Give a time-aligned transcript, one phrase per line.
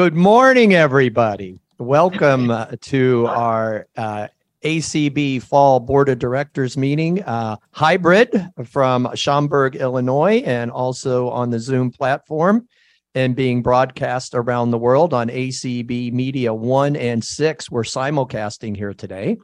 [0.00, 1.60] Good morning, everybody.
[1.76, 4.28] Welcome uh, to our uh,
[4.64, 11.58] ACB Fall Board of Directors meeting, uh, hybrid from Schaumburg, Illinois, and also on the
[11.58, 12.66] Zoom platform
[13.14, 17.70] and being broadcast around the world on ACB Media 1 and 6.
[17.70, 19.36] We're simulcasting here today.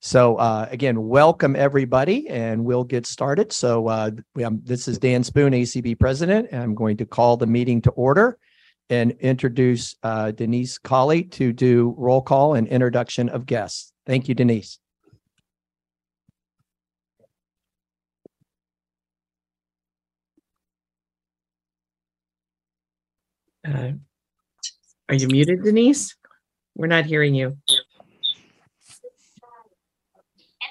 [0.00, 3.52] So uh, again, welcome everybody, and we'll get started.
[3.52, 7.46] So uh, we, this is Dan Spoon, ACB President, and I'm going to call the
[7.46, 8.38] meeting to order
[8.92, 13.90] and introduce uh, Denise Colley to do roll call and introduction of guests.
[14.04, 14.78] Thank you, Denise.
[23.66, 23.92] Uh,
[25.08, 26.14] Are you muted, Denise?
[26.76, 27.46] We're not hearing you.
[27.46, 27.56] And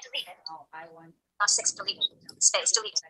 [0.00, 0.36] delete it.
[0.48, 1.12] Oh, I want.
[1.48, 2.04] Six, delete it.
[2.40, 3.00] Space, delete.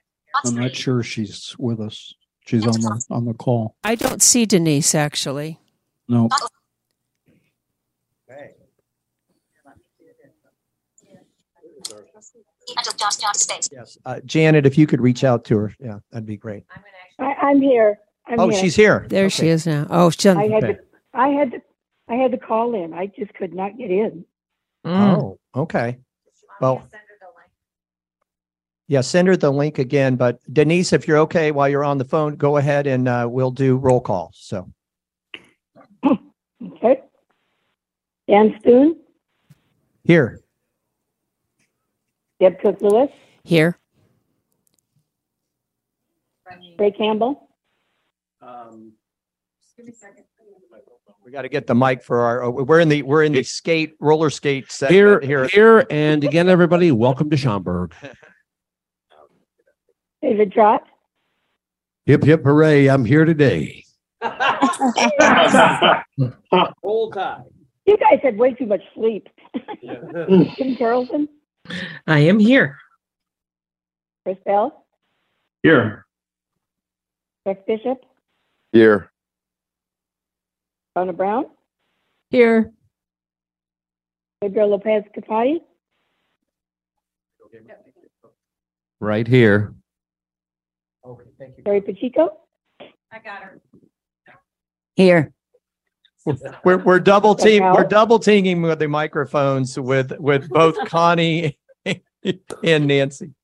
[0.46, 2.15] On I'm not sure she's with us.
[2.46, 3.77] She's on the, on the call.
[3.84, 5.60] I don't see Denise actually.
[6.09, 6.28] No,
[12.74, 13.73] And just, just.
[13.73, 16.65] Yes, uh, Janet, if you could reach out to her, yeah, that'd be great.
[17.18, 17.98] I, I'm here.
[18.26, 18.60] I'm Oh, here.
[18.60, 19.04] she's here.
[19.09, 19.87] There she is now.
[19.90, 20.73] Oh, she's on- I had okay.
[20.74, 20.79] to,
[21.13, 21.63] I had to,
[22.09, 22.95] I had to call in.
[22.95, 24.24] I just could not get in.
[24.87, 25.16] Mm.
[25.18, 25.98] Oh, okay.
[26.60, 26.88] Well,
[28.88, 30.16] yeah, send her the link again.
[30.16, 33.51] But Denise, if you're okay while you're on the phone, go ahead and uh, we'll
[33.51, 34.30] do roll call.
[34.35, 34.69] So
[36.05, 37.01] Okay.
[38.29, 38.97] Dan Spoon,
[40.05, 40.41] here,
[42.41, 43.10] Deb Cook Lewis,
[43.45, 43.79] here.
[46.79, 47.49] Ray Campbell,
[48.41, 48.93] Um,
[51.25, 52.51] we got to get the mic for our.
[52.51, 55.47] We're in the we're in the skate roller skate Here, here.
[55.49, 57.95] here, and again, everybody, welcome to Schaumburg.
[60.23, 60.82] David Trott,
[62.06, 63.84] Hip, hip, hooray, I'm here today.
[66.82, 67.44] Whole time.
[67.87, 69.28] you guys had way too much sleep.
[70.56, 71.28] Kim Charlson,
[72.06, 72.76] I am here.
[74.24, 74.84] Chris Bell,
[75.62, 76.04] Here.
[77.47, 77.98] Rick Bishop,
[78.72, 79.10] Here.
[80.97, 81.47] Donna Brown,
[82.30, 82.72] Here.
[84.41, 85.58] Pedro Lopez Capati,
[89.00, 89.74] Right here.
[91.04, 91.64] Okay, thank you.
[91.64, 92.36] Terry Pacheco,
[92.80, 93.60] I got her.
[94.94, 95.32] Here.
[96.64, 101.58] We're we're double team we're double teaming with the microphones with with both Connie
[102.62, 103.34] and Nancy.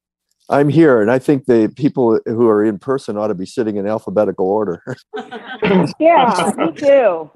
[0.49, 3.79] I'm here, and I think the people who are in person ought to be sitting
[3.79, 4.81] in alphabetical order.
[5.99, 7.31] yeah, me too.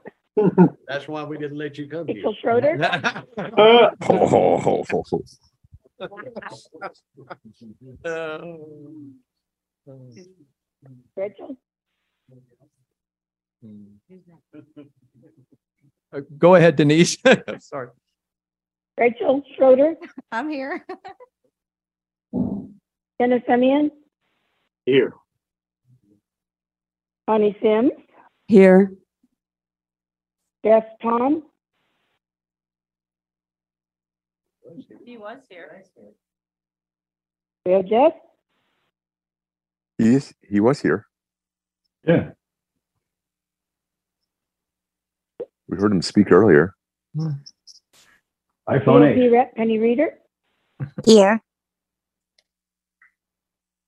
[0.86, 2.78] That's why we didn't let you come Rachel Schroeder,
[9.88, 10.26] Mm.
[10.88, 10.96] Mm.
[11.16, 11.56] Rachel,
[13.64, 13.86] mm.
[16.12, 17.16] Uh, Go ahead, Denise.
[17.60, 17.88] Sorry.
[18.98, 19.94] Rachel Schroeder,
[20.32, 20.84] I'm here.
[23.18, 23.90] Dennis Simeon,
[24.84, 25.14] Here.
[27.28, 27.92] Connie Sims,
[28.48, 28.92] Here.
[30.64, 31.42] Jeff Thom,
[35.04, 35.82] He was here.
[37.64, 38.12] Bill Jeff,
[40.02, 41.06] He's, he was here.
[42.06, 42.30] Yeah.
[45.68, 46.74] We heard him speak earlier.
[48.66, 50.18] Penny Re- Penny Reeder,
[51.04, 51.40] Here.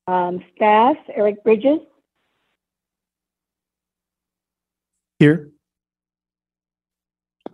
[0.07, 1.81] um, staff, Eric Bridges,
[5.19, 5.51] Here.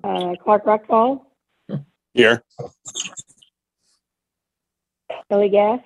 [0.05, 1.23] uh, Clark Rachfal,
[2.15, 2.43] Here.
[5.31, 5.85] Billy Gasque,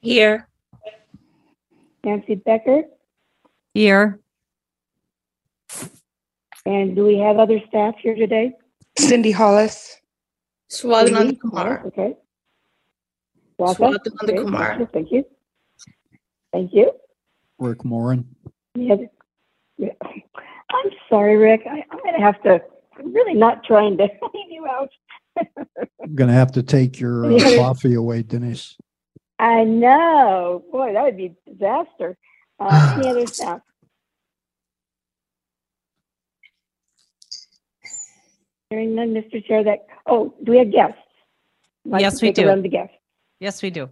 [0.00, 0.48] Here.
[2.04, 2.82] Nancy Becker,
[3.72, 4.20] Here.
[6.66, 8.52] and do we have other staff here today?
[8.98, 9.96] Cindy Hollis.
[10.68, 10.94] Cindy?
[11.12, 11.82] Swadananda Kumar.
[11.86, 12.14] Okay.
[13.58, 13.76] Swatha?
[13.76, 14.88] Swadananda Okay, Kumar.
[14.92, 15.24] Thank you.
[16.52, 16.92] Thank you.
[17.58, 18.26] Rick Morin.
[18.76, 19.10] Any other-
[19.78, 19.92] yeah.
[20.02, 21.62] I'm sorry, Rick.
[21.68, 22.60] I, I'm going to have to,
[22.98, 24.04] I'm really not trying to
[24.34, 24.90] leave you out.
[25.36, 28.76] I'm gonna have to take your uh, coffee away, Denise.
[29.44, 30.64] I know.
[30.72, 32.16] Boy, that would be a disaster.
[32.58, 33.60] Uh, any other staff?
[38.70, 39.44] Hearing none, Mr.
[39.46, 40.96] Chair, that, oh, do we have guests?
[41.84, 42.46] Like Yes, we do.
[42.46, 42.94] run to guests.
[43.38, 43.90] Yes, we do.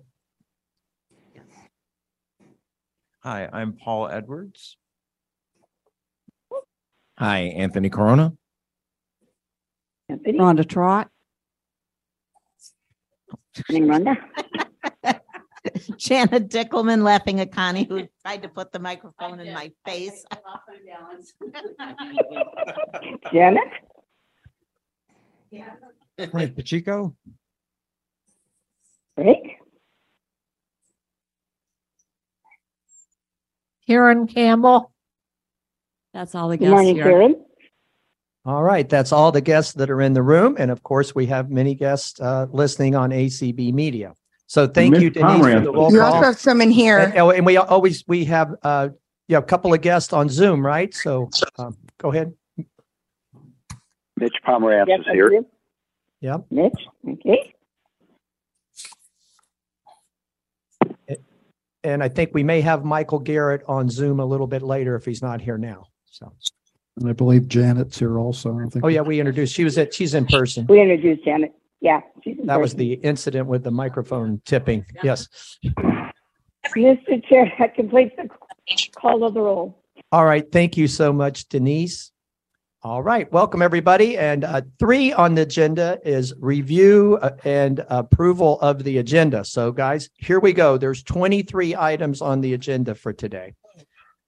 [3.23, 4.79] Hi, I'm Paul Edwards.
[7.19, 8.33] Hi, Anthony Corona.
[10.09, 11.11] Anthony, Rhonda Trott.
[13.69, 14.17] morning, Rhonda.
[15.97, 20.25] Janet Dickelman laughing at Connie who tried to put the microphone in my face.
[23.33, 23.63] Janet?
[26.31, 27.15] Frank Pacheco?
[29.17, 29.59] Rick?
[33.87, 34.93] Karen Campbell.
[36.15, 37.45] That's all the Good morning, Karen.
[38.45, 40.57] All right, that's all the guests that are in the room.
[40.59, 44.15] And of course, we have many guests uh, listening on ACB Media.
[44.53, 46.23] So thank you, Denise, for the roll You also call.
[46.25, 46.99] have some in And, here.
[46.99, 48.91] and we always, we have, uh,
[49.27, 50.93] yeah, a couple of guests on Zoom, right?
[50.93, 52.35] So um, go ahead.
[54.19, 55.31] Mitch Pomerantz Yes, is here.
[55.31, 55.47] do.
[56.21, 56.45] Yep.
[56.51, 56.73] Mitch,
[57.09, 57.55] okay.
[61.83, 65.07] And I think we may have Michael Garrett on Zoom a little bit later if
[65.07, 65.87] he's not here now.
[66.05, 66.31] So,
[66.99, 68.59] And I believe Janet's here also.
[68.59, 68.85] I think.
[68.85, 70.67] oh yeah, we introduced, she was at, she's in person.
[70.67, 71.55] We introduced Janet.
[71.83, 72.01] Yeah.
[72.23, 74.87] she's in That was the incident with the microphone tipping.
[75.03, 75.59] Yes.
[76.77, 77.29] Mr.
[77.29, 78.29] Chair, that completes the
[78.95, 79.83] call of the roll.
[80.13, 80.51] All right.
[80.51, 82.13] Thank you so much, Denise.
[82.85, 83.31] All right.
[83.33, 84.17] Welcome, everybody.
[84.17, 89.45] And uh, three on the agenda is review uh, and approval of the agenda.
[89.45, 90.79] So, guys, here we go.
[90.79, 93.55] There's 23 items on the agenda for today.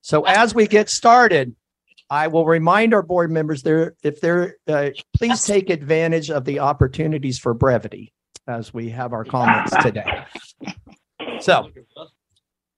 [0.00, 1.54] So, as we get started,
[2.10, 6.58] I will remind our board members there if they're uh, please take advantage of the
[6.60, 8.12] opportunities for brevity
[8.46, 10.24] as we have our comments today.
[11.40, 11.70] So,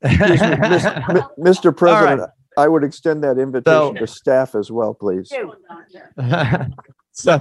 [0.02, 1.76] Excuse me, Mis- Mi- Mr.
[1.76, 5.32] President, I would extend that So- invitation to staff as well, please.
[7.12, 7.40] so,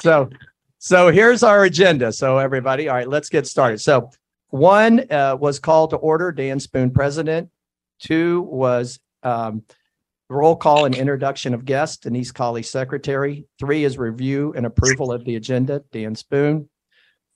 [0.00, 0.30] so,
[0.78, 2.12] so here's our agenda.
[2.12, 3.80] So everybody, all right, let's get started.
[3.80, 4.10] So
[4.50, 7.50] one uh, was called to order, Dan Spoon, president.
[7.98, 9.62] Two was um,
[10.28, 13.46] roll call and introduction of guests, Denise Colley, secretary.
[13.58, 16.68] Three is review and approval of the agenda, Dan Spoon.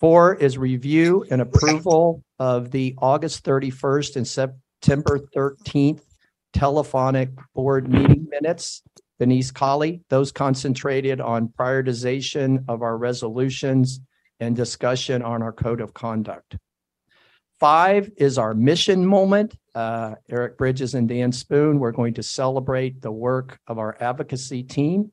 [0.00, 6.02] Four is review and approval of the August 31st and September 13th
[6.52, 8.82] telephonic board meeting minutes.
[9.18, 14.00] Denise Colley, those concentrated on prioritization of our resolutions
[14.40, 16.56] and discussion on our code of conduct.
[17.60, 19.54] Five is our mission moment.
[19.74, 24.62] Uh, Eric Bridges and Dan Spoon, we're going to celebrate the work of our advocacy
[24.62, 25.12] team.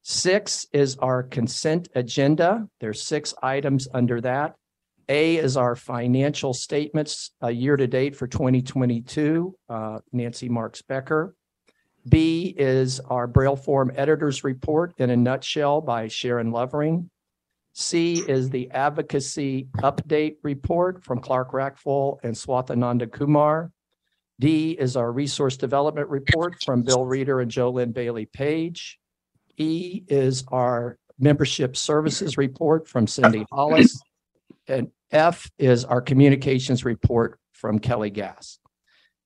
[0.00, 2.66] Six is our consent agenda.
[2.80, 4.54] There's six items under that.
[5.10, 11.34] A is our financial statements, uh, year to date for 2022, uh, Nancy Marks Becker.
[12.08, 17.10] B is our Braille Forum Editors Report in a nutshell by Sharon Lovering.
[17.74, 23.70] C is the Advocacy Update Report from Clark Rachfal and Swathananda Kumar.
[24.40, 28.98] D is our Resource Development Report from Bill Reeder and Jolynn Bailey Page.
[29.56, 34.00] E is our Membership Services Report from Cindy Hollis.
[34.66, 38.58] And F is our Communications Report from Kelly Gasque.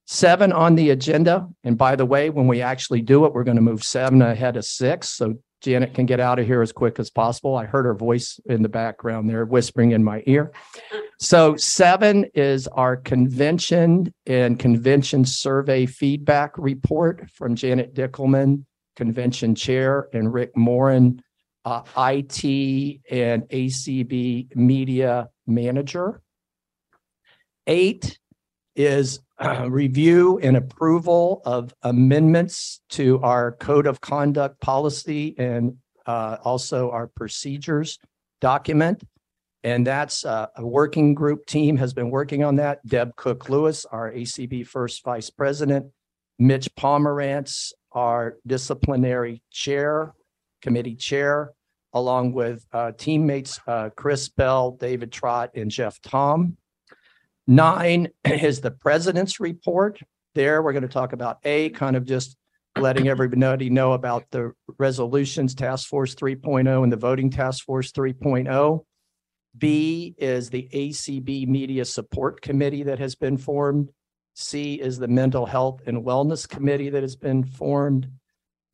[0.04, 1.48] Seven on the agenda.
[1.64, 4.56] And by the way, when we actually do it, we're going to move seven ahead
[4.56, 5.10] of six.
[5.10, 7.56] So Janet can get out of here as quick as possible.
[7.56, 10.52] I heard her voice in the background there whispering in my ear.
[11.18, 18.64] So seven is our convention and convention survey feedback report from Janet Dickelman,
[18.96, 21.22] convention chair, and Rick Morin,
[21.64, 26.20] uh, IT and ACB media manager.
[27.66, 28.18] Eight
[28.76, 29.20] is
[29.66, 37.06] review and approval of amendments to our code of conduct policy and uh, also our
[37.06, 37.98] procedures
[38.40, 39.02] document.
[39.64, 42.86] And that's uh, a working group team has been working on that.
[42.86, 45.86] Deb Cook Lewis, our ACB first vice president,
[46.38, 50.14] Mitch Pomerantz, our disciplinary chair,
[50.62, 51.52] committee chair,
[51.94, 56.56] along with uh, teammates uh, Chris Bell, David Trott, and Jeff Thom.
[57.46, 60.00] Nine is the president's report.
[60.34, 62.36] There, we're going to talk about A, kind of just
[62.78, 68.84] letting everybody know about the resolutions task force 3.0 and the voting task force 3.0.
[69.56, 73.90] B is the ACB Media Support Committee that has been formed.
[74.34, 78.10] C is the Mental Health and Wellness Committee that has been formed.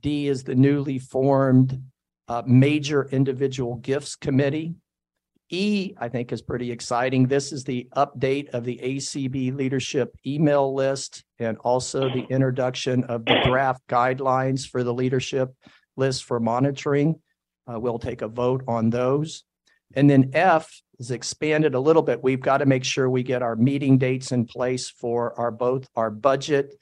[0.00, 1.80] D is the newly formed
[2.26, 4.74] uh, Major Individual Gifts Committee.
[5.52, 7.26] E, I think, is pretty exciting.
[7.26, 13.26] This is the update of the ACB leadership email list and also the introduction of
[13.26, 15.54] the draft guidelines for the leadership
[15.96, 17.20] list for monitoring.
[17.70, 19.44] Uh, we'll take a vote on those.
[19.94, 22.22] And then F is expanded a little bit.
[22.22, 25.86] We've got to make sure we get our meeting dates in place for our both
[25.94, 26.74] our budget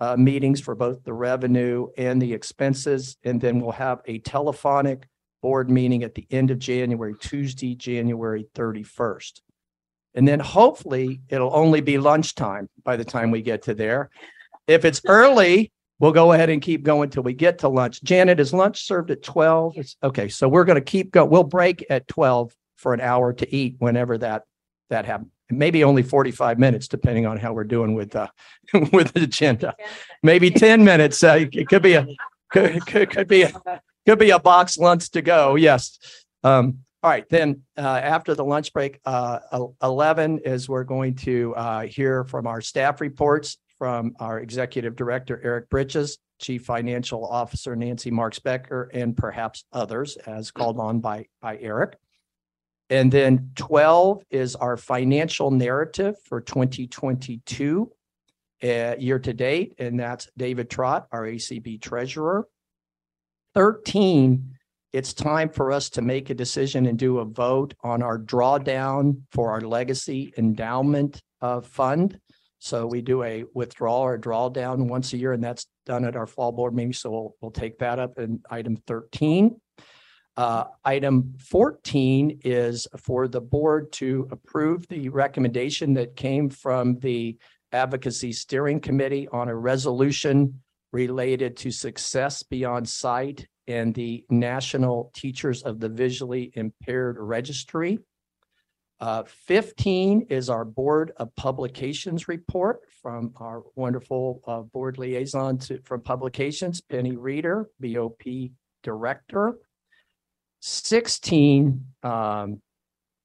[0.00, 3.16] uh, meetings for both the revenue and the expenses.
[3.22, 5.06] And then we'll have a telephonic
[5.44, 9.42] board meeting at the end of January, Tuesday, January 31st.
[10.14, 14.08] And then hopefully it'll only be lunchtime by the time we get to there.
[14.66, 18.02] If it's early, we'll go ahead and keep going till we get to lunch.
[18.02, 19.74] Janet, is lunch served at twelve?
[19.76, 21.28] It's, okay, so we're going to keep going.
[21.28, 24.44] We'll break at twelve for an hour to eat whenever that,
[24.88, 25.28] that happens.
[25.50, 28.28] Maybe only forty-five minutes, depending on how we're doing with, uh,
[28.94, 29.74] with the agenda.
[30.22, 31.22] Maybe ten minutes.
[31.22, 32.06] Uh, it could be a,
[32.50, 33.52] could, could, could be, a
[34.06, 35.54] could be a box lunch to go.
[35.56, 35.98] Yes.
[36.42, 39.38] Um, all right, then, uh, after the lunch break, uh,
[39.82, 45.40] eleven is we're going to, uh, hear from our staff reports from our Executive Director,
[45.44, 51.26] Eric Bridges, Chief Financial Officer Nancy Marks Becker, and perhaps others as called on by,
[51.42, 51.96] by Eric.
[52.90, 57.90] And then twelve is our financial narrative for twenty twenty-two
[58.62, 62.46] uh, year to date, and that's David Trott, our ACB Treasurer.
[63.54, 64.56] Thirteen,
[64.92, 69.22] it's time for us to make a decision and do a vote on our drawdown
[69.30, 72.18] for our legacy endowment uh, fund.
[72.58, 76.26] So we do a withdrawal or drawdown once a year, and that's done at our
[76.26, 76.94] fall board meeting.
[76.94, 79.60] So we'll, we'll take that up in item thirteen.
[80.36, 87.36] Uh, item fourteen is for the board to approve the recommendation that came from the
[87.70, 90.60] Advocacy Steering Committee on a resolution
[90.94, 97.98] related to success beyond sight and the National Teachers of the Visually Impaired Registry.
[99.00, 105.80] Uh, fifteen is our Board of Publications report from our wonderful uh, board liaison to,
[105.82, 108.22] from Publications, Penny Reeder, BOP
[108.84, 109.58] Director.
[110.60, 112.62] Sixteen um,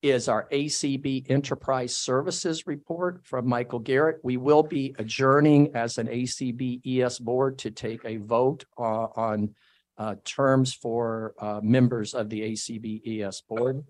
[0.02, 4.20] is our ACB Enterprise Services Report from Michael Garrett.
[4.24, 9.56] We will be adjourning as an ACB ES Board to take a vote uh, on
[9.98, 13.84] uh, terms for uh, members of the ACB ES Board.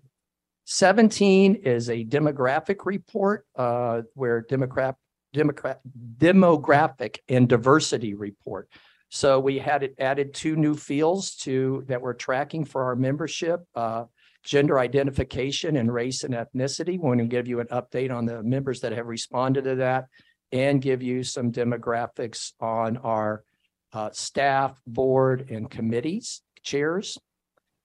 [0.64, 4.96] Seventeen is a demographic report uh, where Democrat,
[5.32, 5.80] Democrat,
[6.18, 8.68] demographic and diversity report.
[9.08, 13.64] So we had it added two new fields to that we're tracking for our membership.
[13.74, 14.04] Uh,
[14.44, 16.92] gender identification and race and ethnicity.
[16.92, 20.06] We want to give you an update on the members that have responded to that
[20.52, 23.44] and give you some demographics on our
[23.92, 27.18] uh, staff, board, and committees, chairs.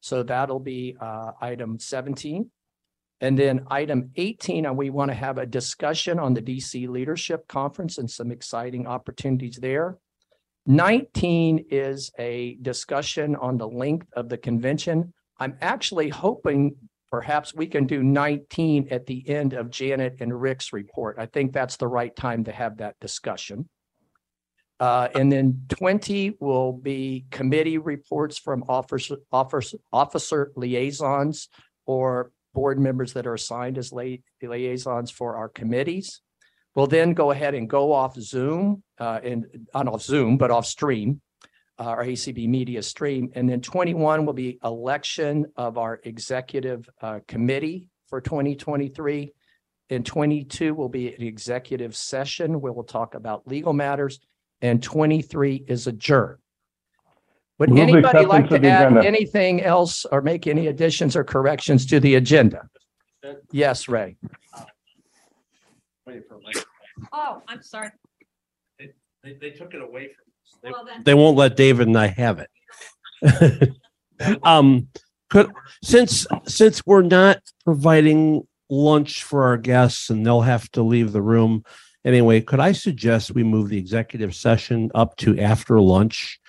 [0.02, 2.50] So that'll be uh, item 17.
[3.22, 7.48] And then item 18, and we want to have a discussion on the DC Leadership
[7.48, 9.98] Conference and some exciting opportunities there.
[10.68, 15.14] 19 is a discussion on the length of the convention.
[15.40, 16.76] I'm actually hoping
[17.12, 21.18] perhaps we can do 19 at the end of Janet and Rick's report.
[21.20, 23.70] I think that's the right time to have that discussion.
[24.80, 31.48] Uh, and then 20 will be committee reports from officer, officer, officer liaisons
[31.86, 36.22] or board members that are assigned as liaisons for our committees.
[36.76, 40.66] We'll then go ahead and go off Zoom, uh, and not off Zoom, but off
[40.66, 41.22] stream,
[41.80, 43.32] uh, our ACB media stream.
[43.36, 49.34] And then twenty-one will be election of our executive, uh, committee for twenty twenty-three.
[49.90, 54.20] And twenty-two will be an executive session where we'll talk about legal matters.
[54.62, 56.40] And twenty-three is adjourned.
[57.60, 59.08] Would Move the anybody like acceptance of to the add agenda.
[59.08, 62.68] anything else or make any additions or corrections to the agenda?
[63.52, 64.18] Yes, Ray.
[67.14, 67.90] Oh, I'm sorry.
[68.78, 70.25] They, they took it away from us.
[70.64, 71.04] They- Well, then.
[71.04, 73.72] They won't let David and I have it.
[74.44, 74.88] Um,
[75.30, 75.52] could,
[75.84, 81.22] since, since we're not providing lunch for our guests and they'll have to leave the
[81.22, 81.66] room.
[82.06, 86.40] Anyway, could I suggest we move the executive session up to after lunch?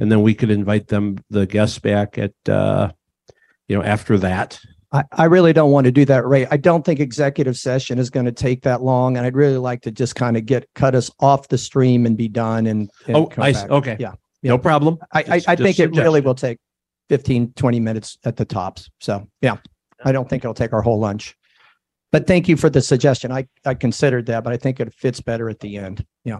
[0.00, 2.90] And then we could invite them, the guests back at, uh,
[3.68, 4.58] you know, after that.
[4.94, 6.46] I, I really don't want to do that, Ray.
[6.50, 9.82] I don't think executive session is going to take that long, and I'd really like
[9.82, 12.88] to just kind of get, cut us off the stream and be done and.
[13.06, 13.70] and Oh, come I, back.
[13.70, 13.96] okay.
[13.98, 14.98] Yeah, No problem.
[15.12, 16.58] I, I, Just- I just think it really will take
[17.08, 18.88] 15, 20 minutes at the tops.
[19.00, 19.56] So, yeah,
[20.04, 21.36] I don't think it'll take our whole lunch.
[22.12, 23.32] But thank you for the suggestion.
[23.32, 26.06] I, I considered that, but I think it fits better at the end.
[26.24, 26.38] Yeah.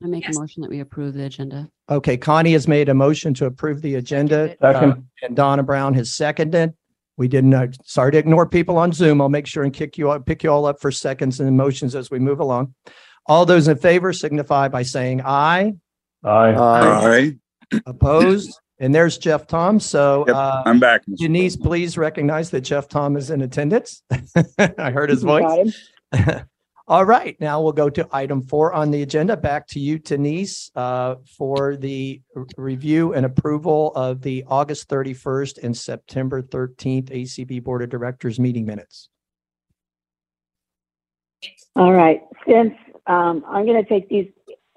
[0.00, 1.68] I make a motion that we approve the agenda.
[1.90, 4.54] Okay, Connie has made a motion to approve the agenda.
[4.62, 4.92] Second.
[4.92, 6.72] uh, And Donna Brown has seconded.
[7.18, 9.20] We didn't, uh, sorry to ignore people on Zoom.
[9.20, 11.96] I'll make sure and kick you, up, pick you all up for seconds and motions
[11.96, 12.74] as we move along.
[13.26, 15.74] All those in favor signify by saying aye,
[16.24, 16.54] Aye.
[16.54, 17.36] Aye.
[17.86, 19.80] opposed, and there's Jeff Thom.
[19.80, 21.02] So Yep, uh, I'm back.
[21.06, 21.18] Mr.
[21.18, 24.02] Denise, please recognize that Jeff Thom is in attendance.
[24.58, 25.90] I heard his voice.
[26.88, 26.96] Got him.
[26.96, 29.36] All right, now we'll go to item four on the agenda.
[29.36, 35.58] Back to you, Denise, uh, for the r- review and approval of the August thirty-first
[35.58, 39.10] and September thirteenth ACB Board of Directors meeting minutes.
[41.76, 42.74] All right, since,
[43.06, 44.30] um, I'm gonna take these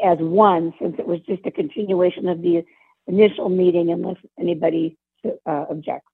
[0.04, 2.64] as one, since it was just a continuation of the
[3.08, 4.98] initial meeting unless anybody,
[5.46, 6.08] uh, objects.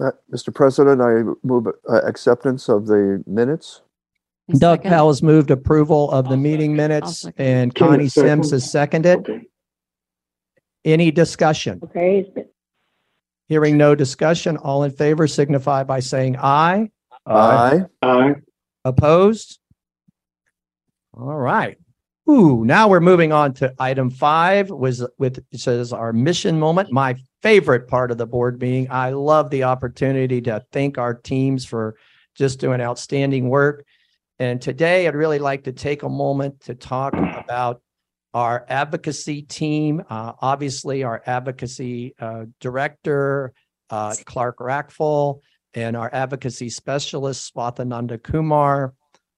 [0.00, 0.54] Uh, Mr.
[0.54, 3.82] President, I move uh, acceptance of the minutes.
[4.54, 4.90] I Doug second.
[4.90, 7.44] Powell's moved approval of the meeting minutes second.
[7.44, 8.14] and Connie is.
[8.14, 9.20] Sims has seconded.
[9.20, 9.40] Okay,
[10.84, 11.80] Any discussion?
[11.84, 12.46] Okay, it's been-
[13.48, 16.90] Hearing no discussion, all in favor signify by saying aye.
[17.26, 17.82] Aye.
[18.00, 18.34] Aye.
[18.84, 19.58] Opposed?
[21.14, 21.76] All right.
[22.30, 26.92] Ooh, now we're moving on to item five was with, it says our mission moment,
[26.92, 28.86] my favorite part of the board meeting.
[28.90, 31.96] I love the opportunity to thank our teams for
[32.34, 33.84] just doing outstanding work.
[34.42, 37.80] And today I'd really like to take a moment to talk about
[38.34, 40.02] our advocacy team.
[40.10, 43.52] Uh, obviously, our advocacy uh, director,
[43.90, 45.42] uh, Clark Rachfal,
[45.74, 48.94] and our advocacy specialist, Swathananda Kumar,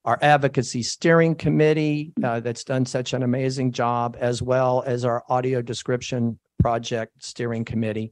[0.06, 5.22] our advocacy steering committee uh, that's done such an amazing job, as well as our
[5.28, 8.10] audio description project steering committee.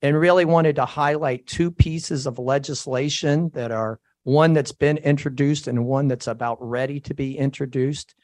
[0.00, 5.66] And really wanted to highlight two pieces of legislation that are one that's been introduced
[5.66, 8.14] and one that's about ready to be introduced.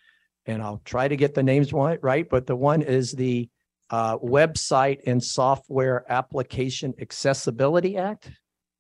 [0.47, 2.29] And I'll try to get the names right, right?
[2.29, 3.49] But the one is the
[3.91, 8.31] uh, Website and Software Application Accessibility Act.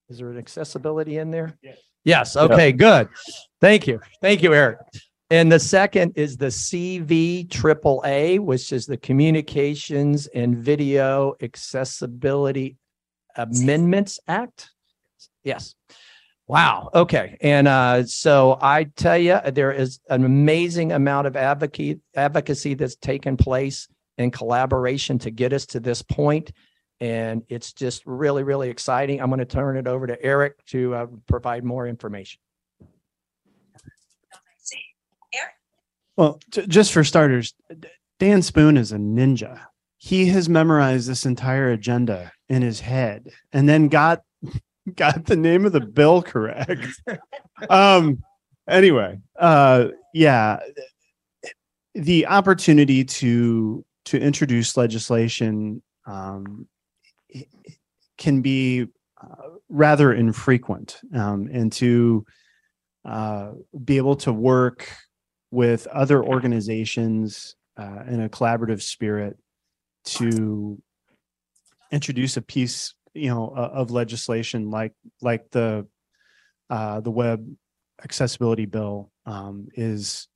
[0.08, 1.58] Is there an accessibility in there?
[1.62, 1.78] Yes.
[2.04, 3.08] Yes, okay, good.
[3.60, 4.00] Thank you.
[4.22, 4.78] Thank you, Eric.
[5.28, 12.76] And the second is the CV triple A, which is the Communications and Video Accessibility
[13.34, 14.70] Amendments Act.
[15.42, 15.74] Yes.
[16.48, 16.90] Wow.
[16.94, 17.36] Okay.
[17.40, 22.94] And uh, so I tell you, there is an amazing amount of advocate advocacy that's
[22.96, 26.52] taken place in collaboration to get us to this point.
[27.00, 29.20] And it's just really, really exciting.
[29.20, 32.40] I'm going to turn it over to Eric to uh, provide more information.
[36.16, 37.54] Well, j- just for starters,
[38.18, 39.60] Dan Spoon is a ninja.
[39.98, 44.22] He has memorized this entire agenda in his head and then got
[44.94, 46.86] got the name of the bill correct.
[47.70, 48.22] um
[48.68, 50.60] anyway, uh yeah,
[51.94, 56.66] the opportunity to to introduce legislation um
[58.18, 58.86] can be
[59.20, 62.24] uh, rather infrequent um and to
[63.04, 63.52] uh
[63.84, 64.88] be able to work
[65.50, 69.36] with other organizations uh, in a collaborative spirit
[70.04, 70.80] to
[71.90, 75.86] introduce a piece you know o- of legislation like like the
[76.70, 77.46] uh, the web
[78.02, 80.28] accessibility bill um, is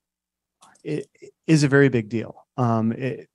[0.84, 1.06] it
[1.46, 3.28] is a very big deal um, it-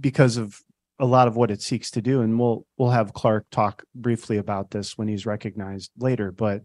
[0.00, 0.60] because of
[0.98, 4.38] a lot of what it seeks to do and we'll we'll have Clark talk briefly
[4.38, 6.62] about this when he's recognized later but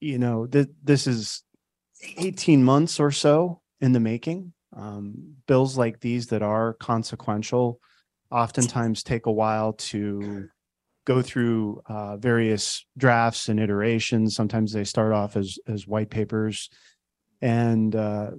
[0.00, 1.42] you know th- this is
[2.18, 4.52] 18 months or so in the making.
[4.74, 7.78] Um, bills like these that are consequential
[8.32, 10.48] oftentimes take a while to
[11.04, 14.34] go through uh, various drafts and iterations.
[14.34, 16.70] Sometimes they start off as as white papers,
[17.40, 18.30] and uh,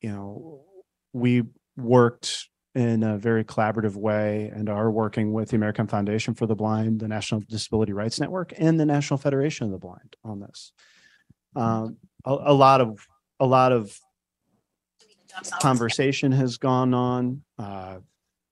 [0.00, 0.64] you know
[1.12, 1.42] we
[1.76, 6.56] worked in a very collaborative way and are working with the American Foundation for the
[6.56, 10.72] Blind, the National Disability Rights Network, and the National Federation of the Blind on this.
[11.54, 13.06] Um, a, a lot of
[13.38, 13.96] a lot of
[15.60, 17.98] conversation has gone on uh,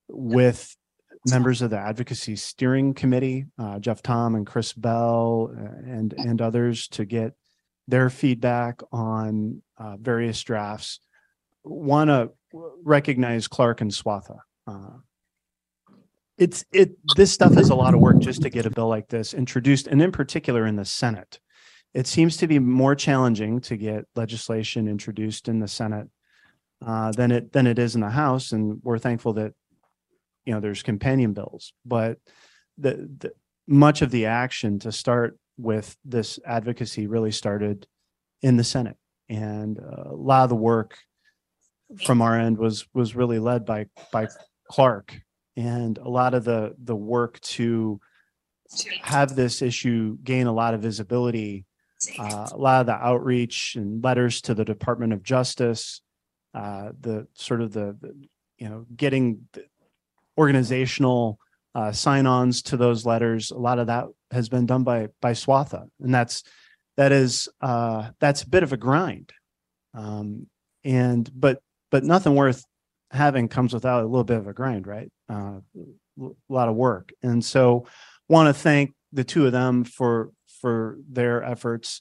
[0.09, 0.76] with
[1.26, 6.40] members of the advocacy steering committee, uh, Jeff Thom and Chris Bell, uh, and and
[6.40, 7.35] others to get
[7.88, 11.00] their feedback on uh, various drafts.
[11.64, 12.30] Want to
[12.85, 14.38] recognize Clark and Swatha.
[14.66, 14.98] Uh,
[16.38, 16.96] it's it.
[17.16, 19.87] This stuff is a lot of work just to get a bill like this introduced,
[19.87, 21.38] and in particular in the Senate.
[21.94, 26.08] It seems to be more challenging to get legislation introduced in the Senate
[26.85, 29.52] uh, than it than it is in the House, and we're thankful that
[30.44, 31.72] you know there's companion bills.
[31.85, 32.18] But
[32.78, 33.33] the, the
[33.66, 37.87] much of the action to start with this advocacy really started
[38.42, 38.96] in the Senate,
[39.28, 40.98] and uh, a lot of the work
[42.05, 44.28] from our end was was really led by by
[44.70, 45.20] Clark,
[45.57, 48.00] and a lot of the the work to
[49.02, 51.66] have this issue gain a lot of visibility
[52.18, 56.00] uh, a lot of the outreach and letters to the Department of Justice,
[56.55, 58.14] uh, the sort of the, the,
[58.59, 59.48] you know, getting
[60.38, 61.38] organizational
[61.75, 63.51] uh, sign-ons to those letters.
[63.51, 66.42] A lot of that has been done by by Swatha, and that's
[66.97, 69.33] that is uh, that's a bit of a grind.
[69.95, 70.47] Um,
[70.85, 72.64] and but but nothing worth
[73.11, 75.11] having comes without a little bit of a grind, right?
[75.29, 75.61] Uh,
[76.21, 77.87] a lot of work, and so
[78.29, 82.01] want to thank the two of them for for their efforts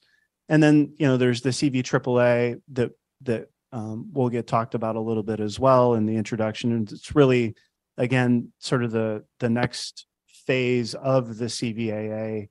[0.52, 2.91] And then, you know, there's the CV AAA that,
[3.22, 6.74] that um, will get talked about a little bit as well in the introduction.
[6.74, 7.56] And it's really,
[8.02, 10.08] again, sort of the, the next
[10.48, 12.50] phase of the CVAA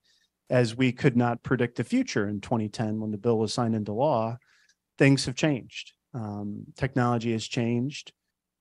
[0.48, 3.92] as we could not predict the future in 2010 when the bill was signed into
[3.92, 4.38] law.
[4.96, 5.92] Things have changed.
[6.14, 8.12] Um, technology has changed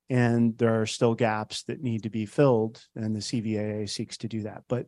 [0.10, 4.28] and there are still gaps that need to be filled and the CVAA seeks to
[4.28, 4.64] do that.
[4.68, 4.88] But,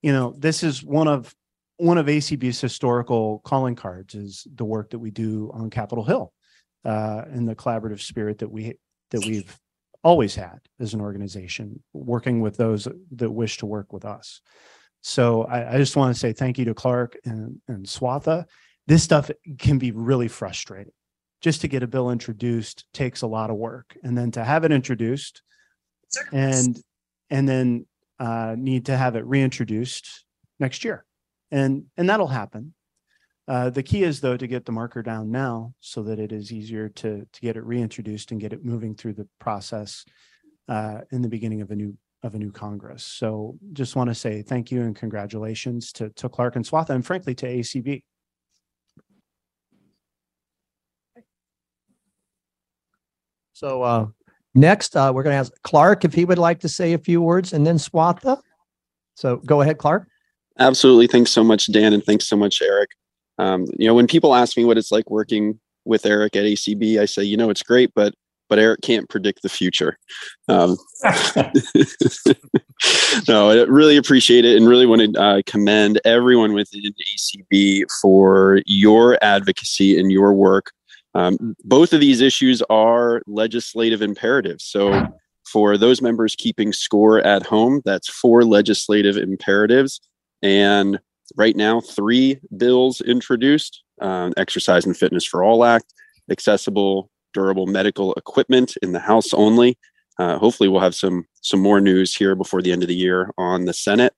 [0.00, 1.34] you know, this is one of
[1.76, 6.32] one of ACB's historical calling cards is the work that we do on Capitol Hill
[6.84, 8.74] uh, and the collaborative spirit that we
[9.10, 9.58] that we've
[10.02, 14.40] always had as an organization, working with those that wish to work with us.
[15.00, 18.46] So I, I just want to say thank you to Clark and, and Swatha.
[18.86, 20.92] This stuff can be really frustrating.
[21.40, 24.64] Just to get a bill introduced takes a lot of work, and then to have
[24.64, 25.42] it introduced
[26.32, 26.80] and
[27.30, 27.86] and then
[28.20, 30.24] uh, need to have it reintroduced
[30.60, 31.04] next year,
[31.50, 32.74] and and that'll happen.
[33.48, 36.52] Uh, the key is though to get the marker down now so that it is
[36.52, 40.04] easier to to get it reintroduced and get it moving through the process
[40.68, 43.02] uh, in the beginning of a new of a new Congress.
[43.02, 47.04] So just want to say thank you and congratulations to to Clark and Swatha and
[47.04, 48.02] frankly to ACB.
[53.54, 54.06] So uh,
[54.54, 57.20] next, uh, we're going to ask Clark if he would like to say a few
[57.20, 58.40] words and then Swatha.
[59.14, 60.08] So go ahead, Clark.
[60.58, 61.06] Absolutely.
[61.06, 62.90] Thanks so much, Dan, and thanks so much, Eric.
[63.38, 66.98] Um, you know, when people ask me what it's like working with Eric at ACB,
[66.98, 68.14] I say, you know, it's great, but
[68.48, 69.98] but Eric can't predict the future.
[70.46, 70.76] Um,
[73.26, 78.60] no, I really appreciate it and really want to uh, commend everyone within ACB for
[78.66, 80.70] your advocacy and your work.
[81.14, 84.64] Um, both of these issues are legislative imperatives.
[84.64, 85.06] So,
[85.50, 90.00] for those members keeping score at home, that's four legislative imperatives.
[90.42, 91.00] And
[91.36, 95.92] right now, three bills introduced uh, Exercise and Fitness for All Act,
[96.30, 99.78] Accessible Durable Medical Equipment in the House only.
[100.18, 103.30] Uh, hopefully, we'll have some some more news here before the end of the year
[103.38, 104.14] on the Senate,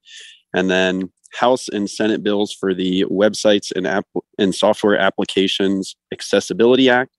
[0.54, 4.06] and then House and Senate bills for the Websites and App
[4.38, 7.13] and Software Applications Accessibility Act,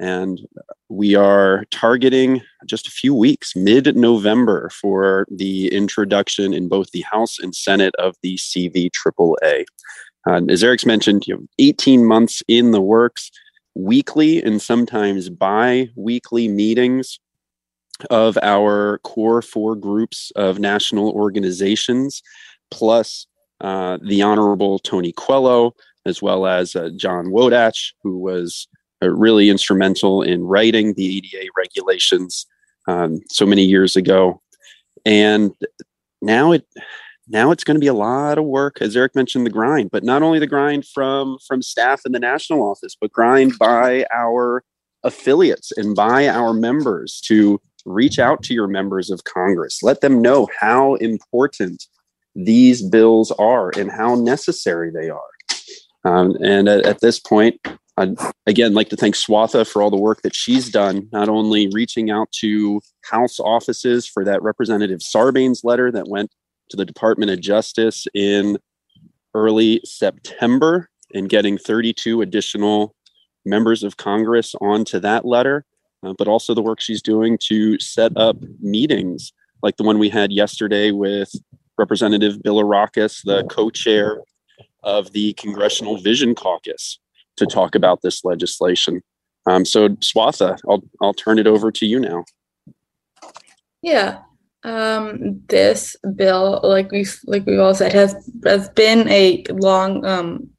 [0.00, 0.40] and
[0.88, 7.38] we are targeting just a few weeks, mid-November, for the introduction in both the House
[7.38, 9.64] and Senate of the CV AAA.
[10.26, 13.30] Uh, as Eric's mentioned, you have 18 months in the works,
[13.74, 17.20] weekly and sometimes bi-weekly meetings
[18.08, 22.22] of our core four groups of national organizations,
[22.70, 23.26] plus
[23.60, 25.74] uh, the Honorable Tony Coelho,
[26.06, 28.66] as well as uh, John Wodatch, who was
[29.08, 32.46] really instrumental in writing the ADA regulations
[32.86, 34.40] um, so many years ago.
[35.04, 35.52] And
[36.20, 36.66] now it
[37.28, 40.02] now it's going to be a lot of work, as Eric mentioned, the grind, but
[40.02, 44.64] not only the grind from from staff in the national office, but grind by our
[45.04, 49.82] affiliates and by our members to reach out to your members of Congress.
[49.82, 51.86] Let them know how important
[52.34, 55.20] these bills are and how necessary they are.
[56.04, 57.60] Um, and at, at, this point,
[58.00, 61.68] I'd again like to thank Swatha for all the work that she's done, not only
[61.68, 66.30] reaching out to House offices for that Representative Sarbanes letter that went
[66.70, 68.58] to the Department of Justice in
[69.34, 72.94] early September and getting 32 additional
[73.44, 75.66] members of Congress onto that letter,
[76.02, 79.32] uh, but also the work she's doing to set up meetings
[79.62, 81.30] like the one we had yesterday with
[81.76, 84.22] Representative Bilirakis, the co-chair
[84.82, 86.98] of the Congressional Vision Caucus,
[87.36, 89.02] to talk about this legislation.
[89.46, 92.24] Um, so, Swatha, I'll I'll turn it over to you now.
[93.82, 94.18] Yeah,
[94.64, 98.14] um, this bill, like we've like we've all said, has
[98.44, 100.50] has been a long um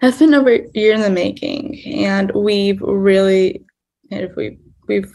[0.00, 3.64] has been over a year in the making, and we've really,
[4.10, 5.12] if we we've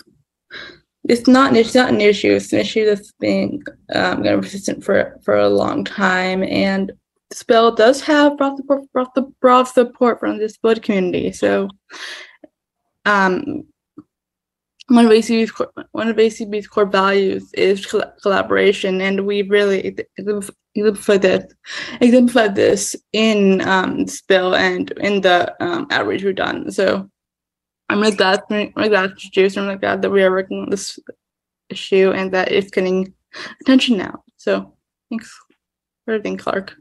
[1.07, 2.31] it's not it's not an issue.
[2.31, 3.63] It's an issue that's been
[3.93, 6.91] um, kind of persistent for for a long time, and
[7.47, 9.07] bill does have broad support, broad,
[9.41, 11.31] broad support from the disability community.
[11.31, 11.69] So,
[13.05, 13.65] um,
[14.87, 17.85] one of ACB's core, one of ACB's core values is
[18.21, 21.53] collaboration, and we really exemplified this
[22.01, 26.71] exemplified this in um, and in the um, outreach we've done.
[26.71, 27.09] So
[27.89, 29.57] I'm really glad, I'm really glad to introduce.
[29.57, 30.99] I'm really glad that we are working on this
[31.69, 33.13] issue and that it's getting
[33.61, 34.23] attention now.
[34.37, 34.75] So
[35.09, 35.31] thanks
[36.03, 36.75] for everything, Clark.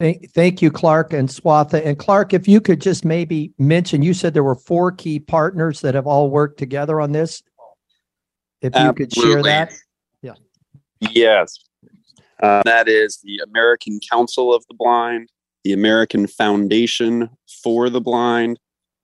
[0.00, 1.84] Thank, thank you, Clark and Swatha.
[1.84, 5.82] And Clark, if you could just maybe mention, you said there were four key partners
[5.82, 7.42] that have all worked together on this.
[8.62, 9.74] If you could share that.
[10.22, 10.32] Yeah.
[11.00, 11.58] Yes.
[12.42, 15.28] Uh, that is the American Council of the Blind,
[15.64, 17.28] the American Foundation
[17.62, 18.58] for the Blind,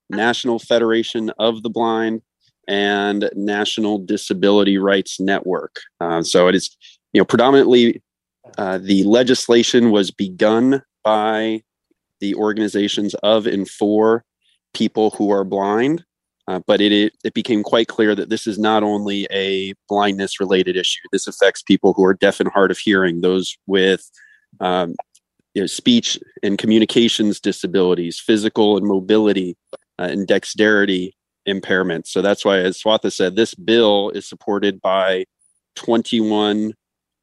[0.08, 2.22] National Federation of the Blind,
[2.68, 5.76] and National Disability Rights Network.
[6.00, 6.74] Uh, so it is,
[7.12, 8.02] you know, predominantly
[8.58, 11.62] uh, the legislation was begun by
[12.20, 14.24] the organizations of and for
[14.74, 16.04] people who are blind.
[16.48, 20.38] Uh, but it, it it became quite clear that this is not only a blindness
[20.38, 21.00] related issue.
[21.10, 24.08] This affects people who are deaf and hard of hearing, those with
[24.60, 24.94] um,
[25.54, 29.56] you know, speech and communications disabilities, physical and mobility
[29.98, 31.16] uh, and dexterity
[31.48, 32.08] impairments.
[32.08, 35.24] So that's why, as Swatha said, this bill is supported by
[35.76, 36.74] 21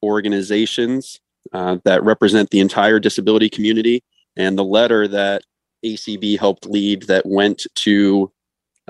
[0.03, 1.19] organizations
[1.53, 4.03] uh, that represent the entire disability community.
[4.35, 5.43] And the letter that
[5.85, 8.31] ACB helped lead that went to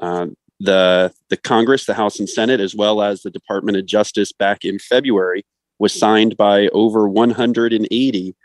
[0.01, 4.31] um, the the Congress, the House and Senate, as well as the Department of Justice
[4.31, 5.45] back in February,
[5.79, 8.35] was signed by over 180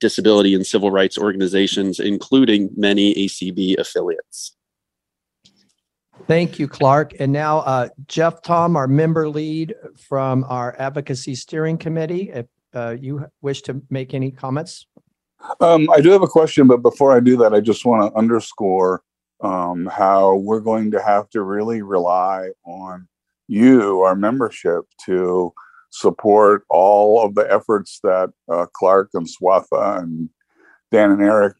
[0.00, 4.56] disability and civil rights organizations, including many ACB affiliates.
[6.26, 7.14] Thank you, Clark.
[7.20, 12.96] And now uh, Jeff Thom, our member lead from our Advocacy Steering Committee, if uh,
[12.98, 14.86] you wish to make any comments.
[15.60, 18.18] Um, I do have a question, but before I do that, I just want to
[18.18, 19.02] underscore
[19.40, 23.08] um, how we're going to have to really rely on
[23.46, 25.52] you, our membership, to
[25.90, 30.28] support all of the efforts that uh, Clark and Swatha and
[30.90, 31.56] Dan and Eric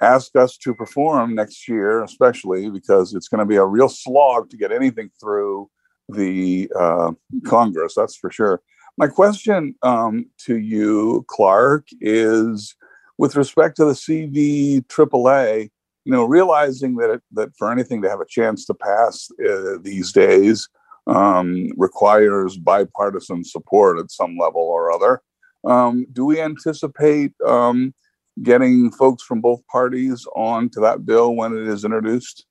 [0.00, 4.50] ask us to perform next year, especially because it's going to be a real slog
[4.50, 5.70] to get anything through
[6.08, 7.12] the uh,
[7.46, 8.60] Congress, that's for sure.
[8.98, 12.74] My question um, to you, Clark, is
[13.18, 15.70] with respect to the CV AAA,
[16.04, 19.76] you know, realizing that it, that for anything to have a chance to pass uh,
[19.82, 20.68] these days
[21.06, 25.22] um, requires bipartisan support at some level or other.
[25.64, 27.94] Um, do we anticipate um,
[28.42, 32.46] getting folks from both parties on to that bill when it is introduced?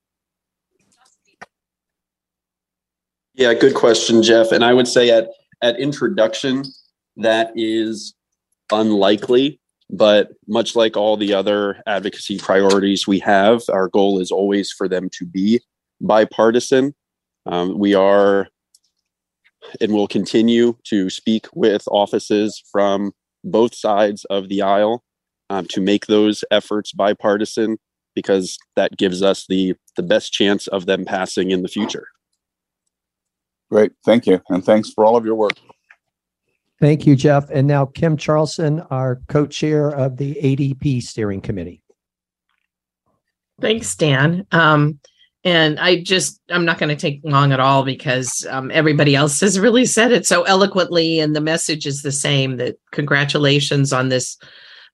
[3.33, 4.51] Yeah, good question, Jeff.
[4.51, 5.29] And I would say at
[5.61, 6.63] at introduction,
[7.17, 8.13] that is
[8.71, 9.59] unlikely.
[9.89, 14.87] But much like all the other advocacy priorities we have, our goal is always for
[14.87, 15.61] them to be
[15.99, 16.93] bipartisan.
[17.45, 18.47] Um, we are
[19.81, 25.03] and will continue to speak with offices from both sides of the aisle
[25.49, 27.77] um, to make those efforts bipartisan
[28.15, 32.07] because that gives us the the best chance of them passing in the future.
[33.69, 35.53] Great, thank you, and thanks for all of your work.
[36.79, 37.49] Thank you, Jeff.
[37.49, 41.83] And now Kim Charlson, our co-chair of the ADP Steering Committee.
[43.59, 44.45] Thanks, Dan.
[44.53, 44.99] Um,
[45.43, 49.39] and I just, I'm not going to take long at all because um, everybody else
[49.41, 51.19] has really said it so eloquently.
[51.19, 54.37] And the message is the same that congratulations on this,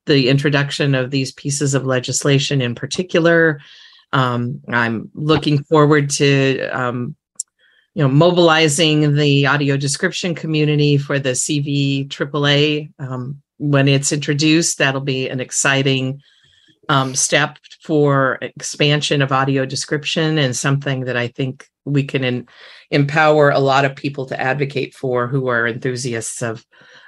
[0.05, 3.59] the introduction of these pieces of legislation in particular.
[4.13, 7.15] Um, I'm looking forward to, um,
[7.93, 14.77] you know, mobilizing the audio description community for the CV AAA um, when it's introduced.
[14.77, 16.21] That'll be an exciting
[16.89, 22.47] um, step for expansion of audio description and something that I think we can in,
[22.91, 26.65] empower a lot of people to advocate for who are enthusiasts of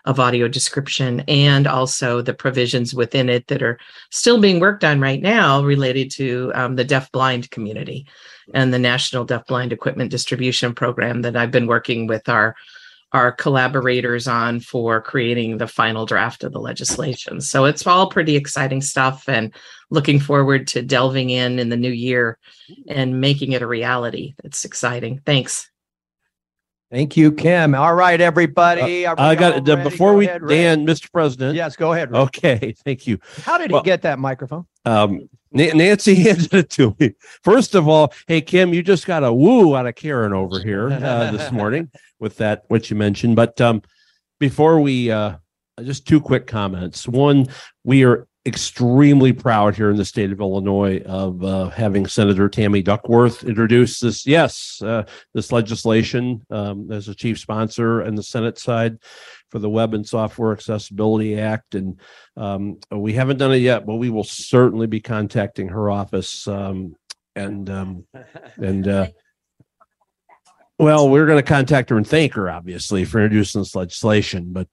[0.07, 3.77] of audio description and also the provisions within it that are
[4.09, 8.07] still being worked on right now related to um, the deaf blind community
[8.53, 12.55] and the National Deaf Blind Equipment Distribution Program that I've been working with our
[13.13, 17.39] our collaborators on for creating the final draft of the legislation.
[17.39, 19.53] So it's all pretty exciting stuff and
[19.89, 22.37] looking forward to delving in in the new year
[22.89, 24.35] and making it a reality.
[24.43, 25.21] It's exciting.
[25.25, 25.69] Thanks.
[26.89, 27.75] Thank you, Kim.
[27.75, 29.05] All right, everybody.
[29.05, 31.11] Uh, I got the, before Go we ahead, Dan, Mr.
[31.11, 31.55] President.
[31.55, 32.11] Yes, go ahead.
[32.11, 32.19] Ray.
[32.19, 33.19] Okay, thank you.
[33.43, 34.65] How did he get that microphone?
[34.85, 37.13] Um, Na- Nancy handed it to me.
[37.43, 40.89] First of all, hey Kim, you just got a woo out of Karen over here
[40.89, 43.35] uh, this morning with that what you mentioned.
[43.35, 43.81] But um,
[44.39, 45.37] before we, uh,
[45.83, 47.07] just two quick comments.
[47.07, 47.47] One,
[47.83, 52.81] we are extremely proud here in the state of Illinois of uh, having Senator Tammy
[52.81, 54.25] Duckworth introduce this.
[54.25, 58.97] Yes, uh, this legislation um, as a chief sponsor and the Senate side
[59.49, 61.99] for the Web and Software Accessibility Act, and
[62.37, 66.47] um, we haven't done it yet, but we will certainly be contacting her office.
[66.47, 66.95] Um,
[67.35, 68.07] and um,
[68.55, 69.07] and uh,
[70.79, 74.53] well, we're going to contact her and thank her, obviously, for introducing this legislation.
[74.53, 74.69] But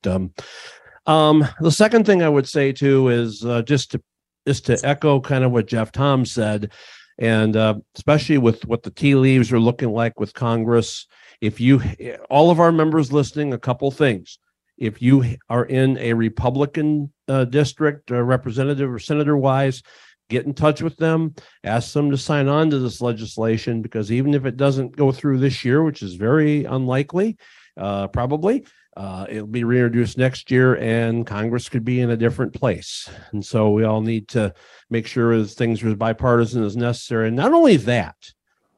[1.07, 4.03] um, the second thing I would say too is uh, just to
[4.47, 6.73] just to echo kind of what Jeff Thom said,
[7.19, 11.07] and uh, especially with what the tea leaves are looking like with Congress.
[11.41, 11.83] If you,
[12.31, 14.39] all of our members listening, a couple things.
[14.77, 19.83] If you are in a Republican uh, district uh, representative or senator wise,
[20.29, 24.35] get in touch with them, ask them to sign on to this legislation because even
[24.35, 27.37] if it doesn't go through this year, which is very unlikely,
[27.77, 28.65] uh, probably,
[28.97, 33.09] uh, it'll be reintroduced next year and Congress could be in a different place.
[33.33, 34.55] And so we all need to
[34.89, 37.29] make sure that things are as bipartisan as necessary.
[37.29, 38.17] And not only that,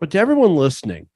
[0.00, 1.08] but to everyone listening,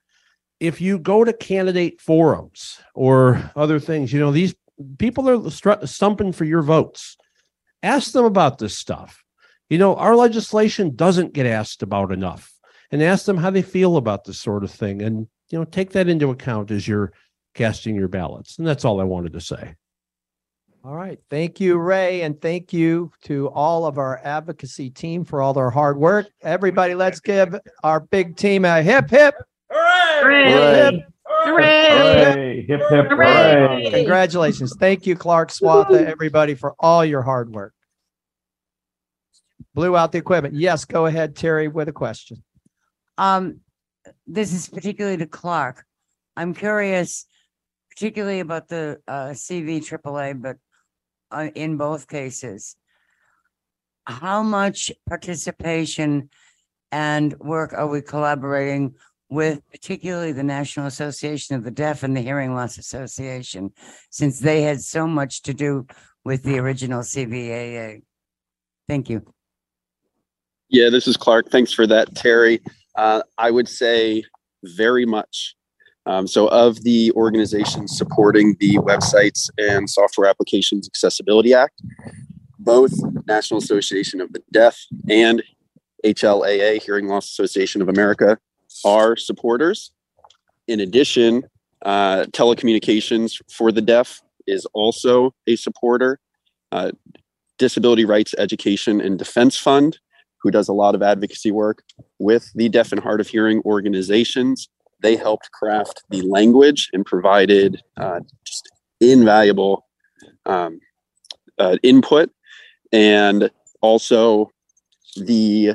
[0.59, 4.55] if you go to candidate forums or other things, you know, these
[4.99, 7.17] people are stumping for your votes.
[7.83, 9.25] Ask them about this stuff.
[9.71, 12.53] You know, our legislation doesn't get asked about enough
[12.91, 15.01] and ask them how they feel about this sort of thing.
[15.01, 17.13] And, you know, take that into account as you're
[17.55, 18.59] casting your ballots.
[18.59, 19.75] And that's all I wanted to say.
[20.83, 21.19] All right.
[21.29, 22.23] Thank you, Ray.
[22.23, 26.27] And thank you to all of our advocacy team for all their hard work.
[26.41, 29.35] Everybody, let's give our big team a hip, hip.
[29.71, 31.05] Hooray!
[31.27, 32.65] Hooray!
[32.67, 33.91] Hip, hip, Hooray!
[33.91, 34.75] Congratulations.
[34.79, 37.75] Thank you, Clark Swatha, everybody, for all your hard work.
[39.75, 40.55] Blew out the equipment.
[40.55, 42.43] Yes, go ahead, Terry, with a question.
[43.19, 43.61] Um,
[44.27, 45.85] this is particularly to Clark.
[46.37, 47.27] I'm curious,
[48.01, 50.57] particularly about the uh CV AAA, but
[51.31, 52.75] uh, in both cases.
[54.07, 56.31] How much participation
[56.91, 58.95] and work are we collaborating
[59.29, 63.71] with particularly the National Association of the Deaf and the Hearing Loss Association?
[64.09, 65.87] Since they had so much to do
[66.25, 68.01] with the original CVAA.
[68.89, 69.23] Thank you.
[70.71, 71.51] Yeah, this is Clark.
[71.51, 72.61] Thanks for that, Terry.
[72.97, 74.25] Uh, I would say
[74.65, 75.55] very much.
[76.11, 81.81] Um, so, of the organizations supporting the Websites and Software Applications Accessibility Act,
[82.59, 82.91] both
[83.29, 84.77] National Association of the Deaf
[85.09, 85.41] and
[86.05, 88.39] HLAA, Hearing Loss Association of America,
[88.85, 89.93] are supporters.
[90.67, 91.45] In addition,
[91.85, 96.19] uh, Telecommunications for the Deaf is also a supporter.
[96.73, 96.91] Uh,
[97.57, 100.01] Disability Rights Education and Defense Fund,
[100.43, 101.85] who does a lot of advocacy work
[102.19, 104.69] with the deaf and hard of hearing organizations.
[105.03, 109.87] They helped craft the language and provided uh, just invaluable
[110.47, 110.81] um,
[111.59, 112.31] uh, input,
[112.93, 114.51] and also
[115.17, 115.75] the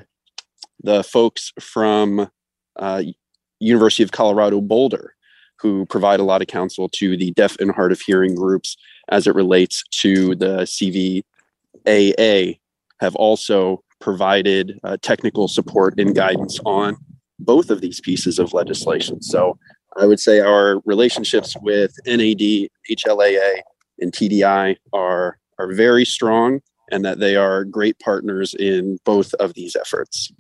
[0.84, 2.30] the folks from
[2.76, 3.04] uh,
[3.60, 5.16] University of Colorado Boulder,
[5.60, 8.78] who provide a lot of counsel to the deaf and hard of hearing groups
[9.10, 11.24] as it relates to the
[11.88, 12.60] CVAA,
[13.00, 16.98] have also provided uh, technical support and guidance on
[17.39, 19.21] both of these pieces of legislation.
[19.21, 19.58] So
[19.98, 23.60] I would say our relationships with NAD, HLAA,
[24.00, 26.60] and TDI are are very strong,
[26.91, 30.32] and that they are great partners in both of these efforts.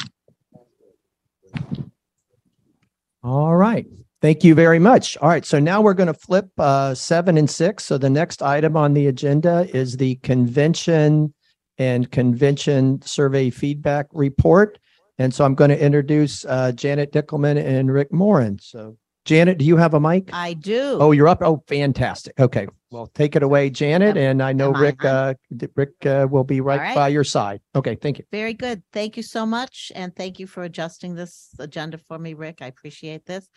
[3.23, 3.87] All right.
[4.21, 5.17] Thank you very much.
[5.17, 5.45] All right.
[5.45, 7.85] So now we're going to flip uh, seven and six.
[7.85, 11.33] So the next item on the agenda is the convention
[11.77, 14.79] and convention survey feedback report.
[15.17, 18.59] And so I'm going to introduce uh, Janet Dickelman and Rick Morin.
[18.61, 20.29] So Janet, do you have a mic?
[20.33, 20.97] I do.
[20.99, 21.41] Oh, you're up.
[21.41, 22.39] Oh, fantastic.
[22.39, 22.67] Okay.
[22.91, 24.17] Well, take it away, Janet.
[24.17, 25.33] And I know Rick, uh,
[25.75, 26.95] Rick uh, will be right, right.
[26.95, 27.59] by your side.
[27.75, 27.95] Okay.
[27.95, 28.25] Thank you.
[28.31, 28.83] Very good.
[28.93, 29.91] Thank you so much.
[29.95, 32.59] And thank you for adjusting this agenda for me, Rick.
[32.61, 33.49] I appreciate this.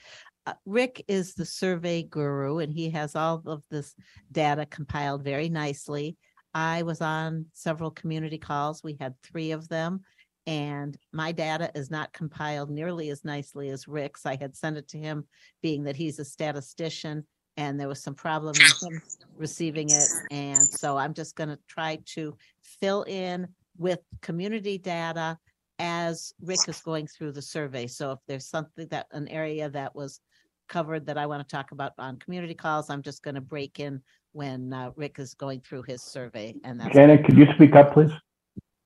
[0.46, 3.94] Uh, Rick is the survey guru and he has all of this
[4.32, 6.16] data compiled very nicely.
[6.54, 8.82] I was on several community calls.
[8.82, 10.00] We had three of them.
[10.48, 14.24] And my data is not compiled nearly as nicely as Rick's.
[14.24, 15.26] I had sent it to him,
[15.60, 17.26] being that he's a statistician
[17.58, 19.02] and there was some problem in him
[19.36, 20.08] receiving it.
[20.30, 25.36] And so I'm just going to try to fill in with community data
[25.78, 27.86] as Rick is going through the survey.
[27.86, 30.20] So if there's something that, an area that was
[30.68, 33.80] covered that I want to talk about on community calls, I'm just going to break
[33.80, 34.00] in
[34.32, 36.94] when uh, Rick is going through his survey and that's.
[36.94, 38.12] Janet, could you speak up, please?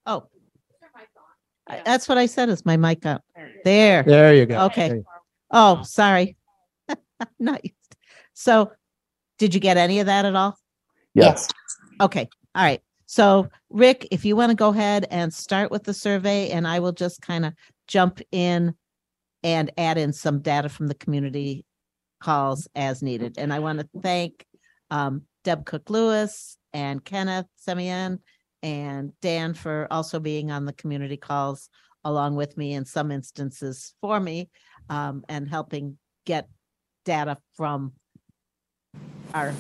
[0.07, 0.27] Oh.
[1.69, 3.23] I- That's what I said is my mic up.
[3.65, 4.03] There.
[4.03, 4.65] There you go.
[4.67, 4.89] Okay.
[4.89, 5.05] There you-
[5.51, 6.37] Oh, sorry.
[7.39, 7.77] Not used.
[8.33, 8.73] So
[9.39, 10.57] did you get any of that at all?
[11.15, 11.49] Yes.
[12.01, 12.81] Okay, all right.
[13.07, 16.81] So Rick, if you want to go ahead and start with the survey and I
[16.81, 17.53] will just kind of
[17.87, 18.75] jump in
[19.43, 21.65] and add in some data from the community
[22.21, 23.37] calls as needed.
[23.37, 24.47] And I want to thank
[24.91, 28.19] um, Deb Cook Lewis and Kenneth Semien
[28.63, 31.69] and Dan for also being on the community calls
[32.05, 34.49] along with me in some instances for me
[34.89, 36.49] um, and helping get
[37.05, 37.93] data from
[39.35, 39.55] our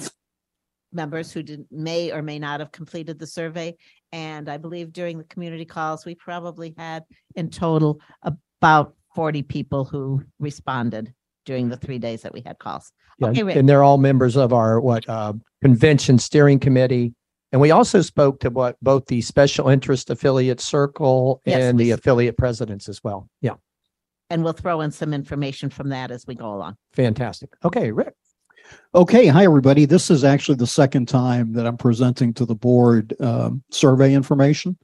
[0.92, 3.74] members who did, may or may not have completed the survey.
[4.12, 9.84] And I believe during the community calls, we probably had in total about forty people
[9.84, 11.12] who responded
[11.44, 12.92] during the three days that we had calls.
[13.18, 13.56] Yeah, Okay, Rick.
[13.56, 15.32] and they're all members of our what uh,
[15.62, 17.14] convention steering committee
[17.52, 21.84] And we also spoke to what both the special interest affiliate circle Yes, and we
[21.84, 23.28] the s- affiliate presidents as well.
[23.42, 23.54] Yeah,
[24.30, 26.76] And we'll throw in some information from that as we go along.
[26.94, 27.50] fantastic.
[27.64, 28.14] Okay, Rick.
[28.94, 29.84] Okay, hi, everybody.
[29.84, 34.78] This is actually the second time that I'm presenting to the board um, survey information.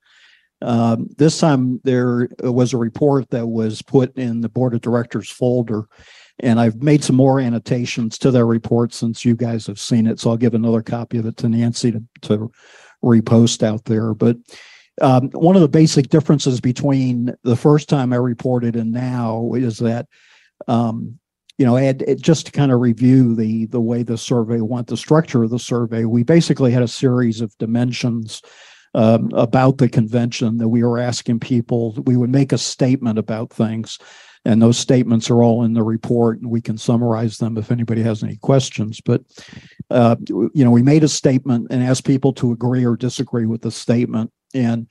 [0.60, 5.30] Um, This time, there was a report that was put in the Board of Directors
[5.30, 5.84] folder,
[6.40, 10.20] and I've made some more annotations to their report since you guys have seen it,
[10.20, 12.52] so I'll give another copy of it to Nancy to to
[13.02, 14.14] repost out there.
[14.14, 14.36] But
[15.00, 19.78] um, one of the basic differences between the first time I reported and now is
[19.78, 20.06] that
[20.66, 21.18] um,
[21.58, 24.96] you know, and just to kind of review the the way the survey went, the
[24.96, 28.42] structure of the survey, we basically had a series of dimensions
[28.94, 31.94] um, about the convention that we were asking people.
[32.06, 33.98] We would make a statement about things,
[34.44, 38.02] and those statements are all in the report, and we can summarize them if anybody
[38.02, 39.00] has any questions.
[39.00, 39.22] But
[39.90, 43.62] uh, you know, we made a statement and asked people to agree or disagree with
[43.62, 44.86] the statement, and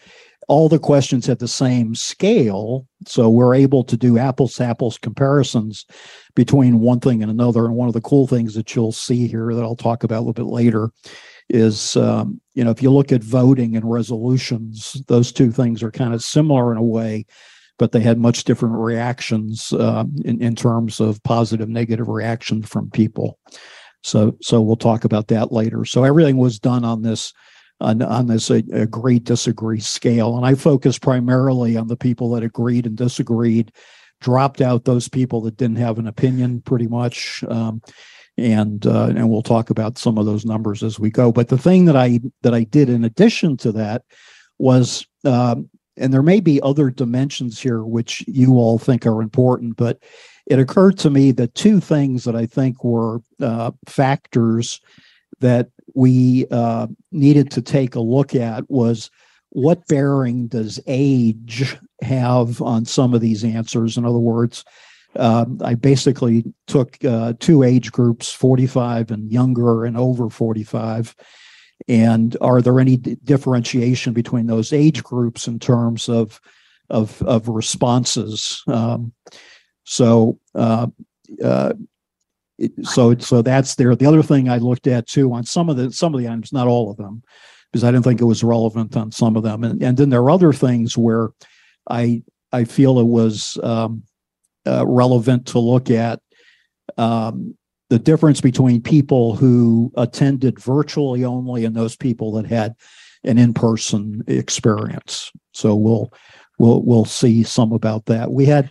[0.48, 4.98] all the questions had the same scale, so we're able to do apples to apples
[4.98, 5.86] comparisons
[6.36, 7.66] between one thing and another.
[7.66, 10.26] And one of the cool things that you'll see here that I'll talk about a
[10.26, 10.92] little bit later
[11.50, 15.92] is, um, you know, if you look at voting and resolutions, those two things are
[15.92, 17.26] kind of similar in a way,
[17.78, 22.90] but they had much different reactions um, in, in terms of positive, negative reaction from
[22.90, 23.38] people.
[24.04, 25.86] So, so we'll talk about that later.
[25.86, 27.34] So everything was done on this
[27.80, 32.44] on, on this uh, agree disagree scale, and I focused primarily on the people that
[32.44, 33.72] agreed and disagreed
[34.20, 37.82] dropped out those people that didn't have an opinion pretty much um,
[38.38, 41.58] and uh, and we'll talk about some of those numbers as we go but the
[41.58, 44.04] thing that i that i did in addition to that
[44.58, 49.76] was um, and there may be other dimensions here which you all think are important
[49.76, 50.00] but
[50.46, 54.82] it occurred to me that two things that i think were uh, factors
[55.40, 59.10] that we uh, needed to take a look at was
[59.50, 63.98] what bearing does age have on some of these answers?
[63.98, 64.64] In other words,
[65.16, 71.16] um, I basically took uh, two age groups, 45 and younger and over 45.
[71.88, 76.40] And are there any d- differentiation between those age groups in terms of
[76.90, 78.64] of, of responses?
[78.68, 79.14] Um,
[79.84, 80.88] so uh,
[81.44, 81.74] uh,
[82.84, 83.96] so so that's there.
[83.96, 86.52] The other thing I looked at too on some of the some of the items,
[86.52, 87.24] not all of them,
[87.72, 89.64] because I didn't think it was relevant on some of them.
[89.64, 91.30] And and then there are other things where
[91.90, 94.04] I I feel it was um,
[94.66, 96.20] uh, relevant to look at
[96.98, 97.56] um,
[97.90, 102.76] the difference between people who attended virtually only and those people that had
[103.24, 105.32] an in-person experience.
[105.54, 106.12] So we'll
[106.60, 108.32] we'll we'll see some about that.
[108.32, 108.70] We had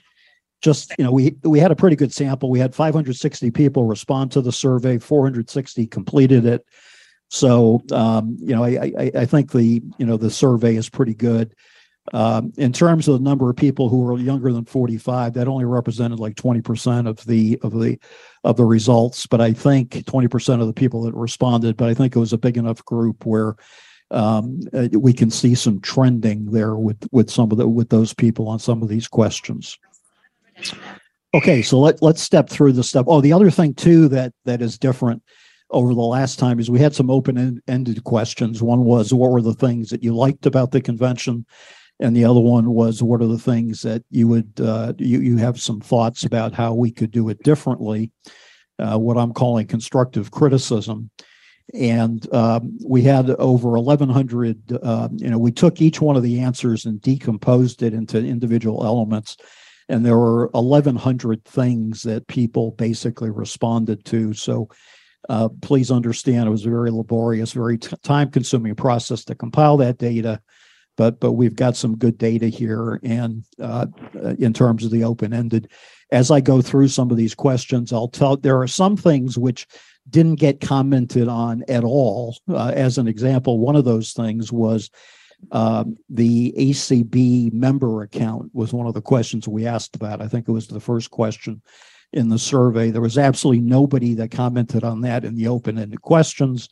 [0.63, 2.51] just you know we we had a pretty good sample.
[2.51, 6.67] We had 560 people respond to the survey, 460 completed it.
[7.29, 11.15] So um, you know I, I I think the you know the survey is pretty
[11.15, 11.55] good.
[12.13, 15.65] Um, in terms of the number of people who were younger than 45, that only
[15.65, 17.99] represented like 20% of the of the
[18.45, 19.27] of the results.
[19.27, 21.77] But I think 20% of the people that responded.
[21.77, 23.57] But I think it was a big enough group where
[24.11, 28.15] um, uh, we can see some trending there with with some of the with those
[28.15, 29.79] people on some of these questions.
[31.35, 33.07] Okay, so let let's step through the stuff.
[33.09, 35.23] Oh, the other thing too that that is different
[35.71, 38.63] over the last time is we had some open ended questions.
[38.63, 41.45] One was what were the things that you liked about the convention,
[42.01, 45.37] and the other one was what are the things that you would uh, you you
[45.39, 48.11] have some thoughts about how we could do it differently.
[48.79, 51.11] Uh, what I'm calling constructive criticism.
[51.75, 54.79] And um, we had over 1,100.
[54.83, 58.85] Uh, you know, we took each one of the answers and decomposed it into individual
[58.85, 59.37] elements
[59.89, 64.69] and there were 1100 things that people basically responded to so
[65.29, 69.77] uh, please understand it was a very laborious very t- time consuming process to compile
[69.77, 70.41] that data
[70.97, 73.87] but but we've got some good data here and uh,
[74.39, 75.71] in terms of the open ended
[76.13, 79.67] as i go through some of these questions i'll tell there are some things which
[80.09, 84.91] didn't get commented on at all uh, as an example one of those things was
[85.53, 90.23] um, the ACB member account was one of the questions we asked about.
[90.23, 91.63] I think it was the first question
[92.13, 92.91] in the survey.
[92.91, 96.69] There was absolutely nobody that commented on that in the open-ended questions,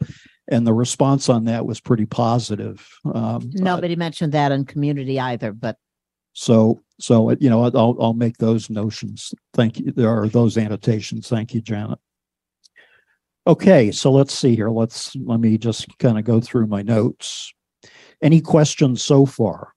[0.48, 2.86] and the response on that was pretty positive.
[3.12, 5.76] Um, Nobody mentioned that in community either, but
[6.32, 9.32] so, so you know, I'll I'll make those notions.
[9.54, 9.92] Thank you.
[9.92, 11.28] There are those annotations.
[11.28, 11.98] Thank you, Janet.
[13.46, 14.70] Okay, so let's see here.
[14.70, 17.52] Let's let me just kind of go through my notes.
[18.22, 19.74] Any questions so far?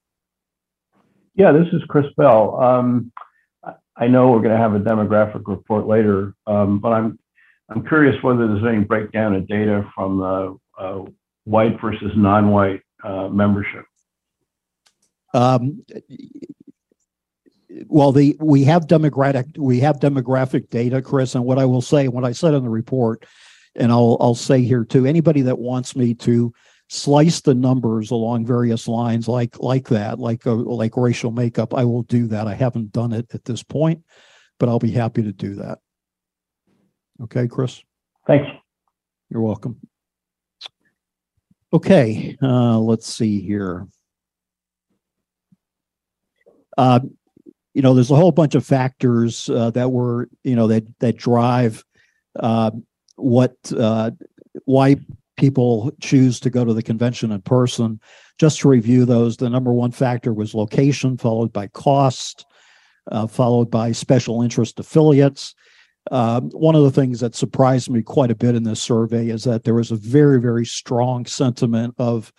[1.34, 2.58] Yeah, this is Chris Bell.
[2.60, 3.12] Um,
[3.64, 7.18] I- I know we're going to have a demographic report later, um, but I'm
[7.70, 11.04] I'm curious whether there's any breakdown of data from the uh,
[11.44, 13.84] white versus non-white uh, membership?
[15.34, 15.84] Um,
[17.86, 22.08] well, the, we have demographic, we have demographic data, Chris, and what I will say,
[22.08, 23.26] what I said in the report,
[23.74, 26.52] and I'll, I'll say here too, anybody that wants me to
[26.88, 31.84] slice the numbers along various lines like, like that, like, uh, like racial makeup, I
[31.84, 32.46] will do that.
[32.46, 34.02] I haven't done it at this point,
[34.58, 35.80] but I'll be happy to do that.
[37.22, 37.82] Okay, Chris?
[38.26, 38.48] Thanks.
[39.30, 39.76] You're welcome.
[41.72, 43.86] Okay, uh, let's see here.
[46.78, 47.00] Uh,
[47.74, 51.16] you know, there's a whole bunch of factors uh, that were, you know, that that
[51.16, 51.84] drive
[52.38, 52.70] uh,
[53.16, 54.12] what uh,
[54.64, 54.96] why
[55.36, 58.00] people choose to go to the convention in person.
[58.38, 62.46] Just to review those, the number one factor was location, followed by cost,
[63.10, 65.54] uh, followed by special interest affiliates.
[66.10, 69.44] Uh, one of the things that surprised me quite a bit in this survey is
[69.44, 72.32] that there was a very, very strong sentiment of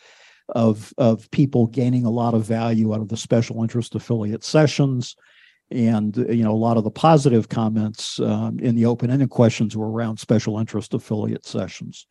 [0.56, 5.16] of of people gaining a lot of value out of the special interest affiliate sessions.
[5.72, 9.92] And you know a lot of the positive comments um, in the open-ended questions were
[9.92, 12.08] around special interest affiliate sessions.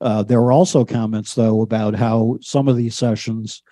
[0.00, 3.62] Uh, there were also comments though about how some of these sessions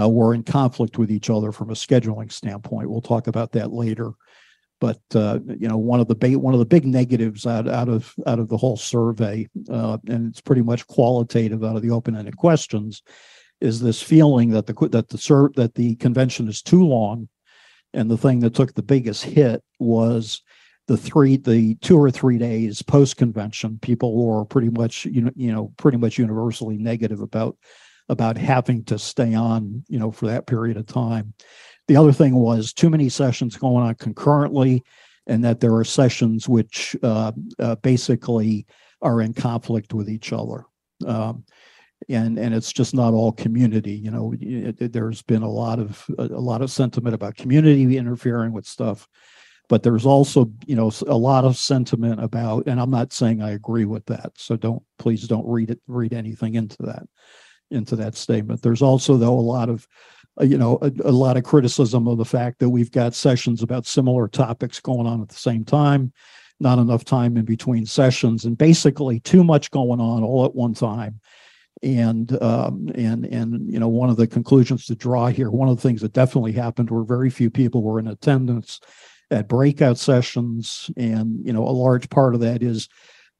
[0.00, 2.88] uh, were in conflict with each other from a scheduling standpoint.
[2.88, 4.12] We'll talk about that later
[4.80, 7.88] but uh, you know one of the ba- one of the big negatives out, out
[7.88, 11.90] of out of the whole survey uh, and it's pretty much qualitative out of the
[11.90, 13.02] open-ended questions
[13.60, 17.28] is this feeling that the that the ser- that the convention is too long,
[17.92, 20.42] and the thing that took the biggest hit was
[20.86, 23.78] the three the two or three days post convention.
[23.80, 27.56] People were pretty much you know you know pretty much universally negative about
[28.08, 31.34] about having to stay on you know for that period of time.
[31.90, 34.84] The other thing was too many sessions going on concurrently,
[35.26, 38.64] and that there are sessions which uh, uh, basically
[39.02, 40.66] are in conflict with each other.
[41.04, 41.42] Um,
[42.08, 46.06] and and it's just not all community you know it, there's been a lot of
[46.16, 49.06] a, a, lot of sentiment about community interfering with stuff
[49.68, 53.50] but there's also you know a lot of sentiment about and i'm not saying i
[53.50, 57.02] agree with that so don't please don't read it read anything into that
[57.70, 59.86] into that statement there's also though a lot of
[60.42, 63.86] you know a, a lot of criticism of the fact that we've got sessions about
[63.86, 66.12] similar topics going on at the same time
[66.60, 70.74] not enough time in between sessions and basically too much going on all at one
[70.74, 71.18] time.
[71.82, 75.76] And um, and and you know one of the conclusions to draw here one of
[75.76, 78.80] the things that definitely happened were very few people were in attendance
[79.30, 80.90] at breakout sessions.
[80.98, 82.90] And you know a large part of that is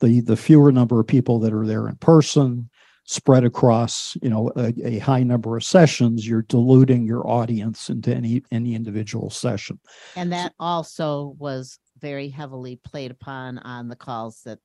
[0.01, 2.70] the the fewer number of people that are there in person
[3.11, 8.15] spread across you know a, a high number of sessions you're diluting your audience into
[8.15, 9.81] any any individual session
[10.15, 14.61] And that also was very heavily played upon on the calls that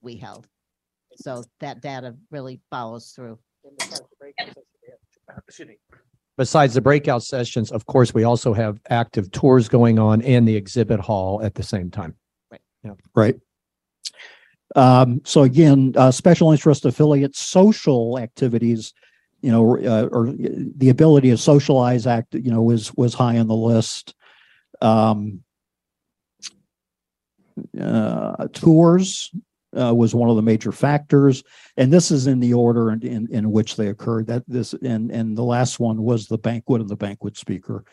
[0.00, 0.48] we held.
[1.16, 3.38] So that data really follows through.
[6.38, 10.56] Besides the breakout sessions, of course, we also have active tours going on in the
[10.56, 12.16] exhibit hall at the same time.
[12.50, 12.62] Right.
[12.82, 12.92] Yeah.
[13.14, 13.36] Right
[14.74, 18.94] um, so again uh, special interest affiliate social activities
[19.40, 23.48] you know uh, or the ability to socialize act you know was was high on
[23.48, 24.14] the list
[24.80, 25.42] um,
[27.80, 29.30] uh, tours
[29.78, 31.42] uh, was one of the major factors,
[31.76, 34.26] and this is in the order in, in, in which they occurred.
[34.26, 37.84] That this and and the last one was the banquet and the banquet speaker.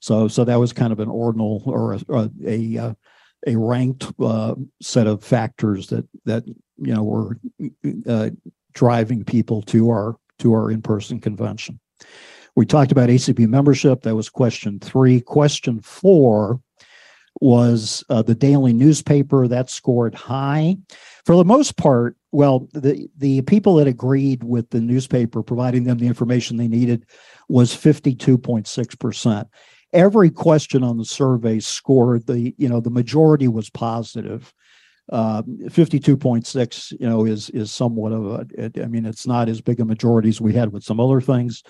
[0.00, 2.94] So so that was kind of an ordinal or a a, a, uh,
[3.46, 7.38] a ranked uh, set of factors that that you know were
[8.06, 8.30] uh,
[8.72, 11.78] driving people to our to our in person convention.
[12.56, 14.02] We talked about ACB membership.
[14.02, 15.20] That was question three.
[15.20, 16.60] Question four
[17.40, 20.76] was uh, the daily newspaper that scored high
[21.24, 25.98] for the most part well the the people that agreed with the newspaper providing them
[25.98, 27.04] the information they needed
[27.48, 29.46] was 52.6%
[29.94, 34.52] every question on the survey scored the you know the majority was positive
[35.12, 38.26] uh, 52.6 you know is is somewhat of
[38.58, 41.20] a i mean it's not as big a majority as we had with some other
[41.20, 41.62] things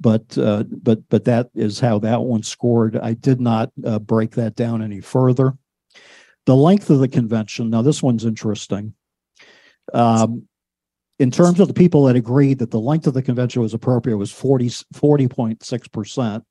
[0.00, 2.96] but uh, but but that is how that one scored.
[2.96, 5.52] I did not uh, break that down any further.
[6.46, 7.70] The length of the convention.
[7.70, 8.94] Now this one's interesting.
[9.92, 10.48] Um,
[11.18, 14.16] in terms of the people that agreed that the length of the convention was appropriate
[14.16, 16.44] was 40 40.6 percent.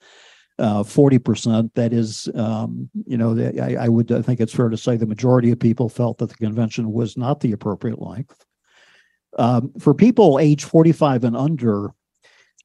[0.60, 3.32] Uh, 40% that is um, you know
[3.62, 6.28] I, I would I think it's fair to say the majority of people felt that
[6.28, 8.46] the convention was not the appropriate length
[9.38, 11.94] um, for people age 45 and under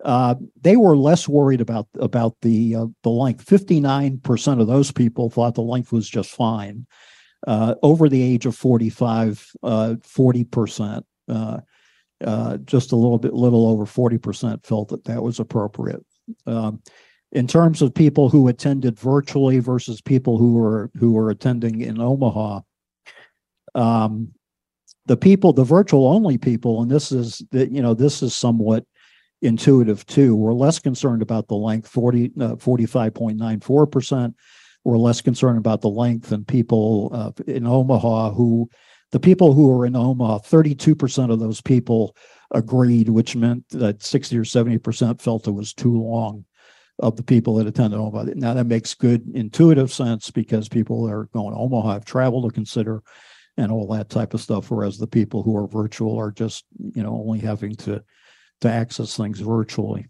[0.04, 3.48] uh, they were less worried about about the uh, the length.
[3.48, 6.86] Fifty nine percent of those people thought the length was just fine.
[7.46, 11.06] Uh, over the age of forty five, uh, forty percent.
[11.28, 11.60] Uh,
[12.24, 16.04] Uh, just a little bit, little over forty percent felt that that was appropriate.
[16.46, 16.80] Um,
[17.34, 22.00] in terms of people who attended virtually versus people who were who were attending in
[22.00, 22.60] Omaha,
[23.74, 24.30] um,
[25.06, 28.86] the people, the virtual only people, and this is that you know this is somewhat
[29.42, 30.36] intuitive too.
[30.36, 34.32] We're less concerned about the length, 40, uh, 45.94%.
[34.84, 38.70] We're less concerned about the length than people uh, in Omaha who,
[39.12, 42.16] the people who were in Omaha, 32% of those people
[42.52, 46.44] agreed, which meant that 60 or 70% felt it was too long
[47.00, 48.32] of the people that attended Omaha.
[48.36, 52.54] Now that makes good intuitive sense because people are going to Omaha have travel to
[52.54, 53.02] consider
[53.56, 57.02] and all that type of stuff, whereas the people who are virtual are just, you
[57.02, 58.02] know, only having to
[58.60, 60.08] to access things virtually.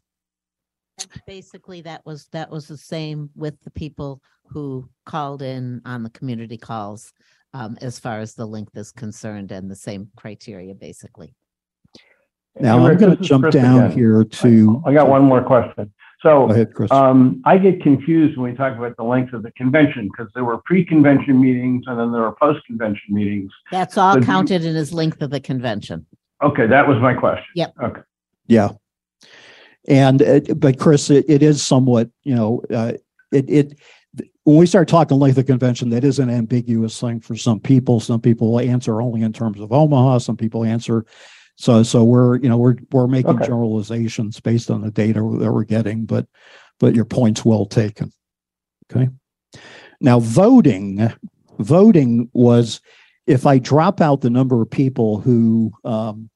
[1.27, 6.11] Basically, that was, that was the same with the people who called in on the
[6.11, 7.13] community calls
[7.53, 11.35] um, as far as the length is concerned and the same criteria, basically.
[12.61, 13.91] Now, Hey, I'm going to jump down again.
[13.91, 14.83] here to.
[14.87, 15.93] I got one more question.
[16.25, 20.09] So, ahead, um, I get confused when we talk about the length of the convention
[20.09, 23.53] because there were pre-convention meetings and then there were post-convention meetings.
[23.71, 26.07] That's all So do you- counted in as length of the convention.
[26.43, 27.45] Okay, that was my question.
[27.55, 27.75] Yep.
[27.83, 28.01] Okay.
[28.47, 28.71] Yeah.
[29.87, 32.93] And, uh, but Chris, it, it is somewhat, you know, uh,
[33.31, 33.79] it, it,
[34.45, 38.01] when we start talking length of convention, that is an ambiguous thing for some people.
[38.01, 40.19] Some people answer only in terms of Omaha.
[40.19, 41.05] Some people answer.
[41.57, 43.47] So, so we're, you know, we're, we're making Okay.
[43.47, 46.27] generalizations based on the data that we're getting, but,
[46.81, 48.13] but your point's well taken.
[48.91, 49.09] Okay.
[50.01, 51.13] Now, voting,
[51.59, 52.81] voting was,
[53.27, 56.29] if I drop out the number of people who, um,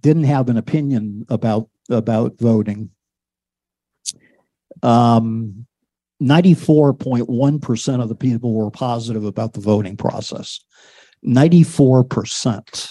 [0.00, 2.90] didn't have an opinion about about voting.
[4.82, 5.66] Um,
[6.22, 10.60] 94.1% of the people were positive about the voting process.
[11.24, 12.88] 94%.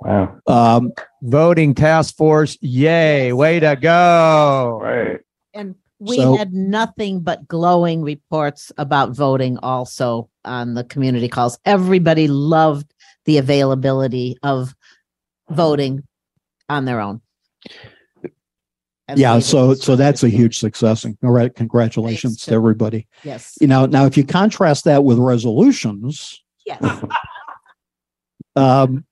[0.00, 0.38] Wow.
[0.46, 0.92] Um,
[1.22, 4.78] Voting task force, yay, way to go.
[4.82, 5.20] Right.
[5.52, 11.58] And we So- had nothing but glowing reports about voting also on the community calls.
[11.64, 12.94] Everybody loved
[13.24, 14.74] the availability of
[15.50, 16.04] voting
[16.68, 17.20] on their own.
[19.08, 23.08] And yeah, so so that's a huge success and all right, congratulations to everybody.
[23.24, 23.56] Yes.
[23.60, 26.82] You know, now if you contrast that with resolutions, Yes.
[28.54, 29.04] um,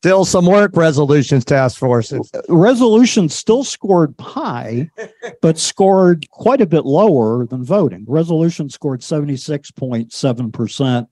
[0.00, 2.30] Still some work, resolutions task forces.
[2.48, 4.88] resolutions still scored high,
[5.42, 8.06] but scored quite a bit lower than voting.
[8.08, 11.06] Resolution scored 76.7%,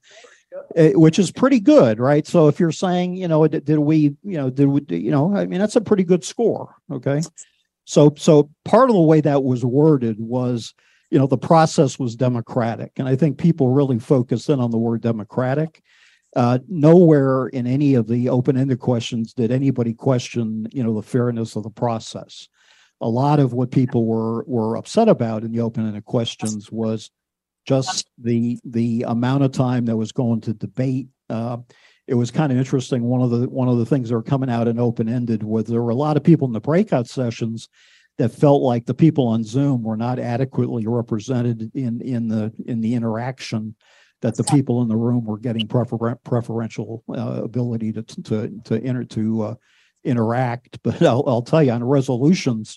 [0.74, 2.26] eh, which is pretty good, right?
[2.26, 5.36] So if you're saying, you know, did, did we, you know, did we, you know,
[5.36, 6.74] I mean, that's a pretty good score.
[6.90, 7.20] Okay.
[7.84, 10.72] So, so part of the way that was worded was,
[11.10, 12.92] you know, the process was democratic.
[12.96, 15.82] And I think people really focused in on the word democratic.
[16.36, 21.56] Uh, nowhere in any of the open-ended questions did anybody question, you know, the fairness
[21.56, 22.48] of the process.
[23.00, 27.10] A lot of what people were were upset about in the open-ended questions was
[27.66, 31.08] just the the amount of time that was going to debate.
[31.30, 31.58] Uh,
[32.06, 33.04] it was kind of interesting.
[33.04, 35.82] One of the one of the things that were coming out in open-ended was there
[35.82, 37.68] were a lot of people in the breakout sessions
[38.18, 42.80] that felt like the people on Zoom were not adequately represented in in the in
[42.80, 43.76] the interaction
[44.20, 48.82] that the people in the room were getting prefer- preferential uh, ability to to to
[48.82, 49.54] enter to uh,
[50.04, 50.78] interact.
[50.82, 52.76] But I'll, I'll tell you on resolutions,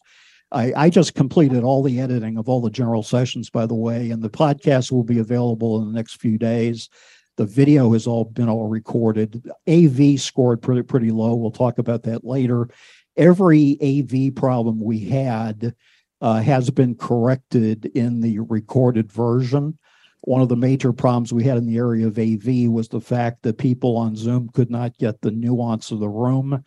[0.52, 4.12] I, I just completed all the editing of all the general sessions, by the way,
[4.12, 6.90] and the podcast will be available in the next few days.
[7.38, 9.50] The video has all been all recorded.
[9.68, 11.36] AV scored pretty pretty low.
[11.36, 12.70] We'll talk about that later.
[13.18, 15.74] Every AV problem we had
[16.22, 19.78] uh, has been corrected in the recorded version.
[20.22, 23.42] One of the major problems we had in the area of AV was the fact
[23.42, 26.64] that people on Zoom could not get the nuance of the room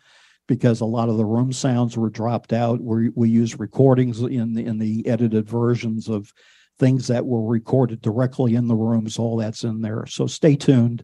[0.47, 2.81] because a lot of the room sounds were dropped out.
[2.81, 6.31] We, we use recordings in the, in the edited versions of
[6.79, 9.17] things that were recorded directly in the rooms.
[9.17, 10.05] All that's in there.
[10.05, 11.03] So stay tuned.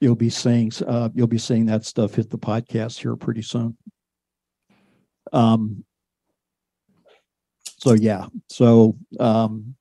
[0.00, 3.76] You'll be seeing uh, you'll be seeing that stuff hit the podcast here pretty soon.
[5.32, 5.84] Um.
[7.78, 8.26] So yeah.
[8.48, 9.76] So um.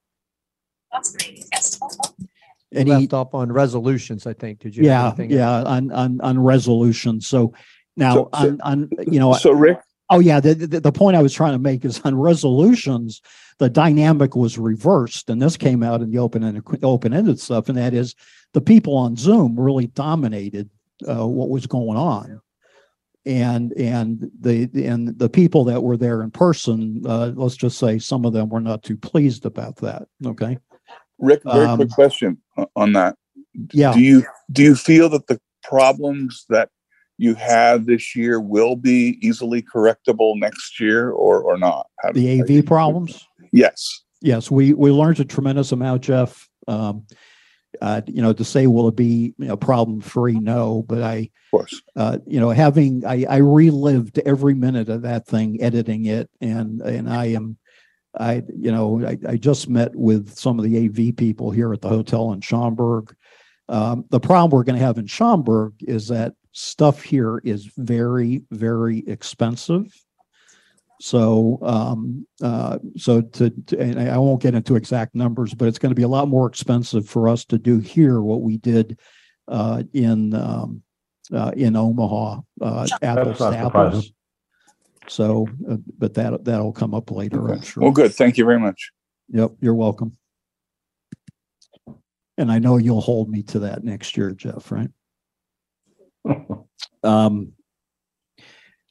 [2.73, 4.59] Any Left up on resolutions, I think.
[4.59, 4.83] Did you?
[4.89, 5.37] have yeah anything?
[5.37, 7.19] yeah on on on resolution.
[7.21, 7.53] So
[7.97, 9.79] now So- so- on on you know So Rick,
[10.13, 10.41] Oh, yeah.
[10.41, 13.21] The, the, the point I was trying to make is on resolutions,
[13.59, 15.29] the dynamic was reversed.
[15.29, 17.69] And this came out in the open and open ended stuff.
[17.69, 18.13] And that is
[18.51, 20.69] the people on Zoom really dominated
[21.07, 22.41] uh, what was going on.
[23.25, 27.97] And and the and the people that were there in person, uh, let's just say
[27.99, 30.07] some of them were not too pleased about that.
[30.25, 30.57] Okay.
[31.21, 32.37] Rick, very Um, quick question
[32.75, 33.15] on that.
[33.73, 33.93] Yeah.
[33.93, 36.69] Do you do you feel that the problems that
[37.17, 41.87] you had this year will be easily correctable next year or, or not?
[41.99, 43.25] How do- The AV problems?
[43.51, 44.03] Yes.
[44.21, 46.47] Yes, we, we learned a tremendous amount, Jeff.
[46.67, 47.05] Um,
[47.81, 50.37] uh, you know, to say, will it be, you know, problem free?
[50.39, 51.81] No, but I, Of course.
[51.95, 56.81] uh, you know, having, I, I relived every minute of that thing, editing it and,
[56.81, 57.57] and I am,
[58.19, 61.81] I, you know, I, I just met with some of the AV people here at
[61.81, 63.15] the hotel in Schaumburg.
[63.69, 68.43] Um, the problem we're going to have in Schaumburg is that stuff here is very,
[68.51, 69.93] very expensive.
[70.99, 75.79] So, um, uh, so to, to- and I won't get into exact numbers, but it's
[75.79, 78.99] going to be a lot more expensive for us to do here what we did,
[79.47, 80.83] uh, in, um,
[81.33, 84.11] uh, in Omaha, uh, apples to apples.
[85.07, 87.83] So, uh, but that, that'll come up later, I'm sure.
[87.83, 88.13] Well, good.
[88.13, 88.91] Thank you very much.
[89.29, 90.17] Yep, you're welcome.
[92.37, 94.89] And I know you'll hold me to that next year, Jeff, right?
[97.03, 97.53] Um,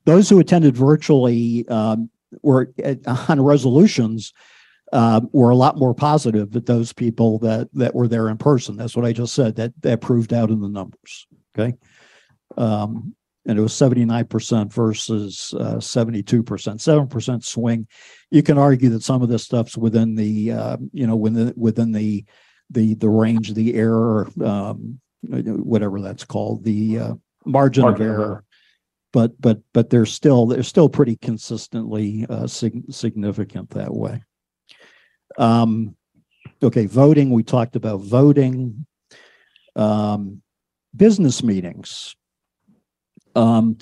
[0.04, 2.11] those who attended virtually um,
[2.42, 2.94] were uh,
[3.28, 4.32] on resolutions
[4.92, 8.76] uh, were a lot more positive than those people that that were there in person.
[8.76, 9.56] That's what I just said.
[9.56, 11.26] That that proved out in the numbers.
[11.56, 11.76] Okay,
[12.56, 13.14] um,
[13.47, 17.86] and it was seventy nine percent versus seventy two percent, seven percent swing.
[18.30, 21.93] You can argue that some of this stuff's within the uh, you know within within
[21.93, 22.24] the
[22.70, 27.14] the the range, the error, um, whatever that's called, the uh,
[27.45, 28.45] margin, of Margin of error error.
[29.12, 34.22] but but but they're still they're still pretty consistently uh, sig- significant that way.
[35.38, 35.97] Um,
[36.62, 37.30] okay, voting.
[37.30, 38.86] We talked about voting.
[39.76, 40.43] Um,
[40.95, 42.16] business meetings.
[43.34, 43.78] Um,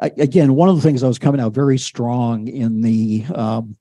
[0.00, 3.76] a- again, one of the things I was coming out very strong in the um,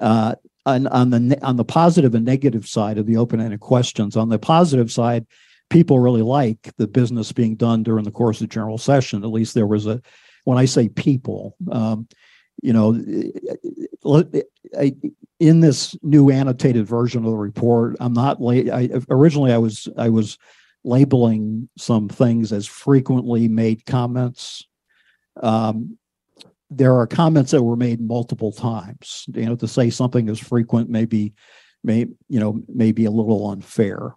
[0.00, 0.34] uh,
[0.64, 4.16] on on the on the positive and negative side of the open-ended questions.
[4.16, 5.26] On the positive side,
[5.70, 9.24] people really like the business being done during the course of general session.
[9.24, 10.00] At least there was a
[10.44, 12.08] when I say people, um,
[12.62, 13.00] you know,
[14.76, 14.94] I,
[15.38, 19.88] in this new annotated version of the report, I'm not la- I originally I was
[19.96, 20.38] I was
[20.84, 24.66] labeling some things as frequently made comments.
[25.42, 25.98] Um,
[26.70, 29.26] there are comments that were made multiple times.
[29.34, 31.34] You know, to say something is frequent maybe
[31.84, 34.14] may you know maybe a little unfair.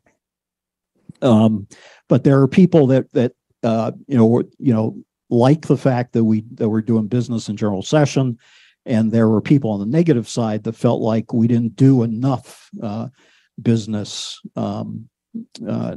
[1.22, 1.68] Um,
[2.08, 4.98] but there are people that that uh, you know you know
[5.30, 8.38] like the fact that we that we're doing business in general session,
[8.86, 12.70] and there were people on the negative side that felt like we didn't do enough
[12.82, 13.08] uh,
[13.62, 15.10] business um,
[15.68, 15.96] uh,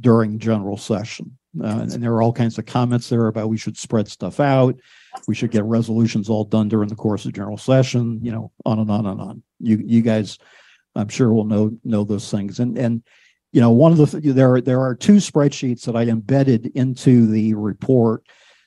[0.00, 1.36] during general session.
[1.60, 4.78] Uh, and there are all kinds of comments there about we should spread stuff out.
[5.26, 8.78] We should get resolutions all done during the course of general session, you know, on
[8.78, 9.42] and on and on.
[9.58, 10.38] You, you guys,
[10.94, 12.60] I'm sure will know, know those things.
[12.60, 13.02] And, and,
[13.52, 16.66] you know, one of the, th- there are, there are two spreadsheets that I embedded
[16.74, 18.22] into the report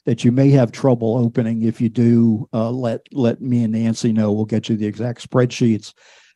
[0.06, 1.62] that you may have trouble opening.
[1.62, 4.32] If you do, uh, let, let me and Nancy know.
[4.32, 5.94] We'll get you the exact spreadsheets.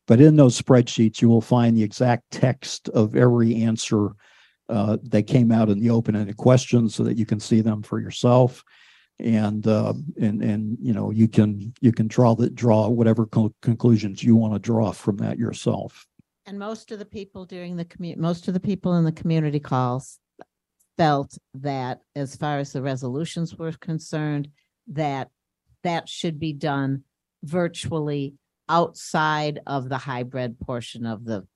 [0.08, 4.12] But in those spreadsheets, you will find the exact text of every answer
[4.70, 8.00] uh, that came out in the open-ended questions so that you can see them for
[8.00, 8.64] yourself.
[9.20, 13.56] And, uh, and, and, you know, you can, you can draw the, draw whatever co-
[13.62, 16.06] conclusions you want to draw from that yourself.
[16.46, 19.60] And most of the people during the commu, most of the people in the community
[19.60, 20.20] calls
[20.98, 24.50] felt that as far as the resolutions were concerned,
[24.88, 25.30] that
[25.84, 27.04] that should be done
[27.44, 28.36] virtually
[28.68, 31.48] outside of the hybrid portion of the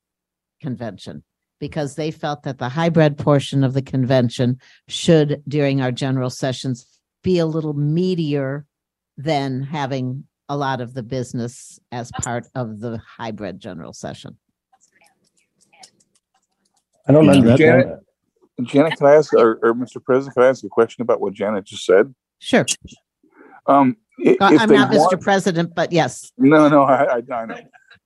[0.62, 1.24] convention.
[1.60, 6.86] Because they felt that the hybrid portion of the convention should, during our general sessions,
[7.22, 8.64] be a little meatier
[9.18, 14.38] than having a lot of the business as part of the hybrid general session.
[17.08, 18.00] I don't Yeah, understand Janet- that.
[18.66, 20.04] Janet, can I ask, or, or Mr.
[20.04, 22.14] President, can I ask a question about what Janet just said?
[22.40, 22.66] Sure.
[23.68, 25.22] Um, i- Uh, if I'm they not want- Mr.
[25.22, 26.32] President, but yes.
[26.38, 27.58] No, no, I, I, I know.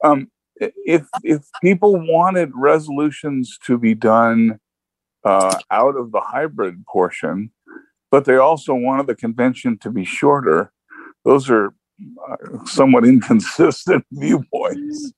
[0.04, 0.28] Um, i-
[0.60, 4.60] if, if people wanted resolutions to be done
[5.24, 7.52] uh, out of the hybrid portion,
[8.12, 10.72] but they also wanted the convention to be shorter,
[11.26, 11.74] those are
[12.30, 15.14] uh, somewhat inconsistent viewpoints.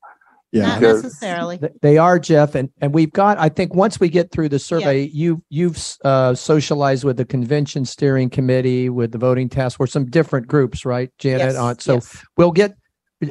[0.54, 1.60] Not necessarily.
[1.82, 5.04] They are, Jeff, and, and we've got, I think, once we get through the survey,
[5.08, 10.06] you, you've uh, socialized with the convention steering committee, with the voting task force, some
[10.06, 11.42] different groups, right, Janet?
[11.42, 12.24] Yes, On So yes.
[12.38, 12.76] we'll get,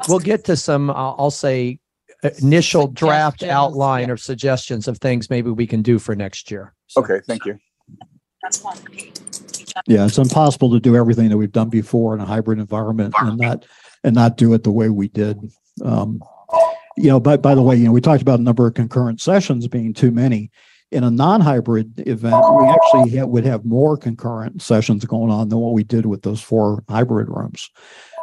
[0.09, 1.79] we'll get to some, I'll I'll say,
[2.25, 6.75] initial draft Suggestions, outline or suggestions of things maybe we can do for next year.
[6.97, 7.59] Okay, thank you.
[9.87, 13.39] Yeah, it's impossible to do everything that we've done before in a hybrid environment and
[13.39, 13.66] not,
[14.03, 15.39] and not do it the way we did.
[15.83, 16.22] Um,
[16.97, 19.20] you know, but by the way, you know, we talked about a number of concurrent
[19.20, 20.51] sessions being too many.
[20.93, 25.59] In a non-hybrid event, we actually ha- would have more concurrent sessions going on than
[25.59, 27.68] what we did with those four hybrid rooms.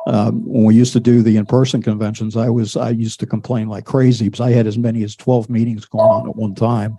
[0.08, 3.68] Um, when we used to do the in-person conventions, I was, I used to complain
[3.68, 6.98] like crazy because I had as many as twelve meetings going on at one time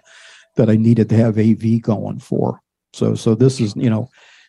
[0.56, 2.60] that I needed to have AV going for.
[2.92, 4.08] So, so this is, you know,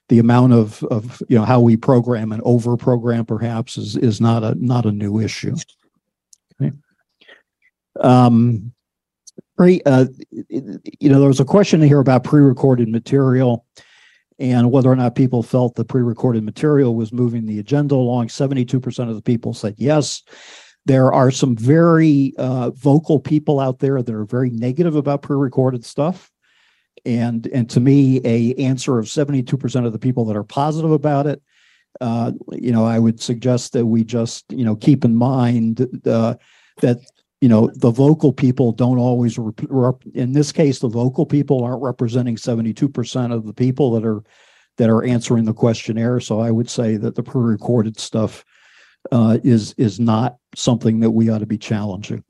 [0.09, 4.19] the amount of, of, you know, how we program and over program perhaps is, is
[4.19, 5.55] not a, not a new issue.
[6.61, 6.73] Okay.
[8.01, 8.73] Um,
[9.55, 9.83] Great.
[9.85, 13.65] Uh, you know, there was a question here about pre-recorded material
[14.39, 18.29] and whether or not people felt the pre-recorded material was moving the agenda along.
[18.29, 20.23] Seventy-two percent of the people said yes.
[20.85, 25.85] There are some very uh, vocal people out there that are very negative about pre-recorded
[25.85, 26.29] stuff.
[27.05, 30.91] And and to me, a answer of seventy-two percent of the people that are positive
[30.91, 31.41] about it,
[32.01, 36.35] uh, you know, I would suggest that we just you know keep in mind uh,
[36.81, 36.99] that
[37.43, 41.61] you know the vocal people don't always rep- rep- in this case the vocal people
[41.61, 44.23] aren't representing 72% of the people that are
[44.77, 46.21] that are answering the questionnaire.
[46.21, 48.45] So i would say that the pre-recorded stuff
[49.11, 52.23] uh, is is not something that we ought to be challenging.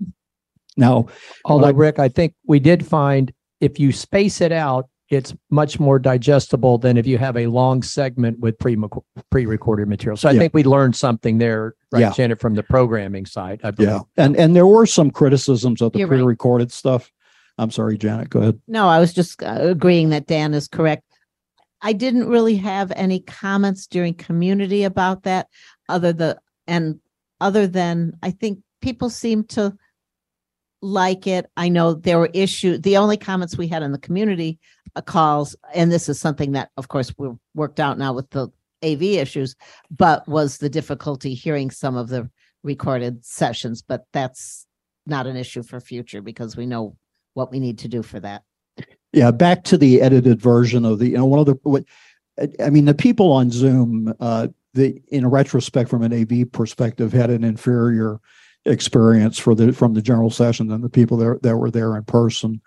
[0.77, 1.05] Now
[1.45, 5.79] Although, I- Rick, I think we did find if you space it out, it's much
[5.79, 8.77] more digestible than if you have a long segment with pre
[9.29, 10.17] pre-recorded material.
[10.17, 10.39] So I Yeah.
[10.39, 12.11] think we learned something there, right, Yeah.
[12.13, 13.61] Janet, from the programming side.
[13.63, 13.89] I believe.
[13.91, 16.17] yeah and and there were some criticisms of the You're right.
[16.17, 17.11] pre-recorded stuff
[17.59, 21.03] i'm sorry janet go ahead No, I was just uh, agreeing that Dan is correct.
[21.81, 25.47] I didn't really have any comments during community about that,
[25.89, 26.99] other the, and
[27.41, 29.75] other than, I think people seem to
[30.81, 31.45] like it.
[31.57, 32.81] I know there were issues.
[32.81, 34.59] the only comments we had in the community
[35.01, 38.49] calls, and this is something that, of course, we're worked out now with the
[38.83, 39.55] AV issues,
[39.89, 42.29] but was the difficulty hearing some of the
[42.63, 44.67] recorded sessions, but that's
[45.05, 46.95] not an issue for future because we know
[47.33, 48.43] what we need to do for that.
[49.11, 51.83] Yeah, back to the edited version of the, you know, one of the, what,
[52.39, 57.13] I- I mean, the people on Zoom, uh, the, in retrospect, from an AV perspective,
[57.13, 58.19] had an inferior
[58.65, 62.03] experience for the, from the general session than the people that, that were there in
[62.03, 62.61] person.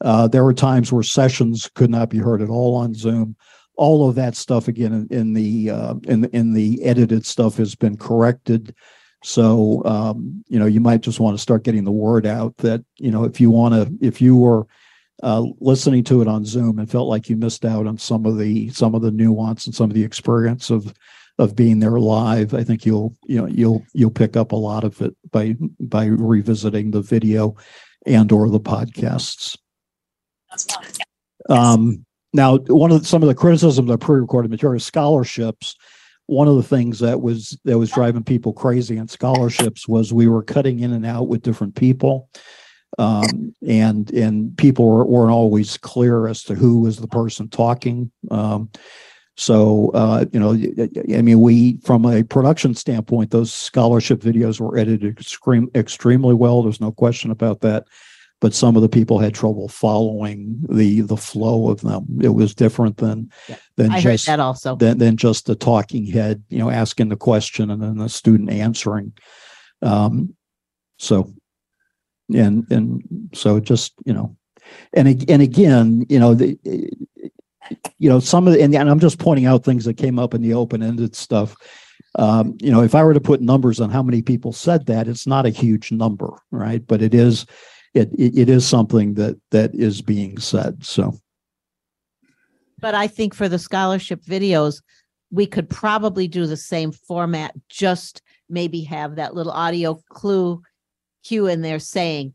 [0.00, 3.36] Uh, there were times where sessions could not be heard at all on Zoom.
[3.76, 7.74] All of that stuff, again, in, in the, uh, in, in the edited stuff has
[7.74, 8.74] been corrected.
[9.22, 12.84] So, um, you know, you might just want to start getting the word out that,
[12.96, 14.66] you know, if you want to, if you were,
[15.22, 18.38] uh, listening to it on Zoom and felt like you missed out on some of
[18.38, 20.94] the some of the nuance and some of the experience of
[21.38, 22.54] of being there live.
[22.54, 26.06] I think you'll you know you'll you'll pick up a lot of it by by
[26.06, 27.56] revisiting the video
[28.06, 29.56] and or the podcasts.
[31.48, 35.76] Um, now, one of the, some of the criticisms of pre-recorded material scholarships.
[36.26, 40.28] One of the things that was that was driving people crazy on scholarships was we
[40.28, 42.30] were cutting in and out with different people
[42.98, 48.10] um, and and people were, weren't always clear as to who was the person talking.
[48.30, 48.70] Um,
[49.36, 50.52] so uh, you know,
[51.16, 56.62] I mean, we from a production standpoint, those scholarship videos were edited extreme, extremely well.
[56.62, 57.86] There's no question about that.
[58.40, 62.06] But some of the people had trouble following the the flow of them.
[62.22, 63.30] It was different than
[63.76, 64.76] than I just that also.
[64.76, 68.50] than than just the talking head, you know, asking the question and then the student
[68.50, 69.12] answering.
[69.82, 70.34] Um,
[70.98, 71.32] so
[72.34, 74.36] and and so just you know
[74.94, 76.58] and and again you know the
[77.98, 80.34] you know some of the and, and i'm just pointing out things that came up
[80.34, 81.54] in the open-ended stuff
[82.18, 85.08] um you know if i were to put numbers on how many people said that
[85.08, 87.46] it's not a huge number right but it is
[87.94, 91.14] it it, it is something that that is being said so
[92.80, 94.80] But I think for the scholarship videos,
[95.30, 100.62] we could probably do the same format, just maybe have that little audio clue
[101.22, 102.32] cue in there saying,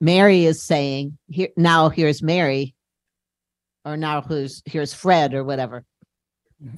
[0.00, 2.74] Mary is saying, here, now here's Mary.
[3.84, 5.84] Or now who's, here's Fred or whatever.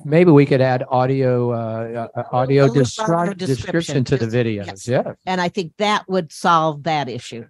[0.05, 4.67] Maybe we could add audio, uh, uh, audio A descri- audio description to the videos.
[4.67, 4.89] yes.
[4.89, 5.13] Yeah.
[5.27, 7.45] And I think that would solve that issue.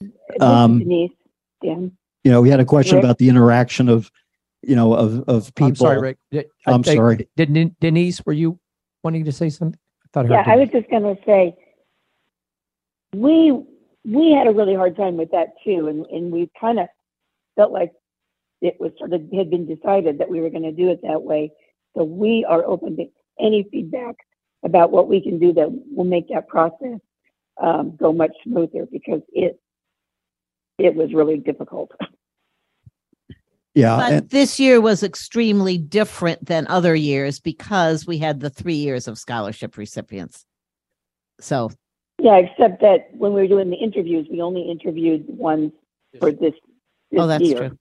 [0.00, 1.10] This Um, is Denise,
[1.62, 1.96] Dan.
[2.24, 3.04] you know we had a question Rick?
[3.04, 4.10] about the interaction of
[4.62, 6.18] you know of of people I'm sorry, Rick.
[6.30, 8.58] Did- I i'm think- sorry Did Den- Denise, were you
[9.04, 9.78] wanting to say something?
[10.04, 10.46] I thought I heard.
[10.46, 11.54] Yeah, I was just gonna say,
[13.14, 13.52] we,
[14.04, 16.88] we had a really hard time with that too, and, and we kind of
[17.56, 17.92] felt like
[18.60, 21.52] it was sort of, had been decided that we were gonna do it that way.
[21.96, 23.06] So we are open to
[23.38, 24.16] any feedback
[24.62, 27.00] about what we can do that will make that process,
[27.60, 29.58] um, go much smoother because it,
[30.84, 31.90] it was really difficult.
[33.74, 38.50] yeah But and- this year was extremely different than other years because we had the
[38.50, 40.44] three years of scholarship recipients.
[41.40, 41.70] So
[42.20, 45.72] Yeah, except that when we were doing the interviews, we only interviewed the ones
[46.18, 46.54] for this.
[47.16, 47.58] Oh, that's year.
[47.58, 47.78] true.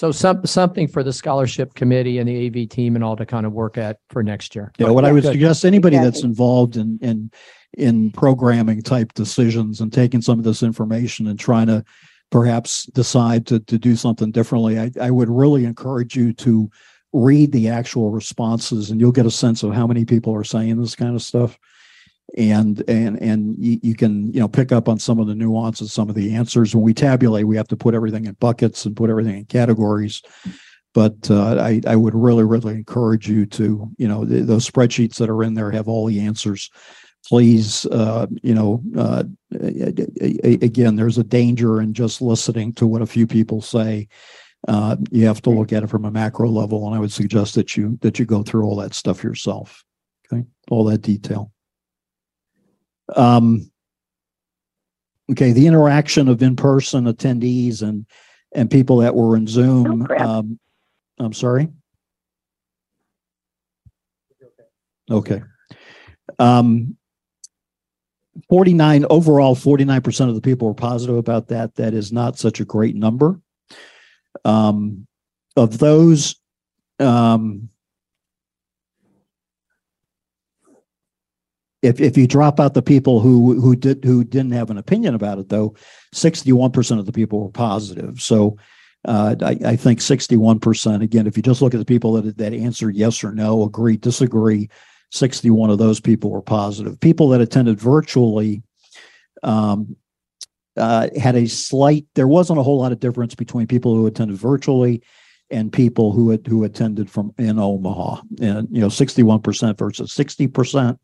[0.00, 3.46] So some, something for the scholarship committee and the AV team and all to kind
[3.46, 4.72] of work at for next year.
[4.78, 5.32] Yeah, what I would Good.
[5.32, 7.30] suggest, anybody that's involved in, in,
[7.76, 11.84] in programming type decisions and taking some of this information and trying to
[12.30, 16.70] perhaps decide to, to do something differently, I, I would really encourage you to
[17.12, 20.80] read the actual responses and you'll get a sense of how many people are saying
[20.80, 21.58] this kind of stuff.
[22.38, 25.92] And, and, and you, you can, you know, pick up on some of the nuances,
[25.92, 26.74] some of the answers.
[26.74, 30.22] When we tabulate, we have to put everything in buckets and put everything in categories.
[30.94, 35.16] But uh, I, I would really, really encourage you to, you know, th- those spreadsheets
[35.16, 36.70] that are in there have all the answers.
[37.26, 43.06] Please, uh, you know, uh, again, there's a danger in just listening to what a
[43.06, 44.08] few people say.
[44.68, 47.54] Uh, you have to look at it from a macro level, and I would suggest
[47.54, 49.84] that you that you go through all that stuff yourself.
[50.32, 51.52] Okay, all that detail.
[53.16, 53.70] Um,
[55.30, 58.06] okay, the interaction of in-person attendees and
[58.52, 60.04] and people that were in Zoom.
[60.04, 60.20] crap.
[60.20, 60.58] um,
[61.18, 61.68] I'm sorry.
[65.10, 65.42] Okay.
[66.38, 66.96] Um,
[68.48, 71.74] 49 overall, 49% of the people were positive about that.
[71.76, 73.40] That is not such a great number.
[74.44, 75.06] Um,
[75.56, 76.36] of those,
[76.98, 77.68] um,
[81.82, 85.14] if if you drop out the people who who did who didn't have an opinion
[85.14, 85.74] about it though
[86.14, 88.20] 61% of the people were positive.
[88.20, 88.56] So
[89.06, 92.52] uh, I, I think 61% again if you just look at the people that that
[92.52, 94.68] answered yes or no agree disagree
[95.12, 97.00] 61 of those people were positive.
[97.00, 98.62] People that attended virtually
[99.42, 99.96] um,
[100.76, 104.36] uh, had a slight there wasn't a whole lot of difference between people who attended
[104.36, 105.02] virtually
[105.50, 108.22] and people who had, who attended from in Omaha.
[108.40, 110.98] And you know 61% versus 60%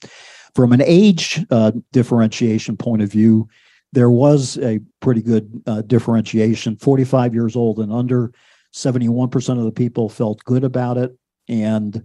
[0.57, 3.47] from an age uh, differentiation point of view,
[3.93, 6.77] there was a pretty good uh, differentiation.
[6.79, 8.33] 45 years old and under,
[8.73, 11.15] 71% of the people felt good about it,
[11.47, 12.03] and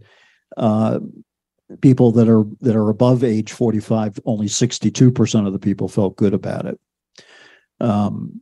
[0.57, 0.99] uh,
[1.79, 6.33] people that are that are above age 45, only 62% of the people felt good
[6.33, 6.77] about it.
[7.79, 8.41] Um,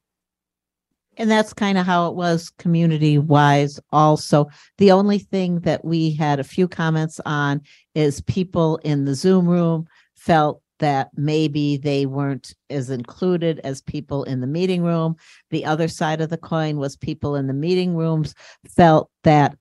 [1.18, 4.48] And that's kind of how it was community wise also.
[4.80, 7.62] The only thing that we had a few comments on
[7.94, 9.88] is people in the Zoom room
[10.20, 15.16] felt that maybe they weren't as included as people in the meeting room.
[15.52, 18.34] The other side of the coin was people in the meeting rooms
[18.68, 19.58] felt that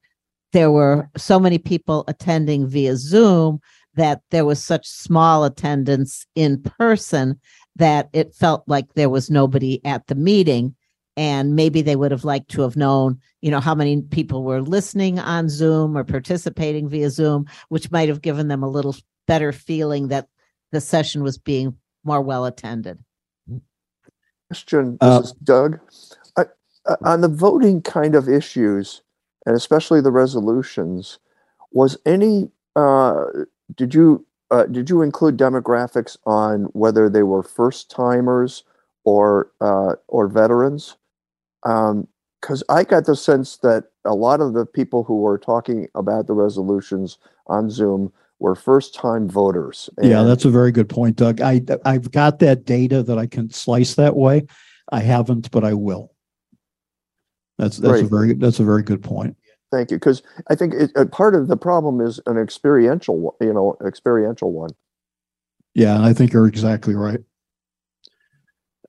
[0.53, 3.61] there were so many people attending via Zoom
[3.95, 7.39] that there was such small attendance in person
[7.77, 10.75] that it felt like there was nobody at the meeting
[11.17, 14.63] and maybe they would have liked to have known you know how many people were
[14.63, 18.95] listening on zoom or participating via zoom which might have given them a little
[19.27, 20.29] better feeling that
[20.73, 22.99] the session was being more well attended
[24.51, 25.79] Question, Uh, is Doug.
[26.39, 26.47] I-
[26.87, 29.03] uh, On the voting kind of issues,
[29.45, 31.19] and especially the resolutions,
[31.71, 33.27] was any, uh,
[33.77, 38.65] did you, uh, did you include demographics on whether they were first timers
[39.05, 40.97] or, uh, or veterans?
[41.65, 42.09] Um,
[42.41, 46.27] because I got the sense that a lot of the people who were talking about
[46.29, 49.91] the resolutions on Zoom were first time voters.
[50.01, 51.41] Yeah, that's a very good point, Doug.
[51.41, 54.47] I, I've got that data that I can slice that way.
[54.91, 56.15] I haven't, but I will.
[57.59, 59.37] That's, that's a very, that's a very good point.
[59.71, 63.77] Thank you, because I think it, part of the problem is an experiential, you know,
[63.85, 64.71] experiential one.
[65.75, 67.21] Yeah, and I think you're exactly right.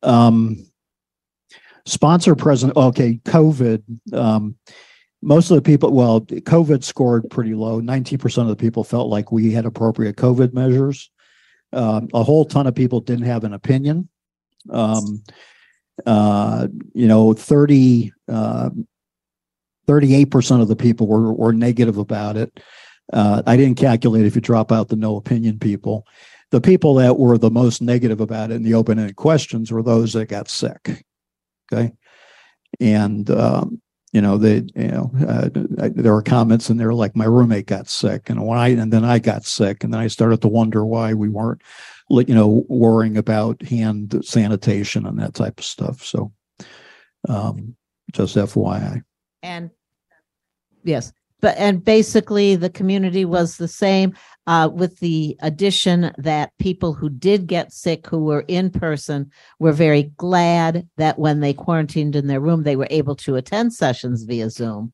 [0.04, 0.66] Um,
[1.86, 3.84] sponsor present, okay, COVID,
[4.14, 4.56] um,
[5.22, 7.80] most of the people, well, COVID scored pretty low.
[7.80, 11.10] Nineteen percent of the people felt like we had appropriate COVID measures.
[11.72, 14.10] Um, a whole ton of people didn't have an opinion.
[14.70, 15.24] Um,
[16.06, 18.70] uh, you know, 30, uh,
[19.88, 22.60] 38% of the people were, were negative about it.
[23.12, 26.06] Uh, I didn't calculate if you drop out the no opinion people.
[26.52, 29.84] The people that were the most negative about it in the open ended questions were
[29.84, 31.06] those that got sick.
[31.72, 31.92] Okay.
[32.80, 35.50] And, um, you know, they, you know, uh,
[35.82, 38.92] I, there were comments in there like my roommate got sick and when I, and
[38.92, 41.62] then I got sick and then I started to wonder why we weren't,
[42.10, 46.04] you know, worrying about hand sanitation and that type of stuff.
[46.04, 46.32] So,
[47.28, 47.76] um,
[48.12, 49.04] just FYI.
[49.44, 49.70] and
[50.84, 54.14] yes but and basically the community was the same
[54.50, 59.30] uh, with the addition that people who did get sick who were in person
[59.60, 63.72] were very glad that when they quarantined in their room they were able to attend
[63.72, 64.92] sessions via zoom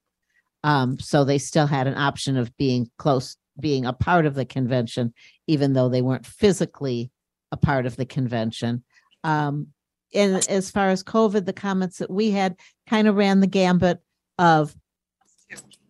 [0.66, 4.46] um, so they still had an option of being close being a part of the
[4.46, 5.14] convention
[5.48, 7.10] even though they weren't physically
[7.52, 8.84] a part of the convention
[9.24, 9.68] um,
[10.12, 12.56] in as far as COVID, the comments that we had
[12.88, 14.00] kind of ran the gambit
[14.38, 14.76] of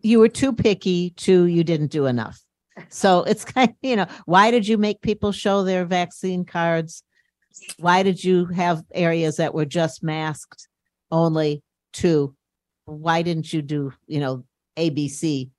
[0.02, 2.45] you were too picky to you didn't do enough.
[2.88, 7.02] So it's kind of, you know, why did you make people show their vaccine cards?
[7.78, 10.68] Why did you have areas that were just masked
[11.10, 11.62] only
[11.94, 12.34] to?
[12.84, 14.44] Why didn't you do, you know,
[14.76, 15.50] ABC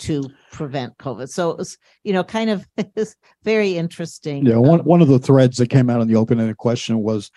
[0.00, 1.28] to prevent COVID?
[1.28, 4.46] So it was, you know, kind of it's very interesting.
[4.46, 7.30] Yeah, one, one of the threads that came out in the open-ended question was,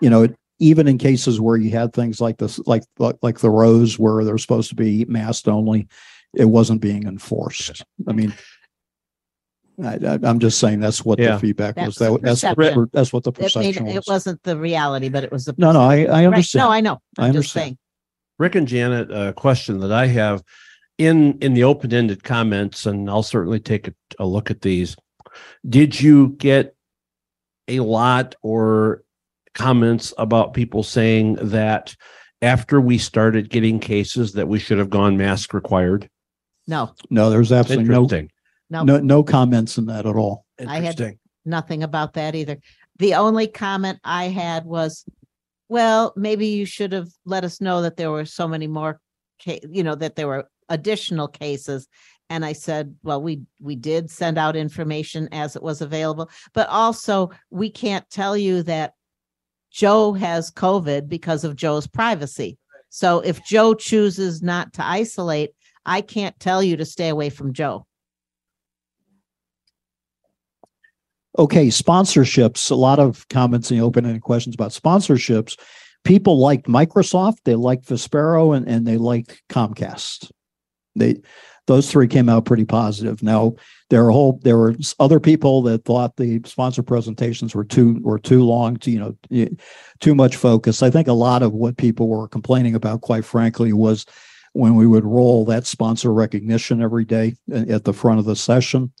[0.00, 0.28] you know,
[0.60, 4.24] even in cases where you had things like this, like, like, like the rows where
[4.24, 5.88] they're supposed to be masked only,
[6.34, 7.82] it wasn't being enforced.
[8.08, 8.32] I mean,
[9.82, 11.32] I, I, I'm just saying that's what Yeah.
[11.34, 11.94] the feedback That's was.
[11.96, 12.80] the That, that's, what perception.
[12.82, 14.06] the- that's what the It made, perception it was.
[14.06, 15.54] wasn't the reality, but it was the.
[15.58, 16.26] No, no, I, I Right.
[16.26, 16.60] understand.
[16.64, 16.92] No, I know.
[17.18, 17.62] I I'm just understand.
[17.64, 17.78] saying.
[18.38, 20.42] Rick and Janet, a question that I have
[20.98, 24.96] in in the open-ended comments, and I'll certainly take a, a look at these.
[25.68, 26.76] Did you get
[27.68, 29.02] a lot or
[29.54, 31.96] comments about people saying that
[32.42, 36.08] after we started getting cases that we should have gone mask required?
[36.66, 38.30] No, No, there's absolutely no, Interesting.
[38.70, 38.82] No.
[38.82, 40.44] no, no comments in that at all.
[40.58, 41.18] I had Interesting.
[41.44, 42.58] nothing about that either.
[42.98, 45.04] The only comment I had was,
[45.68, 49.00] well, maybe you should have let us know that there were so many more,
[49.44, 51.88] ca- you know, that there were additional cases.
[52.30, 56.68] And I said, well, we, we did send out information as it was available, but
[56.68, 58.94] also we can't tell you that
[59.70, 62.56] Joe has COVID because of Joe's privacy.
[62.88, 65.50] So if Joe chooses not to isolate,
[65.84, 67.86] I can't tell you to stay away from Joe.
[71.36, 75.58] Okay, sponsorships, a lot of comments in the open-ended questions about sponsorships.
[76.04, 80.30] People liked Microsoft, they liked Vispero, and, and they liked Comcast.
[80.94, 81.22] They,
[81.66, 83.22] those three came out pretty positive.
[83.22, 83.54] Now,
[83.90, 88.18] there are whole, there were other people that thought the sponsor presentations were too, were
[88.18, 88.98] too long, to, you
[89.30, 89.48] know,
[90.00, 90.82] too much focus.
[90.82, 94.06] I think a lot of what people were complaining about, quite frankly, was
[94.52, 98.36] when we would roll that sponsor recognition every day uh, at the front of the
[98.36, 98.92] session.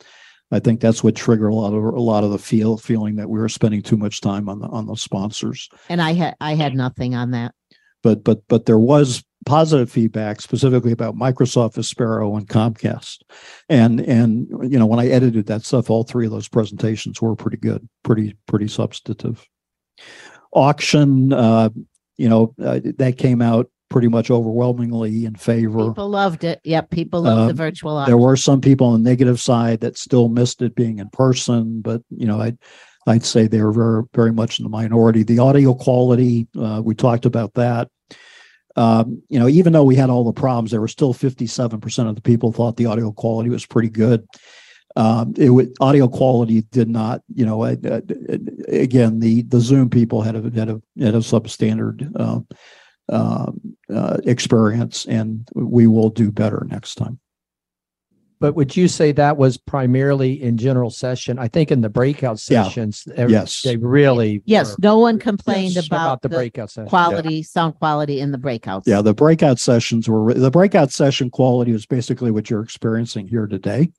[0.50, 3.28] I think that's what triggered a lot of a lot of the feel feeling that
[3.28, 5.68] we were spending too much time on the on the sponsors.
[5.88, 7.54] And I had, I had nothing on that.
[8.02, 13.22] But but but there was positive feedback specifically about Microsoft, Vispero, and Comcast.
[13.68, 17.36] And and you know when I edited that stuff, all three of those presentations were
[17.36, 19.46] pretty good, pretty pretty substantive.
[20.52, 21.70] Auction, uh,
[22.16, 25.86] you know, uh, that came out pretty much overwhelmingly in favor.
[25.86, 26.60] People loved it.
[26.64, 29.96] Yep, people loved the Um, virtual There were some people on the negative side that
[29.96, 32.58] still missed it being in person, but you know, I'd
[33.06, 35.22] I'd say they were very very much in the minority.
[35.22, 37.88] The audio quality, uh, we talked about that.
[38.74, 42.16] Um, you know, even though we had all the problems, there were still 57% of
[42.16, 44.26] the people thought the audio quality was pretty good.
[44.96, 50.34] Um, it would audio quality did not, you know, again, the the Zoom people had
[50.34, 52.40] a had a had a substandard uh,
[53.08, 57.18] um, uh, experience, and we will do better next time.
[58.40, 61.38] But would you say that was primarily in general session?
[61.38, 63.62] I think in the breakout sessions, ev- Yes.
[63.62, 64.42] they really.
[64.44, 66.88] Yes, were- no one complained Yes, about the the breakout session.
[66.88, 68.82] quality, sound quality in the breakouts.
[68.86, 73.46] Yeah, the breakout sessions were the breakout session quality was basically what you're experiencing here
[73.46, 73.92] today.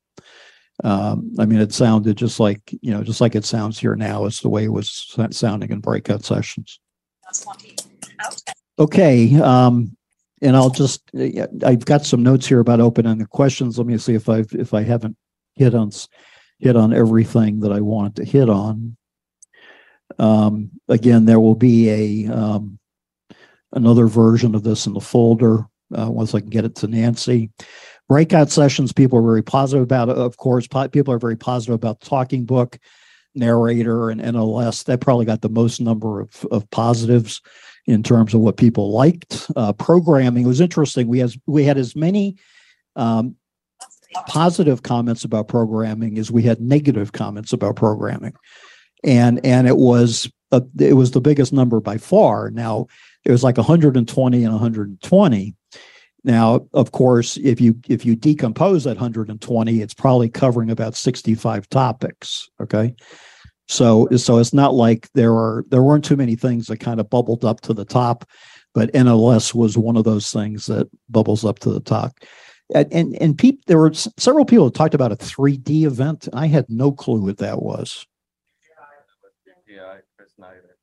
[0.84, 4.26] Um, I mean, it sounded just like you know, just like it sounds here now.
[4.26, 6.78] It's the way it was sounding in breakout sessions.
[8.78, 9.96] Okay, um,
[10.42, 11.10] and I'll just,
[11.64, 13.78] I've got some notes here about open-ended questions.
[13.78, 15.16] Let me see if I've if I haven't
[15.54, 15.90] hit on
[16.58, 18.96] hit on everything that I wanted to hit on.
[20.18, 21.88] Um, again, there will be
[22.26, 22.78] a um,
[23.72, 27.50] another version of this in the folder uh, once I can get it to Nancy.
[28.08, 30.16] Breakout sessions, people are very positive about it.
[30.16, 32.78] Of course, people are very positive about talking book,
[33.34, 34.84] narrator, and NLS.
[34.84, 37.40] That probably got the most number of, of positives
[37.86, 39.50] in terms of what people liked.
[39.56, 41.06] Uh, programming was interesting.
[41.06, 42.36] We has we had as many
[42.96, 43.36] um,
[44.26, 48.34] positive comments about programming as we had negative comments about programming,
[49.04, 52.50] and and it was uh, it was the biggest number by far.
[52.50, 52.86] Now
[53.24, 55.54] it was like 120 and 120.
[56.24, 61.68] Now, of course, if you if you decompose that 120, it's probably covering about 65
[61.68, 62.50] topics.
[62.60, 62.94] Okay.
[63.68, 67.10] So so it's not like there are there weren't too many things that kind of
[67.10, 68.24] bubbled up to the top,
[68.74, 72.12] but NLS was one of those things that bubbles up to the top.
[72.74, 76.28] And and, and peop, there were s- several people who talked about a 3D event.
[76.32, 78.06] I had no clue what that was.
[79.68, 80.76] Yeah, Chris Snyder.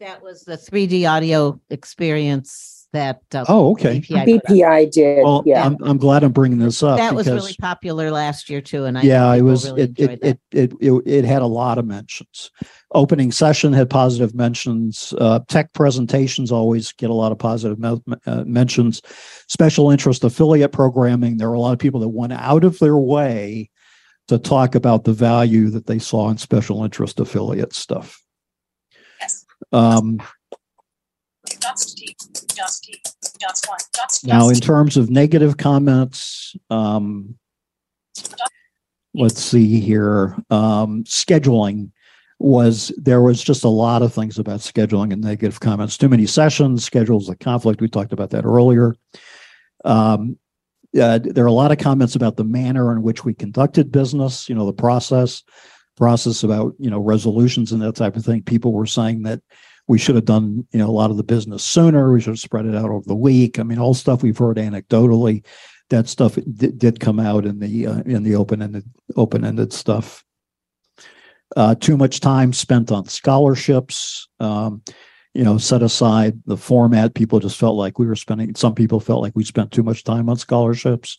[0.00, 3.20] That was the 3D audio experience that.
[3.34, 4.00] uh, Oh, okay.
[4.00, 4.40] BPI.
[4.40, 5.64] BPI did, Well, yeah.
[5.64, 6.98] I'm, I'm glad I'm bringing this up.
[6.98, 9.02] That was really popular last year too, and I.
[9.02, 12.50] Yeah, it was, really it, it, it, it, it, it had a lot of mentions.
[12.92, 18.16] Opening session had positive mentions, uh, tech presentations always get a lot of positive me-
[18.26, 19.00] uh, mentions.
[19.48, 22.96] Special interest affiliate programming, there were a lot of people that went out of their
[22.96, 23.70] way
[24.28, 28.22] to talk about the value that they saw in special interest affiliate stuff.
[29.20, 29.44] Yes.
[29.72, 31.48] Um, Dots T, dots T, dots one, dots.
[34.24, 37.36] Now, in terms of negative comments, um,
[39.14, 41.90] let's see here, um, scheduling
[42.38, 45.98] was, there was just a lot of things about scheduling and negative comments.
[45.98, 47.80] Too many sessions, schedules a conflict.
[47.80, 48.94] We talked about that earlier.
[49.84, 50.38] Um,
[50.98, 54.48] uh, there are a lot of comments about the manner in which we conducted business,
[54.48, 55.42] you know, the process,
[55.96, 58.42] process about, you know, resolutions and that type of thing.
[58.42, 59.40] People were saying that
[59.90, 62.12] we should have done, you know, a lot of the business sooner.
[62.12, 63.58] We should have spread it out over the week.
[63.58, 65.44] I mean, all stuff we've heard anecdotally.
[65.88, 68.84] That stuff did, did come out in the uh, in the open ended
[69.16, 70.24] open ended stuff.
[71.56, 74.28] Uh, too much time spent on scholarships.
[74.38, 74.82] Um,
[75.34, 77.14] you know, set aside the format.
[77.14, 78.54] People just felt like we were spending.
[78.54, 81.18] Some people felt like we spent too much time on scholarships.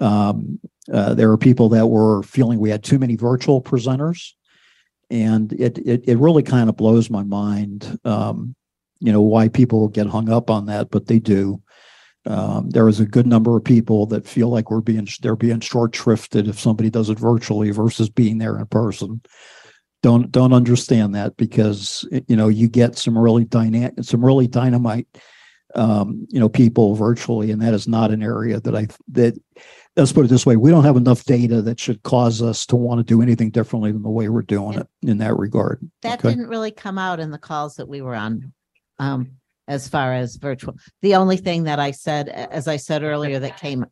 [0.00, 0.58] Um,
[0.92, 4.32] uh, there were people that were feeling we had too many virtual presenters
[5.10, 8.54] and it it, it really kind of blows my mind um,
[9.00, 11.60] you know why people get hung up on that but they do.
[12.26, 15.60] Um, there is a good number of people that feel like we're being they're being
[15.60, 19.20] short shrifted if somebody does it virtually versus being there in person.
[20.02, 25.06] Don't don't understand that because you know you get some really dynamic some really dynamite
[25.74, 29.38] um, you know people virtually and that is not an area that i that
[29.96, 32.76] let's put it this way we don't have enough data that should cause us to
[32.76, 36.18] want to do anything differently than the way we're doing it in that regard That
[36.20, 36.30] okay?
[36.30, 38.52] didn't really come out in the calls that we were on.
[38.98, 39.32] Um,
[39.66, 43.58] as far as virtual, the only thing that I said, as I said earlier, that
[43.58, 43.86] came.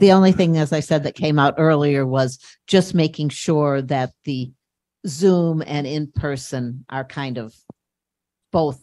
[0.00, 4.12] The only thing, as I said, that came out earlier was just making sure that
[4.24, 4.50] the
[5.06, 7.54] Zoom and in person are kind of
[8.50, 8.80] both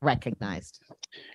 [0.00, 0.80] recognized.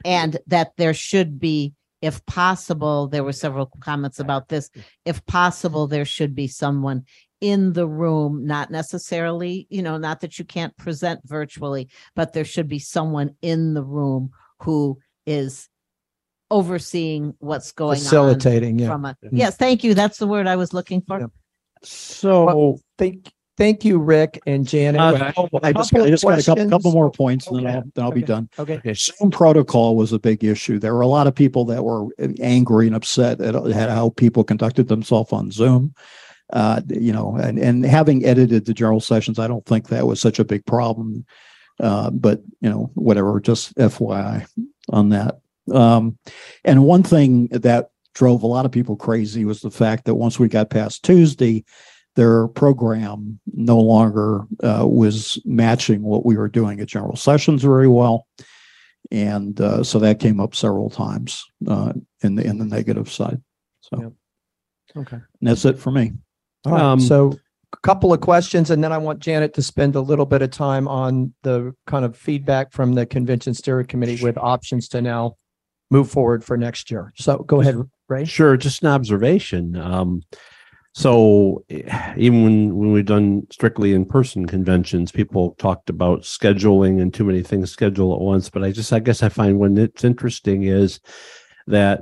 [0.05, 4.69] And that there should be, if possible, there were several comments about this.
[5.05, 7.05] If possible, there should be someone
[7.39, 12.45] in the room, not necessarily, you know, not that you can't present virtually, but there
[12.45, 15.69] should be someone in the room who is
[16.49, 18.03] overseeing what's going on.
[18.03, 18.87] Facilitating, yeah.
[18.87, 19.29] From a, Mhm.
[19.31, 19.93] yes, thank you.
[19.93, 21.31] That's the word I was looking for.
[21.83, 23.31] So thank,
[23.61, 24.99] thank you, Rick and Janet.
[24.99, 27.67] Uh, Well, I just, couple I just got a couple, couple more points and then
[27.67, 28.27] I'll, then I'll be Okay.
[28.27, 28.49] done.
[28.57, 28.93] Okay.
[28.93, 30.79] Zoom protocol was a big issue.
[30.79, 32.07] There were a lot of people that were
[32.39, 35.93] angry and upset at at how people conducted themselves on Zoom.
[36.51, 40.19] Uh, you know, and, and having edited the general sessions, I don't think that was
[40.19, 41.25] such a big problem.
[41.79, 44.45] Uh, but you know, whatever, just FYI
[44.89, 45.35] on that.
[45.71, 46.17] Um,
[46.65, 50.37] and one thing that drove a lot of people crazy was the fact that once
[50.37, 51.63] we got past Tuesday,
[52.15, 57.87] their program no longer uh, was matching what we were doing at general sessions very
[57.87, 58.27] well.
[59.11, 63.41] And uh, so that came up several times uh, in the in the negative side.
[63.81, 64.13] So
[64.95, 65.15] Okay.
[65.17, 66.13] and that's it for me.
[66.65, 67.33] All right, Um, so
[67.73, 70.51] a couple of questions, and then I want Janet to spend a little bit of
[70.51, 75.35] time on the kind of feedback from the convention steering committee with options to now
[75.89, 77.13] move forward for next year.
[77.15, 77.77] So go ahead,
[78.09, 78.25] Ray.
[78.25, 79.75] Sure, just an observation.
[79.77, 80.23] Um,
[80.93, 87.13] so eh, even when, when we've done strictly in-person conventions, people talked about scheduling and
[87.13, 88.49] too many things scheduled at once.
[88.49, 90.99] But I just, I guess I find when it's interesting is
[91.67, 92.01] that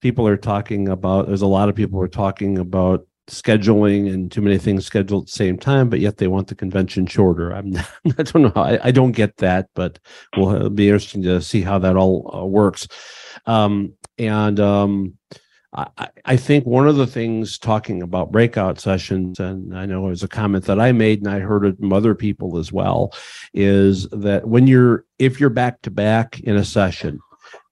[0.00, 4.42] people are talking about, there's a lot of people are talking about scheduling and too
[4.42, 7.50] many things scheduled at the same time, but yet they want the convention shorter.
[7.50, 7.76] I'm,
[8.18, 8.52] I don't know.
[8.56, 9.98] I, I don't get that, but
[10.36, 12.88] we'll be interesting to see how that all uh, works.
[13.46, 15.18] Um, and, um,
[15.74, 20.22] I, think one of the things talking about breakout sessions, and I know it was
[20.22, 23.14] a comment that I made and I heard it from other people as well,
[23.54, 27.20] is that when you're, if you're back to back in a session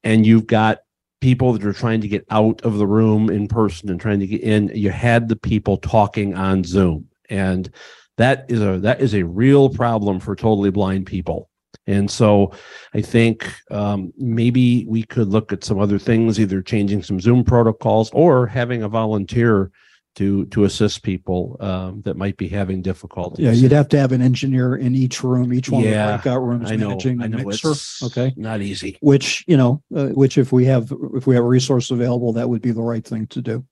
[0.03, 0.79] and you've got
[1.21, 4.27] people that are trying to get out of the room in person and trying to
[4.27, 7.07] get in, you had the people talking on Zoom.
[7.29, 7.71] And
[8.17, 11.50] that is a, that is a real problem for totally blind people.
[11.91, 12.53] And so
[12.95, 17.43] I think um, maybe we could look at some other things, either changing some Zoom
[17.43, 19.73] protocols or having a volunteer
[20.17, 23.45] to to assist people um, that might be having difficulties.
[23.45, 26.23] Yeah, you'd have to have an engineer in each room, each one Yeah, of the
[26.23, 27.73] breakout rooms I know, managing I the know, mixer.
[27.73, 28.97] it's Okay, not easy.
[29.01, 32.49] which you know, uh, which if we have if we have a resource available, that
[32.49, 33.65] would be the right thing to do.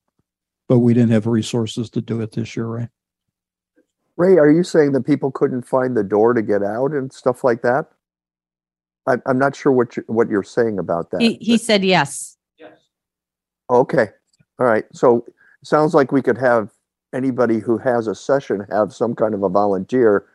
[0.69, 2.89] But we didn't have resources to do it this year, right?
[4.17, 7.45] Ray, are you saying that people couldn't find the door to get out and stuff
[7.45, 7.87] like that?
[9.09, 11.21] I, I'm not sure what you're, what you're saying about that.
[11.21, 12.37] He, he said yes.
[12.59, 12.79] Yes.
[13.71, 14.09] Okay,
[14.59, 14.85] all right.
[14.93, 15.25] So
[15.65, 16.71] sounds like we could have
[17.15, 20.27] anybody who has a session have some kind of a volunteer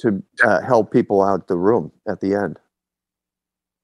[0.00, 2.58] to uh, help people out the room at the end.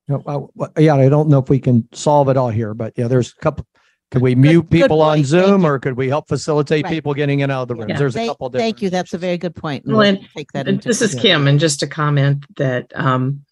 [0.08, 0.22] No,
[0.60, 3.32] uh, Yeah, I don't know if we can solve it all here, but yeah, there's
[3.32, 3.66] a couple.
[4.10, 6.92] Could we mute good people on Zoom or could we help facilitate Right.
[6.92, 7.86] people getting in and out of the rooms?
[7.88, 7.98] Yeah.
[7.98, 8.90] There's a Thank- couple Thank you.
[8.90, 9.86] That's a very good point.
[9.86, 10.86] and Lynn, Take that into.
[10.88, 13.44] This is Kim, and just to comment that um,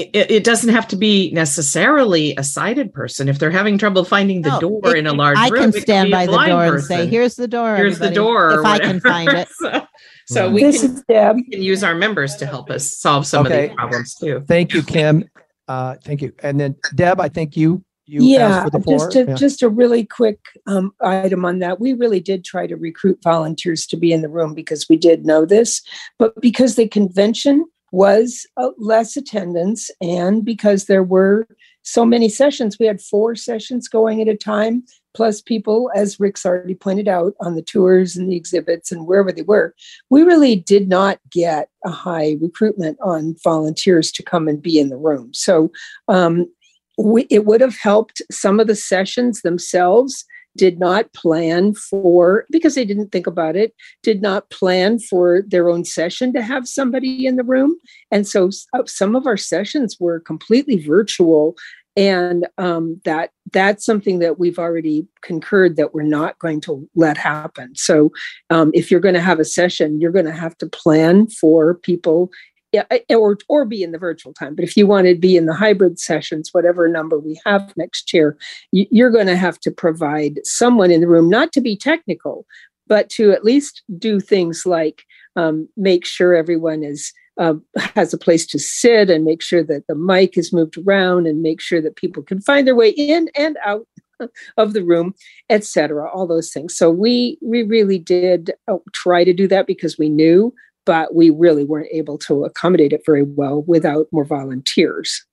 [0.00, 3.28] it, it doesn't have to be necessarily a sighted person.
[3.28, 5.78] If they're having trouble finding the No, door it- in a large I room, can
[5.78, 7.76] it stand by the blind door and say, here's the door.
[7.76, 8.58] Here's the door.
[8.60, 9.48] If I can find it.
[9.58, 9.86] so,
[10.26, 11.02] so we can,
[11.36, 13.68] we can use our members to help us solve some of Okay.
[13.68, 14.42] these problems too.
[14.48, 15.28] Thank you, Kim.
[15.68, 16.32] Uh, thank you.
[16.42, 18.98] And then Deb, I think you, you asked Yeah, for the floor.
[18.98, 19.34] just a, Yeah.
[19.34, 21.80] just a really quick um, item on that.
[21.80, 25.24] We really did try to recruit volunteers to be in the room because we did
[25.24, 25.80] know this,
[26.18, 27.64] but because the convention
[27.94, 31.46] was uh, less attendance and because there were
[31.84, 34.84] so many sessions, we had four sessions going at a time,
[35.14, 39.30] plus people, as Rick's already pointed out, on the tours and the exhibits and wherever
[39.30, 39.74] they were.
[40.08, 44.88] We really did not get a high recruitment on volunteers to come and be in
[44.88, 45.32] the room.
[45.34, 45.70] So
[46.08, 46.50] um,
[46.96, 50.24] we, it would have helped some of the sessions themselves
[50.56, 55.68] did not plan for because they didn't think about it did not plan for their
[55.68, 57.76] own session to have somebody in the room.
[58.10, 61.56] And so uh, some of our sessions were completely virtual.
[61.96, 67.16] And um, that that's something that we've already concurred that we're not going to let
[67.16, 67.76] happen.
[67.76, 68.10] So
[68.50, 71.74] um, if you're going to have a session you're going to have to plan for
[71.74, 72.30] people
[72.74, 74.56] yeah, or or be in the virtual time.
[74.56, 78.12] But if you want to be in the hybrid sessions, whatever number we have next
[78.12, 78.36] year,
[78.72, 82.46] you, you're going to have to provide someone in the room, not to be technical,
[82.88, 85.04] but to at least do things like
[85.36, 87.54] um, make sure everyone is uh,
[87.94, 91.42] has a place to sit and make sure that the mic is moved around and
[91.42, 93.86] make sure that people can find their way in and out
[94.56, 95.12] of the room
[95.50, 99.98] etc all those things so we we really did uh, try to do that because
[99.98, 100.54] we knew
[100.86, 105.24] but we really weren't able to accommodate it very well without more volunteers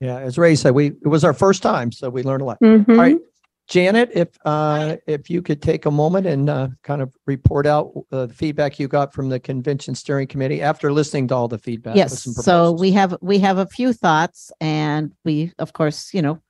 [0.00, 2.60] Yeah, as Ray said, we, it was our first time, so we learned a lot.
[2.60, 2.88] Mhm.
[2.88, 3.18] All right,
[3.66, 7.92] Janet, if, uh, if you could take a moment and, uh, kind of report out,
[8.12, 11.58] uh, the feedback you got from the convention steering committee after listening to all the
[11.58, 11.96] feedback.
[11.96, 16.40] Yes, so we have, we have a few thoughts and we, of course, you know,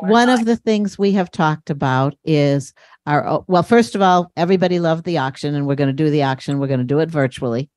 [0.00, 2.72] one of the things we have talked about is
[3.06, 6.10] our, oh, well, first of all, everybody loved the auction and we're going to do
[6.10, 6.58] the auction.
[6.58, 7.68] We're going to do it virtually.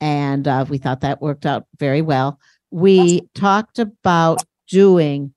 [0.00, 2.38] And uh, we thought that worked out very well.
[2.70, 5.34] We talked about doing,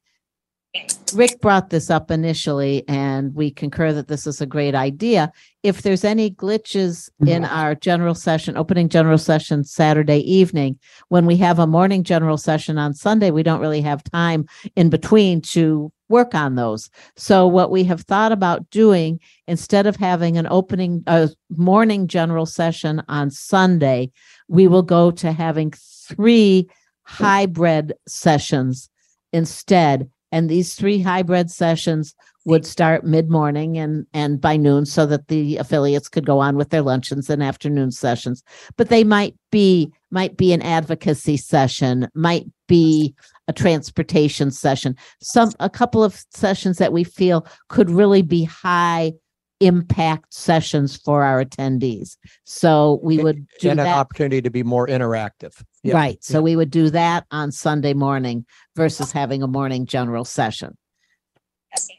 [1.13, 5.31] Rick brought this up initially and we concur that this is a great idea.
[5.63, 7.27] If there's any glitches mm-hmm.
[7.27, 10.77] in our general session, opening general session Saturday evening,
[11.09, 14.45] when we have a morning general session on Sunday, we don't really have time
[14.75, 16.89] in between to work on those.
[17.15, 22.45] So what we have thought about doing instead of having an opening a morning general
[22.45, 24.11] session on Sunday,
[24.47, 26.69] we will go to having three
[27.03, 28.89] hybrid sessions
[29.33, 30.09] instead.
[30.31, 35.57] And these three hybrid sessions would start mid-morning and and by noon so that the
[35.57, 38.41] affiliates could go on with their luncheons and afternoon sessions.
[38.77, 43.13] But they might be might be an advocacy session might be
[43.47, 44.95] a transportation session.
[45.21, 49.13] Some a couple of sessions that we feel could really be high
[49.59, 54.63] impact sessions for our attendees so we would do And an that opportunity to be
[54.63, 55.53] more interactive.
[55.84, 56.23] Yeah, Right.
[56.23, 56.41] So yeah.
[56.41, 60.77] we would do that on Sunday morning versus having a morning general session.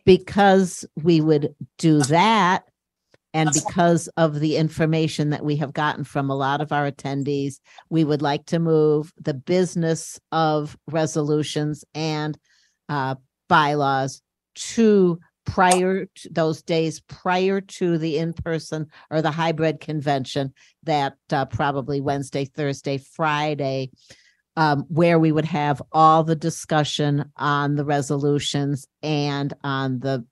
[0.05, 2.65] Because we would do that
[3.35, 7.61] and because of the information that we have gotten from a lot of our attendees,
[7.91, 12.39] we would like to move the business of resolutions and
[12.89, 13.17] uh,
[13.49, 14.23] bylaws
[14.55, 20.53] to prior to those days prior to the in-person or the hybrid convention
[20.83, 23.91] that uh, probably Wednesday, Thursday, Friday,
[24.57, 30.25] um, where we would have all the discussion on the resolutions and on the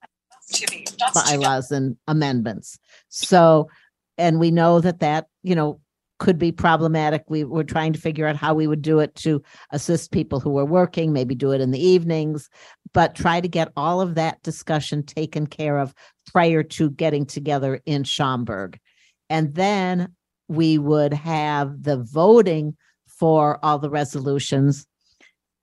[1.15, 2.79] bylaws and amendments.
[3.09, 3.71] So,
[4.19, 5.81] and we know that that, you know,
[6.19, 7.25] could be problematic.
[7.29, 10.51] We were trying to figure out how we would do it to assist people who
[10.51, 12.49] were working, maybe do it in the evenings,
[12.97, 15.95] but try to get all of that discussion taken care of
[16.33, 18.81] prior to getting together in Schaumburg.
[19.29, 20.15] And then
[20.49, 22.75] we would have the voting
[23.07, 24.87] for all the resolutions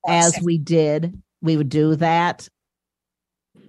[0.06, 1.20] as we did.
[1.42, 2.48] We would do that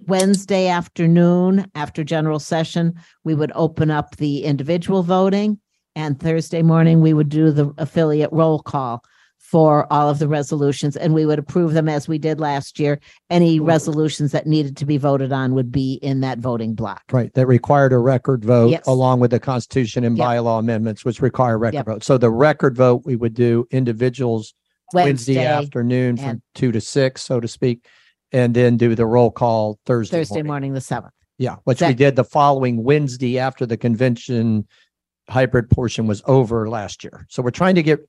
[0.06, 2.94] Wednesday afternoon after general session.
[3.24, 5.58] We would open up the individual voting.
[5.96, 9.02] And Thursday morning, we would do the affiliate roll call.
[9.38, 12.98] For all of the resolutions and we would approve them as we did last year.
[13.30, 17.02] Any resolutions that needed to be voted on would be in that voting block.
[17.12, 18.86] Right, that required a record vote Yes.
[18.88, 20.26] along with the Constitution and Yep.
[20.26, 21.86] bylaw amendments, which require a record Yep.
[21.86, 22.04] vote.
[22.04, 24.52] So the record vote, we would do individuals
[24.92, 27.84] Wednesday afternoon from and- two to six, so to speak,
[28.32, 30.18] and then do the roll call Thursday.
[30.18, 30.46] Thursday morning.
[30.46, 31.12] morning, the seventh.
[31.38, 34.66] Yeah, which we That- did the following Wednesday after the convention
[35.28, 37.26] hybrid portion was over last year.
[37.28, 38.00] So we're trying to get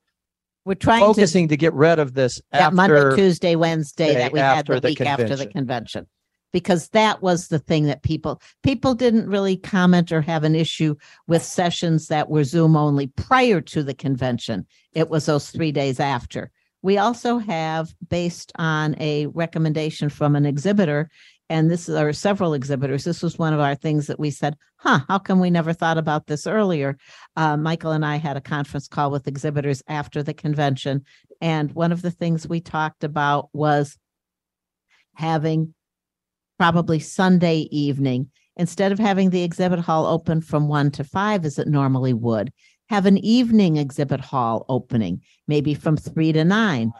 [0.68, 4.66] We're trying focusing to get rid of this that Monday, Tuesday, Wednesday that we had
[4.66, 5.50] the the week after the convention.
[5.50, 6.06] convention.
[6.52, 10.94] Because that was the thing that people, people didn't really comment or have an issue
[11.26, 14.66] with sessions that were Zoom only prior to the convention.
[14.92, 16.50] It was those three days after.
[16.82, 21.08] We also have, based on a recommendation from an exhibitor,
[21.50, 24.56] and this is, or several exhibitors, this was one of our things that we said,
[24.76, 26.98] huh, how come we never thought about this earlier?
[27.36, 31.04] Uh, Michael and I had a conference call with exhibitors after the convention.
[31.40, 33.96] And one of the things we talked about was
[35.14, 35.74] having
[36.58, 41.58] probably Sunday evening, instead of having the exhibit hall open from one to five as
[41.58, 42.52] it normally would,
[42.90, 46.92] have an evening exhibit hall opening, maybe from three to nine.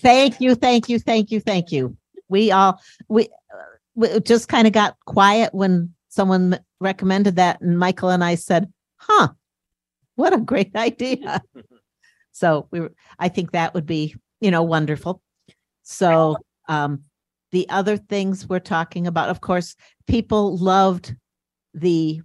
[0.00, 1.96] Thank you, thank you, thank you, thank you.
[2.32, 3.28] We all, we,
[3.94, 8.72] we just kind of got quiet when someone recommended that and Michael and I said,
[8.96, 9.28] huh,
[10.16, 11.42] what a great idea.
[12.34, 15.20] So we were, I think that would be, you know, wonderful.
[15.82, 17.02] So, um,
[17.50, 19.76] the other things we're talking about, of course,
[20.06, 21.14] people loved
[21.74, 22.22] the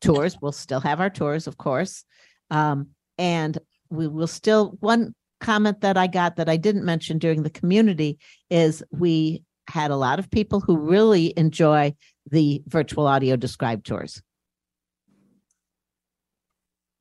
[0.00, 0.38] tours.
[0.40, 2.04] We'll still have our tours, of course.
[2.50, 2.88] Um,
[3.18, 3.58] and
[3.90, 5.14] we will still, one
[5.46, 8.18] comment that I got that I didn't mention during the community
[8.50, 11.94] is we had a lot of people who really enjoy
[12.28, 14.20] the virtual audio described tours.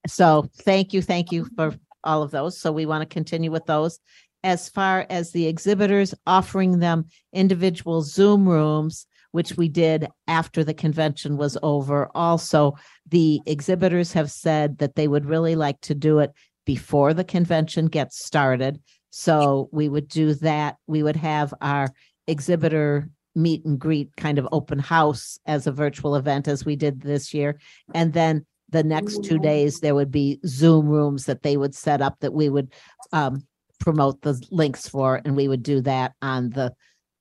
[0.06, 1.74] So thank you, thank you for
[2.04, 2.60] all of those.
[2.60, 4.00] So we want to continue with those.
[4.44, 10.74] As far as the exhibitors offering them individual Zoom rooms, which we did after the
[10.74, 12.10] convention was over.
[12.16, 12.76] Also,
[13.10, 16.32] the exhibitors have said that they would really like to do it
[16.66, 18.82] before the convention gets started.
[19.12, 20.78] So we would do that.
[20.88, 21.90] We would have our
[22.28, 27.02] exhibitor meet and greet kind of open house as a virtual event as we did
[27.02, 27.60] this year.
[27.94, 32.02] And then the next two days, there would be Zoom rooms that they would set
[32.02, 32.74] up that we would
[33.14, 33.46] um,
[33.80, 36.74] promote the links for, and we would do that on the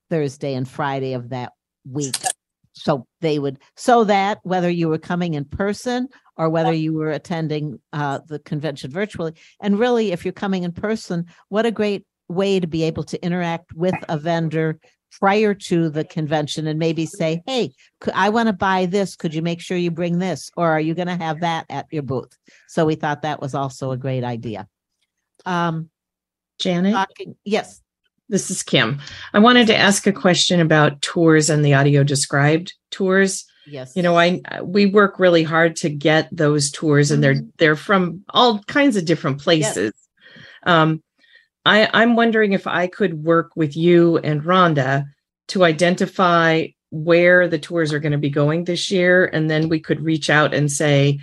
[0.08, 1.52] Thursday and Friday of that
[1.84, 2.16] week.
[2.72, 7.10] So they would, so that whether you were coming in person or whether you were
[7.10, 12.04] attending uh, the convention virtually, and really, if you're coming in person, what a great
[12.28, 14.78] way to be able to interact with a vendor
[15.20, 17.70] prior to the convention and maybe say, hey,
[18.14, 19.14] I want to buy this.
[19.14, 20.50] Could you make sure you bring this?
[20.56, 22.36] Or are you going to have that at your booth?
[22.66, 24.66] So we thought that was also a great idea.
[25.46, 25.90] Um,
[26.58, 26.94] Janet?
[26.94, 27.80] talking, yes,
[28.28, 29.00] This is Kim.
[29.34, 33.44] I wanted to ask a question about tours and the audio described tours.
[33.66, 33.92] Yes.
[33.96, 38.24] You know, I we work really hard to get those tours and they're they're from
[38.30, 39.92] all kinds of different places.
[40.64, 41.02] Um
[41.64, 45.06] I I'm wondering if I could work with you and Rhonda
[45.48, 49.80] to identify where the tours are going to be going this year and then we
[49.80, 51.18] could reach out and say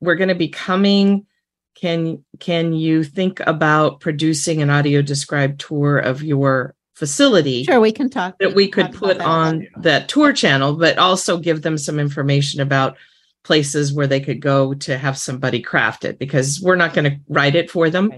[0.00, 1.26] we're going to be coming
[1.74, 7.90] can can you think about producing an audio described tour of your facility Sure, we
[7.90, 8.38] can talk.
[8.38, 9.26] that we could put that.
[9.26, 12.96] on that tour channel, but also give them some information about
[13.42, 17.18] places where they could go to have somebody craft it because we're not going to
[17.28, 18.12] write it for them.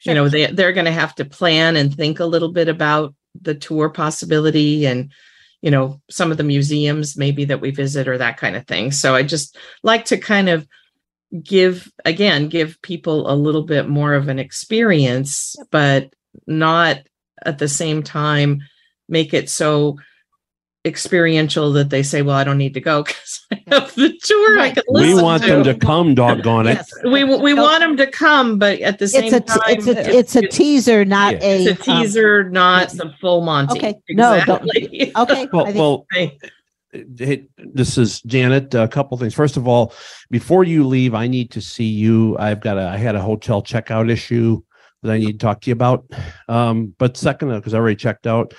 [0.00, 3.14] You know, they they're going to have to plan and think a little bit about
[3.38, 5.12] the tour possibility and
[5.60, 8.92] you know some of the museums maybe that we visit or that kind of thing.
[8.92, 10.66] So I just like to kind of
[11.44, 16.14] give again give people a little bit more of an experience but
[16.46, 16.98] not
[17.46, 18.60] at the same time
[19.08, 19.96] make it so
[20.84, 24.58] experiential that they say well i don't need to go because i have the tour
[24.58, 25.48] i can listen." We want to.
[25.48, 26.84] them to come, doggone it.
[27.04, 30.18] we we want them to come but at the same It's a, time it's a,
[30.18, 31.64] it's a teaser, not a.
[31.64, 35.12] it's a um, teaser not the full monty Okay, no, don't- Okay.
[35.52, 38.74] Well, I think- well, hey, this is Janet.
[38.74, 39.34] A couple things.
[39.34, 39.94] First of all,
[40.30, 42.36] before you leave, I need to see you.
[42.38, 42.82] I've got a.
[42.82, 44.62] I had a hotel checkout issue
[45.02, 46.10] that I need to talk to you about.
[46.48, 48.54] Um, but second, because I already checked out.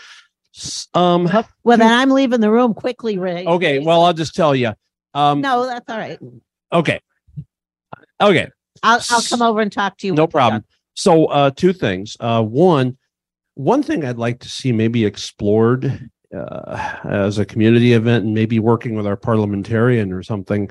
[0.94, 1.28] Um.
[1.64, 3.46] Well, then I'm leaving the room quickly, Ray.
[3.46, 3.80] Okay.
[3.80, 4.74] Well, I'll just tell you.
[5.14, 5.42] Um.
[5.42, 6.20] No, that's all right.
[6.72, 7.00] Okay.
[8.22, 8.48] Okay.
[8.84, 10.14] I'll, I'll come over and talk to you.
[10.14, 10.64] No problem.
[10.96, 12.16] So, uh, two things.
[12.20, 12.98] Uh, one,
[13.56, 18.60] one thing I'd like to see maybe explored uh, as a community event and maybe
[18.60, 20.70] working with our parliamentarian or something.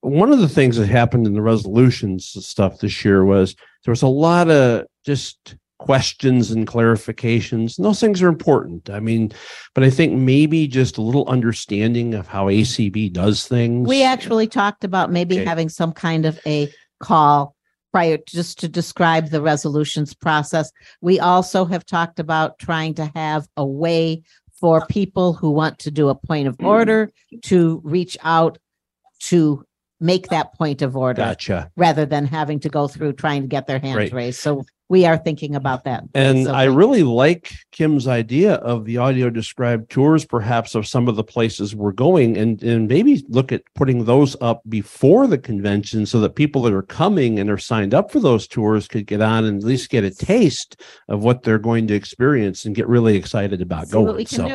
[0.00, 3.54] One of the things that happened in the resolutions stuff this year was
[3.84, 7.78] there was a lot of just questions and clarifications.
[7.78, 8.90] And those things are important.
[8.90, 9.32] I mean,
[9.74, 13.88] but I think maybe just a little understanding of how ACB does things.
[13.88, 15.44] We actually talked about maybe Okay.
[15.44, 16.68] having some kind of a
[17.00, 17.54] call
[17.92, 20.70] prior just to describe the resolutions process.
[21.00, 24.22] We also have talked about trying to have a way
[24.60, 26.66] for people who want to do a point of mm-hmm.
[26.66, 27.10] order
[27.42, 28.58] to reach out
[29.20, 29.64] to
[30.00, 31.70] make that point of order Gotcha.
[31.76, 34.12] rather than having to go through trying to get their hands Right.
[34.12, 34.38] raised.
[34.40, 36.04] So we are thinking about that.
[36.14, 41.08] And So I really like Kim's idea of the audio described tours, perhaps of some
[41.08, 45.36] of the places we're going, and and maybe look at putting those up before the
[45.36, 49.06] convention so that people that are coming and are signed up for those tours could
[49.06, 52.74] get on and at least get a taste of what they're going to experience and
[52.74, 54.16] get really excited about see what going.
[54.16, 54.54] we can So do.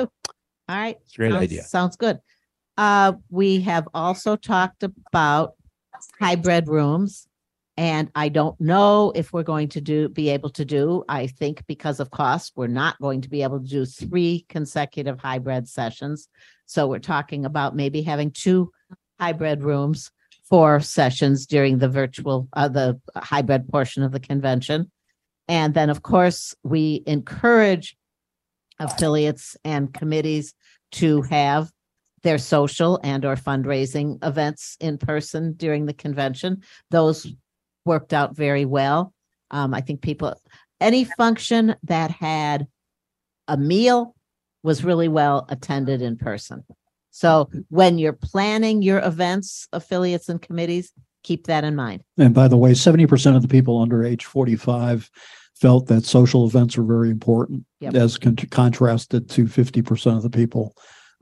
[0.70, 0.98] All right.
[1.04, 1.64] It's a great Sounds- idea.
[1.64, 2.20] Sounds good.
[2.78, 5.54] Uh, we have also talked about
[6.20, 7.28] hybrid rooms.
[7.76, 11.66] And I don't know if we're going to do, be able to do, I think
[11.66, 16.28] because of cost, we're not going to be able to do three consecutive hybrid sessions.
[16.68, 18.72] So we're talking about maybe having two
[19.20, 20.12] hybrid rooms
[20.48, 24.92] for sessions during the virtual, uh, the hybrid portion of the convention.
[25.48, 27.98] And then, of course, we encourage
[28.80, 30.54] affiliates and committees
[30.94, 31.72] to have
[32.24, 36.64] their social and or fundraising events in person during the convention.
[36.90, 37.28] Those
[37.86, 39.14] worked out very well.
[39.52, 40.34] Um, I think people,
[40.80, 42.68] any function that had
[43.48, 44.16] a meal
[44.64, 46.64] was really well attended in person.
[47.12, 50.92] So when you're planning your events, affiliates and committees,
[51.24, 52.04] keep that in mind.
[52.18, 55.12] And by the way, seventy percent of the people under age forty-five
[55.56, 57.94] felt that social events were very important, Yep.
[57.94, 60.74] as con- contrasted to fifty percent of the people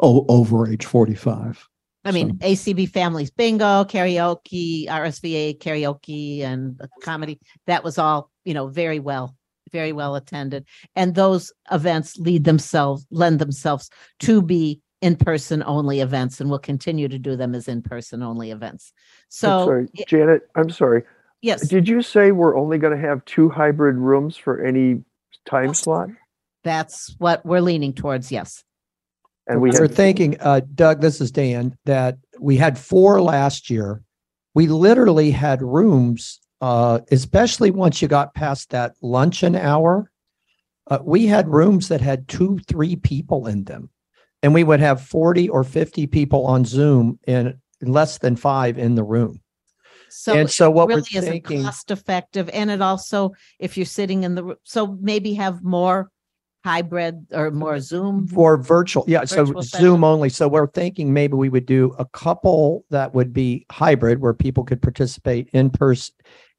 [0.01, 1.67] o- over age forty-five.
[2.03, 8.67] I mean, ACB families bingo, karaoke, RSVA karaoke and comedy, that was all, you know,
[8.67, 9.35] very well,
[9.71, 10.65] very well attended.
[10.95, 13.91] And those events lead themselves, lend themselves
[14.21, 18.93] to be in-person only events and we'll continue to do them as in-person only events.
[18.95, 21.03] I'm So, sorry, y- Janet, I'm sorry.
[21.41, 25.03] yes, Did you say we're only going to have two hybrid rooms for any
[25.45, 26.09] time slot?
[26.63, 28.63] that's what we're leaning towards, yes.
[29.47, 33.69] And we We're had, thinking, uh, Doug, this is Dan, that we had four last
[33.69, 34.01] year.
[34.53, 40.11] We literally had rooms, uh, especially once you got past that luncheon hour.
[40.87, 43.89] Uh, we had rooms that had two, three people in them.
[44.43, 48.95] And we would have 40 or 50 people on Zoom and less than five in
[48.95, 49.41] the room.
[50.09, 52.49] So And so what we're really isn't thinking- cost effective.
[52.49, 56.09] And it also, if you're sitting in the, r- so maybe have more
[56.63, 58.27] hybrid or more Zoom.
[58.27, 60.29] For virtual, yeah, so Virtual Zoom only.
[60.29, 64.63] So we're thinking maybe we would do a couple that would be hybrid where people
[64.63, 66.13] could participate in person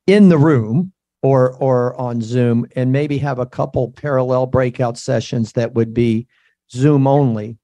[0.06, 0.92] in the room
[1.22, 6.26] or or on Zoom and maybe have a couple parallel breakout sessions that would be
[6.70, 7.58] Zoom only.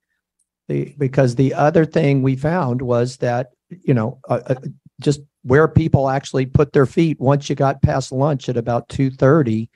[0.68, 4.54] The, because the other thing we found was that, you know, uh, uh,
[5.00, 9.10] just where people actually put their feet once you got past lunch at about two
[9.10, 9.70] thirty,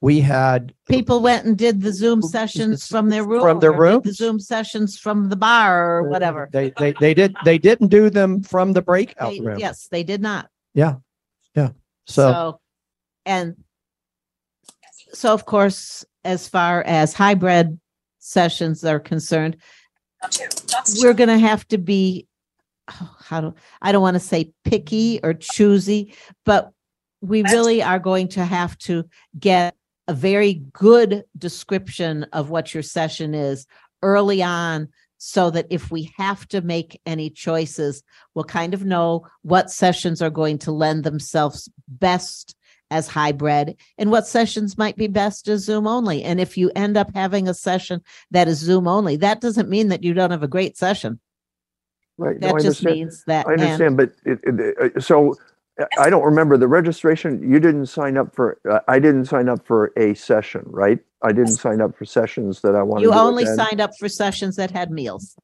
[0.00, 3.42] we had People went and did the Zoom sessions from their room.
[3.42, 4.12] From their room, The?
[4.12, 6.48] Zoom sessions from the bar or whatever.
[6.52, 9.58] They they they did they didn't do them from the breakout They- room.
[9.58, 10.48] Yes, they did not.
[10.74, 10.96] Yeah.
[11.54, 11.70] Yeah.
[12.06, 12.60] So, So,
[13.26, 13.56] and
[15.12, 17.78] so of course, as far as hybrid
[18.18, 19.56] sessions are concerned,
[21.00, 22.26] we're going to have to be,
[22.90, 26.14] oh, how do, I don't want to say picky or choosy,
[26.44, 26.72] but
[27.20, 29.04] we really are going to have to
[29.38, 29.74] get
[30.10, 33.64] a very good description of what your session is
[34.02, 34.88] early on
[35.18, 38.02] so that if we have to make any choices,
[38.34, 42.56] we'll kind of know what sessions are going to lend themselves best
[42.90, 46.24] as hybrid and what sessions might be best as Zoom only.
[46.24, 49.90] And if you end up having a session that is Zoom only, that doesn't mean
[49.90, 51.20] that you don't have a great session.
[52.18, 52.40] right.
[52.40, 53.46] That I just means that.
[53.46, 55.36] I and- understand, but it, it, uh, so
[55.98, 57.48] I don't remember the registration.
[57.48, 60.98] You didn't sign up for, uh, I didn't sign up for a session, right?
[61.22, 63.56] I didn't sign up for sessions that I wanted You to only attend.
[63.56, 65.36] signed up for sessions that had meals.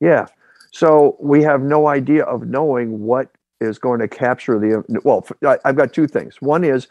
[0.00, 0.26] Yeah.
[0.72, 5.58] So we have no idea of knowing what is going to capture the, well, I,
[5.64, 6.40] have got two things.
[6.40, 6.88] One is,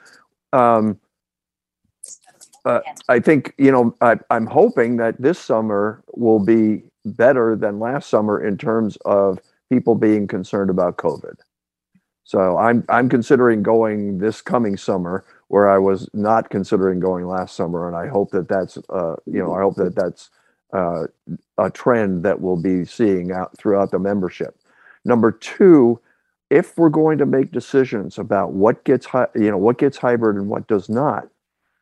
[0.53, 0.99] um,
[2.65, 7.79] uh, I think, you know, I, I'm hoping that this summer will be better than
[7.79, 11.35] last summer in terms of people being concerned about COVID.
[12.27, 17.55] So I'm, I'm considering going this coming summer where I was not considering going last
[17.55, 17.87] summer.
[17.87, 20.29] And I hope that that's, uh, you know, I hope that that's,
[20.73, 21.03] uh,
[21.57, 24.59] a trend that we'll be seeing out throughout the membership.
[25.05, 26.01] Number two,
[26.49, 30.35] if we're going to make decisions about what gets, hy- you know, what gets hybrid
[30.35, 31.29] and what does not,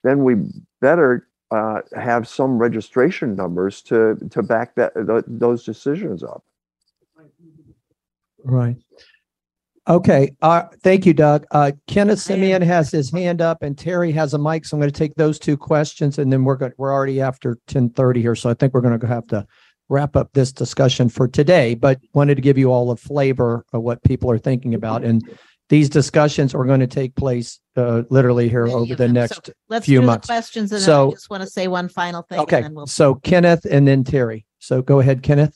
[0.04, 0.36] then we
[0.80, 6.44] better uh, have some registration numbers to, to back that, th- those decisions up.
[8.44, 8.78] Right.
[9.88, 11.46] Okay, uh, thank you, Doug.
[11.52, 14.92] Uh, Kenneth Semien has his hand up and Terry has a mic, so I'm going
[14.92, 18.34] to take those two questions and then we're going, we're already after ten thirty here,
[18.34, 19.46] so I think we're going to have to
[19.88, 23.84] wrap up this discussion for today, but wanted to give you all a flavor of
[23.84, 25.04] what people are thinking about.
[25.04, 25.22] And
[25.70, 29.10] these discussions are going to take place, uh, literally here over the them.
[29.10, 30.26] So next Let's few do the months.
[30.28, 32.40] questions and then I So, just want to say one final thing.
[32.40, 34.48] and okay, then we'll- so Kenneth and then Terry.
[34.58, 35.56] So go ahead, Kenneth.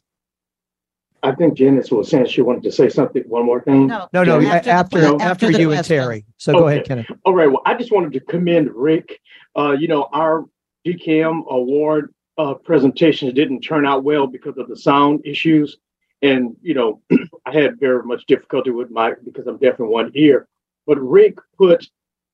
[1.23, 3.87] I think Janice was saying she wanted to say something, one more thing.
[3.87, 4.67] No, No, no, Janice?
[4.67, 6.25] a- after, after you and Terry.
[6.37, 6.87] So go ahead, Okay.
[6.87, 7.07] Kenneth.
[7.25, 7.47] All right.
[7.47, 9.19] Well, I just wanted to commend Rick.
[9.57, 10.45] Uh, you know, our
[10.85, 15.77] DKM award uh, presentations didn't turn out well because of the sound issues.
[16.21, 17.01] And, you know,
[17.45, 20.47] I had very much difficulty with my, because I'm deaf in one ear.
[20.87, 21.85] But Rick put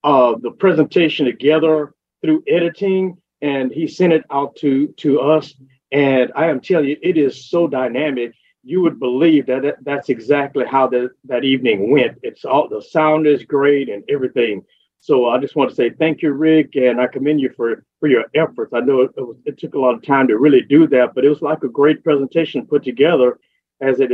[0.03, 1.93] uh, the presentation together
[2.23, 5.53] through editing and he sent it out to, to us.
[5.91, 8.33] And I am telling you, it is so dynamic.
[8.65, 12.17] You would believe that that- that's exactly how that, that evening went.
[12.23, 14.63] It's all, the sound is great and everything.
[14.99, 18.07] So I just want to say thank you, Rick, and I commend you for for
[18.09, 18.73] your efforts.
[18.73, 21.23] I know it, it, it took a lot of time to really do that, but
[21.23, 23.39] it was like a great presentation put together,
[23.81, 24.11] as it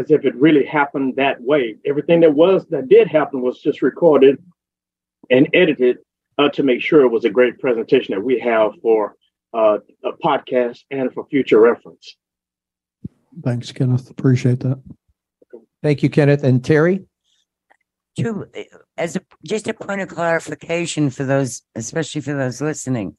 [0.00, 1.76] as if it really happened that way.
[1.86, 4.36] Everything that was that did happen was just recorded
[5.30, 5.98] and edited
[6.38, 9.16] uh, to make sure it was a great presentation that we have for
[9.54, 12.16] uh, a podcast and for future reference.
[13.42, 14.10] Thanks, Kenneth.
[14.10, 14.80] Appreciate that.
[15.82, 16.44] Thank you, Kenneth.
[16.44, 17.04] And Terry?
[18.18, 18.46] To,
[18.96, 23.16] as a, just a point of clarification for those, especially for those listening.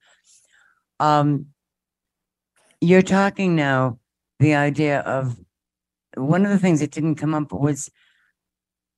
[1.00, 1.48] Um,
[2.80, 4.00] you're talking now,
[4.40, 5.38] the idea of,
[6.16, 7.90] one of the things that didn't come up was,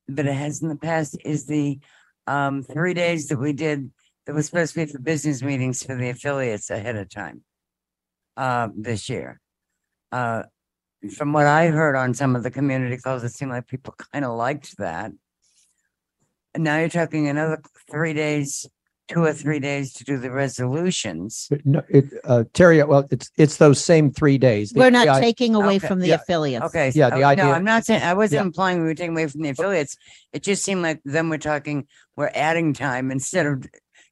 [0.08, 1.80] but it has in the past, is the,
[2.26, 3.90] um, three days that we did,
[4.26, 7.42] that was supposed to be for business meetings for the affiliates ahead of time.
[8.36, 9.40] Um, this year.
[10.12, 10.44] Uh,
[11.16, 14.24] from what I heard on some of the community calls, it seemed like people kind
[14.24, 15.12] of liked that.
[16.54, 17.60] And now you're talking another
[17.90, 18.66] three days,
[19.06, 21.48] two or three days to do the resolutions.
[21.64, 24.70] No, it, uh, Terry, well, it's, it's those same three days.
[24.70, 25.86] The- We're the not i- taking away Okay.
[25.86, 26.14] from the Yeah.
[26.16, 26.64] affiliates.
[26.66, 26.90] Okay.
[26.94, 28.46] Yeah, so- the No, idea- I'm not saying, I wasn't Yeah.
[28.46, 29.96] implying we were taking away from the affiliates.
[30.32, 33.64] It just seemed like then we're talking, we're adding time instead of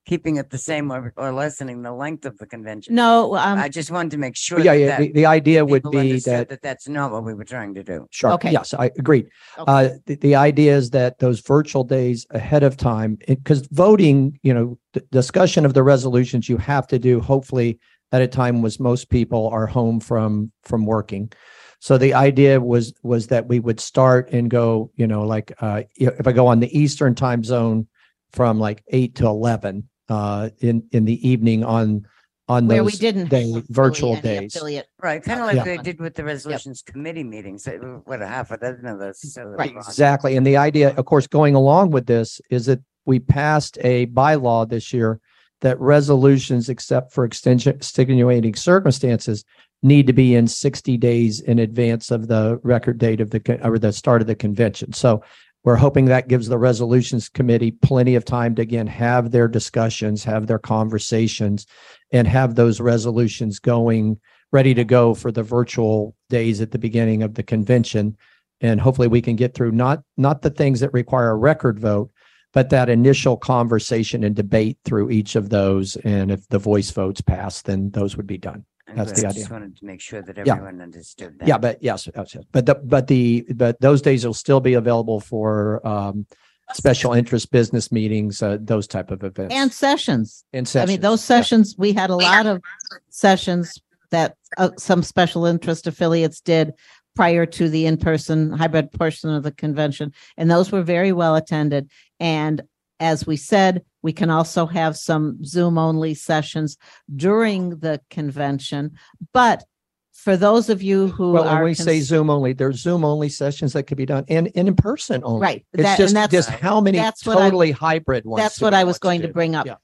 [0.07, 2.95] keeping it the same or, or lessening the length of the convention.
[2.95, 4.59] No, um, I just wanted to make sure.
[4.61, 7.13] Yeah, that yeah, that the, the idea would people be understood that That that's not
[7.13, 8.07] what we were trying to do.
[8.11, 8.33] Sure.
[8.33, 8.53] Okay.
[8.53, 9.29] Yes, I agreed.
[9.59, 14.55] Uh, the, the idea is that those virtual days ahead of time, because voting, you
[14.55, 17.79] know, the discussion of the resolutions you have to do hopefully
[18.13, 21.33] at a time was most people are home from from working.
[21.81, 25.83] So the idea was was that we would start and go, you know, like uh,
[25.97, 27.89] if I go on the Eastern time zone
[28.31, 32.07] from like eight to eleven uh, in in the evening on
[32.49, 34.55] on Where we those didn't day have virtual affiliate- days.
[34.57, 34.87] affiliate.
[35.03, 35.53] Right, kind of Yeah.
[35.55, 39.01] like they did with the resolutions committee meetings, they what, a half a dozen of
[39.01, 39.21] those.
[39.33, 39.75] so that Right.
[39.75, 40.37] was- Exactly.
[40.37, 44.69] And the idea, of course, going along with this is that we passed a bylaw
[44.69, 45.19] this year
[45.61, 49.45] that resolutions, except for extension, extenuating circumstances,
[49.83, 53.61] need to be in sixty days in advance of the record date of the, con-
[53.65, 54.93] or the start of the convention.
[54.93, 55.23] So
[55.67, 60.23] we're hoping that gives the resolutions committee plenty of time to again, have their discussions,
[60.23, 61.67] have their conversations
[62.13, 64.21] and have those resolutions going,
[64.53, 68.17] ready to go for the virtual days at the beginning of the convention.
[68.61, 72.13] And hopefully we can get through not, not the things that require a record vote,
[72.53, 75.97] but that initial conversation and debate through each of those.
[75.97, 78.65] And if the voice votes pass, then those would be done.
[78.89, 79.23] I'm That's good.
[79.23, 79.43] the I idea.
[79.43, 80.53] Just wanted to make sure that Yeah.
[80.55, 81.49] everyone understood that.
[81.49, 82.45] Yeah, but yes, yes, yes.
[82.53, 86.27] but the, but the, but those days will still be available for, um,
[86.73, 89.55] special interest business meetings, uh, those type of events.
[89.55, 90.45] And sessions.
[90.53, 91.37] And I mean, sessions, those yeah.
[91.37, 92.61] sessions, we had a lot of
[93.09, 93.81] sessions
[94.11, 96.73] that uh, some special interest affiliates did
[97.15, 100.13] prior to the in-person hybrid portion of the convention.
[100.37, 101.89] And those were very well attended.
[102.19, 102.63] And
[103.01, 106.77] as we said, we can also have some Zoom only sessions
[107.15, 108.93] during the convention.
[109.33, 109.65] But
[110.13, 113.29] for those of you who Well, when are we say Zoom only, there's Zoom only
[113.29, 115.41] sessions that could be done and, and in person only.
[115.41, 115.67] Right.
[115.73, 118.43] It's That- just, and that's- just how many that's what I- totally hybrid ones.
[118.43, 119.33] That's what I was going to do?
[119.33, 119.67] bring up.
[119.67, 119.77] Yeah.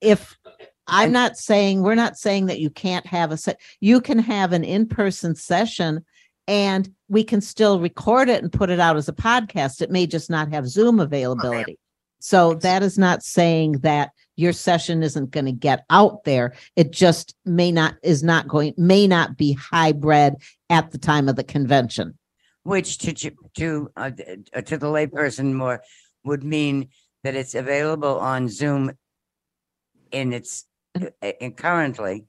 [0.00, 0.38] If
[0.86, 4.52] I'm not saying, we're not saying that you can't have a se- you can have
[4.52, 6.04] an in-person session
[6.48, 9.82] and we can still record it and put it out as a podcast.
[9.82, 11.78] It may just not have Zoom availability.
[12.20, 16.54] So that is not saying that your session isn't going to get out there.
[16.76, 20.34] It just may not, is not going, may not be hybrid
[20.70, 22.16] at the time of the convention.
[22.62, 24.10] which to, to, uh,
[24.54, 25.82] uh, to the layperson more
[26.24, 26.88] would mean
[27.24, 28.92] that it's available on Zoom
[30.12, 32.26] in its, uh, uh, currently,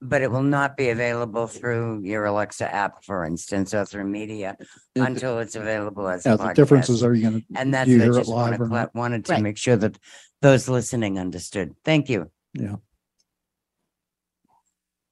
[0.00, 4.56] but it will not be available through your Alexa app, for instance, or through media
[4.96, 6.26] until it's available as.
[6.26, 7.06] a Yeah, the differences podcast.
[7.06, 8.76] are you gonna, And that's, do you I hear it just wanna live or cla-
[8.80, 8.94] not?
[8.94, 9.42] wanted to Right.
[9.42, 9.98] make sure that
[10.42, 11.74] those listening understood.
[11.84, 12.30] Thank you.
[12.54, 12.76] Yeah.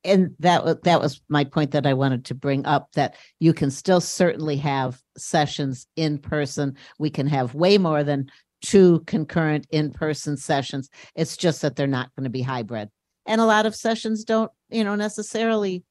[0.05, 3.55] and that was that was my point that I wanted to bring up that you
[3.55, 6.77] can still certainly have sessions in person.
[6.99, 8.29] We can have way more than
[8.63, 10.91] two concurrent in-person sessions.
[11.15, 12.89] It's just that they're not going to be hybrid.
[13.27, 15.85] And a lot of sessions don't, you know, necessarily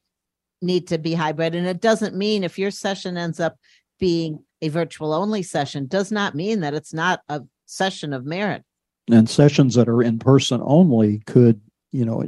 [0.61, 1.55] need to be hybrid.
[1.55, 3.57] And it doesn't mean if your session ends up
[3.99, 8.63] being a virtual only session, does not mean that it's not a session of merit.
[9.09, 11.59] And sessions that are in person only could,
[11.91, 12.23] you know,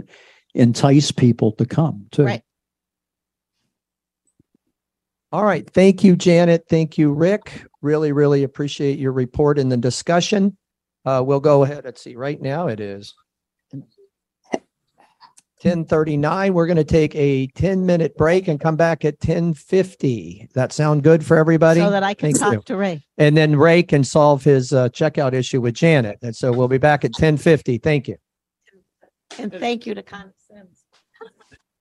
[0.56, 2.26] entice people to come too.
[2.26, 2.42] Right.
[5.32, 5.68] All right.
[5.68, 6.66] Thank you, Janet.
[6.70, 7.66] Thank you, Rick.
[7.82, 10.58] Really, really appreciate your report and the discussion.
[11.06, 11.86] Uh, we'll go ahead.
[11.86, 13.14] Let's see, right now it is
[15.64, 16.54] ten thirty-nine.
[16.54, 20.50] We're going to take a ten-minute break and come back at ten fifty.
[20.54, 21.80] That sound good for everybody?
[21.80, 22.58] So that I can Thank you.
[22.58, 23.02] talk to Ray.
[23.18, 26.20] And then Ray can solve his uh, checkout issue with Janet.
[26.22, 27.78] And so we'll be back at ten fifty.
[27.78, 28.18] Thank you.
[29.40, 30.84] And thank you to Connie Sims.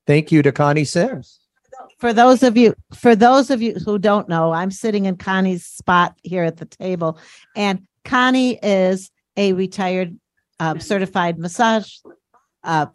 [0.07, 1.41] Thank you to Connie Sims.
[1.99, 5.67] For those of you, for those of you who don't know, I'm sitting in Connie's
[5.67, 7.19] spot here at the table.
[7.57, 10.17] And Connie is a retired
[10.61, 11.97] um, certified massage
[12.63, 12.87] uh,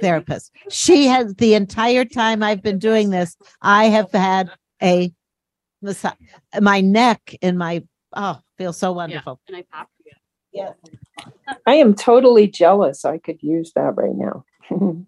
[0.00, 0.52] therapist.
[0.70, 4.50] She has the entire time I've been doing this, I have had
[4.82, 5.12] a
[5.80, 6.14] massage,
[6.60, 9.40] my neck and my, oh, feels so wonderful.
[9.48, 10.12] And I popped you.
[10.52, 10.74] Yes.
[11.66, 13.04] I am totally jealous.
[13.04, 14.44] I could use that right now.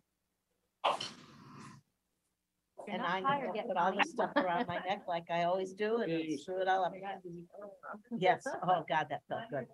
[2.87, 3.25] And I'm
[3.67, 6.69] put all this stuff around my neck like I always do and then screw it
[6.69, 6.93] all up.
[8.17, 9.67] Yes, oh God, that felt good.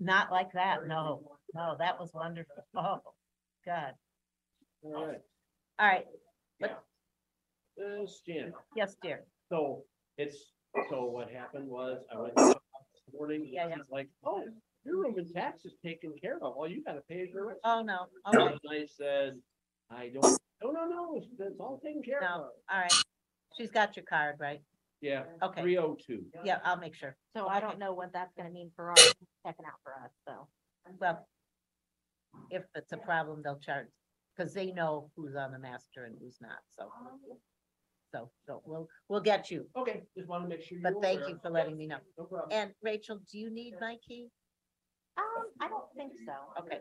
[0.00, 1.22] Not like that, no,
[1.54, 2.54] no, that was wonderful.
[2.76, 3.00] Oh,
[3.64, 3.92] God.
[4.84, 5.20] All right.
[5.78, 6.06] All right,
[7.76, 8.54] This Janet.
[8.76, 9.24] yes, dear.
[9.48, 9.84] So
[10.18, 10.52] it's,
[10.90, 12.54] so what happened was I went this
[13.12, 13.48] morning.
[13.52, 13.74] Yeah, yeah.
[13.76, 14.44] She's like, oh,
[14.84, 16.54] your room and tax is taken care of.
[16.56, 17.58] All you gotta pay is your rent.
[17.64, 19.38] Oh, no, okay, And I said,
[19.90, 22.40] I don't, no, no, no, it's, it's all taken care no, of.
[22.72, 23.04] all right.
[23.56, 24.60] She's got your card, right?
[25.02, 25.24] Yeah.
[25.42, 25.60] Okay.
[25.60, 26.24] Three oh two.
[26.44, 27.16] Yeah, I'll make sure.
[27.36, 28.96] So I don't know what that's gonna mean for our
[29.44, 30.46] checking out for us, so.
[31.00, 31.26] Well,
[32.50, 33.88] if it's a problem, they'll charge,
[34.36, 36.88] because they know who's on the master and who's not, so.
[38.12, 40.78] So, so we'll, we'll get you, Okay, just wanna make sure.
[40.82, 41.30] but you're thank aware.
[41.30, 41.98] you for letting me know.
[42.18, 42.50] No problem.
[42.52, 44.28] And Rachel, do you need my key?
[45.16, 45.24] Um,
[45.60, 46.32] I don't think so.
[46.60, 46.78] Okay.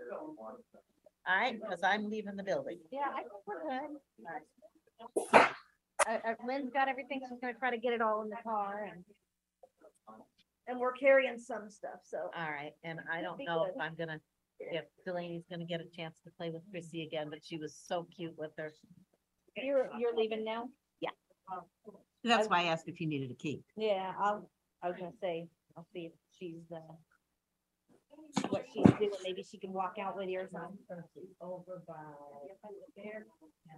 [1.28, 2.80] All right, because I'm leaving the building.
[2.92, 5.52] Yeah, I think we're good.
[6.08, 7.22] Uh, uh, Lynn's got everything.
[7.28, 9.04] She's gonna try to get it all in the car and.
[10.68, 12.30] And we're carrying some stuff, so.
[12.38, 13.76] All right, and I don't know if.
[13.82, 14.22] I'm gonna,
[14.60, 18.08] if Delaney's gonna get a chance to play with Chrissy again, but she was so
[18.16, 18.72] cute with her.
[19.58, 20.70] You're, you're leaving now?
[21.02, 21.10] Yeah.
[22.24, 23.64] That's why I asked if you needed a key.
[23.76, 24.50] Yeah, I'll,
[24.84, 26.94] I was gonna say, I'll see if she's, uh.
[28.50, 30.78] What she's doing, maybe she can walk out with you or something.
[31.42, 31.96] Over by.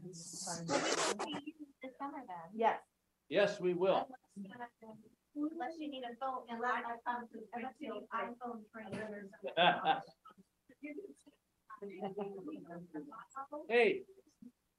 [0.05, 0.41] This
[1.99, 2.49] summer then.
[2.53, 2.79] Yes.
[3.29, 4.07] Yes, we will.
[5.35, 9.29] Unless you need a phone, unless I come to, unless you need iPhone trainer.
[13.69, 14.03] Hey,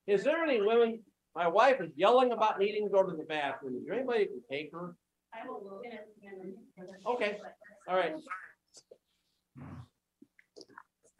[0.06, 1.02] is there any women,
[1.34, 3.76] my wife is yelling about needing to go to the bathroom.
[3.76, 4.94] Is there anybody who can take her?
[7.06, 7.38] Okay,
[7.88, 8.14] all right.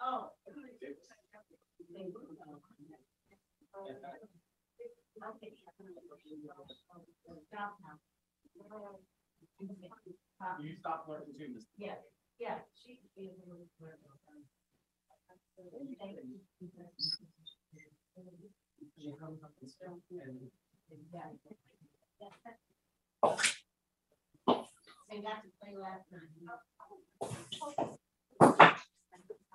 [0.00, 0.30] Oh.
[10.60, 11.60] You stop learning too.
[11.78, 11.94] Yeah,
[12.38, 12.58] yeah.
[12.82, 13.00] she-
[25.10, 26.30] They got to play last night.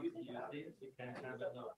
[0.00, 1.77] You can have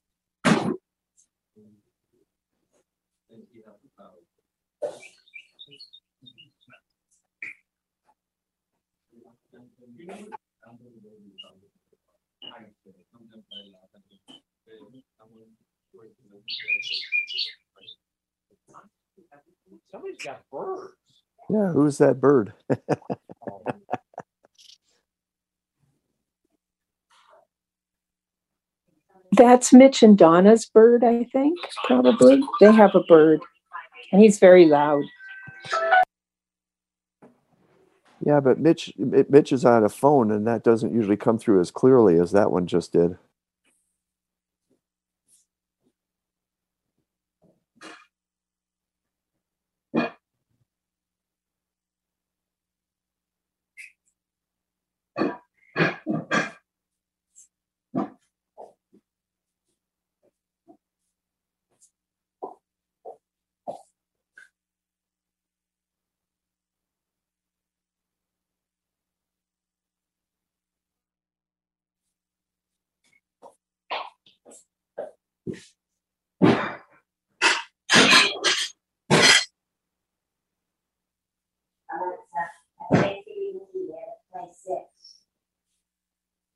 [3.31, 3.63] you did.
[19.91, 20.93] Somebody's got birds.
[21.49, 22.53] Yeah, who's that bird?
[23.41, 23.63] Oh,
[29.33, 32.41] That's Mitch and Donna's bird, I think, probably.
[32.59, 33.41] They have a bird
[34.11, 35.03] and he's very loud.
[38.25, 41.71] Yeah, but Mitch, Mitch is on a phone and that doesn't usually come through as
[41.71, 43.17] clearly as that one just did.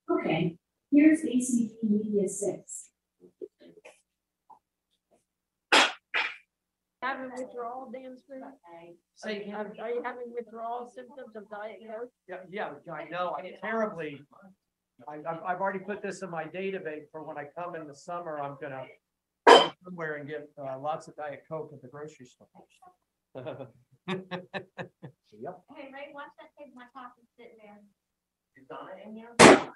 [0.09, 0.57] Okay,
[1.35, 2.89] here's ACB Media Six.
[7.01, 8.41] Having withdrawal, Dan Smith?
[9.15, 12.09] Say Are are you having withdrawal symptoms of Diet Coke?
[12.27, 14.21] Yeah, yeah, I know, I terribly.
[15.07, 17.93] I, I've, I've already put this in my database for when I come in the
[17.93, 18.85] summer, I'm gonna
[19.47, 22.47] go somewhere and get, uh, lots of Diet Coke at the grocery store.
[25.35, 25.67] Yep.
[25.75, 27.83] Hey, Ray, watch that take my coffee sitting there.
[28.55, 29.31] Is Donna in here?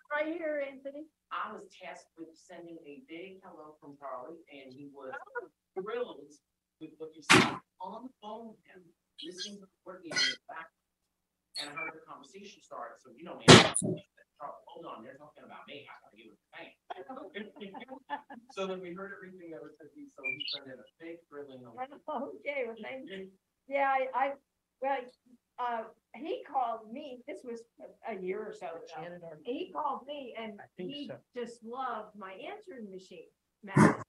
[0.10, 1.06] Right here, Anthony.
[1.32, 5.12] I was tasked with sending a big hello from Charlie, and he was
[5.76, 6.24] thrilled
[6.80, 8.82] with what you said on the phone with him,
[9.22, 10.72] listening to the meeting in the back.
[11.60, 15.44] And I heard the conversation start, so you know, man, Charlie, hold on, they're talking
[15.44, 16.72] about me, I gotta give it a bang.
[18.56, 21.62] So then we heard everything that was said, so he sent in a big grilling.
[21.68, 21.76] on-
[22.42, 23.28] Okay, well, thank you.
[23.70, 24.26] Yeah, I, I,
[24.82, 24.98] well,
[25.60, 25.84] uh,
[26.16, 29.38] he called me, this was a- a year or so ago.
[29.44, 31.18] He called me and think he so.
[31.36, 33.28] just loved my answering machine.
[33.64, 34.02] message.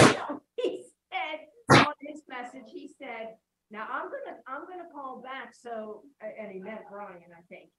[0.00, 1.48] So He said,
[1.86, 3.38] on his message, he said,
[3.70, 7.70] now I'm gonna, I'm gonna call back, so, a- and he meant Brian, I think.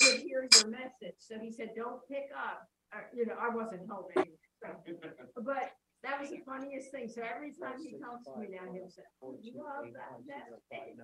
[0.00, 3.88] To hear your message, so he said, don't pick up, uh, you know, I wasn't
[3.88, 4.36] home anyway.
[4.62, 4.68] so.
[5.42, 5.72] But
[6.02, 9.02] that was the funniest thing, so every time he talks to me now, he'll say,
[9.22, 10.98] "Oh, you love that message."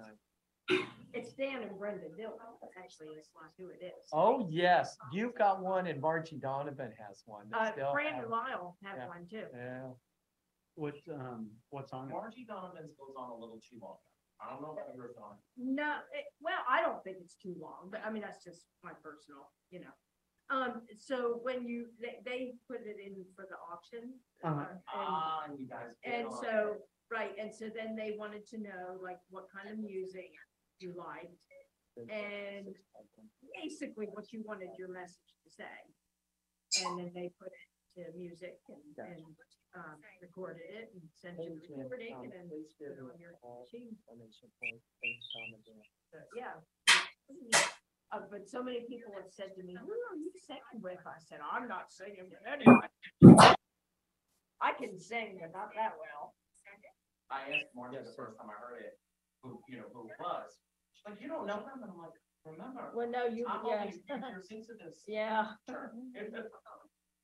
[1.13, 2.39] It's Dan and Brenda Dillon,
[2.79, 4.09] actually, it's who it is.
[4.13, 7.49] Oh, yes, you've got one and Margie Donovan has one.
[7.51, 9.47] that Uh, still Brandon have- Lyle has yeah, one too.
[9.55, 9.91] Yeah.
[10.75, 12.13] What, um, what's on it?
[12.13, 13.99] Margie Donovan's goes on a little too long.
[14.41, 15.37] I don't know about yours on.
[15.57, 18.93] No, it, well, I don't think it's too long, but I mean, that's just my
[18.95, 19.93] personal, you know.
[20.51, 24.19] Um, so when you, they, they put it in for the auction.
[24.43, 24.61] Uh-huh.
[24.61, 25.95] uh, and- Ah, and you guys.
[26.03, 26.37] bid And on it.
[26.41, 26.77] so,
[27.11, 30.33] right, and so then they wanted to know like what kind of music
[30.83, 31.39] you liked.
[32.11, 32.75] And
[33.55, 35.79] basically what you wanted your message to say.
[36.85, 37.69] And then they put it
[38.01, 39.23] to music and, and,
[39.77, 43.37] um, recorded it and sent you the recording and then they put it on your
[43.45, 43.93] machine.
[46.11, 46.57] So, Yeah,
[48.13, 51.01] Uh, but so many people have said to me, who are you singing with?
[51.09, 52.85] I said, I'm not singing with anyone.
[54.61, 56.37] I can sing, but not that well.
[57.33, 59.01] I asked Marcia the first time I heard it,
[59.43, 60.53] who, you know, who it was.
[61.05, 62.13] She's like, you don't know them, And I'm like,
[62.45, 62.91] remember?
[62.95, 63.81] Well, no, you, I'm yeah.
[63.81, 65.03] only three years into this.
[65.07, 65.47] Yeah.
[65.69, 65.93] Sure.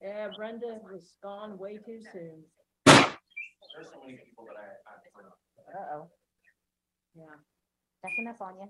[0.01, 2.45] Yeah, Brenda was gone way too soon.
[2.87, 5.97] There's so many people that I, I.
[5.97, 6.09] Uh-oh.
[7.17, 7.25] Yeah.
[8.07, 8.69] Checking up on you.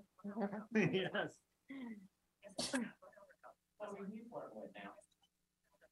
[0.95, 1.35] Yes.
[3.77, 4.93] What are you flirting with now?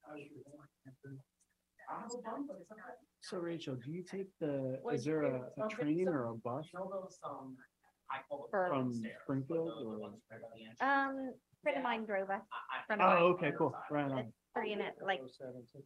[0.08, 2.80] I have a bum, but it's okay.
[3.20, 5.44] So Rachel, do you take the, What is do you there think?
[5.58, 7.56] a, a Okay, train so- or a bus You those, um,
[8.10, 9.98] I call them For- from stairs, Springfield the- the or?
[9.98, 10.80] ones right on the edge.
[10.80, 12.42] Um, friend of mine drove us.
[12.86, 13.22] Friend of Oh, mine.
[13.34, 13.74] okay, cool.
[13.90, 14.32] Right on.
[14.54, 15.20] Three and a, like,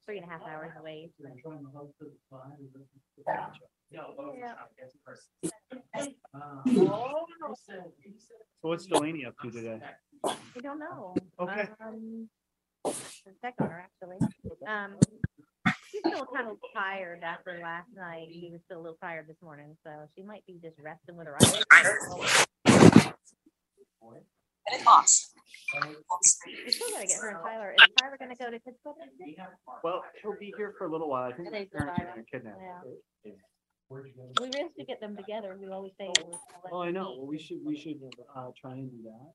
[0.07, 1.11] three and a half hours away.
[3.93, 4.53] No, those Yeah.
[4.55, 5.31] are it's first.
[8.63, 9.81] So what's Delaney up to today?
[10.55, 11.15] We don't know.
[11.39, 11.69] Okay.
[11.81, 12.29] Um,
[12.85, 12.95] we'll
[13.43, 14.19] check on her actually.
[14.67, 14.97] Um,
[15.91, 18.29] she's still kind of tired after last night.
[18.33, 21.27] She was still a little tired this morning, so she might be just resting with
[21.27, 21.65] her eyes.
[26.65, 27.75] We still gotta get her and Tyler.
[27.79, 28.95] Is Tyler gonna go to Pittsburgh?
[29.83, 31.31] Well, he'll be here for a little while.
[31.33, 33.33] I think his parents are gonna kidnap him.
[34.41, 35.57] We used to get them together.
[35.61, 36.07] We always say.
[36.07, 36.39] it was
[36.71, 37.15] Oh, I know.
[37.19, 38.01] Well, we should, we should,
[38.37, 39.33] uh, try and do that.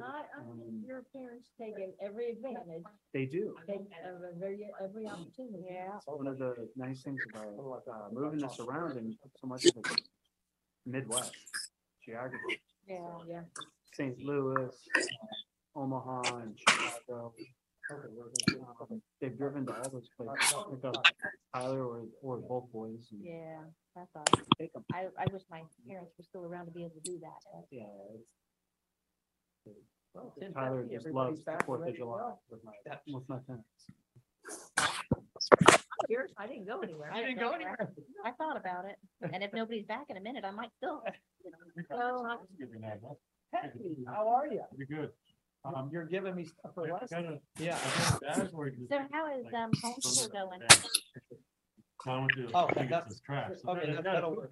[0.00, 3.54] I, I Um, your parents taking every advantage, They do.
[3.66, 5.64] take every, every opportunity.
[5.70, 5.96] Yeah.
[5.96, 9.76] It's one of the nice things about, uh, moving this around and so much of
[9.76, 9.96] it's
[10.84, 11.32] Midwest
[12.04, 12.60] geography.
[12.88, 13.42] Yeah, yeah.
[13.94, 14.18] St.
[14.18, 14.68] Louis,
[15.76, 17.32] Omaha and Chicago.
[17.90, 21.04] Um, They've driven to all those places, to pick up
[21.54, 23.06] Tyler or, or both boys.
[23.12, 23.60] and Yeah,
[23.94, 24.24] that's all.
[24.58, 24.72] Take.
[24.92, 27.38] I, I wish my parents were still around to be able to do that.
[27.52, 27.82] but- Yeah.
[28.14, 28.26] it's-
[30.14, 32.38] Well, ten Tyler thirty, just everybody's loves the back and Fourth of to July go.
[32.50, 32.72] with my,
[33.08, 33.68] with my parents.
[36.08, 37.10] Yours, I didn't go anywhere.
[37.12, 37.76] I didn't go anywhere.
[38.24, 38.96] I thought about it,
[39.32, 41.02] and if nobody's back in a minute, I might still.
[41.44, 41.50] you
[41.90, 42.26] know.
[42.26, 42.36] I-
[43.52, 43.68] Hey,
[44.08, 44.60] how are you?
[44.76, 45.10] Pretty good.
[45.64, 47.08] Um, you're giving me stuff for less.
[47.58, 47.78] Yeah.
[48.90, 50.60] So how is, um, homeschool going?
[52.52, 53.20] Oh, that's,
[53.66, 54.50] okay, that- that'll work.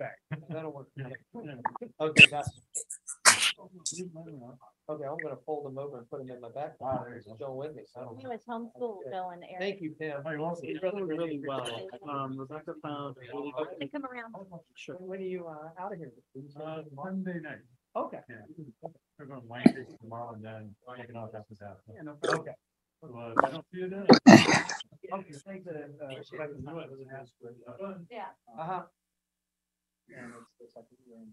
[0.49, 0.87] That'll work.
[2.01, 2.51] Okay, that's.
[4.89, 7.23] Okay, I'm gonna fold them over and put them in my backpack.
[7.37, 8.01] Still with me, so.
[8.01, 9.57] I don't- How is homeschool going, Eric?
[9.61, 10.23] Thank you, Pam.
[10.63, 11.89] It's really, really well.
[12.09, 13.17] Um, Rebecca found.
[13.17, 14.35] a really When they come around.
[14.75, 14.97] Sure.
[14.99, 16.13] When are you, uh, out of here?
[16.57, 17.59] Uh, Monday night.
[17.95, 18.21] Okay.
[18.29, 18.37] Yeah.
[19.19, 21.79] We're going to Lancaster tomorrow and then taking off after that.
[21.95, 22.41] Yeah, no problem.
[22.41, 22.55] Okay.
[23.03, 24.07] Well, I don't see you then.
[25.13, 25.71] Okay, thanks, uh,
[26.03, 26.55] uh, Rebecca.
[28.11, 28.33] Yeah.
[28.59, 28.83] Uh-huh.
[30.09, 31.33] And it's the second year in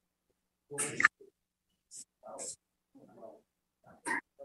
[0.71, 0.87] But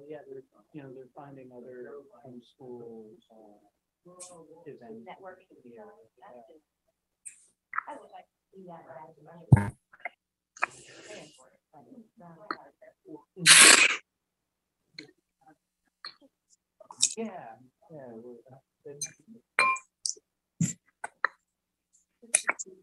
[0.09, 0.43] yeah, they're,
[0.75, 1.91] you know, they're finding other
[2.27, 3.59] homeschool, uh,
[4.67, 5.07] events.
[5.09, 5.47] Networking.
[5.65, 5.83] Yeah.
[7.89, 9.73] I would like to see that.
[17.17, 17.57] Yeah,
[17.91, 18.09] yeah.
[18.15, 18.99] we're, uh, they-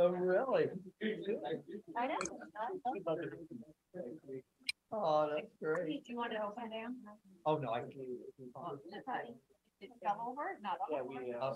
[0.00, 0.66] Oh, really?
[1.96, 2.16] I know.
[4.92, 6.04] Oh, that's great.
[6.04, 6.94] Do you want to open down?
[7.44, 7.90] Oh, no, I can.
[9.80, 10.56] Did it come over?
[10.62, 11.52] Not Yeah, we, uh,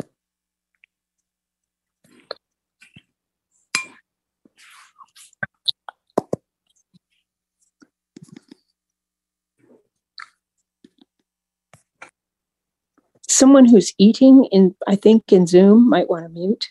[13.43, 16.69] Someone who's eating in, I think in Zoom might want to mute.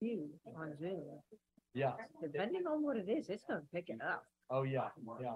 [0.00, 1.02] You on Zoom.
[1.74, 1.92] Yeah.
[2.22, 4.24] Depending on what it is, it's gonna pick it up.
[4.48, 4.88] Oh, yeah,
[5.20, 5.34] yeah.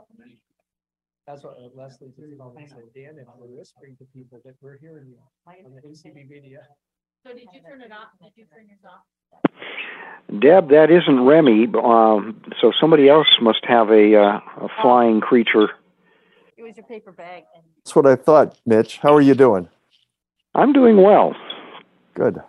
[1.27, 4.55] That's what uh, Leslie just told me, said, Dan, if we're whispering to people that
[4.63, 6.61] we're hearing you on the ACB media.
[7.23, 8.17] So did you turn it off?
[8.19, 9.05] Did you turn yours off?
[10.41, 15.65] Deb, that isn't Remy, um, so somebody else must have a, uh, a flying creature.
[16.57, 17.45] It was Here's your paper bag.
[17.85, 18.99] That's what I thought, Mitch.
[18.99, 19.69] How are you doing?
[20.55, 21.35] I'm doing well.
[22.15, 22.41] Good.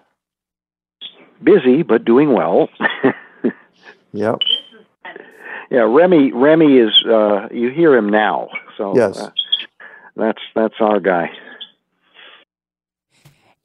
[1.44, 2.70] Busy, but doing well.
[4.14, 4.38] Yep.
[5.70, 6.32] yeah, Remy.
[6.32, 6.94] Remy is.
[7.06, 8.48] Uh, you hear him now,
[8.78, 9.18] so Yes.
[9.20, 9.30] uh,
[10.16, 11.30] that's that's our guy.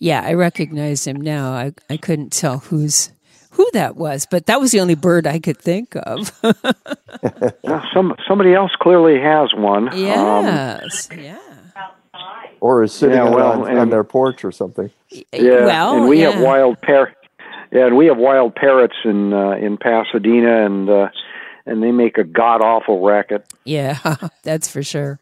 [0.00, 1.52] Yeah, I recognize him now.
[1.52, 3.12] I, I couldn't tell who's
[3.52, 6.32] who that was, but that was the only bird I could think of.
[7.62, 9.88] Well, some somebody else clearly has one.
[9.90, 11.08] Um, yes.
[11.16, 11.38] yeah.
[12.60, 14.90] Or is sitting Yeah, on- well, on, on their porch or something.
[15.32, 16.42] Yeah, Well, and we have yeah.
[16.42, 17.12] wild par.
[17.72, 21.08] Yeah, and we have wild parrots in uh, in Pasadena, and uh,
[21.66, 23.44] and they make a god awful racket.
[23.64, 23.98] Yeah,
[24.44, 25.18] that's for sure.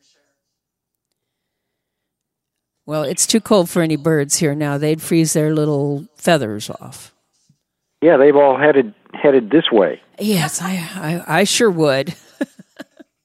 [2.89, 4.79] Well, it's too cold for any birds here now.
[4.79, 7.15] They'd freeze their little feathers off.
[8.01, 10.01] Yeah, they've all headed headed this way.
[10.19, 12.09] Yes, I I, I sure would.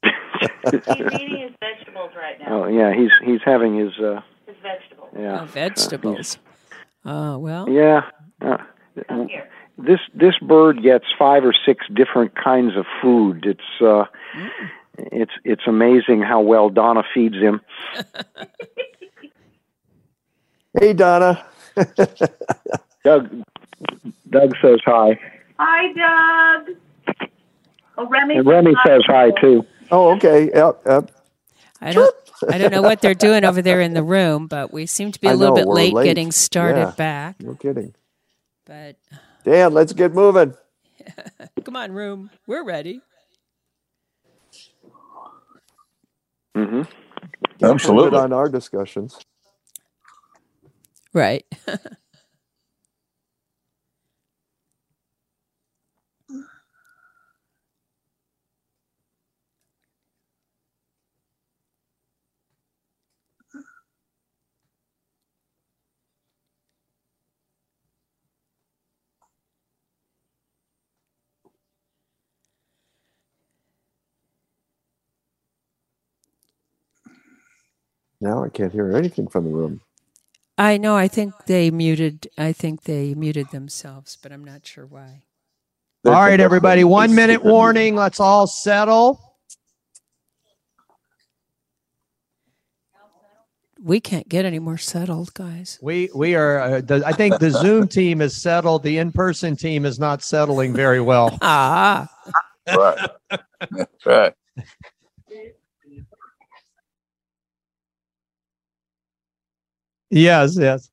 [0.04, 2.66] he's eating his vegetables right now.
[2.66, 5.12] Oh yeah, he's he's having his uh, His vegetables.
[5.18, 6.38] yeah Oh, vegetables.
[7.06, 7.70] Oh well.
[7.70, 8.02] Yeah.
[8.42, 8.58] Uh,
[9.78, 13.46] this this bird gets five or six different kinds of food.
[13.46, 14.08] It's uh,
[14.98, 17.62] it's it's amazing how well Donna feeds him.
[20.80, 21.46] Hey, Donna.
[23.06, 23.30] Doug
[24.30, 25.20] Doug says hi,
[25.60, 26.78] Hi, Doug.
[27.98, 28.36] Oh, Remy.
[28.36, 29.64] and Remy says hi too.
[29.92, 30.52] Oh, okay.
[30.54, 30.82] Yep.
[30.88, 31.12] Yep.
[31.82, 32.14] I don't
[32.50, 35.22] I don't know what they're doing over there in the room, but we seem to
[35.22, 36.02] be a I little know, bit late, late.
[36.02, 36.96] getting started Yeah.
[36.96, 37.38] back.
[37.40, 37.96] No kidding.
[38.66, 38.98] But
[39.46, 40.56] Dan, let's get moving.
[41.66, 42.32] come on, room.
[42.48, 43.04] We're ready.
[46.58, 46.84] Mm-hmm.
[47.64, 48.20] Absolutely.
[48.20, 49.20] On our discussions.
[51.14, 51.46] Right.
[78.22, 79.82] Now I can't hear anything from the room.
[80.58, 80.96] I know.
[80.96, 82.28] I think they muted.
[82.38, 85.24] I think they muted themselves, but I'm not sure why.
[86.06, 87.96] All right, everybody, one minute warning.
[87.96, 89.20] Let's all settle.
[93.82, 95.80] We can't get any more settled, guys.
[95.82, 96.60] We we are.
[96.60, 98.84] Uh, the, I think the Zoom team is settled.
[98.84, 101.38] The in-person team is not settling very well.
[101.42, 102.08] Ah.
[102.68, 103.10] Right.
[104.06, 104.34] Right.
[110.14, 110.90] Yes, yes.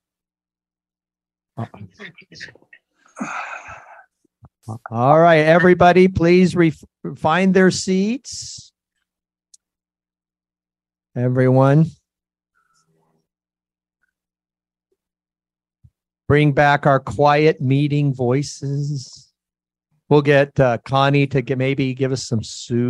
[4.90, 6.72] All right, everybody, please re-
[7.16, 8.72] find their seats.
[11.14, 11.84] Everyone.
[16.26, 19.34] Bring back our quiet meeting voices.
[20.08, 22.80] We'll get uh, Connie to maybe give us some soothing.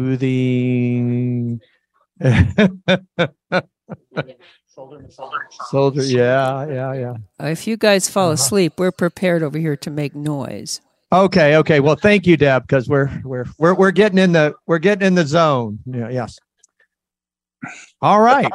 [5.69, 7.15] Soldier, yeah, yeah, yeah.
[7.41, 8.13] Uh, If you guys Uh-huh.
[8.13, 10.81] fall asleep, we're prepared over here to make noise.
[11.13, 11.81] Okay, okay.
[11.81, 15.15] Well, thank you, Deb, because we're we're we're we're getting in the we're getting in
[15.17, 15.81] the zone.
[15.87, 16.39] Yeah, yes.
[18.01, 18.51] All right.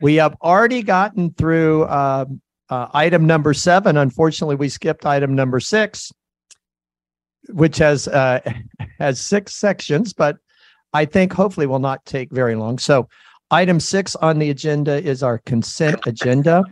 [0.00, 3.96] We have already gotten through um, uh, item number seven.
[3.96, 6.12] Unfortunately, we skipped item number six,
[7.48, 8.40] which has uh,
[8.98, 10.36] has six sections, but
[10.92, 12.78] I think hopefully will not take very long.
[12.78, 13.08] So,
[13.54, 16.64] item six on the agenda is our consent agenda,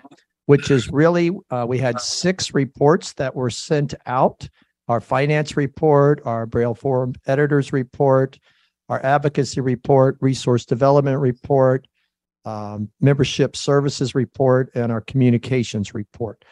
[0.47, 4.49] which is really uh, we had six reports that were sent out
[4.89, 8.37] our finance report, our Braille Forum editors report,
[8.89, 11.87] our advocacy report, resource development report,
[12.45, 16.45] um, membership services report, and our communications report.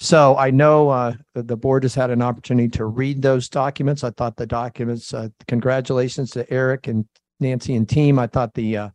[0.00, 4.04] So I know uh, the board has had an opportunity to read those documents.
[4.04, 5.14] I thought the documents.
[5.14, 7.06] Uh, congratulations to Eric and
[7.40, 8.18] Nancy and team.
[8.18, 8.88] I thought the uh,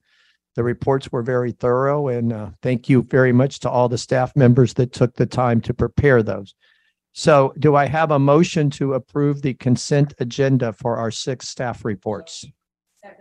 [0.55, 4.35] the reports were very thorough, and uh, thank you very much to all the staff
[4.35, 6.53] members that took the time to prepare those.
[7.13, 11.85] So do I have a motion to approve the consent agenda for our six staff
[11.85, 12.45] reports?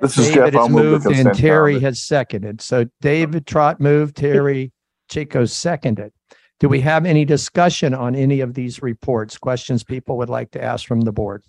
[0.00, 0.56] This is David Jeff.
[0.56, 1.86] I'll has move the moved and consent Terry calendar.
[1.86, 2.60] has seconded.
[2.60, 4.72] So David Trott moved, Terry
[5.10, 6.12] Chico seconded.
[6.60, 9.36] Do we have any discussion on any of these reports?
[9.36, 11.42] Questions people would like to ask from the board?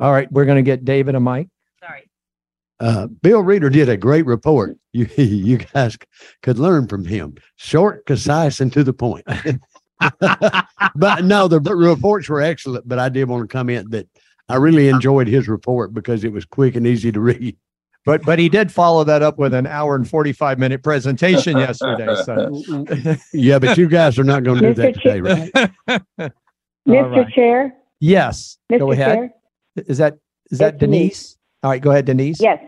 [0.00, 1.48] All right, we're going to get David a mic.
[1.80, 2.10] Sorry.
[2.80, 4.76] Uh, Bill Reader did a great report.
[4.96, 5.98] You you guys
[6.42, 7.34] could learn from him.
[7.56, 9.24] Short, concise, and to the point.
[10.94, 12.86] but no, the reports were excellent.
[12.86, 14.06] But I did want to comment that
[14.48, 17.56] I really enjoyed his report because it was quick and easy to read.
[18.04, 22.14] But but he did follow that up with an hour and 45 minute presentation yesterday.
[22.22, 25.02] So Yeah, but you guys are not going to do that Mr.
[25.02, 25.52] today, right?
[26.86, 27.10] Mr.
[27.10, 27.28] right.
[27.34, 28.92] Chair, Yes, go Mr.
[28.92, 29.16] ahead.
[29.16, 29.34] Chair,
[29.76, 30.14] Is that
[30.50, 30.86] is that It's me.
[30.98, 31.36] Denise?
[31.62, 32.40] All right, go ahead, Denise.
[32.40, 32.62] yes.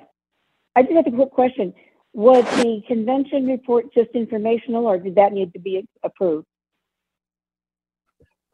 [0.75, 1.73] I just have a quick question.
[2.13, 6.47] Was the convention report just informational or did that need to be approved?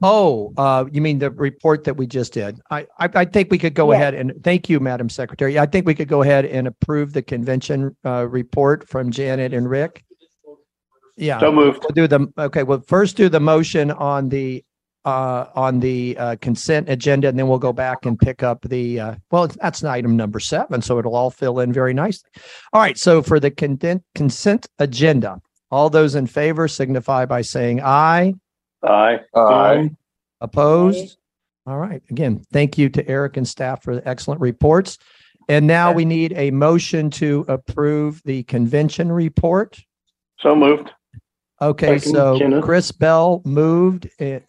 [0.05, 2.61] Oh, uh, you mean the report that we just did?
[2.73, 4.01] I, I, I think we could go Yes.
[4.01, 5.61] ahead and, thank you, Madam Secretary.
[5.61, 9.71] I think we could go ahead and approve the convention, uh, report from Janet and
[9.71, 10.05] Rick.
[11.17, 11.39] Yeah.
[11.39, 11.85] So moved.
[11.85, 14.65] We'll do the, okay, well, first do the motion on the,
[15.05, 19.01] uh, on the, uh, consent agenda, and then we'll go back and pick up the,
[19.01, 22.31] uh, well, that's item number seven, so it'll all fill in very nicely.
[22.73, 27.81] All right, so for the consent, consent agenda, all those in favor signify by saying
[27.83, 28.35] aye.
[28.83, 29.21] Aye.
[29.35, 29.91] Aye.
[30.41, 31.19] Opposed?
[31.67, 32.03] All right.
[32.11, 34.99] Again, thank you to Eric and staff for the excellent reports.
[35.49, 39.81] And now we need a motion to approve the convention report.
[40.41, 40.91] So moved.
[41.61, 42.65] Okay, Second, so Kenneth.
[42.65, 44.45] Chris Bell moved it.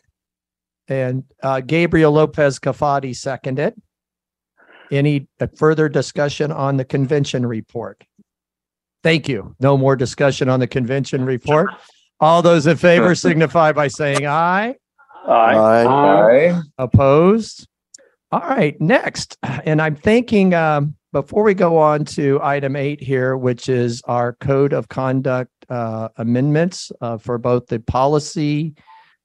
[0.88, 3.73] And uh, Gabriel Lopez Cafati seconded.
[4.91, 8.03] Any uh, further discussion on the convention report?
[9.01, 9.55] Thank you.
[9.60, 11.69] No more discussion on the convention report.
[12.19, 14.76] All those in favor signify by saying aye.
[15.27, 15.85] Aye.
[15.85, 16.61] Aye.
[16.77, 17.68] Opposed?
[18.31, 19.38] All right, next.
[19.43, 24.34] And I'm thinking, um, before we go on to item eight here, which is our
[24.34, 28.73] code of conduct uh, amendments uh, for both the policy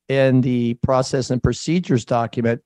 [0.09, 2.62] and the process and procedures document,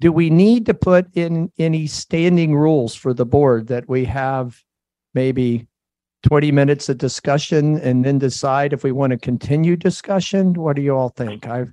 [0.00, 4.62] do we need to put in any standing rules for the board that we have
[5.14, 5.66] maybe
[6.22, 10.52] 20 minutes of discussion and then decide if we want to continue discussion?
[10.54, 11.46] What do you all think?
[11.46, 11.72] I've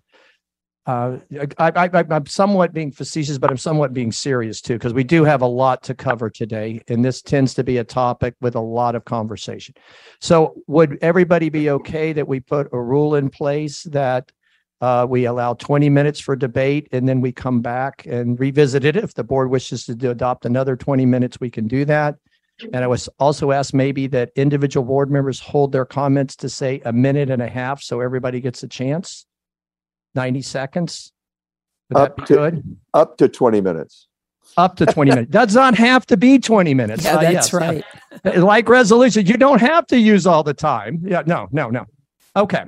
[0.87, 1.17] uh,
[1.57, 5.41] I, I'm somewhat being facetious, but I'm somewhat being serious too, because we do have
[5.41, 8.93] a lot to cover today, and this tends to be a topic with a lot
[8.93, 9.73] of conversation.
[10.21, 14.31] So, would everybody be okay that we put a rule in place that
[14.81, 18.95] uh, we allow 20 minutes for debate, and then we come back and revisit it?
[18.95, 22.15] If the board wishes to do- adopt another 20 minutes, we can do that.
[22.73, 26.81] And I was also asked maybe that individual board members hold their comments to say
[26.85, 29.25] a minute and a half, so everybody gets a chance.
[30.15, 31.11] 90 seconds.
[31.89, 32.77] Would that Up be to- good?
[32.93, 34.07] Up to 20 minutes.
[34.57, 35.31] Up to 20 minutes.
[35.31, 37.03] Does not have to be 20 minutes.
[37.03, 37.53] Yeah, Uh, that's yes.
[37.53, 37.83] right.
[38.37, 41.01] Like resolution, you don't have to use all the time.
[41.03, 41.85] Yeah, no, no, no.
[42.37, 42.63] Okay.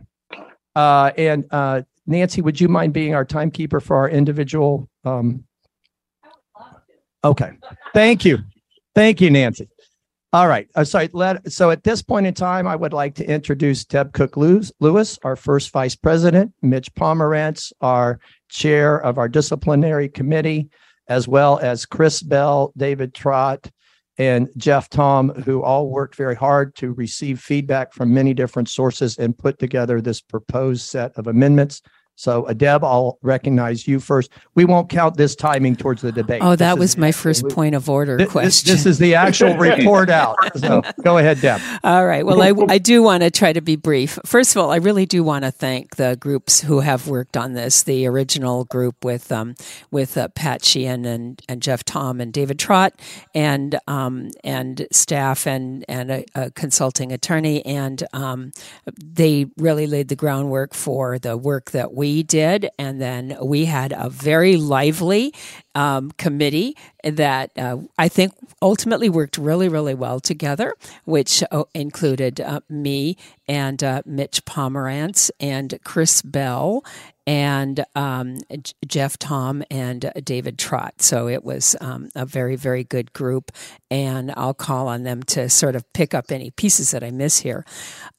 [0.76, 4.90] Uh, and uh, Nancy, would you mind being our timekeeper for our individual?
[5.04, 5.44] Um,
[7.24, 7.52] okay.
[7.94, 8.40] Thank you.
[8.96, 9.70] Thank you, Nancy.
[10.34, 10.68] All right.
[10.76, 14.14] Uh, so, let, so at this point in time, I would like to introduce Deb
[14.14, 18.20] Cook Lewis, our first vice president, Mitch Pomerantz, our
[18.50, 20.70] chair of our disciplinary committee,
[21.08, 23.70] as well as Chris Bell, David Trott,
[24.18, 29.18] and Jeff Thom, who all worked very hard to receive feedback from many different sources
[29.18, 31.82] and put together this proposed set of amendments.
[32.20, 34.32] So, Adeb, I'll recognize you first.
[34.56, 36.42] We won't count this timing towards the debate.
[36.44, 38.72] Oh, This that is- was my first point of order Thi- thi- question.
[38.74, 40.36] This is the actual report out.
[40.58, 41.62] So, go ahead, Deb.
[41.84, 42.26] All right.
[42.26, 44.18] Well, I, I do want to try to be brief.
[44.26, 47.54] First of all, I really do want to thank the groups who have worked on
[47.54, 47.84] this.
[47.84, 49.54] The original group with um,
[49.92, 52.94] with uh, Pat Sheehan and, and Jeff Thom and David Trott
[53.36, 58.52] and um, and staff and and a, a consulting attorney and um,
[59.04, 62.70] they really laid the groundwork for the work that we did.
[62.78, 65.34] And then we had a very lively
[65.76, 70.74] um, committee that uh, I think ultimately worked really, really well together,
[71.06, 73.18] which uh, included uh, me
[73.48, 76.84] and uh, Mitch Pomerantz and Chris Bell
[77.28, 78.38] and um,
[78.88, 81.02] Jeff Thom and David Trott.
[81.02, 83.52] So it was um, a very, very good group.
[83.92, 87.40] And I'll call on them to sort of pick up any pieces that I miss
[87.40, 87.66] here.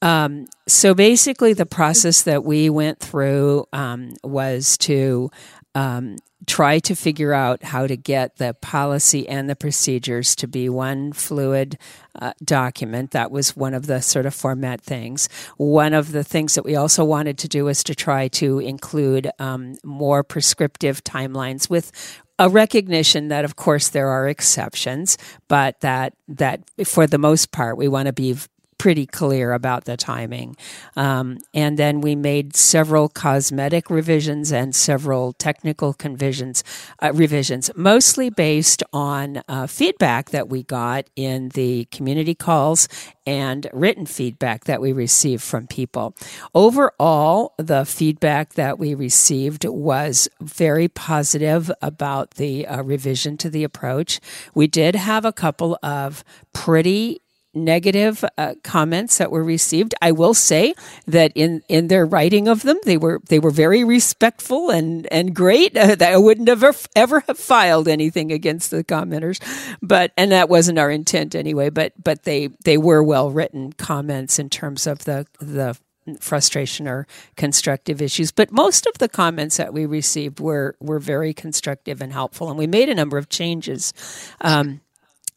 [0.02, 5.30] Um, so basically, the process that we went through um, was to
[5.74, 6.16] um,
[6.46, 11.12] try to figure out how to get the policy and the procedures to be one
[11.12, 11.76] fluid
[12.14, 13.10] uh, document.
[13.10, 15.28] That was one of the sort of format things.
[15.56, 19.30] One of the things that we also wanted to do was to try to include
[19.38, 21.92] um, more prescriptive timelines with
[22.38, 27.76] a recognition that of course there are exceptions but that that for the most part
[27.76, 28.36] we want to be
[28.78, 30.56] pretty clear about the timing.
[30.96, 36.62] Um, and then we made several cosmetic revisions and several technical convisions,
[37.02, 42.88] uh, revisions, mostly based on uh, feedback that we got in the community calls
[43.26, 46.14] and written feedback that we received from people.
[46.54, 53.64] Overall, the feedback that we received was very positive about the uh, revision to the
[53.64, 54.20] approach.
[54.54, 56.24] We did have a couple of
[56.54, 57.20] pretty
[57.64, 59.94] negative uh, comments that were received.
[60.00, 60.74] I will say
[61.06, 65.34] that in in their writing of them, they were they were very respectful and and
[65.34, 65.76] great.
[65.88, 69.40] Uh, I wouldn't ever ever have filed anything against the commenters,
[69.80, 71.70] but and that wasn't our intent anyway.
[71.70, 75.78] But but they they were well written comments in terms of the the
[76.20, 77.06] frustration or
[77.36, 82.12] constructive issues but most of the comments that we received were were very constructive and
[82.12, 83.92] helpful and we made a number of changes
[84.40, 84.80] um,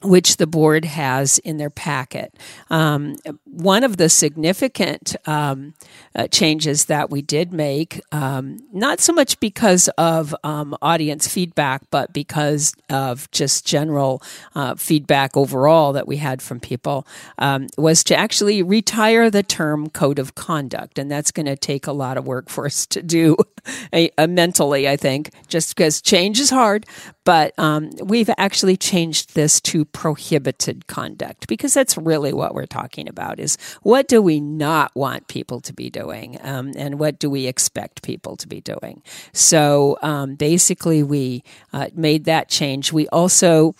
[0.04, 2.36] which the board has in their packet.
[2.70, 3.16] Um,
[3.46, 5.74] one of the significant um,
[6.16, 11.84] uh, changes that we did make, um, not so much because of um, audience feedback,
[11.92, 14.22] but because of just general
[14.56, 17.06] uh, feedback overall that we had from people,
[17.38, 20.98] um, was to actually retire the term code of conduct.
[20.98, 23.38] And that's going to take a lot of work for us to do
[24.28, 26.86] mentally, I think, just because change is hard.
[27.24, 33.08] But um, we've actually changed this to prohibited conduct because that's really what we're talking
[33.08, 37.30] about is what do we not want people to be doing um, and what do
[37.30, 39.04] we expect people to be doing.
[39.34, 41.44] So um, basically, we
[41.74, 42.92] uh, made that change.
[42.92, 43.76] We also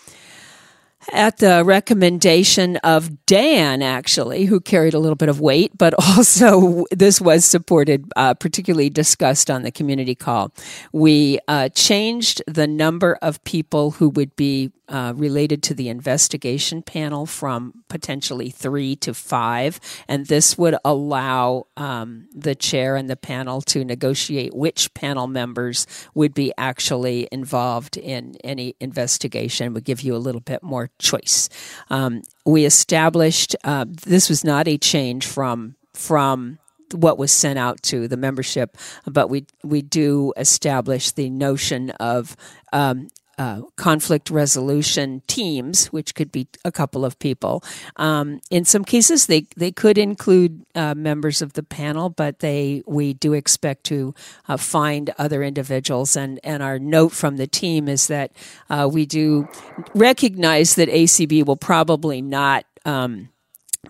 [1.12, 6.86] at the recommendation of Dan, actually, who carried a little bit of weight, but also
[6.92, 10.52] this was supported, uh, particularly discussed on the community call.
[10.92, 16.82] We uh, changed the number of people who would be uh, related to the investigation
[16.82, 19.80] panel from potentially three to five.
[20.08, 25.88] And this would allow um, the chair and the panel to negotiate which panel members
[26.14, 31.48] would be actually involved in any investigation, would give you a little bit more choice.
[31.90, 36.60] Um, we established uh, this was not a change from from
[36.94, 42.36] what was sent out to the membership, but we we do establish the notion of
[42.74, 47.64] um, uh, conflict resolution teams, which could be a couple of people.
[47.96, 52.84] Um, in some cases, they they could include uh, members of the panel, but they
[52.86, 54.14] we do expect to
[54.48, 56.16] uh, find other individuals.
[56.16, 58.32] And and our note from the team is that
[58.70, 59.48] uh, we do
[59.96, 62.66] recognize that ACB will probably not.
[62.86, 63.31] Um,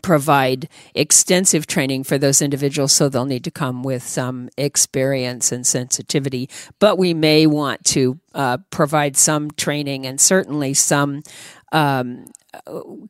[0.01, 5.68] provide extensive training for those individuals, so they'll need to come with some experience and
[5.68, 6.49] sensitivity.
[6.80, 11.23] But we may want to uh, provide some training and certainly some
[11.72, 12.26] um,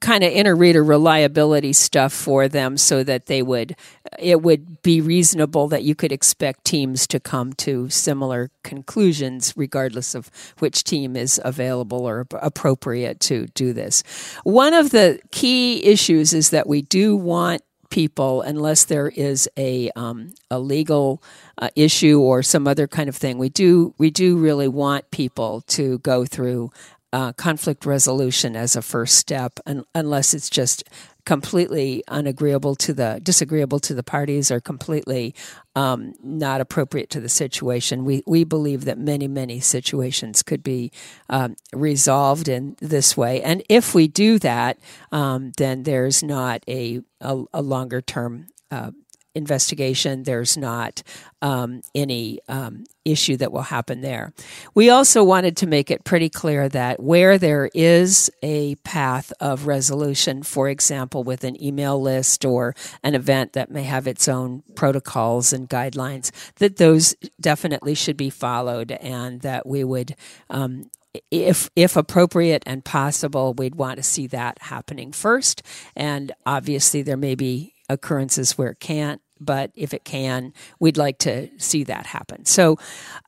[0.01, 3.75] kind of inter-reader reliability stuff for them so that they would
[4.19, 10.13] it would be reasonable that you could expect teams to come to similar conclusions regardless
[10.13, 10.29] of
[10.59, 14.03] which team is available or appropriate to do this
[14.43, 19.91] one of the key issues is that we do want people unless there is a
[19.95, 21.21] um, a legal
[21.59, 23.38] uh, issue or some other kind of thing.
[23.38, 26.71] We do we do really want people to go through
[27.13, 30.83] uh, conflict resolution as a first step, un- unless it's just
[31.25, 35.35] completely unagreeable to the disagreeable to the parties or completely
[35.75, 38.05] um, not appropriate to the situation.
[38.05, 40.91] We we believe that many many situations could be
[41.29, 44.79] um, resolved in this way, and if we do that,
[45.11, 48.47] um, then there's not a a, a longer term.
[48.69, 48.91] Uh,
[49.33, 50.23] investigation.
[50.23, 51.03] There's not
[51.41, 54.33] um, any um, issue that will happen there.
[54.75, 59.65] We also wanted to make it pretty clear that where there is a path of
[59.67, 64.63] resolution, for example, with an email list or an event that may have its own
[64.75, 70.15] protocols and guidelines, that those definitely should be followed and that we would.
[70.49, 70.89] Um,
[71.29, 75.61] if if appropriate and possible, we'd want to see that happening first.
[75.93, 81.18] And obviously, there may be occurrences where it can't but if it can, we'd like
[81.19, 82.45] to see that happen.
[82.45, 82.77] So,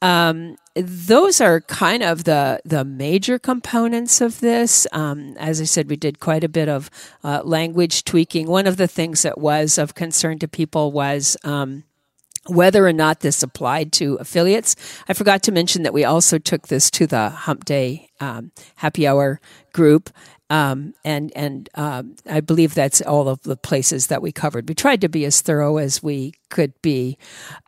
[0.01, 4.87] um, those are kind of the the major components of this.
[4.91, 6.89] Um, as I said, we did quite a bit of
[7.23, 8.47] uh, language tweaking.
[8.47, 11.35] One of the things that was of concern to people was.
[11.43, 11.83] Um,
[12.47, 14.75] whether or not this applied to affiliates.
[15.07, 19.07] I forgot to mention that we also took this to the Hump Day um, Happy
[19.07, 19.39] Hour
[19.71, 20.09] group,
[20.49, 24.69] Um, and and um, I believe that's all of the places that we covered.
[24.69, 27.17] We tried to be as thorough as we could be.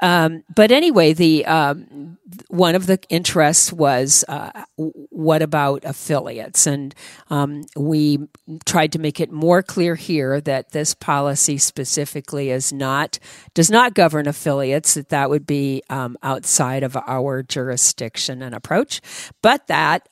[0.02, 2.18] Um, but anyway, the um,
[2.50, 6.94] one of the interests was uh, what about affiliates, and
[7.30, 8.20] um, we
[8.66, 13.20] tried to make it more clear here that this policy specifically is not
[13.54, 14.96] does not govern affiliates.
[14.96, 19.02] That that would be um, outside of our jurisdiction and approach,
[19.42, 20.10] but that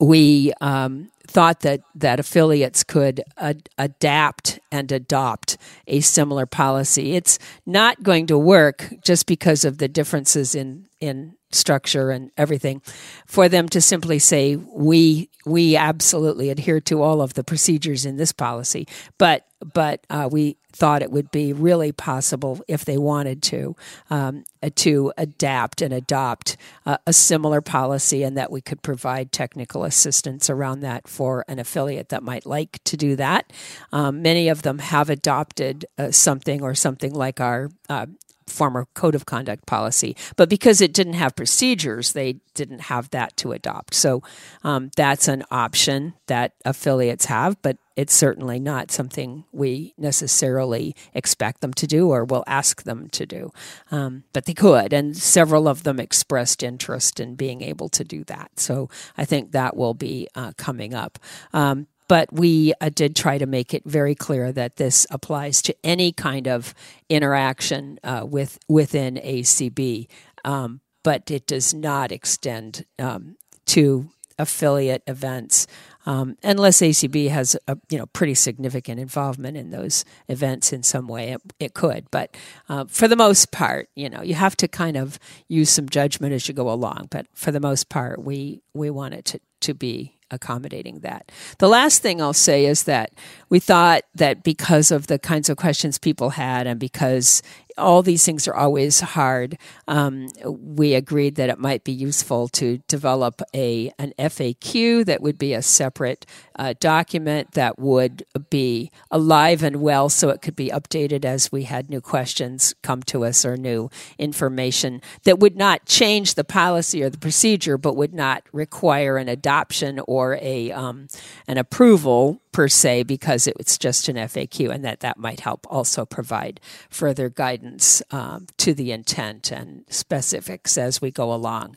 [0.00, 7.14] we um, thought that that affiliates could ad- adapt and adopt a similar policy.
[7.14, 12.82] It's not going to work just because of the differences in in structure and everything
[13.26, 18.16] for them to simply say we we absolutely adhere to all of the procedures in
[18.16, 18.86] this policy.
[19.18, 23.76] But but uh, we thought it would be really possible if they wanted to
[24.10, 26.56] um, uh, to adapt and adopt
[26.86, 31.58] uh, a similar policy and that we could provide technical assistance around that for an
[31.58, 33.52] affiliate that might like to do that.
[33.92, 38.06] Um, many of them have adopted uh, something or something like our uh,
[38.52, 40.16] former code of conduct policy.
[40.36, 43.94] But because it didn't have procedures, they didn't have that to adopt.
[43.94, 44.22] So
[44.62, 51.60] um, that's an option that affiliates have, but it's certainly not something we necessarily expect
[51.60, 53.52] them to do or will ask them to do.
[53.90, 58.24] Um, but they could, and several of them expressed interest in being able to do
[58.24, 58.58] that.
[58.58, 61.18] So I think that will be uh, coming up.
[61.52, 65.74] Um, but we uh, did try to make it very clear that this applies to
[65.82, 66.74] any kind of
[67.08, 70.08] interaction uh, with within ACB,
[70.44, 75.66] um, but it does not extend um, to affiliate events
[76.04, 81.08] um, unless ACB has a you know pretty significant involvement in those events in some
[81.08, 81.30] way.
[81.30, 82.36] It, it could, but
[82.68, 85.18] uh, for the most part, you know, you have to kind of
[85.48, 87.08] use some judgment as you go along.
[87.10, 91.30] But for the most part, we we want it to to be accommodating that.
[91.58, 93.12] The last thing I'll say is that
[93.48, 97.42] we thought that because of the kinds of questions people had and because
[97.82, 99.58] all these things are always hard.
[99.88, 105.38] Um, we agreed that it might be useful to develop a an FAQ that would
[105.38, 106.24] be a separate
[106.56, 111.64] uh, document that would be alive and well, so it could be updated as we
[111.64, 117.02] had new questions come to us or new information that would not change the policy
[117.02, 121.08] or the procedure, but would not require an adoption or a um,
[121.48, 126.04] an approval per se because it's just an FAQ, and that that might help also
[126.04, 131.76] provide further guidance um, to the intent and specifics as we go along.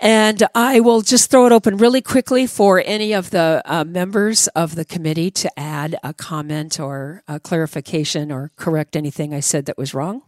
[0.00, 4.46] And I will just throw it open really quickly for any of the uh, members
[4.48, 9.64] of the committee to add a comment or a clarification or correct anything I said
[9.66, 10.22] that was wrong.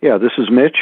[0.00, 0.76] Yeah, this is Mitch.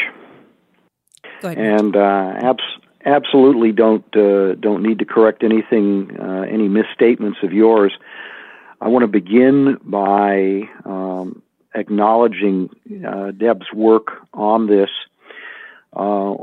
[1.41, 1.59] Go ahead.
[1.59, 2.63] And uh, abs-
[3.05, 7.93] absolutely don't uh, don't need to correct anything, uh, any misstatements of yours.
[8.81, 11.43] I want to begin by um,
[11.75, 12.71] acknowledging
[13.07, 14.91] uh, Deb's work on this.
[15.93, 16.35] Uh,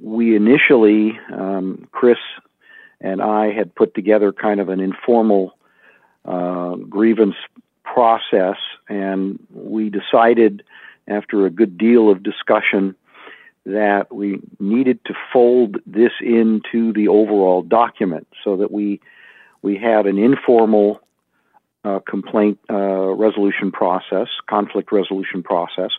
[0.00, 2.18] we initially, um, Chris
[3.00, 5.56] and I had put together kind of an informal
[6.24, 7.36] uh, grievance
[7.82, 8.56] process,
[8.88, 10.62] and we decided
[11.08, 12.94] after a good deal of discussion
[13.66, 19.00] that we needed to fold this into the overall document so that we
[19.62, 21.00] we had an informal
[21.84, 25.90] uh, complaint uh, resolution process, conflict resolution process,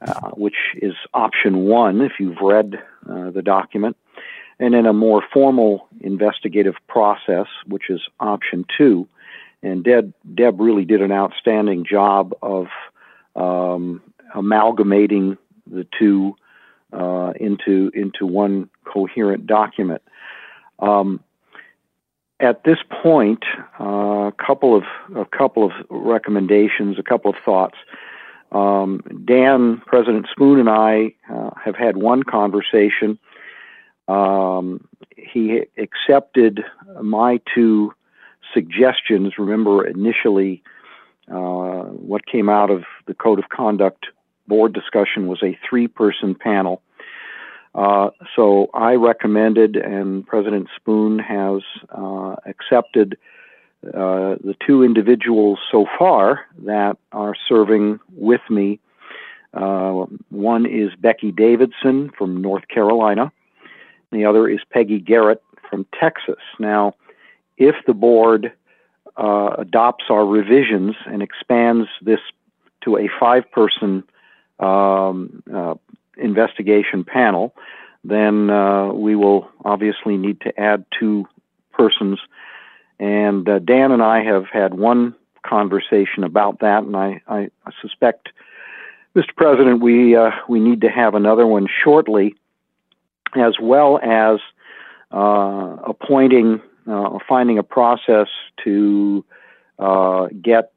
[0.00, 3.96] uh, which is option one if you've read uh, the document,
[4.58, 9.06] and then a more formal investigative process, which is option two.
[9.62, 12.68] And Deb, Deb really did an outstanding job of
[13.36, 14.02] um,
[14.34, 15.38] amalgamating
[15.70, 16.34] the two
[16.92, 20.02] uh, into into one coherent document.
[20.78, 21.20] Um,
[22.40, 23.44] at this point,
[23.78, 23.84] uh,
[24.28, 24.84] a couple of
[25.14, 27.76] a couple of recommendations, a couple of thoughts.
[28.52, 33.18] Um, Dan, President Spoone, and I uh, have had one conversation.
[34.08, 36.64] Um, he accepted
[37.00, 37.92] my two
[38.52, 39.34] suggestions.
[39.38, 40.62] Remember, initially,
[41.30, 44.06] uh, what came out of the Code of Conduct
[44.50, 46.82] board discussion was a three person panel.
[47.74, 53.16] Uh, so I recommended, and President Spoone has uh, accepted
[53.86, 58.80] uh, the two individuals so far that are serving with me.
[59.54, 63.32] Uh, one is Becky Davidson from North Carolina,
[64.12, 66.42] the other is Peggy Garrett from Texas.
[66.58, 66.94] Now,
[67.56, 68.52] if the board
[69.16, 72.20] uh, adopts our revisions and expands this
[72.82, 74.02] to a five person
[74.60, 75.74] um, uh,
[76.16, 77.54] investigation panel,
[78.04, 81.26] then uh, we will obviously need to add two
[81.72, 82.20] persons.
[82.98, 87.48] And uh, Dan and I have had one conversation about that, and I, I,
[87.80, 88.28] suspect,
[89.16, 89.34] Mr.
[89.34, 92.34] President, we uh, we need to have another one shortly,
[93.34, 94.38] as well as
[95.10, 98.28] uh, appointing uh, finding a process
[98.64, 99.24] to
[100.42, 100.72] get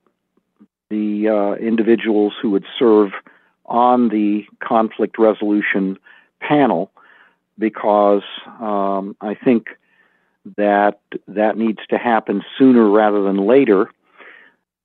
[0.90, 3.12] the individuals who would serve
[3.74, 5.98] on the conflict resolution
[6.40, 6.92] panel,
[7.58, 8.22] because
[8.62, 9.68] um, I think
[10.58, 13.90] that that needs to happen sooner rather than later.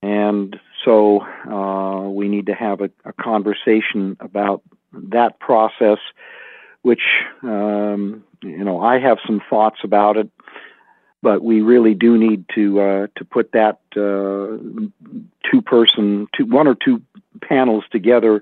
[0.01, 4.63] And so uh, we need to have a, a, conversation about
[4.93, 5.99] that process,
[6.83, 7.03] which,
[7.43, 10.31] um, you know, I have some thoughts about it,
[11.21, 14.57] but we really do need to uh, to put that uh,
[15.51, 17.03] two person, two, one or two
[17.43, 18.41] panels together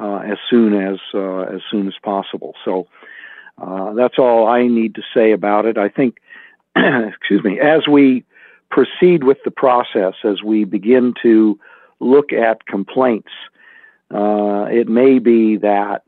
[0.00, 2.54] as soon as uh, as soon as possible.
[2.64, 2.86] So
[3.60, 5.78] uh, that's all I need to say about it.
[5.78, 6.18] I think
[6.76, 8.24] excuse me, as we
[8.70, 11.58] proceed with the process, as we begin to
[12.00, 13.32] look at complaints,
[14.14, 16.02] uh, it may be that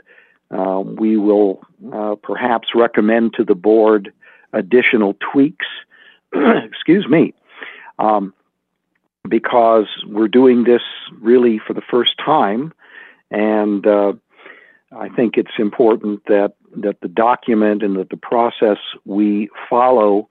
[0.51, 1.63] uh, we will
[1.93, 4.13] uh, perhaps recommend to the board
[4.53, 5.67] additional tweaks.
[6.33, 7.35] excuse me.
[7.99, 8.35] Um,
[9.29, 10.83] because we're doing this
[11.21, 12.73] really for the first time,
[13.31, 14.13] and uh,
[14.93, 20.29] I think it's important that that the document and that the process we follow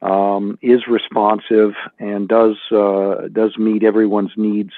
[0.00, 4.72] um, is responsive and does uh, does meet everyone's needs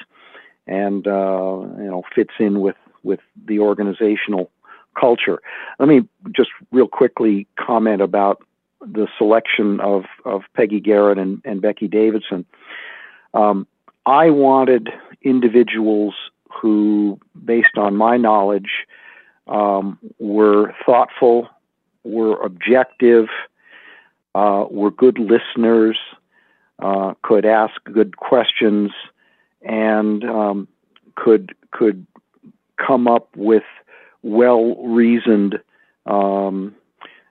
[0.67, 4.51] and uh, you know fits in with with the organizational
[4.99, 5.41] culture.
[5.79, 8.43] Let me just real quickly comment about
[8.81, 12.45] the selection of of Peggy Garrett and, and Becky Davidson.
[13.33, 13.67] Um,
[14.07, 14.91] I wanted
[15.23, 16.15] individuals
[16.61, 18.87] who, based on my knowledge,
[19.47, 21.49] um, were thoughtful,
[22.03, 23.27] were objective,
[24.35, 25.99] uh, were good listeners,
[26.81, 28.91] uh, could ask good questions,
[29.63, 30.69] and um,
[31.15, 32.07] could could
[32.77, 33.63] come up with
[34.23, 35.61] well reasoned
[36.07, 36.75] um,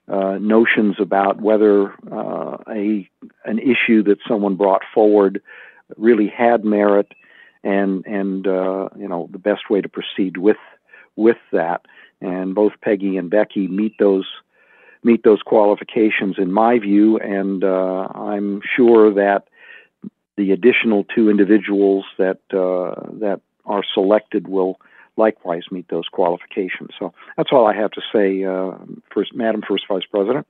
[0.08, 3.10] uh, notions about whether uh, a
[3.46, 5.42] an issue that someone brought forward
[5.98, 7.12] really had merit
[7.64, 10.58] and and uh, you know the best way to proceed with
[11.16, 11.86] with that.
[12.22, 14.28] And both Peggy and Becky meet those
[15.04, 19.48] meet those qualifications in my view, and uh, I'm sure that
[20.38, 24.80] the additional two individuals that uh, that are selected will
[25.16, 26.90] likewise meet those qualifications.
[26.98, 28.72] So that's all I have to say, uh,
[29.14, 30.48] first, Madam First Vice President.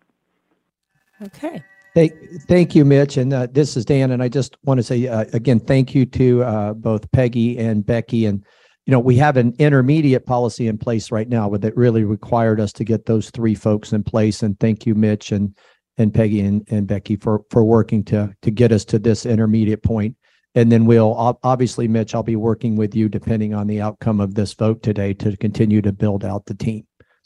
[1.22, 1.64] Okay.
[1.94, 2.14] Thank,
[2.48, 3.18] thank you, Mitch.
[3.18, 4.11] And uh, this is Dan.
[4.11, 7.86] And I just want to say uh, again, thank you to uh, both Peggy and
[7.86, 8.26] Becky.
[8.26, 8.44] And
[8.86, 12.60] you know, we have an intermediate policy in place right now, but that really required
[12.60, 14.44] us to get those three folks in place.
[14.44, 15.56] And thank you, Mitch and
[15.98, 19.84] and Peggy and, and Becky for for working to to get us to this intermediate
[19.84, 20.18] point.
[20.56, 24.36] And then we'll obviously, Mitch, I'll be working with you depending on the outcome of
[24.36, 26.86] this vote today to continue to build out the team.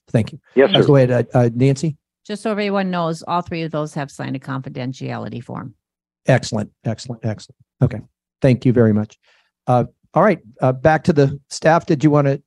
[0.09, 0.39] Thank you.
[0.55, 0.85] Yes, sir.
[0.85, 1.97] Go ahead, uh, uh, Nancy.
[2.27, 5.73] Just so everyone knows, all three of those have signed a confidentiality form.
[6.25, 7.55] Excellent, excellent, excellent.
[7.81, 8.01] Okay,
[8.41, 9.17] thank you very much.
[9.65, 11.85] Uh, all right, uh, back to the staff.
[11.85, 12.41] Did you want to,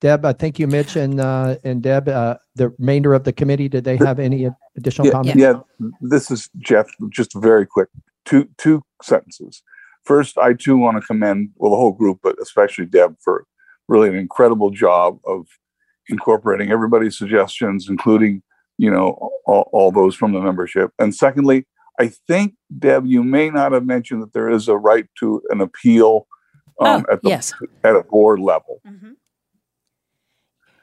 [0.00, 0.24] Deb?
[0.24, 2.08] Uh, thank you, Mitch and uh, and Deb.
[2.08, 3.68] Uh, the remainder of the committee.
[3.68, 5.38] Did they have any additional yeah, comments?
[5.38, 5.60] Yeah,
[6.00, 6.86] this is Jeff.
[7.10, 7.90] Just very quick.
[8.24, 9.62] Two two sentences.
[10.04, 13.44] First, I too want to commend well the whole group, but especially Deb for
[13.86, 15.46] really an incredible job of
[16.08, 18.42] incorporating everybody's suggestions, including
[18.78, 20.90] you know all, all those from the membership.
[20.98, 21.66] And secondly,
[21.98, 25.60] I think Deb, you may not have mentioned that there is a right to an
[25.60, 26.26] appeal
[26.80, 27.52] um, Oh, at the yes.
[27.84, 28.80] at a board level.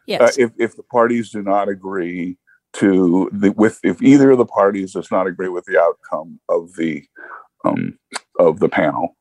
[0.07, 0.21] Yes.
[0.21, 2.37] Uh, if if the parties do not agree
[2.73, 6.75] to the with if either of the parties does not agree with the outcome of
[6.75, 7.05] the
[7.63, 7.97] um
[8.39, 9.15] of the panel.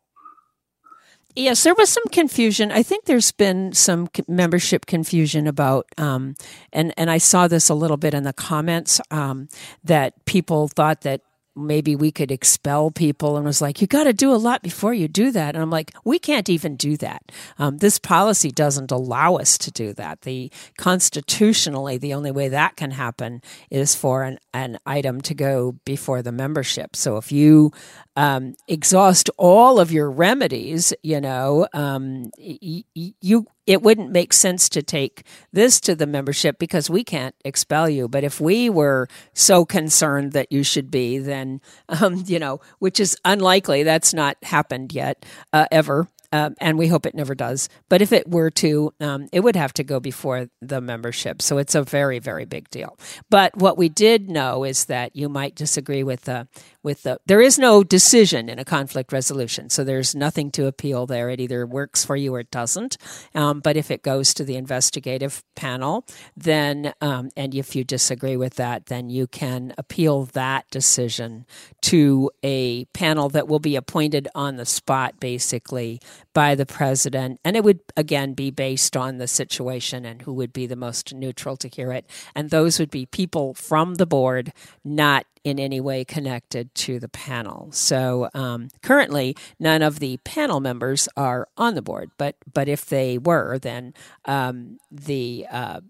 [1.35, 2.71] Yes, there was some confusion.
[2.71, 6.35] I think there's been some membership confusion about, um,
[6.73, 9.49] and and I saw this a little bit in the comments um,
[9.83, 11.23] that people thought that
[11.55, 14.95] maybe we could expel people and was like, you got to do a lot before
[14.95, 15.55] you do that.
[15.55, 17.31] And I'm like, we can't even do that.
[17.59, 20.23] Um, this policy doesn't allow us to do that.
[20.23, 25.73] The constitutionally, the only way that can happen is for an, an item to go
[25.85, 26.97] before the membership.
[26.97, 27.73] So if you
[28.17, 34.33] um, exhaust all of your remedies, you know, um, y- y- you it wouldn't make
[34.33, 38.09] sense to take this to the membership because we can't expel you.
[38.09, 42.99] But if we were so concerned that you should be, then um, you know, which
[43.01, 43.83] is unlikely.
[43.83, 46.09] That's not happened yet uh, ever.
[46.33, 47.69] Um, and we hope it never does.
[47.89, 51.43] But if it were to, um, it would have to go before the membership.
[51.43, 52.99] So it's a very, very big deal.
[53.31, 56.49] But what we did know is that you might disagree with the
[56.83, 57.21] with the.
[57.27, 61.31] There is no decision in a conflict resolution, so there's nothing to appeal there.
[61.31, 62.97] It either works for you or it doesn't.
[63.35, 66.05] Um, but if it goes to the investigative panel,
[66.37, 71.47] then um, and if you disagree with that, then you can appeal that decision
[71.83, 76.01] to a panel that will be appointed on the spot, basically
[76.35, 80.53] by the president, and it would again be based on the situation and who would
[80.53, 84.53] be the most neutral to hear it, and those would be people from the board,
[84.85, 87.69] not in any way connected to the panel.
[87.73, 92.87] So um, currently, none of the panel members are on the board, but but if
[92.87, 93.95] they were, then
[94.25, 95.81] um, the uh,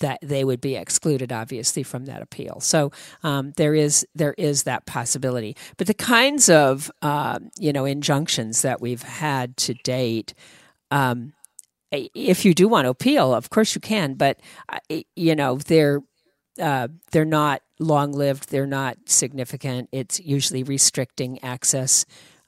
[0.00, 2.60] that they would be excluded obviously from that appeal.
[2.60, 2.92] So
[3.22, 5.56] um, there is there is that possibility.
[5.76, 10.34] But the kinds of uh, you know injunctions that we've had to date.
[10.90, 11.32] Um,
[11.90, 14.40] if you do want to appeal, of course you can, but
[14.70, 14.78] uh,
[15.14, 16.00] you know they're
[16.60, 18.50] uh, they're not long lived.
[18.50, 19.88] They're not significant.
[19.92, 22.04] It's usually restricting access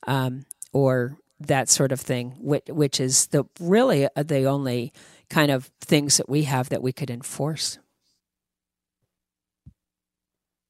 [0.06, 4.92] um, or that sort of thing, which, which is the really uh, the only
[5.34, 7.80] kind of things that we have that we could enforce.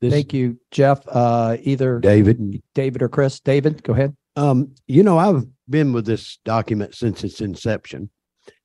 [0.00, 1.06] Thank you, Jeff.
[1.06, 2.62] Uh, either David.
[2.74, 3.40] David or Chris.
[3.40, 4.16] David, go ahead.
[4.36, 8.08] Um, you know, I've been with this document since its inception,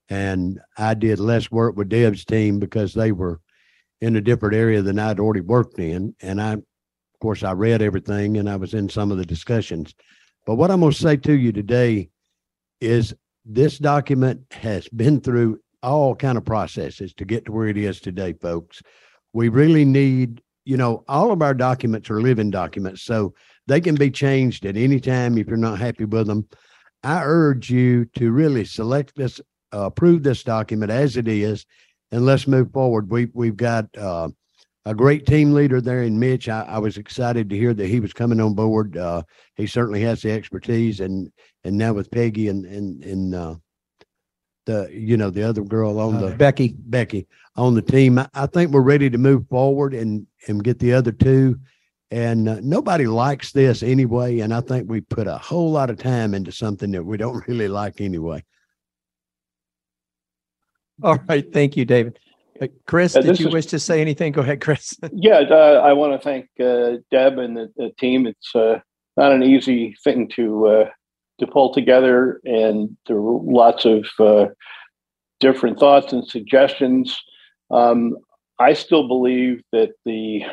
[0.07, 3.41] and I did less work with Deb's team because they were
[3.99, 6.15] in a different area than I'd already worked in.
[6.21, 6.63] And I, of
[7.21, 9.93] course, I read everything and I was in some of the discussions.
[10.45, 12.09] But what I'm going to say to you today
[12.79, 13.13] is
[13.45, 17.99] this document has been through all kind of processes to get to where it is
[17.99, 18.81] today, folks.
[19.33, 23.33] We really need, you know, all of our documents are living documents, so
[23.67, 26.47] they can be changed at any time if you're not happy with them.
[27.03, 29.39] I urge you to really select this,
[29.73, 31.65] uh, approve this document as it is,
[32.11, 33.09] and let's move forward.
[33.09, 34.29] We we've got uh,
[34.85, 36.49] a great team leader there in Mitch.
[36.49, 38.97] I, I was excited to hear that he was coming on board.
[38.97, 39.23] Uh,
[39.55, 41.31] he certainly has the expertise, and
[41.63, 43.55] and now with Peggy and and and uh,
[44.69, 48.19] the you know the other girl on the Becky Becky on the team.
[48.19, 51.59] I, I think we're ready to move forward and and get the other two.
[52.11, 54.39] And uh, nobody likes this anyway.
[54.39, 57.43] And I think we put a whole lot of time into something that we don't
[57.47, 58.43] really like anyway.
[61.03, 61.51] All right.
[61.53, 62.19] Thank you, David.
[62.61, 64.31] Uh, Chris, Uh, did you is- wish to say anything?
[64.33, 64.97] Go ahead, Chris.
[65.13, 68.25] Yeah, uh, I want to thank uh, Deb and the, the team.
[68.27, 68.79] It's uh,
[69.15, 70.89] not an easy thing to uh,
[71.39, 74.47] to pull together, and there were lots of uh,
[75.39, 77.19] different thoughts and suggestions.
[77.71, 78.17] Um,
[78.59, 80.43] I still believe that the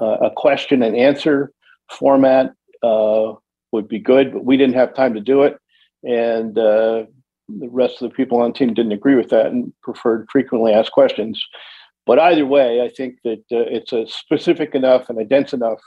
[0.00, 1.52] uh, a question and answer
[1.90, 2.52] format
[2.82, 3.32] uh,
[3.72, 5.56] would be good, but we didn't have time to do it,
[6.02, 7.04] and uh,
[7.48, 10.72] the rest of the people on the team didn't agree with that and preferred frequently
[10.72, 11.42] asked questions.
[12.04, 15.80] But either way, I think that uh, it's a specific enough and a dense enough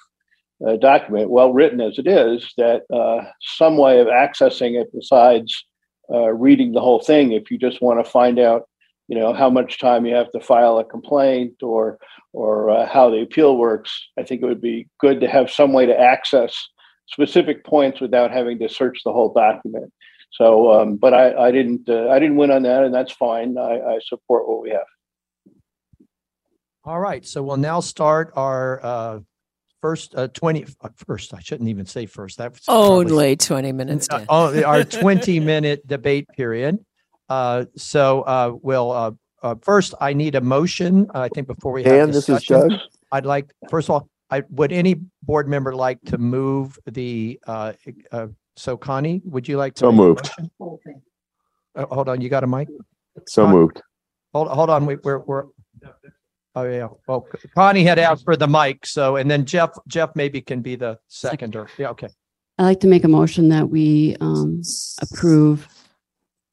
[0.68, 5.65] uh, document, well written as it is, that uh, some way of accessing it besides
[6.11, 8.68] uh, reading the whole thing, if you just want to find out,
[9.07, 11.97] you know, how much time you have to file a complaint or
[12.34, 15.73] or uh, how the appeal works, I think it would be good to have some
[15.73, 16.55] way to access
[17.07, 19.91] specific points without having to search the whole document.
[20.31, 23.57] So, um, but I, I didn't uh, I didn't win on that, and that's fine.
[23.57, 24.86] I, I support what we have.
[26.84, 27.26] All right.
[27.26, 29.20] So we'll now start our uh,
[29.82, 31.34] first uh, 20 uh, first.
[31.34, 32.38] I shouldn't even say first.
[32.38, 34.08] That's probably- Only 20 minutes.
[34.10, 36.80] Uh, oh, our 20 minute debate period.
[37.28, 41.08] Uh, so uh, we'll uh, uh, first, I need a motion.
[41.14, 42.80] I think before we have Dan, this is discussion, Doug.
[43.12, 47.74] I'd like, first of all, I, would any board member like to move the, uh,
[48.12, 49.80] uh, so Connie, would you like to?
[49.80, 50.30] So make moved.
[50.60, 51.02] motion?
[51.76, 52.68] Uh, hold on, you got a mic?
[53.28, 53.82] So moved.
[54.34, 55.46] Hold, hold on, we, we're, we're.
[56.55, 56.87] Oh, yeah.
[57.07, 60.76] Well, Connie had asked for the mic, so, and then Jeff, Jeff maybe can be
[60.76, 61.68] the seconder.
[61.78, 62.10] Yeah, okay.
[62.57, 64.61] I'd like to make a motion that we um
[65.02, 65.68] approve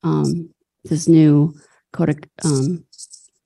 [0.04, 0.50] um
[0.84, 1.52] this new
[1.92, 2.84] code of um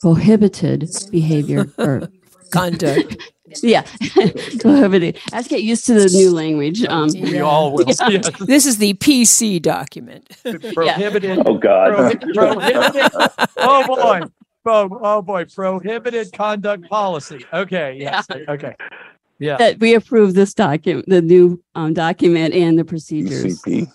[0.00, 2.08] prohibited behavior or
[2.50, 3.16] Conduct.
[3.64, 3.82] Yeah,
[4.60, 5.18] prohibited.
[5.32, 6.84] I have to get used to the new language.
[6.84, 7.84] Um, We all will.
[7.84, 8.08] yeah.
[8.08, 8.30] yes.
[8.38, 10.30] This is the PC document.
[10.72, 11.42] Prohibited.
[11.44, 11.90] Oh God.
[11.92, 13.10] prohi- Prohibited.
[13.56, 14.20] Oh, boy.
[14.66, 15.46] Oh, oh, boy.
[15.46, 17.44] Prohibited conduct policy.
[17.52, 18.74] Okay, yes, okay.
[19.38, 23.62] Yeah, That we approve this document, the new um document and the procedures.
[23.62, 23.86] CP.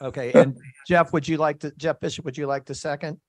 [0.00, 0.32] okay.
[0.32, 0.56] And
[0.88, 3.20] Jeff, would you like to, Jeff Bishop, would you like to second?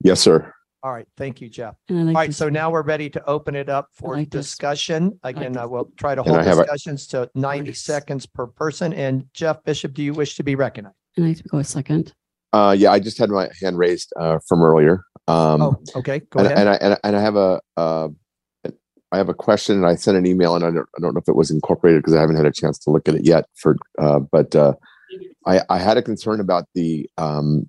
[0.00, 0.52] Yes, sir.
[0.84, 1.74] All right, thank you, Jeff.
[1.88, 4.14] And I'd All like right, to- so now we're ready to open it up for
[4.14, 4.46] like this.
[4.46, 5.18] discussion.
[5.24, 8.92] Again, I will try to hold I have a- discussions to ninety seconds per person.
[8.92, 10.94] And Jeff Bishop, do you wish to be recognized?
[11.16, 12.12] And I have to go a second.
[12.52, 15.02] Uh, yeah, I just had my hand raised uh, from earlier.
[15.28, 16.58] Um, Oh, okay, go and, ahead.
[16.58, 18.08] and I and, I- and I have a uh,
[19.10, 21.20] I have a question, and I sent an email, and I don't I don't know
[21.20, 23.46] if it was incorporated because I haven't had a chance to look at it yet.
[23.54, 24.74] For uh, but uh,
[25.46, 27.68] I I had a concern about the um,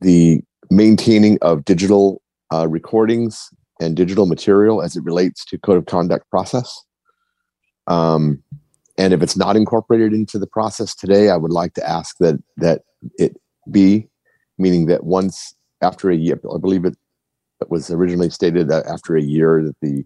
[0.00, 0.40] the
[0.70, 2.22] maintaining of digital
[2.52, 3.48] uh, recordings
[3.80, 6.80] and digital material as it relates to code of conduct process.
[7.86, 8.42] Um,
[8.96, 12.36] and if it's not incorporated into the process today, I would like to ask that
[12.58, 12.82] that
[13.18, 13.36] it
[13.70, 14.08] be,
[14.58, 15.54] meaning that once
[15.84, 16.96] after a year, I believe it,
[17.60, 20.04] it was originally stated that after a year that the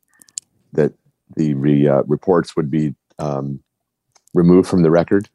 [0.73, 0.93] that
[1.37, 3.61] the re, uh, reports would be um,
[4.35, 5.29] removed from the record.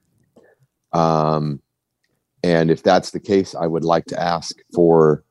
[0.91, 1.61] Um,
[2.43, 5.23] and if that's the case, I would like to ask for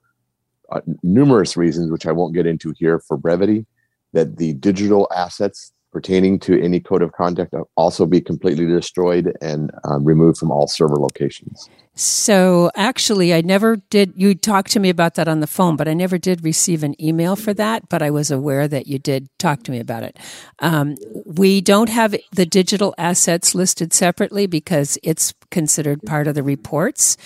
[0.70, 3.66] uh, numerous reasons, which I won't get into here for brevity,
[4.12, 9.70] that the digital assets pertaining to any code of conduct also be completely destroyed and
[9.84, 11.68] um, removed from all server locations.
[11.94, 14.14] So actually, I never did.
[14.16, 17.00] You talked to me about that on the phone, but I never did receive an
[17.00, 17.90] email for that.
[17.90, 20.18] But I was aware that you did talk to me about it.
[20.60, 20.96] Um,
[21.26, 27.18] we don't have the digital assets listed separately because it's considered part of the reports.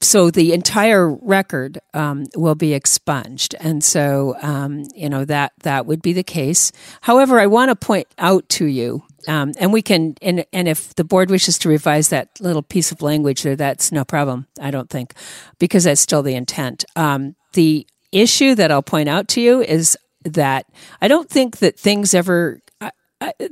[0.00, 5.86] So the entire record um, will be expunged, and so um, you know that that
[5.86, 6.72] would be the case.
[7.00, 10.94] However, I want to point out to you um, and we can, and, and if
[10.94, 14.70] the board wishes to revise that little piece of language there, that's no problem, I
[14.70, 15.14] don't think,
[15.58, 16.84] because that's still the intent.
[16.96, 20.66] Um, the issue that I'll point out to you is that
[21.00, 22.60] I don't think that things ever,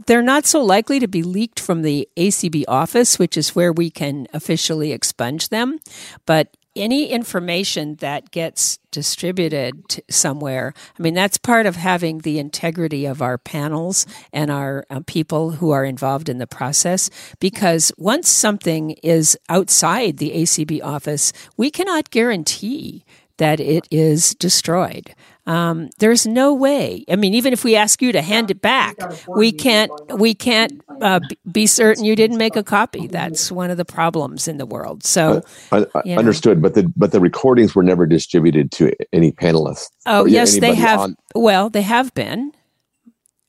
[0.06, 3.90] they're not so likely to be leaked from the ACB office, which is where we
[3.90, 5.78] can officially expunge them.
[6.26, 13.04] But any information that gets distributed somewhere, I mean, that's part of having the integrity
[13.04, 17.10] of our panels and our uh, people who are involved in the process.
[17.40, 23.04] Because once something is outside the ACB office, we cannot guarantee
[23.36, 25.14] that it is destroyed.
[25.44, 27.04] Um, there's no way.
[27.10, 28.96] I mean, even if we ask you to hand it back,
[29.28, 29.90] we can't.
[30.14, 31.18] We can't uh,
[31.50, 33.08] be certain you didn't make a copy.
[33.08, 35.02] That's one of the problems in the world.
[35.04, 36.20] So, I, I you know.
[36.20, 39.88] understood, but the but the recordings were never distributed to any panelists.
[40.06, 41.00] oh yes, they have.
[41.00, 42.52] on- well, they have been.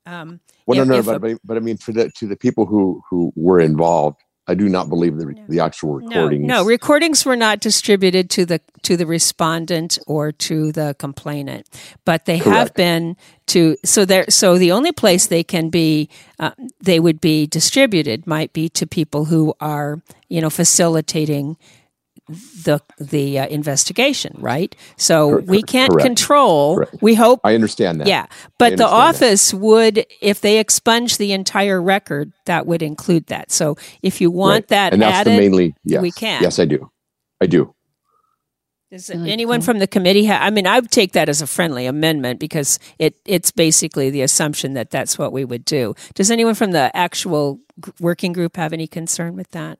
[0.07, 2.35] Um, well, if- no, no, a- but, but but I mean, for the to the
[2.35, 6.47] people who who were involved, I do not believe the the actual No, recordings.
[6.47, 11.67] no, no, recordings were not distributed to the to the respondent or to the complainant,
[12.03, 13.15] but they have been
[13.47, 13.77] to.
[13.85, 18.51] So there, so the only place they can be, uh, they would be distributed might
[18.51, 21.57] be to people who are, you know, facilitating
[22.27, 24.75] the the uh, investigation, right?
[24.97, 26.05] So Cor- we can't correct.
[26.05, 26.77] control.
[26.77, 26.97] Correct.
[27.01, 27.41] We hope.
[27.43, 28.07] I understand that.
[28.07, 28.27] Yeah,
[28.57, 29.25] but the understand that.
[29.27, 33.51] office would, if they expunge the entire record, that would include that.
[33.51, 34.67] So if you want Right.
[34.69, 36.41] that and that's added, the mainly yes, we can.
[36.41, 36.89] Yes, I do.
[37.41, 37.75] I do.
[38.89, 40.39] Does anyone from the committee have?
[40.43, 44.21] I mean, I would take that as a friendly amendment because it it's basically the
[44.21, 45.95] assumption that that's what we would do.
[46.13, 47.59] Does anyone from the actual
[47.99, 49.79] working group have any concern with that?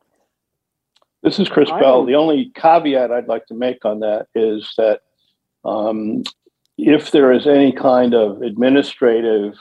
[1.24, 2.06] This is Chris I Bell.
[2.06, 5.02] The only caveat I'd like to make on that is that
[5.64, 6.24] um,
[6.78, 9.54] if there is any kind of administrative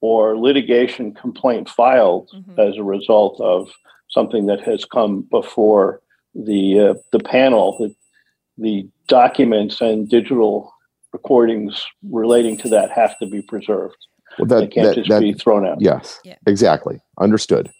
[0.00, 3.68] or litigation complaint filed as a result of
[4.10, 6.00] something that has come before
[6.34, 7.94] the uh, the panel, the,
[8.58, 10.72] the documents and digital
[11.12, 13.96] recordings relating to that have to be preserved.
[14.38, 15.80] Well, that they can't that, just that be thrown out.
[15.80, 17.00] Yes, exactly.
[17.18, 17.70] Understood.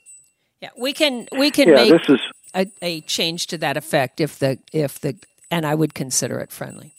[0.61, 2.21] Yeah, we can we can Yeah, make this is-
[2.55, 5.17] a, a change to that effect if the if the
[5.51, 6.95] and I would consider it friendly.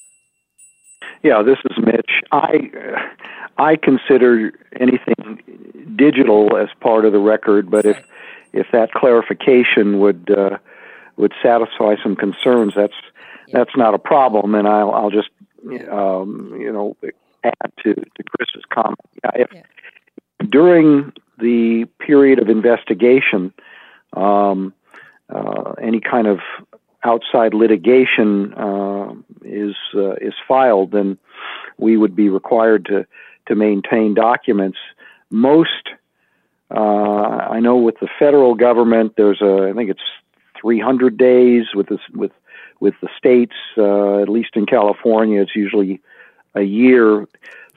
[1.24, 2.22] Yeah, this is Mitch.
[2.32, 7.98] I uh, I consider anything digital as part of the record, but if
[8.54, 10.58] if that clarification would uh,
[11.18, 12.94] would satisfy some concerns, that's
[13.52, 15.30] that's not a problem, and I'll I'll just
[15.92, 16.96] um, you know
[17.44, 19.00] add to, to Chris's comment.
[19.24, 23.54] Yeah, if during the period of investigation,
[24.14, 24.74] um,
[25.30, 26.40] uh, any kind of
[27.04, 31.18] outside litigation uh, is uh, is filed, then
[31.78, 33.06] we would be required to
[33.48, 34.78] to maintain documents.
[35.32, 35.90] Most,
[36.72, 36.76] uh,
[37.56, 40.02] I know, with the federal government, there's a I think it's
[40.62, 41.66] 300 days.
[41.74, 42.32] With this, with
[42.80, 46.02] with the states, uh, at least in California, it's usually
[46.56, 47.28] a year.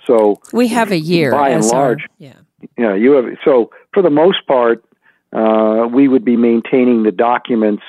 [0.06, 2.06] So We have a year by and as our- large.
[2.18, 2.34] yeah.
[2.78, 3.26] Yeah, you have.
[3.44, 4.84] So for the most part,
[5.32, 7.82] uh, we would be maintaining the documents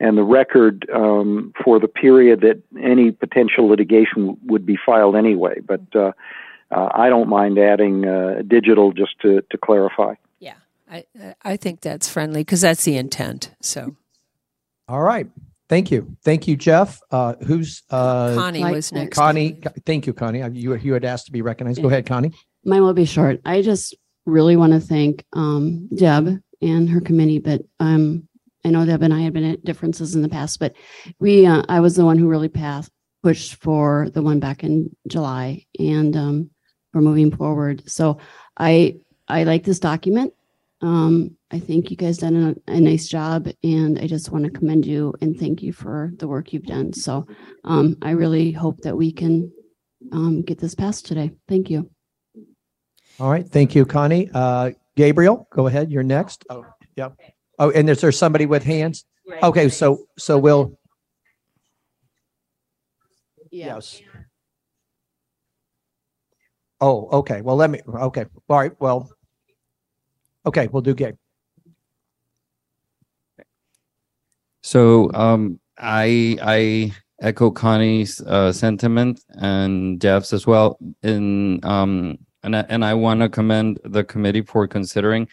[0.00, 5.60] and the record um, for the period that any potential litigation would be filed anyway.
[5.60, 6.12] But uh,
[6.70, 10.14] uh, I don't mind adding uh, digital just to, to clarify.
[10.40, 10.54] Yeah,
[10.90, 11.04] I
[11.42, 13.54] I think that's friendly because that's the intent.
[13.60, 13.94] So
[14.88, 15.28] All right.
[15.68, 16.16] Thank you.
[16.22, 17.00] Thank you, Jeff.
[17.10, 19.16] Uh, who's, uh, Connie was next.
[19.16, 20.40] Connie, thank you, Connie.
[20.52, 21.80] You, you had asked to be recognized.
[21.80, 22.32] Go ahead, Connie.
[22.62, 23.40] Mine will be short.
[23.46, 23.94] I just
[24.26, 28.28] really want to thank um, Deb and her committee, but um,
[28.64, 30.74] I know Deb and I had been at differences in the past, but
[31.18, 32.92] we, uh, I was the one who really passed,
[33.22, 36.50] pushed for the one back in July and um,
[36.94, 37.88] we're moving forward.
[37.90, 38.18] So
[38.56, 38.96] I,
[39.28, 40.32] I like this document.
[40.80, 44.50] Um, I think you guys done a, a nice job and I just want to
[44.50, 46.92] commend you and thank you for the work you've done.
[46.92, 47.26] So
[47.64, 49.52] um, I really hope that we can
[50.12, 51.32] um, get this passed today.
[51.48, 51.90] Thank you.
[53.20, 53.46] All right.
[53.46, 54.30] Thank you, Connie.
[54.32, 55.90] Uh, Gabriel, go ahead.
[55.90, 56.44] You're next.
[56.50, 57.14] Oh, yep.
[57.58, 59.04] Oh, and is there somebody with hands?
[59.42, 60.78] Okay, so, so we'll,
[63.50, 64.02] yes.
[66.80, 67.42] Oh, okay.
[67.42, 68.26] Well, let me, okay.
[68.48, 68.72] All right.
[68.80, 69.08] Well,
[70.44, 71.14] okay, we'll do Gabe.
[74.62, 80.78] So um, I I echo Connie's uh, sentiment and Jeff's as well.
[81.02, 85.28] In um, and I, and I want to commend the committee for considering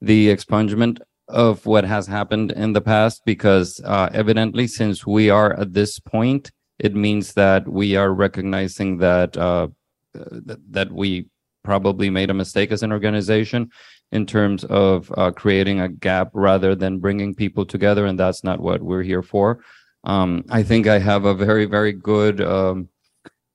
[0.00, 5.52] the expungement of what has happened in the past because uh, evidently, since we are
[5.58, 9.68] at this point, it means that we are recognizing that uh,
[10.12, 11.26] that, that we
[11.62, 13.70] probably made a mistake as an organization
[14.12, 18.60] in terms of uh, creating a gap rather than bringing people together, and that's not
[18.60, 19.60] what we're here for.
[20.04, 22.88] Um, I think I have a very, very good, um,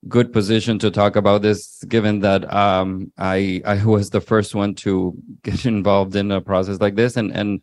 [0.07, 4.75] good position to talk about this, given that um, I I was the first one
[4.75, 7.61] to get involved in a process like this, and and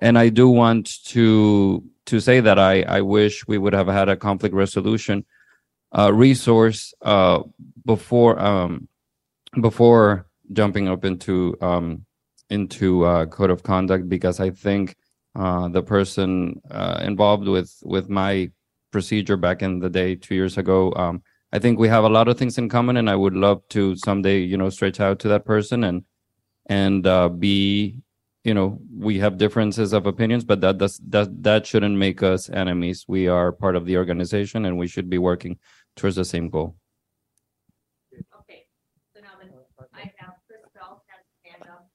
[0.00, 4.08] and I do want to to say that I I wish we would have had
[4.08, 5.24] a conflict resolution
[5.96, 7.42] uh, resource uh,
[7.84, 8.88] before um,
[9.60, 12.04] before jumping up into um,
[12.50, 14.96] into uh, code of conduct because I think
[15.34, 18.50] uh, the person uh, involved with with my
[18.90, 20.92] procedure back in the day two years ago.
[21.52, 23.94] I think we have a lot of things in common, and I would love to
[23.96, 26.04] someday, you know, stretch out to that person and
[26.66, 27.98] and uh, be,
[28.44, 32.48] you know, we have differences of opinions, but that does that that shouldn't make us
[32.48, 33.04] enemies.
[33.06, 35.58] We are part of the organization, and we should be working
[35.96, 36.76] towards the same goal.
[38.40, 38.64] Okay,
[39.14, 39.50] so now then,
[39.94, 41.86] I have Chris Bell has hand up,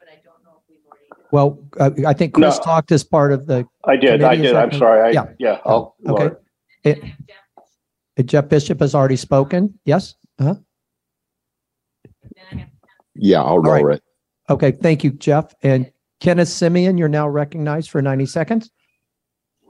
[0.00, 1.06] but I don't know if we've already.
[1.30, 2.64] Well, uh, I think Chris No.
[2.64, 3.64] talked as part of the.
[3.84, 4.56] I did, I committee, is did.
[4.56, 4.78] that I'm right?
[4.78, 5.00] sorry.
[5.02, 5.26] I, Yeah.
[5.38, 5.94] yeah, I'll.
[6.08, 6.30] Okay.
[6.82, 7.39] It- Jeff
[8.22, 9.78] Bishop has already spoken.
[9.84, 10.14] Yes?
[10.38, 10.54] Uh-huh.
[13.14, 13.82] Yeah, I'll All right.
[13.82, 14.02] roll it.
[14.48, 15.54] Okay, thank you, Jeff.
[15.62, 15.90] And
[16.20, 18.70] Kenneth Semien, you're now recognized for 90 seconds.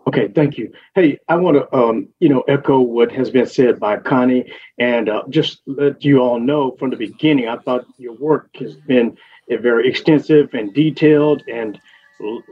[0.07, 0.73] Okay, thank you.
[0.95, 5.09] Hey, I want to, um, you know, echo what has been said by Connie, and
[5.09, 7.49] uh, just let you all know from the beginning.
[7.49, 9.17] I thought your work has been
[9.53, 11.79] uh, very extensive and detailed, and
[12.21, 12.43] l-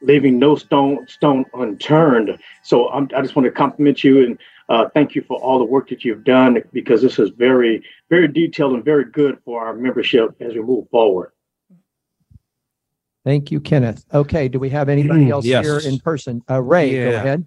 [0.00, 2.38] leaving no stone stone unturned.
[2.62, 5.64] So I'm, I just want to compliment you and uh, thank you for all the
[5.64, 9.74] work that you've done because this is very, very detailed and very good for our
[9.74, 11.32] membership as we move forward.
[13.24, 14.04] Thank you, Kenneth.
[14.12, 15.64] Okay, do we have anybody else Yes.
[15.64, 16.42] here in person?
[16.50, 17.46] Uh, Ray, go ahead.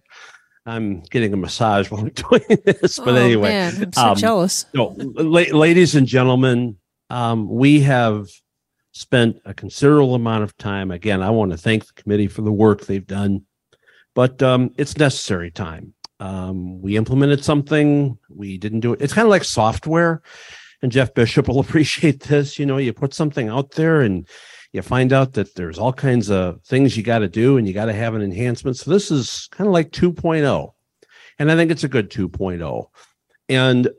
[0.66, 4.18] I'm getting a massage while I'm doing this, but Oh, anyway, man, I'm so um,
[4.18, 4.66] jealous.
[4.74, 6.78] No, la- ladies and gentlemen,
[7.10, 8.28] um, we have
[8.92, 10.92] spent a considerable amount of time.
[10.92, 13.46] Again, I want to thank the committee for the work they've done,
[14.14, 15.94] but um, it's necessary time.
[16.20, 19.02] Um, we implemented something, we didn't do it.
[19.02, 20.22] It's kind of like software,
[20.82, 22.58] and Jeff Bishop will appreciate this.
[22.58, 24.28] You know, you put something out there and
[24.74, 27.74] you find out that there's all kinds of things you got to do and you
[27.74, 28.78] got to have an enhancement.
[28.78, 30.74] So this is kind of like 2.0.
[31.40, 32.86] And I think it's a good 2.0.
[33.50, 33.90] And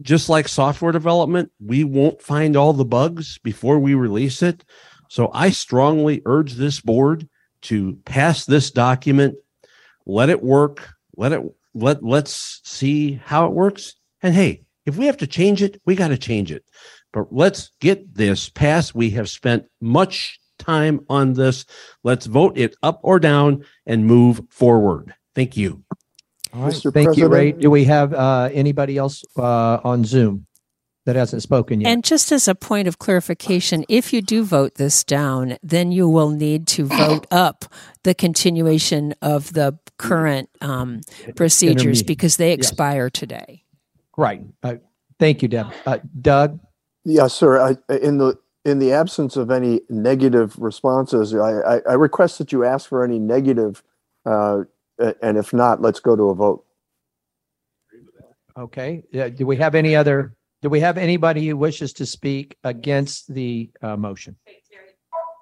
[0.00, 4.64] just like software development, we won't find all the bugs before we release it.
[5.08, 7.28] So I strongly urge this board
[7.62, 9.36] to pass this document,
[10.06, 11.42] let it work, let it
[11.78, 13.94] let let's see how it works.
[14.22, 16.64] And hey, if we have to change it, we got to change it.
[17.12, 18.94] But let's get this passed.
[18.94, 21.64] We have spent much time on this.
[22.02, 25.14] Let's vote it up or down and move forward.
[25.34, 25.84] Thank you.
[26.52, 26.92] All right, Mr.
[26.92, 27.52] thank you, Ray.
[27.52, 30.46] Do we have uh, anybody else uh, on Zoom
[31.08, 31.90] that hasn't spoken yet?
[31.90, 36.06] And just as a point of clarification, if you do vote this down, then you
[36.06, 37.64] will need to vote up
[38.02, 41.00] the continuation of the current um,
[41.34, 42.58] procedures because they Yes.
[42.58, 43.64] expire today.
[44.18, 44.42] Right.
[44.62, 44.74] Uh,
[45.18, 45.72] Thank you, Deb.
[45.86, 46.60] Uh, Doug?
[47.04, 47.58] Yes, sir.
[47.58, 52.52] I, in the in the absence of any negative responses, I, I, I request that
[52.52, 53.82] you ask for any negative,
[54.26, 54.64] uh,
[55.22, 56.64] and if not, let's go to a vote.
[58.58, 59.04] Okay.
[59.10, 63.32] Yeah, Do we have any other, do we have anybody who wishes to speak against
[63.32, 64.36] the uh, motion?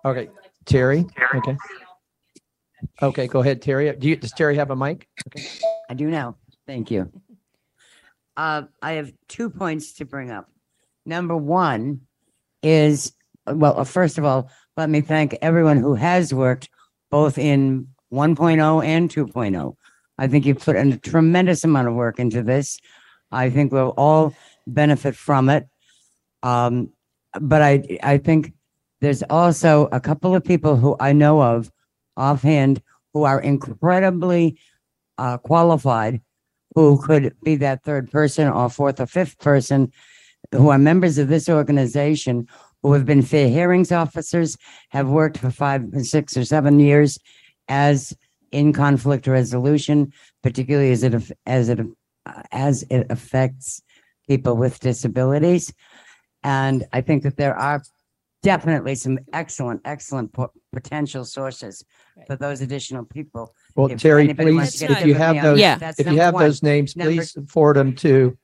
[0.05, 0.29] Okay,
[0.65, 1.07] Terry?
[1.35, 1.57] Okay.
[3.03, 3.95] Okay, go ahead, Terry.
[3.97, 5.09] Do you, does Terry have a mic?
[5.89, 6.37] I do now.
[6.67, 7.11] Thank you.
[8.39, 10.51] Uh, I have two points to bring up.
[11.07, 12.03] Number one
[12.63, 13.15] is,
[13.47, 16.69] well, uh, first of all, let me thank everyone who has worked
[17.11, 19.77] both in 1.0 and 2.0.
[20.19, 22.79] I think you've put in a tremendous amount of work into this.
[23.33, 24.35] I think we'll all
[24.67, 25.69] benefit from it.
[26.43, 26.93] Um,
[27.41, 28.53] but I, I think
[29.01, 31.71] there's also a couple of people who I know of
[32.17, 34.59] offhand who are incredibly
[35.19, 36.21] uh, qualified,
[36.75, 39.93] who could be that third person or fourth or fifth person,
[40.53, 42.47] who are members of this organization,
[42.83, 44.57] who have been fair hearings officers,
[44.91, 47.19] have worked for five, and six, or seven years
[47.69, 48.17] as
[48.53, 50.13] in conflict resolution,
[50.43, 51.81] particularly as it as it
[52.53, 53.83] as it affects
[54.29, 55.73] people with disabilities.
[56.43, 57.83] And I think that there are
[58.43, 61.85] definitely some excellent, excellent po- potential sources
[62.27, 63.55] for those additional people.
[63.75, 66.01] Well, If Terry, anybody wants please, to get if you with have those, that, that's
[66.01, 66.43] if you number have one.
[66.45, 68.37] those names, Number- please forward them to,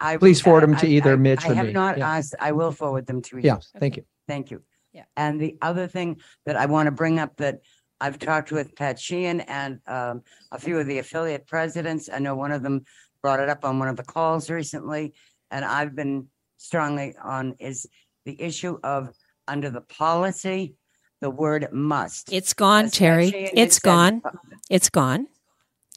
[0.00, 2.10] I- please forward them to I- either I- Mitch I or have not Yeah.
[2.10, 3.42] asked, I will forward them to you.
[3.44, 4.04] Yeah, thank you.
[4.26, 4.62] Thank you.
[4.92, 5.04] Yeah.
[5.16, 7.60] And the other thing that I want to bring up that
[8.00, 12.08] I've talked with Pat Sheehan and um, a few of the affiliate presidents.
[12.12, 12.84] I know one of them
[13.22, 15.12] brought it up on one of the calls recently,
[15.50, 17.86] and I've been strongly on is
[18.24, 19.10] the issue of
[19.48, 20.74] under the policy,
[21.20, 22.32] the word must.
[22.32, 23.50] It's gone, Pat Terry.
[23.54, 24.22] It's gone.
[24.68, 25.26] It's gone.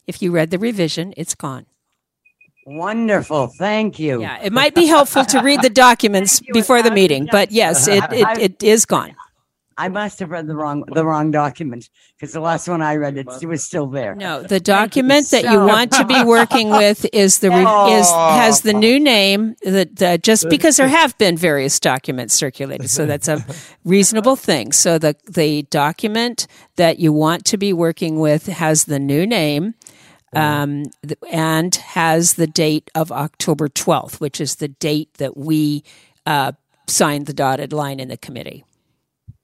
[0.07, 1.65] If you read the revision, it's gone.
[2.65, 4.21] Wonderful, thank you.
[4.21, 8.03] Yeah, it might be helpful to read the documents before the meeting, but yes, it,
[8.11, 9.15] it, it is gone.
[9.77, 13.17] I must have read the wrong, the wrong document, because the last one I read,
[13.17, 14.15] it it was still there.
[14.15, 18.61] No, the document that you want to be working with is the, re- is, has
[18.61, 22.89] the new name that, uh, just because there have been various documents circulated.
[22.89, 23.45] So that's a
[23.83, 24.71] reasonable thing.
[24.71, 29.75] So the, the document that you want to be working with has the new name.
[30.35, 30.85] Um,
[31.29, 35.83] and has the date of October 12th, which is the date that we,
[36.25, 36.53] uh,
[36.87, 38.63] signed the dotted line in the committee.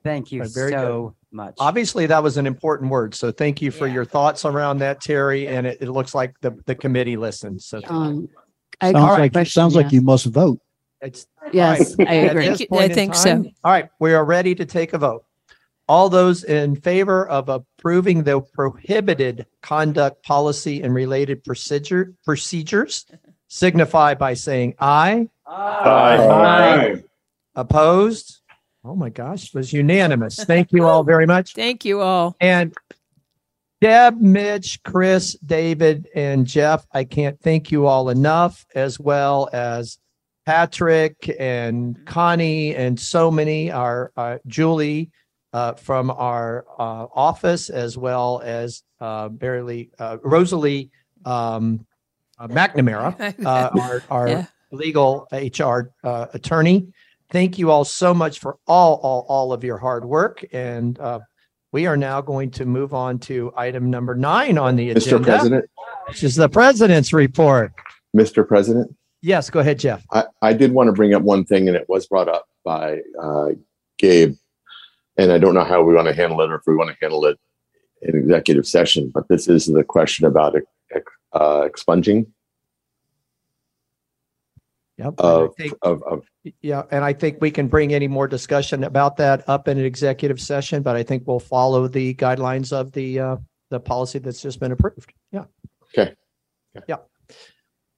[0.09, 1.11] Thank you very good.
[1.31, 1.53] much.
[1.59, 3.13] Obviously, that was an important word.
[3.13, 5.47] So thank you for your thoughts around that, Terry.
[5.47, 7.61] And it, it looks like the, the committee listened.
[7.61, 8.27] So Um,
[8.81, 9.19] I- Sounds right.
[9.19, 10.59] like- Question, sounds like you must vote.
[11.01, 12.47] It's Yes, all I At agree.
[12.49, 13.43] this I point in think so.
[13.63, 15.23] All right, we are ready to take a vote.
[15.87, 23.05] All those in favor of approving the prohibited conduct policy and related procedure procedures
[23.47, 25.27] signify by saying aye.
[25.47, 27.03] Aye.
[27.55, 28.38] Opposed?
[28.89, 30.35] Oh my gosh, it was unanimous.
[30.43, 31.53] Thank you all very much.
[31.53, 32.35] Thank you all.
[32.41, 32.73] And
[33.81, 39.99] Deb, Mitch, Chris, David, and Jeff, I can't thank you all enough, as well as
[40.45, 45.11] Patrick and Connie and so many, our uh, Julie
[45.53, 50.89] uh, from our uh, office, as well as uh, barely uh, Rosalie
[51.25, 51.85] um,
[52.39, 54.45] uh, McNamara, uh, our, our Yeah.
[54.71, 56.87] legal HR uh, attorney.
[57.31, 60.43] Thank you all so much for all, all, all of your hard work.
[60.51, 61.19] And uh,
[61.71, 65.19] we are now going to move on to item number nine on the agenda.
[65.19, 65.23] Mr.
[65.23, 65.65] President,
[66.07, 67.73] Which is the president's report.
[68.15, 68.47] Mr.
[68.47, 70.05] President, Yes, go ahead, Jeff.
[70.11, 72.99] I, I did want to bring up one thing, and it was brought up by
[73.21, 73.49] uh,
[73.97, 74.35] Gabe.
[75.17, 76.97] And I don't know how we want to handle it or if we want to
[77.01, 77.37] handle it
[78.01, 80.55] in executive session, but this is the question about
[81.33, 82.31] uh, expunging
[84.99, 85.13] Yep.
[85.19, 86.25] of, think- of, of
[86.61, 89.85] Yeah, and I think we can bring any more discussion about that up in an
[89.85, 93.37] executive session, but I think we'll follow the guidelines of the, uh,
[93.69, 95.13] the policy that's just been approved.
[95.31, 95.45] Yeah.
[95.97, 96.13] Okay.
[96.87, 96.97] Yeah.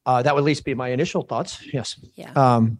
[0.06, 1.64] Uh, that would at least be my initial thoughts.
[1.74, 2.00] Yes.
[2.16, 2.32] Yeah.
[2.34, 2.80] Um,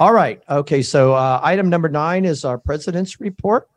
[0.00, 0.42] all right.
[0.48, 0.82] Okay.
[0.82, 3.68] So, uh, item number nine is our president's report.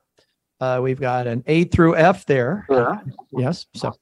[0.59, 2.65] Uh, we've got an A through F there.
[2.69, 2.99] Yeah.
[3.31, 3.67] Yes.
[3.75, 3.93] So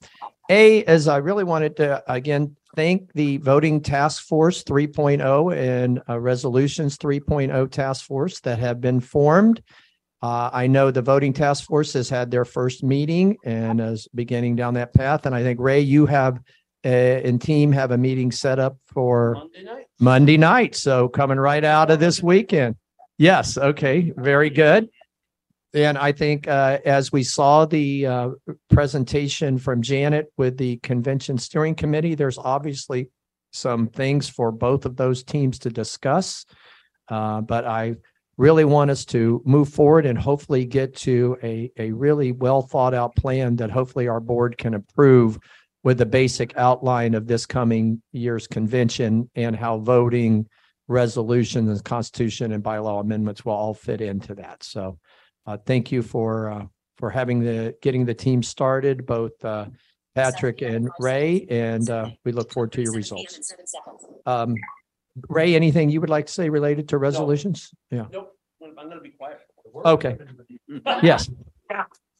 [0.49, 6.19] A is I really wanted to again thank the voting task force 3.0 and uh,
[6.19, 9.63] resolutions 3.0 task force that have been formed.
[10.21, 14.55] Uh, I know the voting task force has had their first meeting and is beginning
[14.55, 15.25] down that path.
[15.25, 16.39] And I think Ray, you have
[16.85, 19.33] uh, and team have a meeting set up for
[19.99, 20.75] Monday night.
[20.75, 22.75] So coming right out of this weekend.
[23.17, 23.57] Yes.
[23.57, 24.13] Okay.
[24.15, 24.87] Very good.
[25.77, 28.29] And I think uh, as we saw the uh,
[28.71, 33.09] presentation from Janet with the convention steering committee, there's obviously
[33.51, 36.45] some things for both of those teams to discuss.
[37.09, 37.95] Uh, but I
[38.37, 42.93] really want us to move forward and hopefully get to a, a really well thought
[42.93, 45.37] out plan that hopefully our board can approve
[45.83, 50.47] with the basic outline of this coming year's convention and how voting
[50.87, 54.63] resolutions and constitution and bylaw amendments will all fit into that.
[54.63, 54.97] So
[55.47, 56.65] uh, thank you for, uh,
[56.97, 59.65] for having the, getting the team started, both uh,
[60.13, 63.53] Patrick and Ray, and uh, we look forward to your results.
[64.25, 64.55] Um,
[65.29, 67.71] Ray, anything you would like to say related to resolutions?
[67.89, 68.05] Yeah.
[68.11, 69.39] Nope, I'm gonna be quiet.
[69.85, 70.17] Okay.
[71.01, 71.29] Yes.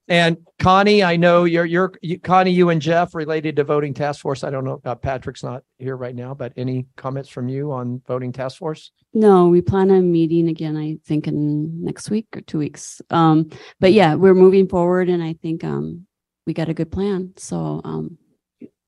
[0.10, 4.22] And Connie, I know you're, you're, you- Connie, you and Jeff related to voting task
[4.22, 4.44] force.
[4.44, 8.02] I don't know, uh, Patrick's not here right now, but any comments from you on
[8.08, 8.92] voting task force?
[9.14, 13.02] No, we plan on meeting again, I think in next week or two weeks.
[13.10, 16.06] Um, but yeah, we're moving forward and I think, um,
[16.46, 17.34] we got a good plan.
[17.36, 18.18] So, um,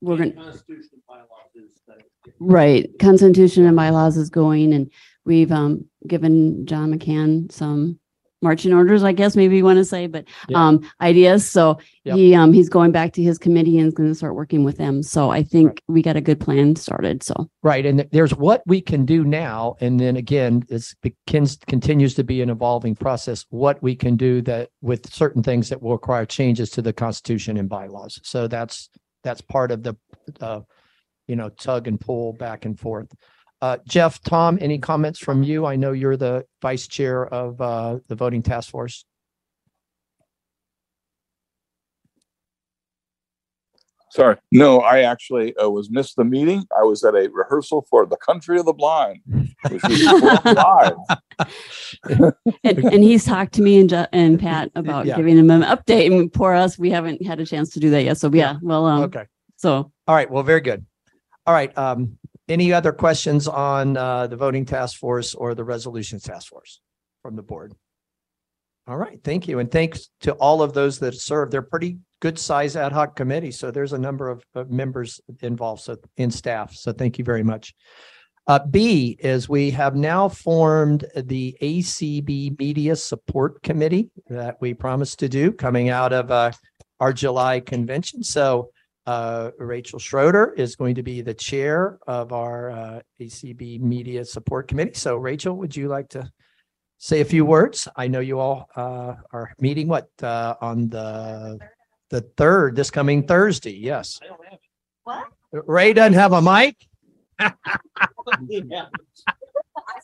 [0.02, 0.54] we're gonna,
[2.40, 4.90] right, Constitution and bylaws is going and
[5.26, 8.00] we've, um, given John McCann some
[8.42, 10.68] marching orders, I guess, maybe you want to say, but, Yeah.
[10.68, 11.50] um, ideas.
[11.50, 12.16] So Yep.
[12.16, 14.78] he, um, he's going back to his committee and is going to start working with
[14.78, 15.04] them.
[15.04, 17.22] So I think we got a good plan started.
[17.24, 17.50] So.
[17.64, 22.24] Right, and there's what we can do now, and then again, it's begins, continues to
[22.24, 26.26] be an evolving process, what we can do that with certain things that will require
[26.26, 28.20] changes to the Constitution and bylaws.
[28.24, 28.90] So that's,
[29.24, 29.98] that's part of the,
[30.40, 30.62] uh,
[31.28, 33.12] you know, tug and pull back and forth.
[33.62, 35.66] Uh, Jeff, Thom, any comments from you?
[35.66, 39.04] I know you're the vice chair of, uh, the voting task force.
[44.12, 44.38] Sorry.
[44.52, 46.64] No, I actually uh, was missed the meeting.
[46.78, 49.20] I was at a rehearsal for The Country of the Blind,
[49.70, 50.02] which is
[50.46, 50.96] live.
[52.64, 55.16] And, and he's talked to me and Ju- and Pat about Yeah.
[55.16, 58.04] giving him an update and for us, we haven't had a chance to do that
[58.04, 58.18] yet.
[58.18, 59.26] So yeah, well, um, Okay.
[59.58, 60.84] so All right, well, very good.
[61.46, 62.18] All right, um,
[62.50, 66.82] any other questions on, uh, the voting task force or the resolutions task force
[67.22, 67.74] from the board?
[68.88, 69.60] All right, thank you.
[69.60, 71.52] And thanks to all of those that serve.
[71.52, 73.52] They're pretty good size ad hoc committee.
[73.52, 76.74] So there's a number of, of members involved, so in staff.
[76.74, 77.76] So thank you very much.
[78.48, 85.20] Uh, B is we have now formed the ACB Media Support Committee that we promised
[85.20, 86.52] to do coming out of, uh,
[87.00, 88.24] our July convention.
[88.24, 88.72] So,
[89.10, 94.68] uh, Rachel Schroeder is going to be the chair of our, uh, ACB Media Support
[94.68, 94.94] Committee.
[94.94, 96.32] So Rachel, would you like to
[97.00, 97.88] say a few words?
[97.96, 101.58] I know you all, uh, are meeting what, uh, on the,
[102.12, 103.72] the third, this coming Thursday.
[103.72, 104.20] Yes.
[105.06, 105.26] What?
[105.52, 106.76] Ray doesn't have a mic?
[107.40, 107.52] I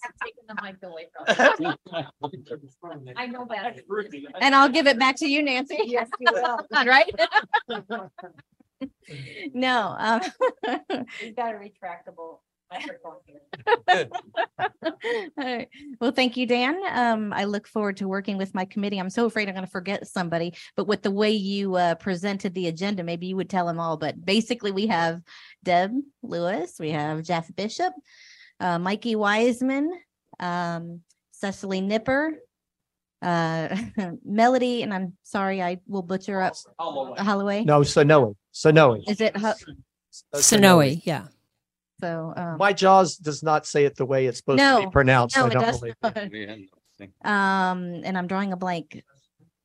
[0.01, 3.14] have taken the mic away from you.
[3.16, 3.77] I know that.
[4.42, 5.77] And I'll give it back to you, Nancy.
[5.85, 6.66] Yes, you will.
[6.72, 7.14] Right?
[9.53, 10.22] No, um.
[11.22, 12.39] You've got a retractable
[12.72, 13.41] microphone here.
[15.38, 15.69] All right.
[15.99, 16.80] Well, thank you, Dan.
[16.89, 18.99] Um, I look forward to working with my committee.
[18.99, 22.53] I'm so afraid I'm going to forget somebody, but with the way you uh, presented
[22.53, 23.97] the agenda, maybe you would tell them all.
[23.97, 25.22] But basically, we have
[25.64, 25.91] Deb
[26.23, 27.93] Lewis, we have Jeff Bishop,
[28.59, 29.91] uh, Mikey Wiseman,
[30.39, 32.33] um, Cecily Nipper,
[33.22, 33.76] uh,
[34.26, 37.64] Melody, and I'm sorry, I will butcher up Holloway.
[37.64, 39.03] No, Sonoe, Sonoe.
[39.10, 39.35] Is it?
[39.38, 39.53] Ho-
[40.35, 41.27] Sonoe, yeah.
[42.02, 45.38] So, um, My jaws does not say it the way it's supposed to be pronounced.
[45.38, 45.95] no, I don't does believe.
[46.03, 46.18] not.
[47.24, 49.03] Um, and I'm drawing a blank.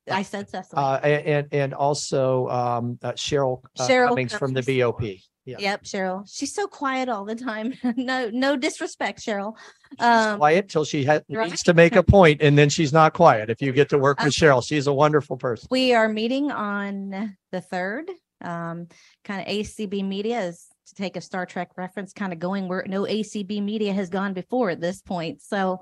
[0.09, 0.81] I said Cecily.
[0.81, 5.01] Uh, and, and also, um, uh, Cheryl uh, Cheryl Cummings from the BOP.
[5.45, 5.57] Yeah.
[5.59, 6.29] Yep, Cheryl.
[6.31, 7.73] She's so quiet all the time.
[7.97, 9.53] No, no disrespect, Cheryl.
[9.99, 11.49] Um, Quiet till she has, Right.
[11.49, 13.49] needs to make a point and then she's not quiet.
[13.49, 15.67] If you get to work with Cheryl, she's a wonderful person.
[15.71, 18.09] we are meeting on the third.
[18.43, 18.87] Um,
[19.23, 22.83] kind of ACB media is to take a Star Trek reference, kind of going where
[22.87, 25.41] no ACB media has gone before at this point.
[25.41, 25.81] So,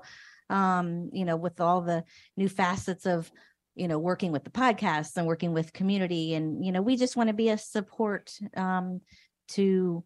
[0.50, 2.04] um, you know, with all the
[2.36, 3.30] new facets of,
[3.74, 7.16] you know, working with the podcasts and working with community and, you know, we just
[7.16, 9.00] want to be a support, um,
[9.54, 10.04] to,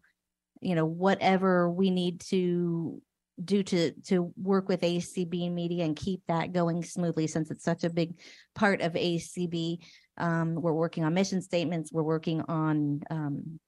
[0.61, 3.01] you know, whatever we need to
[3.43, 7.83] do to to work with ACB media and keep that going smoothly since it's such
[7.83, 8.19] a big
[8.53, 9.79] part of ACB.
[10.17, 11.91] Um, we're working on mission statements.
[11.91, 13.59] We're working on um,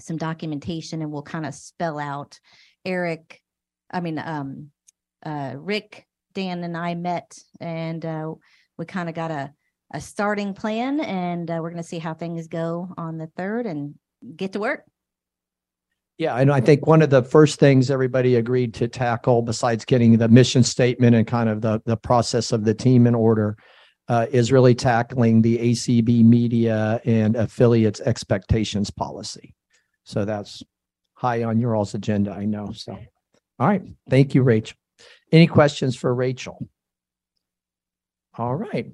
[0.00, 2.38] some documentation, and we'll kind of spell out.
[2.84, 3.40] Eric,
[3.90, 4.70] I mean, um,
[5.24, 8.32] uh, Rick, Dan, and I met, and uh,
[8.78, 9.52] we kind of got a
[9.94, 13.66] a starting plan, and uh, we're going to see how things go on the third,
[13.66, 13.94] and
[14.36, 14.84] get to work.
[16.22, 20.18] Yeah, and I think one of the first things everybody agreed to tackle, besides getting
[20.18, 23.56] the mission statement and kind of the, the process of the team in order,
[24.06, 29.56] uh, is really tackling the ACB media and affiliates expectations policy.
[30.04, 30.62] So that's
[31.14, 32.70] high on your all's agenda, I know.
[32.70, 32.92] So,
[33.58, 34.76] all right, thank you, Rachel.
[35.32, 36.68] Any questions for Rachel?
[38.38, 38.92] All right.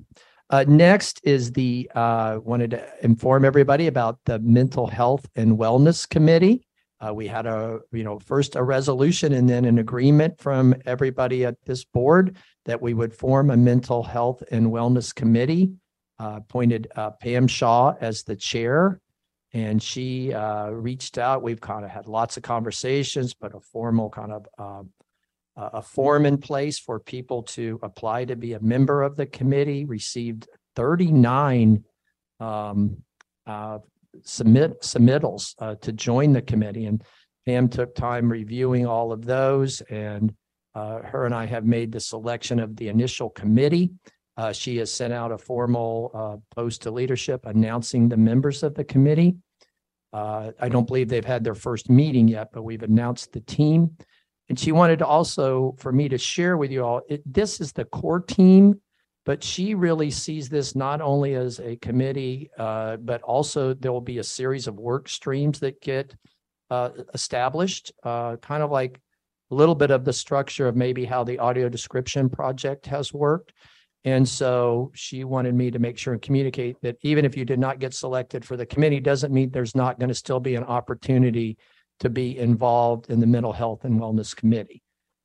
[0.49, 6.09] Uh, next is the, uh, wanted to inform everybody about the Mental Health and Wellness
[6.09, 6.65] Committee.
[7.01, 11.45] Uh, we had a, you know, first a resolution and then an agreement from everybody
[11.45, 15.73] at this board that we would form a mental health and wellness committee.
[16.21, 19.01] uh, appointed uh, Pam Shaw as the chair.
[19.53, 21.43] And she uh, reached out.
[21.43, 24.91] We've kind of had lots of conversations, but a formal kind of um,
[25.57, 29.27] a a form in place for people to apply to be a member of the
[29.27, 31.85] committee, received 39
[32.41, 33.03] um,
[33.47, 33.79] uh,
[34.25, 36.87] submit submittals uh, to join the committee.
[36.87, 37.03] And
[37.47, 40.35] Pam took time reviewing all of those and
[40.75, 43.91] uh, her and I have made the selection of the initial committee.
[44.37, 48.75] Uh, she has sent out a formal uh, post to leadership announcing the members of
[48.75, 49.37] the committee.
[50.13, 53.97] Uh, I don't believe they've had their first meeting yet, but we've announced the team.
[54.49, 57.85] And she wanted also for me to share with you all, it, this is the
[57.85, 58.81] core team,
[59.29, 64.01] but she really sees this not only as a committee, uh, but also there will
[64.01, 66.17] be a series of work streams that get
[66.71, 68.99] uh, established, uh, kind of like
[69.51, 73.53] a little bit of the structure of maybe how the audio description project has worked.
[74.03, 77.59] And so she wanted me to make sure and communicate that even if you did
[77.59, 80.65] not get selected for the committee, doesn't mean there's not going to still be an
[80.65, 81.59] opportunity
[82.01, 84.83] to be involved in the mental health and wellness committee.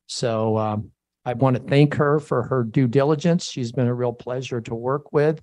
[0.07, 0.91] So um,
[1.25, 3.49] I want to thank her for her due diligence.
[3.49, 5.41] She's been a real pleasure to work with.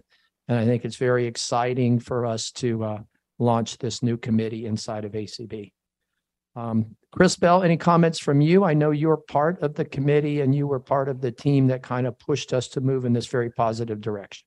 [0.49, 2.99] And I think it's very exciting for us to uh,
[3.39, 5.73] launch this new committee inside of ACB.
[6.57, 8.65] Um, Chris Bell, any comments from you?
[8.65, 11.83] I know you're part of the committee and you were part of the team that
[11.83, 14.45] kind of pushed us to move in this very positive direction.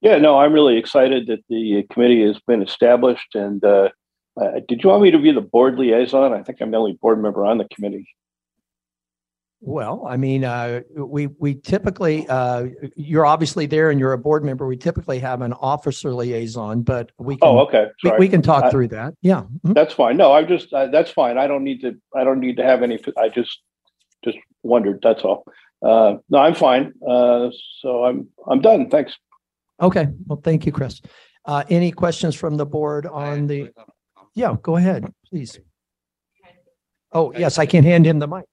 [0.00, 3.34] Yeah, no, I'm really excited that the committee has been established.
[3.34, 3.90] And uh,
[4.40, 6.32] uh, did you want me to be the board liaison?
[6.32, 8.08] I think I'm the only board member on the committee.
[9.62, 12.66] Well, I mean, uh, we, we typically, uh,
[12.96, 14.66] you're obviously there and you're a board member.
[14.66, 17.88] We typically have an officer liaison, but we can, Oh, okay.
[18.02, 19.12] we, we can talk I- through that.
[19.20, 19.42] Yeah.
[19.66, 19.74] Mhm.
[19.74, 20.16] That's fine.
[20.16, 21.36] No, I'm just, uh, that's fine.
[21.36, 23.60] I don't need to, I don't need to have any, I just,
[24.24, 25.44] just wondered, that's all.
[25.82, 26.94] Uh, no, I'm fine.
[27.06, 28.88] Uh, so I'm, I'm done.
[28.88, 29.12] Thanks.
[29.82, 30.08] Okay.
[30.26, 31.02] Well, thank you, Chris.
[31.44, 33.70] Uh, any questions from the board on the?
[34.34, 35.58] Yeah, go ahead, please.
[37.12, 38.44] Oh, yes, I can hand him the mic.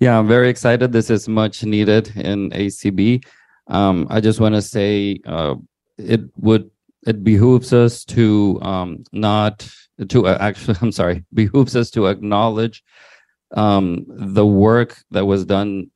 [0.00, 0.92] Yeah, I'm very excited.
[0.92, 3.24] This is much needed in ACB.
[3.66, 5.56] Um, I just want to say uh,
[5.98, 6.70] it would
[7.06, 9.68] it behooves us to um, not
[10.08, 12.82] to uh, actually I'm sorry behooves us to acknowledge
[13.56, 15.90] um, the work that was done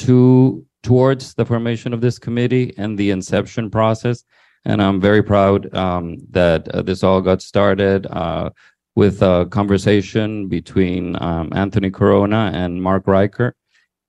[0.00, 4.24] to towards the formation of this committee and the inception process.
[4.64, 8.50] And I'm very proud um, that uh, this all got started uh,
[8.96, 13.54] with a conversation between um, Anthony Corona and Mark Riker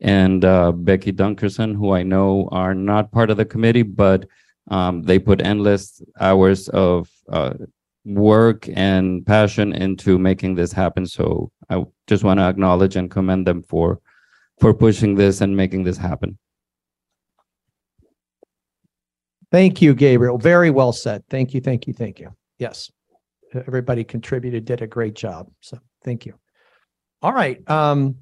[0.01, 4.27] and uh, Becky Dunkerson, who I know are not part of the committee, but
[4.69, 7.53] um, they put endless hours of uh,
[8.05, 11.05] work and passion into making this happen.
[11.05, 13.99] So I just want to acknowledge and commend them for
[14.59, 16.37] for pushing this and making this happen.
[19.51, 20.37] Thank you, Gabriel.
[20.37, 21.23] Very well said.
[21.29, 22.33] Thank you, thank you, thank you.
[22.57, 22.91] Yes.
[23.53, 25.49] Everybody contributed, did a great job.
[25.61, 26.33] So thank you.
[27.21, 27.67] All right.
[27.69, 28.15] Um,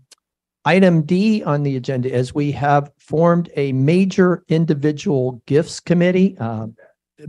[0.66, 6.35] item D on the agenda is we have formed a major individual gifts committee.
[6.40, 6.67] Uh,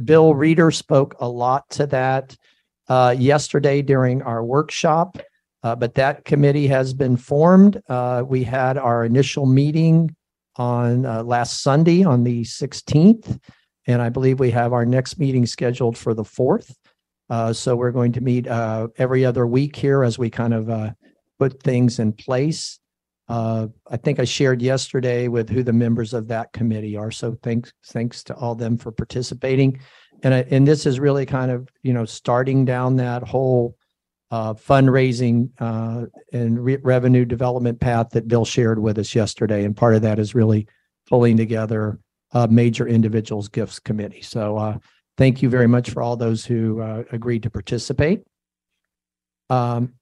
[0.04, 2.36] Bill Reeder spoke a lot to that
[2.88, 5.18] uh, yesterday during our workshop.
[5.62, 7.80] Uh, but that committee has been formed.
[7.88, 10.14] Uh, we had our initial meeting
[10.56, 13.38] on uh, last Sunday on the 16th.
[13.86, 16.74] And I believe we have our next meeting scheduled for the 4th.
[17.30, 20.68] Uh, so we're going to meet uh, every other week here as we kind of
[20.68, 20.90] uh,
[21.38, 22.80] put things in place.
[23.28, 27.12] Uh, I think I shared yesterday with who the members of that committee are.
[27.12, 29.80] So thanks, thanks to all them for participating.
[30.24, 33.76] And I, and this is really kind of you know starting down that whole
[34.32, 39.64] uh, fundraising uh, and re- revenue development path that Bill shared with us yesterday.
[39.64, 40.66] And part of that is really
[41.08, 42.00] pulling together
[42.32, 44.22] a major individuals gifts committee.
[44.22, 44.80] So
[45.20, 48.22] thank you very much for all those who uh, agreed to participate.
[49.50, 49.92] Um,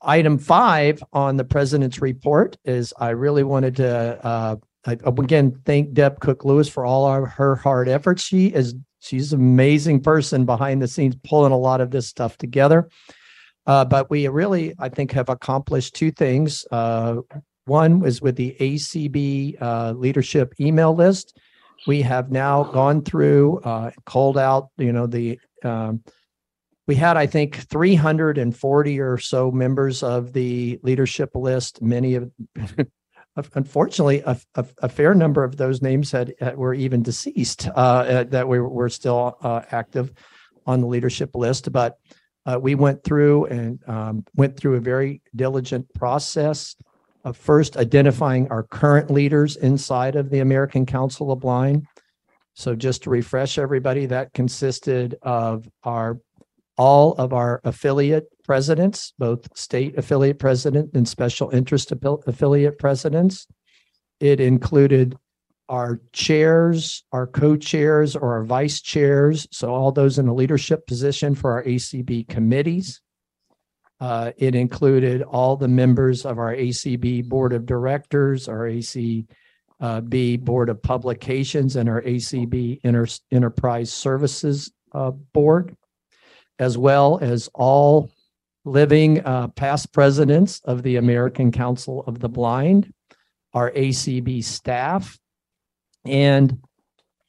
[0.00, 5.92] item five on the president's report is I really wanted to uh, I, again thank
[5.92, 8.22] Deb Cook Lewis for all of her hard efforts.
[8.22, 12.38] She is she's an amazing person behind the scenes pulling a lot of this stuff
[12.38, 12.88] together.
[13.66, 16.64] Uh, but we really, I think, have accomplished two things.
[16.70, 17.16] Uh,
[17.64, 21.36] one was with the ACB uh, leadership email list.
[21.86, 26.02] We have now gone through, uh, called out, you know, the, um,
[26.86, 31.82] we had, I think, 340 or so members of the leadership list.
[31.82, 32.30] Many of,
[33.54, 38.24] unfortunately, a, a, a fair number of those names had, were even deceased, uh, uh,
[38.24, 40.12] that we were still uh, active
[40.66, 41.70] on the leadership list.
[41.72, 41.98] But
[42.46, 46.74] uh, we went through and um, went through a very diligent process
[47.28, 51.86] of first identifying our current leaders inside of the American Council of Blind.
[52.54, 56.18] So just to refresh everybody, that consisted of our
[56.76, 63.46] all of our affiliate presidents, both state affiliate president and special interest affiliate presidents.
[64.20, 65.16] It included
[65.68, 71.34] our chairs, our co-chairs or our vice chairs, so all those in a leadership position
[71.34, 73.02] for our ACB committees.
[74.00, 80.68] Uh, it included all the members of our ACB Board of Directors, our ACB Board
[80.68, 85.76] of Publications, and our ACB Inter- Enterprise Services uh, Board,
[86.60, 88.12] as well as all
[88.64, 92.92] living uh, past presidents of the American Council of the Blind,
[93.52, 95.18] our ACB staff,
[96.04, 96.60] and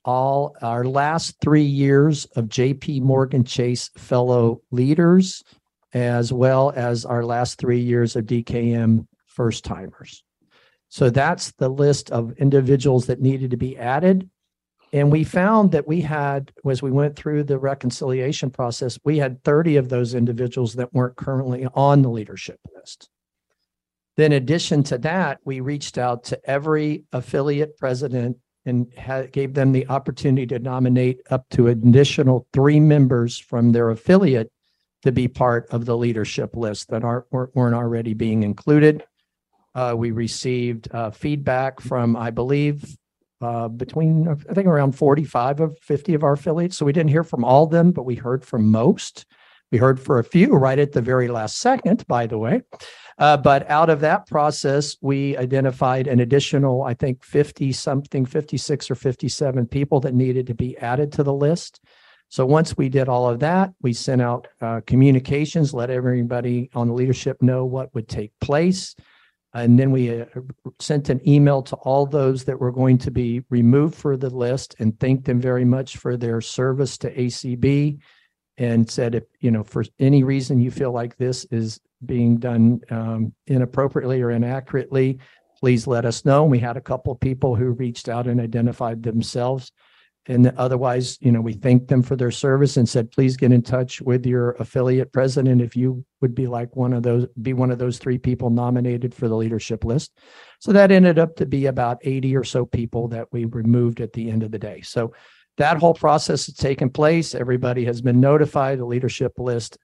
[0.06, 5.44] all our last three years of JP Morgan Chase fellow leaders,
[5.93, 10.24] as well as our last three years of DKM first timers.
[10.90, 14.30] So that's the list of individuals that needed to be added.
[14.92, 19.43] And we found that we had, as we went through the reconciliation process, we had
[19.43, 23.08] 30 of those individuals that weren't currently on the leadership list.
[24.18, 28.92] Then, in addition to that, we reached out to every affiliate president and
[29.32, 34.51] gave them the opportunity to nominate up to additional three members from their affiliate
[35.03, 39.03] to be part of the leadership list that weren't weren't already being included.
[39.76, 42.98] Uh, we received uh, feedback from, I believe,
[43.42, 46.78] uh, between, I think around 45 of 50 of our affiliates.
[46.78, 49.26] So we didn't hear from all of them, but we heard from most.
[49.72, 52.64] We heard for a few right at the very last second, by the way.
[53.19, 58.90] Uh, but out of that process, we identified an additional, I think, 50 something, 56
[58.90, 61.82] or 57 people that needed to be added to the list.
[62.30, 66.88] So once we did all of that, we sent out uh, communications, let everybody on
[66.88, 68.95] the leadership know what would take place.
[69.53, 70.25] And then we uh,
[70.80, 74.75] sent an email to all those that were going to be removed for the list
[74.77, 77.98] and thanked them very much for their service to ACB
[78.59, 82.82] and said, if, you know, for any reason you feel like this is being done
[82.91, 85.17] um, inappropriately or inaccurately,
[85.59, 86.43] please let us know.
[86.43, 89.72] And We had a couple of people who reached out and identified themselves.
[90.26, 93.64] And otherwise, you know, we thanked them for their service and said, please get in
[93.64, 97.72] touch with your affiliate president if you would be like one of those, be one
[97.72, 100.12] of those three people nominated for the leadership list.
[100.60, 104.14] So that ended up to be about 80 or so people that we removed at
[104.14, 104.82] the end of the day.
[104.82, 105.14] So
[105.58, 107.34] that whole process has taken place.
[107.34, 108.80] Everybody has been notified.
[108.80, 109.78] The leadership list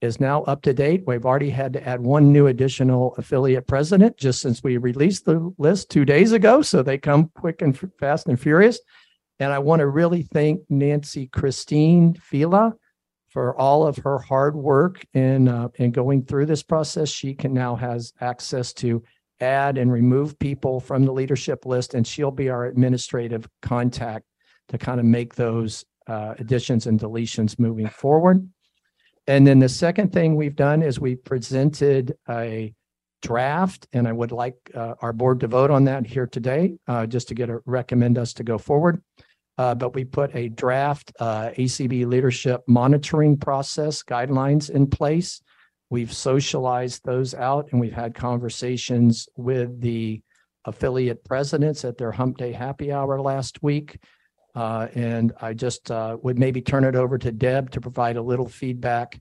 [0.00, 1.02] is now up to date.
[1.06, 5.52] We've already had to add one new additional affiliate president just since we released the
[5.58, 6.62] list two days ago.
[6.62, 8.78] So they come quick and fast and furious.
[9.40, 12.74] And I want to really thank Nancy Christine Fila
[13.28, 17.08] for all of her hard work in uh, in going through this process.
[17.08, 19.02] She can now has access to
[19.40, 24.24] add and remove people from the leadership list, and she'll be our administrative contact
[24.68, 28.48] to kind of make those uh, additions and deletions moving forward.
[29.26, 32.74] And then the second thing we've done is we presented a
[33.20, 37.06] draft, and I would like uh, our board to vote on that here today, uh,
[37.06, 39.02] just to get a recommend us to go forward.
[39.58, 45.42] Uh, but we put a draft uh, ACB leadership monitoring process guidelines in place.
[45.90, 50.22] We've socialized those out, and we've had conversations with the
[50.64, 53.98] affiliate presidents at their Hump Day Happy Hour last week.
[54.54, 58.22] Uh, and I just uh, would maybe turn it over to Deb to provide a
[58.22, 59.18] little feedback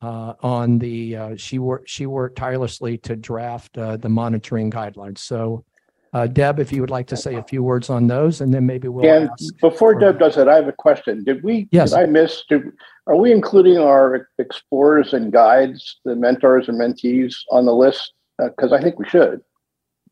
[0.00, 5.18] uh, on the, she worked, she worked tirelessly to draft the monitoring guidelines.
[5.18, 5.64] So
[6.14, 8.64] uh, Deb, if you would like to say a few words on those, and then
[8.64, 9.28] maybe we'll And
[9.60, 11.24] before Deb does it, I have a question.
[11.24, 11.90] Did we, Yes.
[11.90, 12.62] did I miss, did,
[13.08, 18.12] are we including our explorers and guides, the mentors and mentees on the list?
[18.38, 19.40] Because I think we should.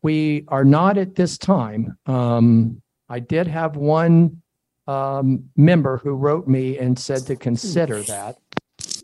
[0.01, 1.97] We are not at this time.
[2.05, 4.41] Um, I did have one
[4.87, 8.35] um, member who wrote me and said to consider that.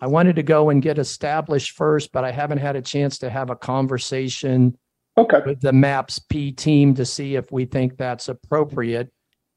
[0.02, 3.30] I wanted to go and get established first, but I haven't had a chance to
[3.30, 4.78] have a conversation
[5.20, 5.42] okay.
[5.46, 9.12] with the MAPS P team to see if we think that's appropriate.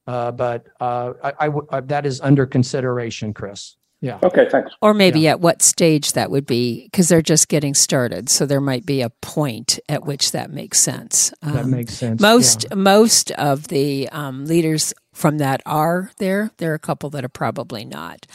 [0.07, 3.77] Uh, but uh, I, I w- uh, that is under consideration, Chris.
[4.01, 4.19] Yeah.
[4.25, 4.73] Okay, thanks.
[4.83, 8.29] Or maybe at what stage that would be, because they're just getting started.
[8.29, 11.33] So there might be a point at which that makes sense.
[11.41, 16.51] That makes sense, Most most of the um, leaders from that are there.
[16.57, 18.27] There are a couple that are probably not.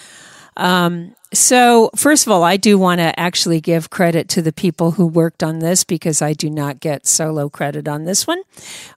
[0.55, 4.91] Um, so first of all, I do want to actually give credit to the people
[4.91, 8.41] who worked on this because I do not get solo credit on this one.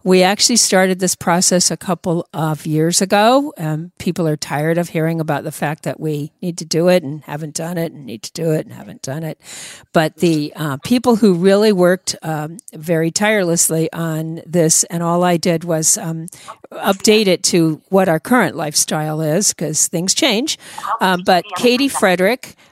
[0.05, 3.53] We actually started this process a couple of years ago.
[3.59, 7.03] Um, people are tired of hearing about the fact that we need to do it
[7.03, 9.41] and haven't done it and need to do it and haven't done it.
[9.93, 15.37] But the uh, people who really worked um, very tirelessly on this, and all I
[15.37, 16.27] did was um,
[16.71, 20.59] update it to what our current lifestyle is because things change.
[21.01, 21.89] Um, but Katie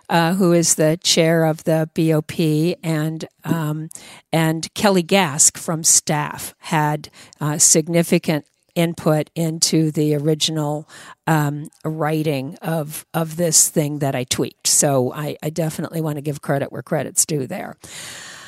[0.09, 3.91] Uh, who is the chair of the BOP, and um,
[4.33, 7.11] and Kelly Gasque from staff had
[7.41, 10.89] uh, significant input into the original
[11.27, 14.67] um, writing of of this thing that I tweaked.
[14.67, 17.77] So I, I definitely want to give credit where credit's due there.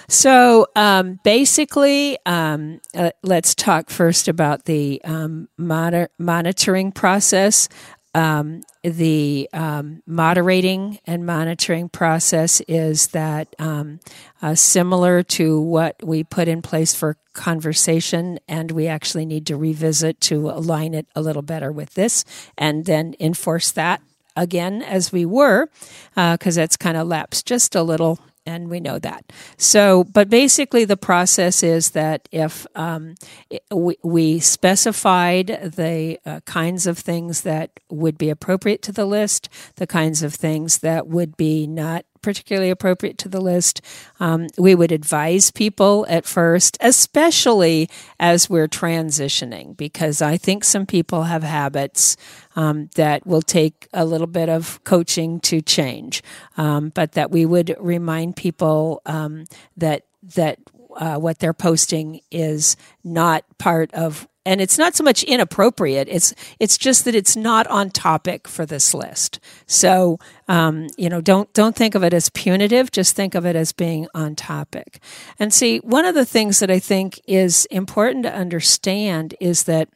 [0.08, 7.68] So um, basically, um, uh, let's talk first about the um, moder- monitoring process.
[8.12, 14.00] Um, the um, moderating and monitoring process is that um,
[14.42, 19.56] uh, similar to what we put in place for conversation, and we actually need to
[19.56, 22.24] revisit to align it a little better with this
[22.58, 24.02] and then enforce that
[24.36, 25.68] again as we were,
[26.14, 29.33] because uh, that's kind of lapsed just a little and we know that.
[29.57, 33.15] So, but basically, the process is that if um,
[33.70, 35.47] we, we, specified
[35.77, 40.35] the uh, kinds of things that would be appropriate to the list, the kinds of
[40.35, 43.81] things that would be not particularly appropriate to the list.
[44.18, 50.86] Um, we would advise people at first, especially as we're transitioning, because I think some
[50.86, 52.16] people have habits
[52.57, 56.23] um, that will take a little bit of coaching to change,
[56.57, 59.44] um, but that we would remind people um,
[59.76, 60.58] that that
[60.97, 66.35] uh, what they're posting is not part of and it's not so much inappropriate it's
[66.59, 69.41] it's just that it's not on topic for this list.
[69.67, 73.57] So um, you know don't don't think of it as punitive just think of it
[73.57, 75.01] as being on topic.
[75.39, 79.89] And see one of the things that i think is important to understand is that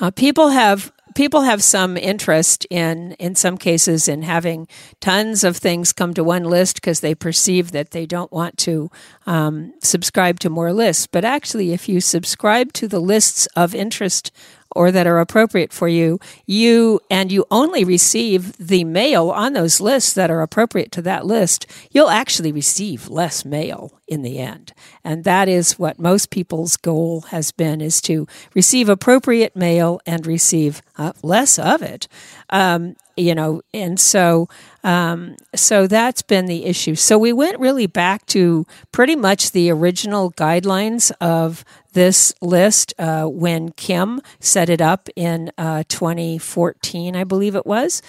[0.00, 4.68] uh, people have people have some interest in in some cases in having
[5.00, 8.90] tons of things come to one list because they perceive that they don't want to
[9.26, 11.06] um, subscribe to more lists.
[11.06, 14.30] But actually if you subscribe to the lists of interest
[14.74, 19.80] or that are appropriate for you, you and you only receive the mail on those
[19.80, 24.72] lists that are appropriate to that list, you'll actually receive less mail in the end.
[25.04, 30.26] And that is what most people's goal has been is to receive appropriate mail and
[30.26, 32.08] receive uh, less of it.
[32.50, 34.48] Um, you know, and so
[34.82, 36.94] um, so that's been the issue.
[36.94, 43.24] So we went really back to pretty much the original guidelines of this list uh,
[43.26, 48.00] when Kim set it up in uh, 2014, I believe it was,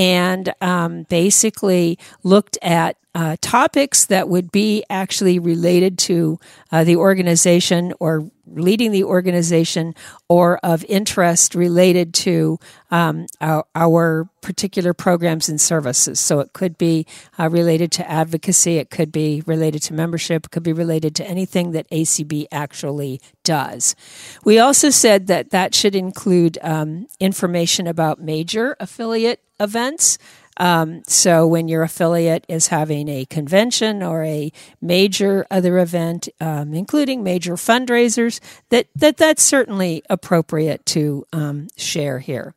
[0.00, 6.38] and um, basically looked at uh, topics that would be actually related to
[6.72, 9.94] uh, the organization or leading the organization
[10.26, 12.58] or of interest related to
[12.90, 16.18] um, our, our, particular programs and services.
[16.18, 17.06] So it could be
[17.38, 21.24] uh, related to advocacy, it could be related to membership, it could be related to
[21.26, 23.94] anything that ACB actually does.
[24.42, 30.18] We also said that that should include um, information about major affiliate events.
[30.56, 36.74] Um, so when your affiliate is having a convention or a major other event, um,
[36.74, 42.54] including major fundraisers, that, that that's certainly appropriate to um, share here.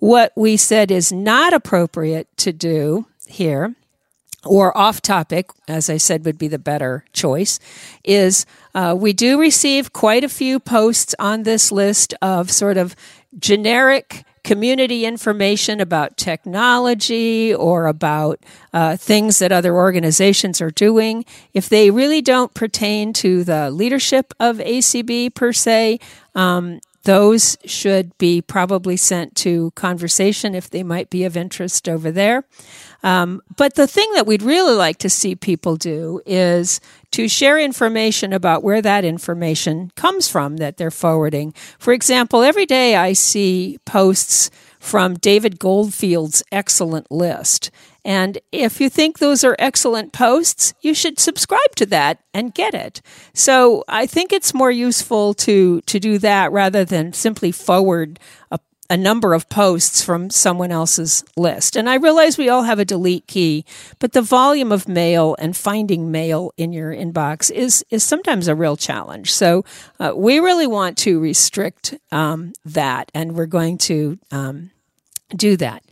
[0.00, 3.74] What we said is not appropriate to do here
[4.44, 7.58] or off topic, as I said, would be the better choice,
[8.04, 12.94] is uh, we do receive quite a few posts on this list of sort of
[13.38, 18.38] generic community information about technology or about
[18.72, 24.32] uh, things that other organizations are doing, if they really don't pertain to the leadership
[24.38, 25.98] of ACB per se,
[26.36, 32.10] um, those should be probably sent to conversation if they might be of interest over
[32.10, 32.44] there.
[33.04, 36.80] Um, but the thing that we'd really like to see people do is
[37.12, 41.54] to share information about where that information comes from that they're forwarding.
[41.78, 44.50] For example, every day I see posts
[44.86, 47.72] from David Goldfield's excellent list.
[48.04, 52.72] And if you think those are excellent posts, you should subscribe to that and get
[52.72, 53.02] it.
[53.34, 58.20] So I think it's more useful to, to do that rather than simply forward
[58.52, 61.76] a a number of posts from someone else's list.
[61.76, 63.64] And I realize we all have a delete key,
[63.98, 68.54] but the volume of mail and finding mail in your inbox is is sometimes a
[68.54, 69.32] real challenge.
[69.32, 69.64] So
[69.98, 74.18] uh, we really want to restrict um, that, and we're going to.
[74.30, 74.70] Um,
[75.34, 75.82] do that.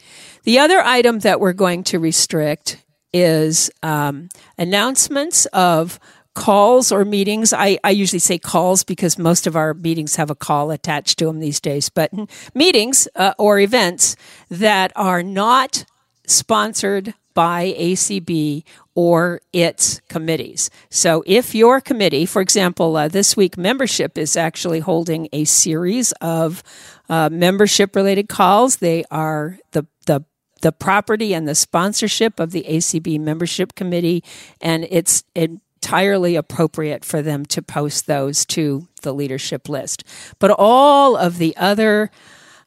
[0.45, 5.99] The other item that we're going to restrict is um, announcements of
[6.35, 7.53] calls or meetings.
[7.53, 11.27] I, I usually say calls because most of our meetings have a call attached to
[11.27, 12.11] them these days, but
[12.55, 14.17] meetings uh, or events
[14.51, 15.85] that are not
[16.27, 18.63] sponsored by ACB
[18.95, 20.71] or its committees.
[20.89, 26.13] So if your committee, for example, uh, this week membership is actually holding a series
[26.21, 26.63] of
[27.09, 28.77] uh, membership related calls.
[28.77, 30.25] They are the, the
[30.63, 34.25] the property and the sponsorship of the ACB membership committee,
[34.63, 40.05] and it's entirely appropriate for them to post those to the leadership list.
[40.39, 42.11] But all of the other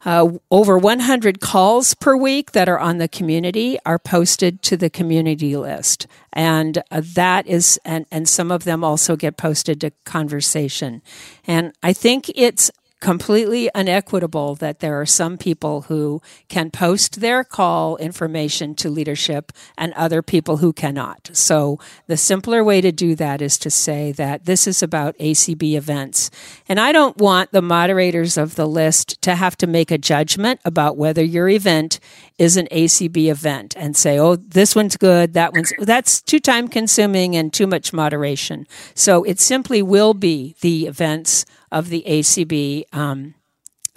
[0.04, 4.88] uh, over 100 calls per week that are on the community are posted to the
[4.88, 6.06] community list.
[6.32, 11.02] And uh, that is, and, and some of them also get posted to conversation.
[11.46, 12.70] And I think it's
[13.00, 19.52] completely unequitable that there are some people who can post their call information to leadership
[19.76, 21.30] and other people who cannot.
[21.32, 25.74] So the simpler way to do that is to say that this is about ACB
[25.76, 26.30] events.
[26.68, 30.60] And I don't want the moderators of the list to have to make a judgment
[30.64, 32.00] about whether your event
[32.38, 36.68] is an ACB event and say, oh, this one's good, that one's, that's too time
[36.68, 38.66] consuming and too much moderation.
[38.94, 43.34] So it simply will be the events of the ACB um,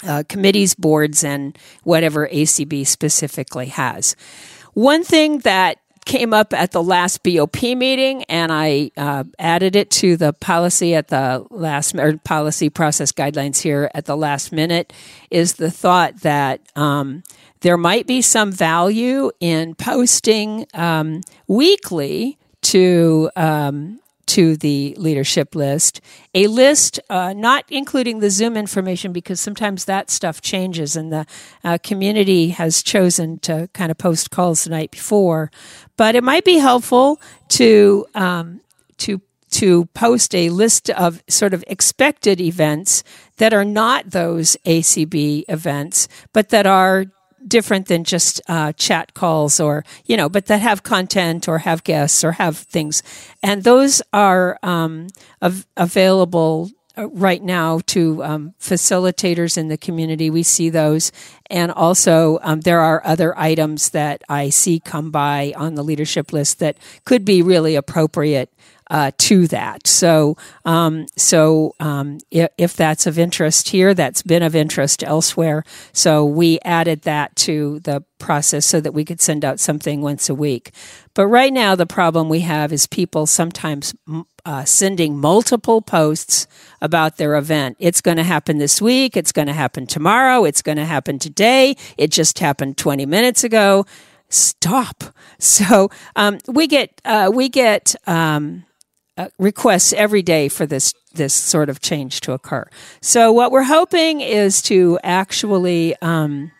[0.05, 4.15] uh, committees, boards, and whatever ACB specifically has.
[4.73, 9.91] One thing that came up at the last BOP meeting, and I uh, added it
[9.91, 14.93] to the policy at the last or policy process guidelines here at the last minute,
[15.29, 17.23] is the thought that um,
[17.61, 25.99] there might be some value in posting um, weekly to um, to the leadership list.
[26.33, 31.25] A list, uh, not including the Zoom information, because sometimes that stuff changes, and the
[31.63, 35.51] uh, community has chosen to kind of post calls the night before.
[35.97, 38.61] But it might be helpful to um,
[38.97, 43.03] to to post a list of sort of expected events
[43.35, 47.05] that are not those ACB events, but that are
[47.47, 51.83] different than just uh, chat calls or you know but that have content or have
[51.83, 53.03] guests or have things.
[53.43, 55.07] And those are um,
[55.41, 60.29] av- available uh, right now to um, facilitators in the community.
[60.29, 61.13] We see those.
[61.49, 66.33] And also um, there are other items that i see come by on the leadership
[66.33, 68.51] list that could be really appropriate
[68.91, 69.87] uh, to that.
[69.87, 75.63] So, um, so um, if, if, that's of interest here, that's been of interest elsewhere.
[75.93, 80.27] So we added that to the process so that we could send out something once
[80.27, 80.71] a week.
[81.13, 83.95] But right now, the problem we have is people sometimes
[84.45, 86.45] uh, sending multiple posts
[86.81, 87.77] about their event.
[87.79, 89.15] It's going to happen this week.
[89.15, 90.43] It's going to happen tomorrow.
[90.43, 91.77] It's going to happen today.
[91.97, 93.85] It just happened 20 minutes ago.
[94.29, 95.03] Stop.
[95.41, 98.63] So um, we get uh, we get um,
[99.21, 102.65] uh, requests every day for this this sort of change to occur.
[103.01, 106.51] So what we're hoping is to actually um,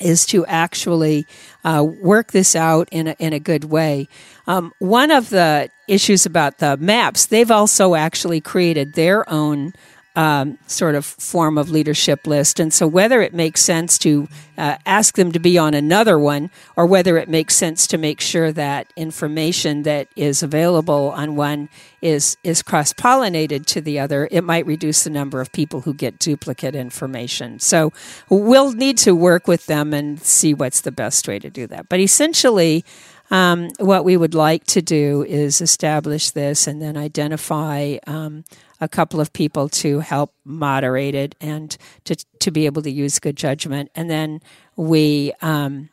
[0.00, 1.24] is to actually
[1.64, 4.06] uh, work this out in a, in a good way.
[4.46, 9.72] Um, one of the issues about the maps, they've also actually created their own
[10.16, 12.58] um, sort of form of leadership list.
[12.58, 16.50] And so, whether it makes sense to uh, ask them to be on another one,
[16.74, 21.68] or whether it makes sense to make sure that information that is available on one
[22.00, 25.92] is is cross pollinated to the other, it might reduce the number of people who
[25.92, 27.60] get duplicate information.
[27.60, 27.92] So,
[28.30, 31.88] we'll need to work with them and see what's the best way to do that.
[31.88, 32.84] But essentially.
[33.28, 38.44] Um, what we would like to do is establish this and then identify um,
[38.80, 43.18] a couple of people to help moderate it and to to be able to use
[43.18, 43.90] good judgment.
[43.94, 44.40] And then
[44.76, 45.88] we um,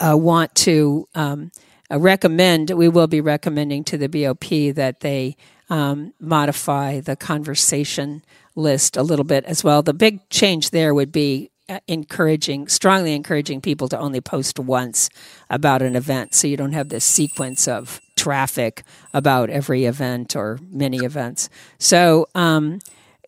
[0.00, 1.50] uh, want to um,
[1.90, 2.70] uh, recommend.
[2.70, 5.36] We will be recommending to the BOP that they
[5.70, 8.22] um, modify the conversation
[8.54, 9.82] list a little bit as well.
[9.82, 11.50] The big change there would be
[11.88, 15.08] encouraging, strongly encouraging people to only post once
[15.48, 20.58] about an event, so you don't have this sequence of traffic about every event or
[20.70, 21.48] many events.
[21.78, 22.80] So um,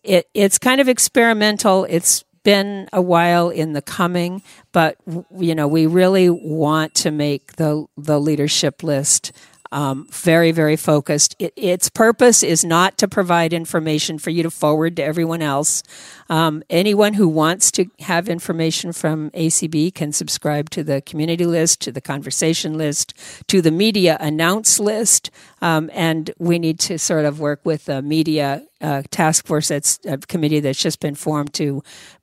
[0.03, 1.85] it, it's kind of experimental.
[1.89, 4.41] It's been a while in the coming,
[4.71, 4.97] but
[5.35, 9.31] you know we really want to make the the leadership list
[9.71, 11.35] um, very, very focused.
[11.39, 15.83] It, its purpose is not to provide information for you to forward to everyone else.
[16.29, 21.81] Um, anyone who wants to have information from ACB can subscribe to the community list,
[21.81, 23.13] to the conversation list,
[23.47, 25.31] to the media announce list,
[25.61, 29.99] um, and we need to sort of work with the media uh, task force that's
[30.05, 31.81] a committee that's just been formed to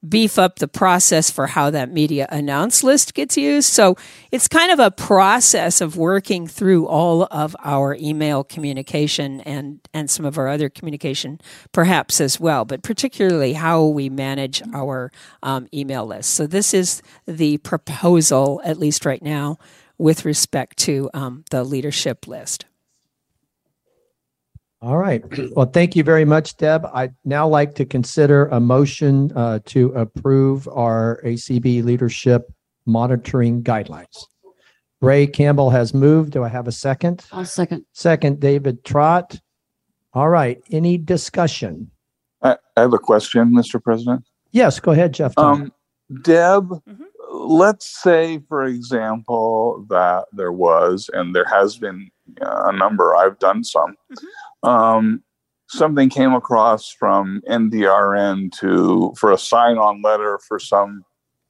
[0.08, 3.68] beef up the process for how that media announce list gets used.
[3.68, 3.97] So
[4.31, 10.08] it's kind of a process of working through all of our email communication and, and
[10.08, 11.41] some of our other communication
[11.73, 15.10] perhaps as well, but particularly how we manage our
[15.42, 16.31] um, email list.
[16.31, 19.58] So this is the proposal, at least right now,
[19.97, 22.66] with respect to um, the leadership list.
[24.82, 25.23] All right.
[25.55, 26.84] Well, thank you very much, Deb.
[26.92, 32.52] I'd now like to consider a motion uh, to approve our ACB leadership
[32.84, 34.26] monitoring guidelines.
[35.00, 36.32] Ray Campbell has moved.
[36.32, 37.24] Do I have a second?
[37.31, 37.84] I'll second.
[37.92, 39.40] Second, David Trott.
[40.12, 40.60] All right.
[40.70, 41.90] Any discussion?
[42.44, 43.82] I, I have a question, Mr.
[43.82, 44.24] President.
[44.52, 45.36] Yes, go ahead, Jeff.
[45.36, 45.73] Um,
[46.23, 46.70] Deb,
[47.32, 53.39] let's say, for example, that there was, and there has been uh, a number, I've
[53.39, 53.97] done some,
[54.62, 55.23] um,
[55.68, 61.05] something came across from NDRN to, for a sign on letter for some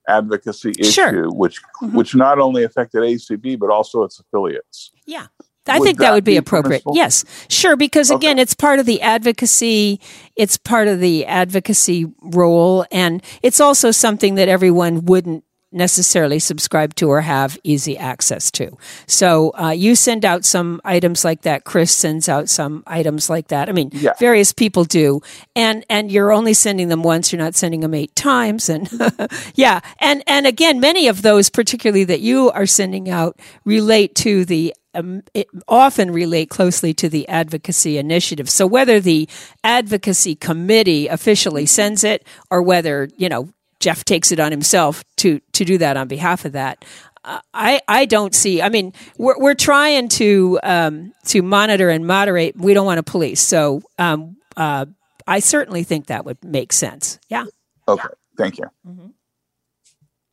[0.08, 1.08] advocacy Sure.
[1.08, 1.92] issue, which, Mhm.
[1.94, 4.92] which not only affected ACB, but also its affiliates.
[5.06, 5.26] Yeah.
[5.66, 6.82] I Would think that, that would be, be appropriate.
[6.92, 7.76] Yes, sure.
[7.76, 10.00] Because again, it's part of the advocacy.
[10.36, 15.44] It's part of the advocacy role, and it's also something that everyone wouldn't
[15.74, 18.76] necessarily subscribe to or have easy access to.
[19.06, 21.64] So uh, you send out some items like that.
[21.64, 23.68] Chris sends out some items like that.
[23.68, 24.12] I mean, Yeah.
[24.18, 25.20] various people do,
[25.56, 27.32] and and you're only sending them once.
[27.32, 28.88] You're not sending them eight times, and
[29.54, 34.44] yeah, and and again, many of those, particularly that you are sending out, relate to
[34.44, 38.48] the um, it often relate closely to the advocacy initiative.
[38.48, 39.28] So whether the
[39.64, 43.48] advocacy committee officially sends it or whether, you know,
[43.80, 46.84] Jeff takes it on himself to, to do that on behalf of that.
[47.24, 48.60] uh, I, I don't see.
[48.60, 52.56] I mean, we're, we're trying to um, to monitor and moderate.
[52.56, 53.40] We don't want to police.
[53.40, 54.86] So um, uh,
[55.26, 57.18] I certainly think that would make sense.
[57.28, 57.46] Yeah.
[57.88, 58.66] Okay, thank you.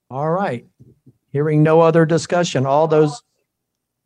[0.10, 0.66] All right.
[1.32, 3.22] Hearing no other discussion, all those.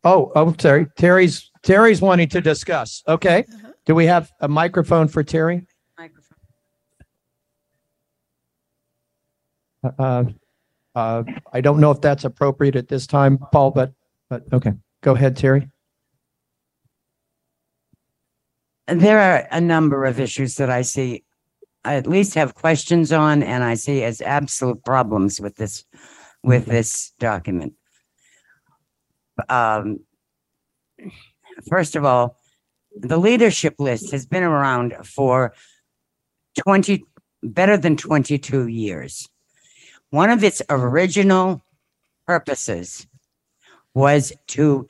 [0.04, 0.86] Oh, oh, sorry.
[0.96, 3.02] Terry's, Terry's wanting to discuss.
[3.08, 3.44] Okay.
[3.86, 5.66] Do we have a microphone for Terry?
[9.98, 10.24] Uh,
[10.94, 13.92] uh, I don't know if that's appropriate at this time, Paul, but,
[14.30, 14.72] but okay.
[15.02, 15.68] Go ahead, Terry.
[18.86, 21.24] There are a number of issues that I see,
[21.84, 25.84] I at least have questions on, and I see as absolute problems with this,
[26.42, 27.74] with this document.
[29.48, 30.00] Um,
[31.68, 32.36] first of all,
[32.98, 35.52] the leadership list has been around for
[36.58, 37.04] twenty,
[37.42, 39.28] better than twenty-two years.
[40.10, 41.62] One of its original
[42.26, 43.06] purposes
[43.94, 44.88] was to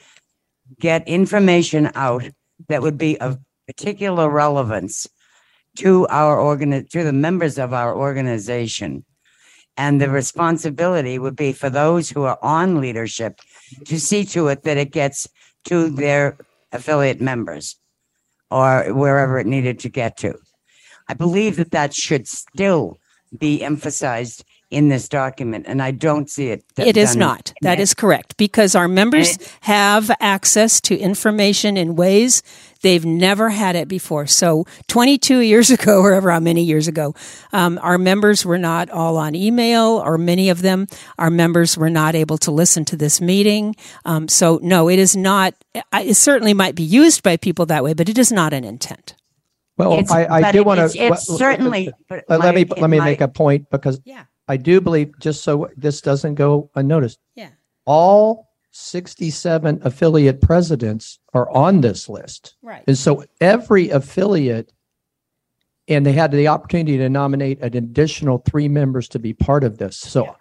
[0.80, 2.24] get information out
[2.68, 5.06] that would be of particular relevance
[5.76, 9.04] to our organ, to the members of our organization.
[9.76, 13.40] And the responsibility would be for those who are on leadership
[13.84, 15.28] to see to it that it gets
[15.64, 16.38] to their
[16.72, 17.76] affiliate members
[18.50, 20.38] or wherever it needed to get to.
[21.08, 22.98] I believe that that should still
[23.36, 24.44] be emphasized
[24.76, 26.62] in this document, and I don't see it.
[26.76, 27.52] d- It is done- not.
[27.62, 32.42] That is correct because our members have access to information in ways
[32.82, 34.26] they've never had it before.
[34.26, 37.14] So 22 years ago, or however many years ago,
[37.54, 40.86] um, our members were not all on email, or many of them,
[41.18, 43.74] our members were not able to listen to this meeting.
[44.04, 45.54] Um, so no, it is not.
[45.94, 49.14] It certainly might be used by people that way, but it is not an intent.
[49.78, 50.98] Well, It's- I, I do it- want it's- to.
[50.98, 54.00] it's certainly- Let my- me, let me my- make a point because
[54.48, 57.18] I do believe, just so this doesn't go unnoticed.
[57.34, 57.50] Yeah.
[57.84, 62.56] All 67 affiliate presidents are on this list.
[62.62, 62.84] Right.
[62.86, 64.72] And so every affiliate,
[65.88, 69.78] and they had the opportunity to nominate an additional three members to be part of
[69.78, 69.96] this.
[69.98, 70.36] So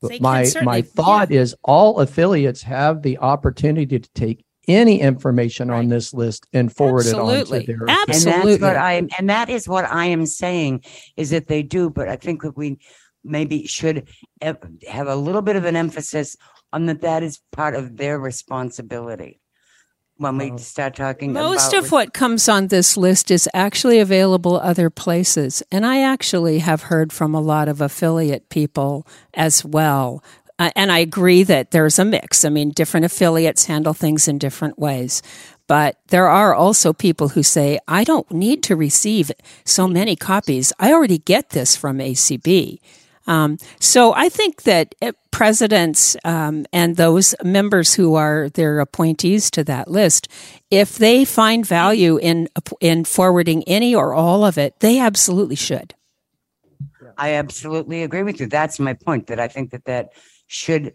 [0.00, 5.00] They can my, my certainly- thought is all affiliates have the opportunity to take any
[5.00, 7.66] information on this list and forward it on to their Absolutely.
[7.66, 7.78] their.
[7.82, 10.84] And that's what I am, and that is what I am saying
[11.16, 12.78] is that they do, but I think that we
[13.24, 14.08] maybe should
[14.40, 16.36] have have a little bit of an emphasis
[16.72, 19.40] on that that is part of their responsibility.
[20.16, 23.98] When we start talking about Most about of what comes on this list is actually
[23.98, 25.62] available other places.
[25.72, 30.22] And I actually have heard from a lot of affiliate people as well.
[30.58, 32.44] Uh, and I agree that there's a mix.
[32.44, 35.22] I mean, different affiliates handle things in different ways.
[35.66, 39.32] But there are also people who say, I don't need to receive
[39.64, 40.72] so many copies.
[40.78, 42.78] I already get this from ACB.
[43.26, 49.50] Um, so I think that uh, presidents um, and those members who are their appointees
[49.52, 50.28] to that list,
[50.70, 52.48] if they find value in
[52.80, 55.94] in forwarding any or all of it, they absolutely should.
[57.18, 58.46] I absolutely agree with you.
[58.46, 60.10] That's my point, that I think that that
[60.46, 60.94] should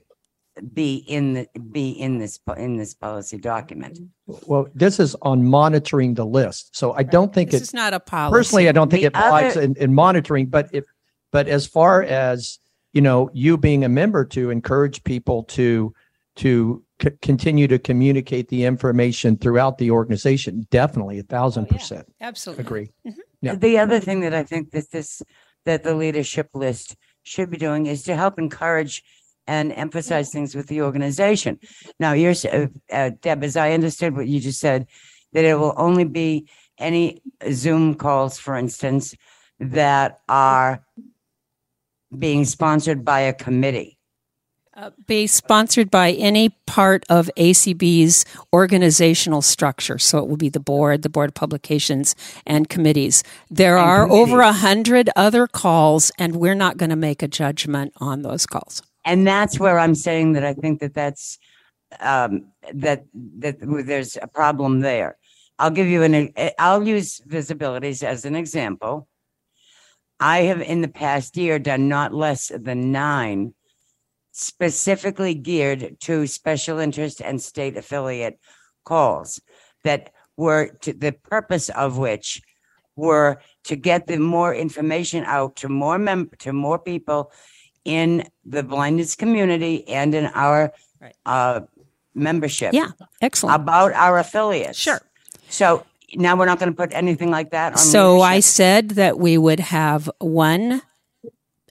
[0.74, 4.00] be in the, be in this, in this policy document.
[4.26, 6.76] Well, this is on monitoring the list.
[6.76, 8.40] So I don't think This it, is not a policy.
[8.40, 10.84] personally, I don't think The it applies other- in, in monitoring, but if,
[11.32, 12.60] but as far as,
[12.94, 15.94] you know, you being a member to encourage people to,
[16.38, 22.64] to c- continue to communicate the information throughout the organization, definitely a thousand percent Absolutely.
[22.64, 22.92] agree.
[23.42, 23.56] Yeah.
[23.56, 25.22] The other thing that I think that this,
[25.66, 29.04] that the leadership list should be doing is to help encourage
[29.48, 31.60] and emphasize things with the organization.
[32.00, 34.88] Now, you're, uh, uh, Deb, as I understood what you just said,
[35.34, 39.16] that it will only be any Zoom calls, for instance,
[39.60, 40.84] that are
[42.18, 43.98] being sponsored by a committee.
[44.78, 49.98] Uh, be sponsored by any part of ACB's organizational structure.
[49.98, 53.24] So it will be the board, the board of publications, and committees.
[53.50, 57.28] There And are over a hundred other calls, and we're not going to make a
[57.28, 58.84] judgment on those calls.
[59.04, 61.40] And that's where I'm saying that I think that that's,
[62.00, 63.06] um, that,
[63.40, 65.18] that there's a problem there.
[65.58, 69.08] I'll give you an, I'll use visibilities as an example.
[70.20, 73.54] I have in the past year done not less than nine
[74.32, 78.40] specifically geared to special interest and state affiliate
[78.86, 79.42] calls
[79.84, 82.42] that were to the purpose of which
[82.96, 87.32] were to get the more information out to more mem- to more people
[87.86, 90.74] in the blindness community and in our
[91.26, 91.62] uh,
[92.14, 92.74] membership.
[92.74, 93.56] Yeah, excellent.
[93.56, 94.78] About our affiliates.
[94.78, 95.02] Sure.
[95.50, 97.78] So now we're not going to put anything like that on.
[97.78, 100.82] So I said that we would have one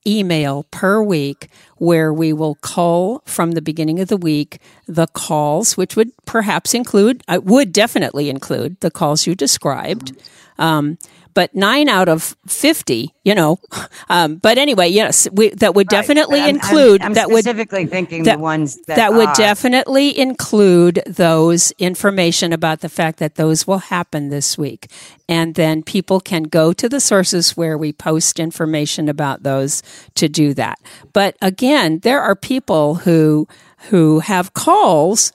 [0.06, 1.48] email per week
[1.78, 6.74] where we will call from the beginning of the week the calls, which would perhaps
[6.74, 10.16] include, I would definitely include the calls you described.
[10.58, 10.98] Um,
[11.36, 13.58] but nine out of 50, you know,
[14.08, 17.84] um, but anyway, yes, we, that would definitely I'm- I'm- include, I'm that would specifically
[17.84, 23.66] thinking the ones that would are- definitely include those information about the fact that those
[23.66, 24.88] will happen this week.
[25.28, 29.82] And then people can go to the sources where we post information about those
[30.14, 30.78] to do that.
[31.12, 33.46] But again, there are people who
[33.90, 35.32] who have calls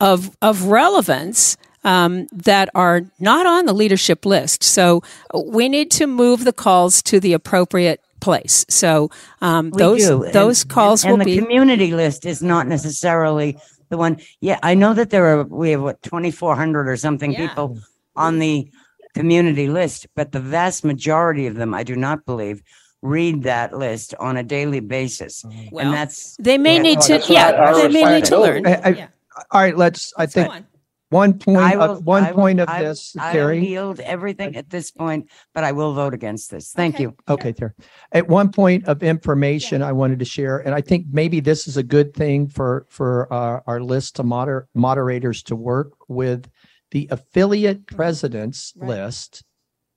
[0.00, 4.62] of of relevance um, that are not on the leadership list.
[4.62, 5.02] So
[5.34, 8.64] we need to move the calls to the appropriate place.
[8.68, 9.10] So
[9.42, 12.66] um, those do, and- those calls and, will and the be community list is not
[12.66, 13.58] necessarily
[13.90, 14.18] the one.
[14.40, 17.78] Yeah, I know that there are we have what twenty four hundred or something people
[18.16, 18.70] on the
[19.14, 22.62] community list, but the vast majority of them, I do not believe,
[23.02, 27.22] read that list on a daily basis, Well, and that's they may yeah, need to-
[27.28, 28.66] yeah, they may need to learn.
[28.66, 29.08] I- I-
[29.50, 30.50] All right, let's, I think,
[31.14, 33.66] one point, will- of one will- point of I will- this, I will Terry.
[33.66, 36.72] yield everything at this point, but I will vote against this.
[36.72, 37.14] Thank you.
[37.28, 37.70] Okay, Terry.
[38.12, 41.76] At one point of information I wanted to share, and I think maybe this is
[41.76, 46.50] a good thing for, for our, our list to moder, moderators to work with
[46.90, 49.44] the affiliate presidents list.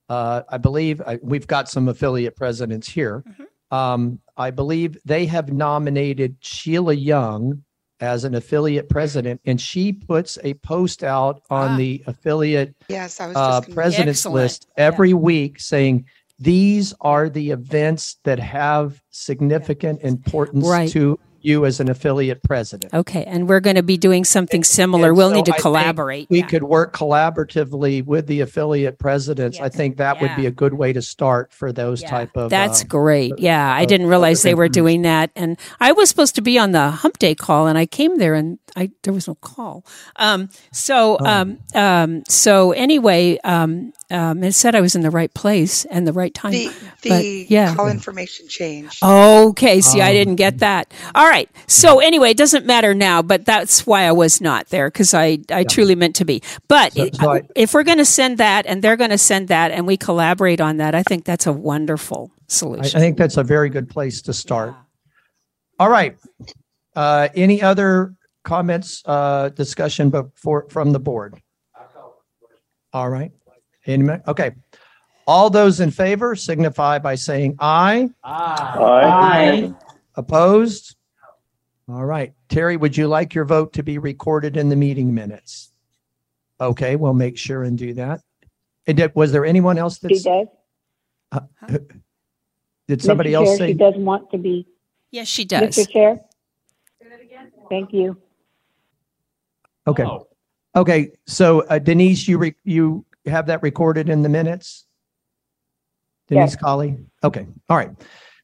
[0.10, 3.24] Uh, I believe, I, we've got some affiliate presidents here.
[3.72, 7.64] Um, I believe they have nominated Sheila Young
[8.00, 13.28] as an affiliate president, and she puts a post out on the affiliate Yes, I
[13.28, 14.36] was uh, president's Excellent.
[14.36, 16.06] list every week saying
[16.40, 20.90] these are the events that have significant importance Right.
[20.92, 22.94] to you as an affiliate president.
[22.94, 25.14] Okay, and we're going to be doing something similar.
[25.14, 26.30] We'll So need to I collaborate.
[26.30, 29.60] We could work collaboratively with the affiliate presidents.
[29.60, 32.50] I think that would be a good way to start for those type of.
[32.50, 33.40] That's um, great.
[33.40, 36.72] Yeah, I didn't realize they were doing that, and I was supposed to be on
[36.72, 39.86] the Hump Day call, and I came there, and I there was no call.
[40.18, 41.26] Um, so, Oh.
[41.26, 46.08] um, um, so anyway, um, um, it said I was in the right place and
[46.08, 46.52] the right time.
[46.54, 46.72] The,
[47.04, 47.76] but yeah.
[47.76, 49.04] call information changed.
[49.04, 50.94] Okay, see, I Um, didn't get that.
[51.16, 51.50] All right.
[51.68, 55.40] So anyway, it doesn't matter now, but that's why I was not there because I,
[55.52, 56.42] I truly meant to be.
[56.68, 59.48] But So- so I- if we're going to send that and they're going to send
[59.48, 62.32] that and we collaborate on that, I think that's a wonderful
[62.62, 64.76] I, I think that's a very good place to start.
[65.80, 66.18] All right.
[66.96, 71.42] Uh, any other comments, uh, discussion before, from the board?
[72.94, 73.32] All right.
[73.86, 74.52] Any, okay.
[75.28, 78.10] All those in favor signify by saying aye.
[78.24, 78.78] aye.
[78.80, 79.74] Aye.
[80.16, 80.96] Opposed?
[81.90, 82.34] All right.
[82.50, 85.72] Terry, would you like your vote to be recorded in the meeting minutes?
[86.60, 88.22] Okay, we'll make sure and do that.
[88.88, 90.24] And did- was there anyone else She that's?
[90.24, 90.48] does.
[91.32, 91.40] Uh,
[92.88, 93.34] Did somebody Mr.
[93.36, 93.68] else Chair, say?
[93.68, 94.66] She does want to be.
[95.12, 95.76] Yes, she does.
[95.76, 95.90] Mr.
[95.90, 96.22] Chair?
[97.70, 98.18] Thank you.
[99.86, 100.06] Okay.
[100.76, 101.12] Okay.
[101.26, 104.86] So uh, Denise, you re- you have that recorded in the minutes?
[106.30, 106.56] Denise Yes.
[106.56, 106.98] Colley?
[107.26, 107.46] Okay.
[107.70, 107.92] All right.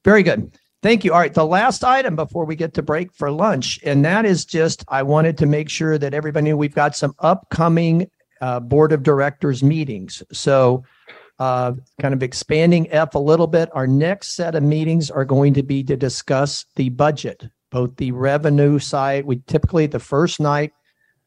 [0.03, 0.57] Very good.
[0.83, 1.13] Thank you.
[1.13, 1.33] All right.
[1.33, 5.01] The last item before we get to break for lunch, and that is just I
[5.01, 9.63] wanted to make sure that everybody knew we've got some upcoming uh, board of directors
[9.63, 10.21] meetings.
[10.33, 10.83] So,
[11.39, 11.71] uh,
[12.01, 15.63] kind of expanding F a little bit, our next set of meetings are going to
[15.63, 19.25] be to discuss the budget, both the revenue side.
[19.25, 20.73] We typically, the first night,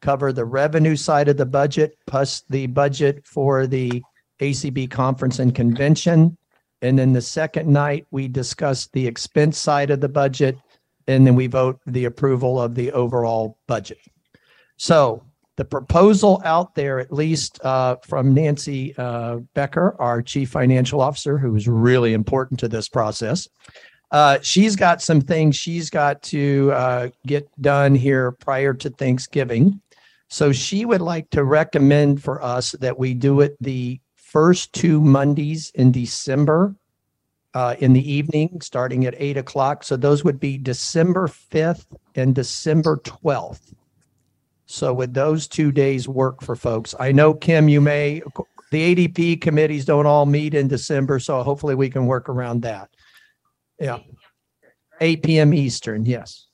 [0.02, 4.02] cover the revenue side of the budget plus the budget for the
[4.38, 6.36] ACB conference and convention.
[6.82, 10.58] And then the second night, we discuss the expense side of the budget.
[11.08, 13.98] And then we vote the approval of the overall budget.
[14.76, 15.22] So
[15.56, 21.38] the proposal out there, at least uh, from Nancy uh, Becker, our chief financial officer,
[21.38, 23.48] who is really important to this process.
[24.10, 29.80] Uh, she's got some things she's got to uh, get done here prior to Thanksgiving.
[30.28, 35.00] So she would like to recommend for us that we do it the first two
[35.00, 36.74] Mondays in December
[37.54, 39.84] uh, in the evening, starting at eight o'clock.
[39.84, 43.72] So those would be December 5th and December 12th.
[44.66, 46.92] So would those two days work for folks?
[46.98, 48.20] I know, Kim, you may,
[48.72, 52.90] the ADP committees don't all meet in December, so hopefully we can work around that.
[53.78, 54.00] Yeah.
[55.00, 55.54] 8 p.m.
[55.54, 56.45] Eastern, yes.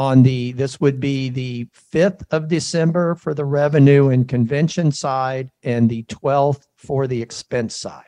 [0.00, 5.50] On the, this would be the 5th of December for the revenue and convention side
[5.62, 8.04] and the 12th for the expense side.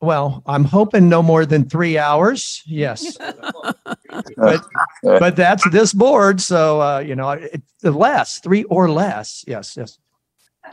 [0.00, 2.62] Well, I'm hoping no more than three hours.
[2.66, 3.16] Yes.
[4.36, 4.64] but,
[5.02, 6.40] but that's this board.
[6.40, 9.44] So, uh, you know, it, less, three or less.
[9.48, 9.76] Yes.
[9.76, 9.98] Yes.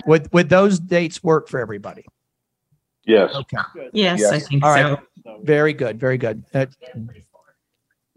[0.06, 2.06] Would, would those dates work for everybody?
[3.04, 3.34] Yes.
[3.34, 3.58] Okay.
[3.94, 5.00] Yes, I think All right.
[5.24, 5.40] so.
[5.42, 6.00] Very good.
[6.00, 6.44] Very good.
[6.54, 6.68] Uh,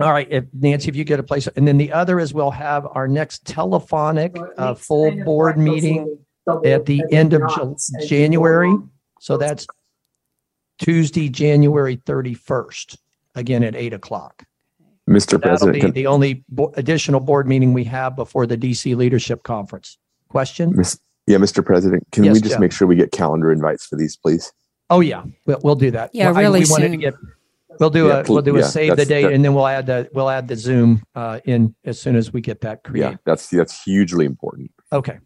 [0.01, 0.29] all right.
[0.31, 3.09] If Nancy, if you get a place, and then the other is we'll have our
[3.09, 6.19] next telephonic uh, full board meeting
[6.65, 8.75] at the end of Jan- January.
[9.21, 9.67] So that's
[10.79, 12.97] Tuesday, January 31st,
[13.35, 14.45] again at eight o'clock.
[15.09, 15.31] Mr.
[15.33, 18.95] That'll President, be can- the only bo- additional board meeting we have before the DC
[18.95, 19.99] Leadership Conference.
[20.29, 20.73] Question?
[20.77, 21.65] Miss- yeah, Mr.
[21.65, 22.61] President, can Yes, we just Jeff.
[22.61, 24.53] make sure we get calendar invites for these, please?
[24.91, 26.11] Oh, yeah, we'll, we'll do that.
[26.15, 27.01] Yeah, Well, I- really we wanted to soon.
[27.01, 27.15] get-
[27.81, 29.67] We'll do Yeah, a, we'll do a yeah, save the date that- and then we'll
[29.67, 33.11] add the, we'll add the Zoom uh, in as soon as we get that created.
[33.13, 34.71] Yeah, that's that's hugely important.
[34.93, 35.19] Okay.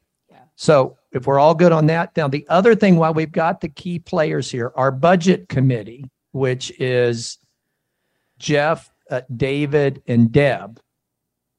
[0.55, 3.69] So if we're all good on that, now the other thing, while we've got the
[3.69, 7.39] key players here, our budget committee, which is
[8.39, 10.79] Jeff, uh, David, and Deb.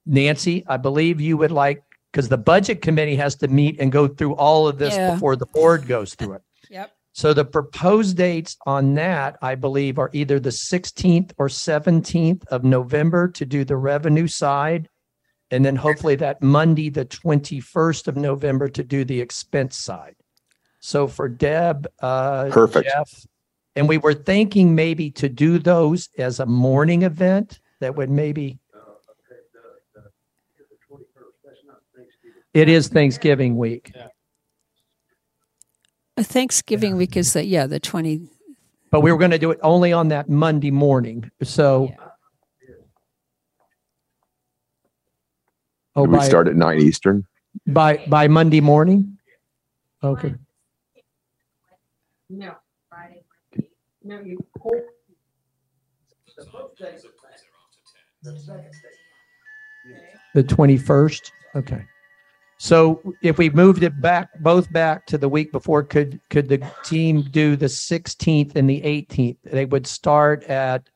[0.05, 4.07] Nancy, I believe you would like, because the budget committee has to meet and go
[4.07, 5.13] through all of this Yeah.
[5.15, 6.41] before the board goes through it.
[7.13, 7.21] Yep.
[7.21, 12.63] So the proposed dates on that, I believe, are either the 16th or 17th of
[12.63, 14.89] November to do the revenue side.
[15.51, 20.15] And then hopefully that Monday, the 21st of November to do the expense side.
[20.79, 22.89] So for Deb, uh, Perfect.
[22.89, 23.25] Jeff,
[23.75, 28.59] and we were thinking maybe to do those as a morning event that would maybe.
[32.53, 33.91] It is Thanksgiving week.
[33.99, 34.07] Uh,
[36.17, 38.29] Thanksgiving week is the, yeah, the 20,
[38.91, 41.31] But we were going to do it only on that Monday morning.
[41.41, 41.91] So.
[45.95, 47.25] Oh, we by, start at nine Eastern.
[47.67, 49.17] by, by Monday morning?
[50.03, 50.33] Okay.
[52.29, 52.55] No,
[52.89, 53.23] Friday.
[54.03, 54.37] No, you.
[60.33, 61.31] The 21st?
[61.55, 61.85] Okay.
[62.63, 66.65] So if we moved it back, both back to the week before, could, could the
[66.85, 69.35] team do the 16th and the 18th?
[69.43, 70.87] They would start at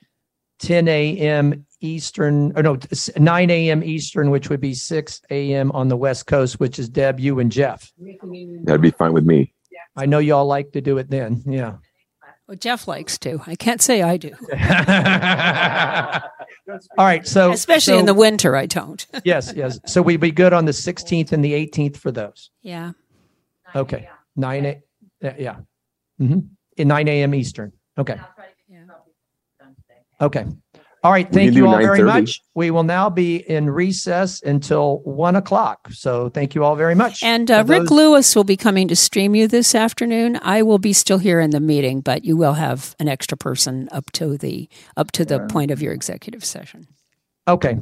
[0.60, 1.66] 10 a.m.
[1.82, 2.78] Eastern, or no,
[3.18, 3.84] 9 a.m.
[3.84, 5.74] Eastern, which would be 6 a.m.
[5.74, 7.92] on the West Coast, which is Deb, you and Jeff.
[8.64, 9.54] That'd be fine with me.
[9.98, 11.44] I know y'all like to do it then.
[11.46, 11.76] Yeah.
[12.48, 13.42] Well, Jeff likes to.
[13.46, 14.32] I can't say I do.
[16.98, 17.28] All right.
[17.28, 19.06] So Especially in the winter, I don't.
[19.26, 19.80] yes, yes.
[19.86, 22.52] So we'd be good on the 16th and the 18th for those.
[22.62, 22.92] Yeah.
[23.76, 24.10] Okay.
[24.36, 24.82] Nine, a-
[25.22, 25.56] yeah, yeah.
[26.18, 26.40] hmm
[26.78, 27.72] In nine AM Eastern.
[27.98, 28.20] Okay.
[28.70, 28.84] Yeah.
[30.22, 30.46] Okay.
[31.04, 31.32] All right.
[31.32, 32.42] Thank you do all very much.
[32.56, 35.88] We will now be in recess until one o'clock.
[35.92, 37.22] So thank you all very much.
[37.24, 40.40] And uh, Rick those- Lewis will be coming to stream you this afternoon.
[40.42, 43.88] I will be still here in the meeting, but you will have an extra person
[43.92, 46.88] up to the up to the point of your executive session.
[47.48, 47.78] Okay.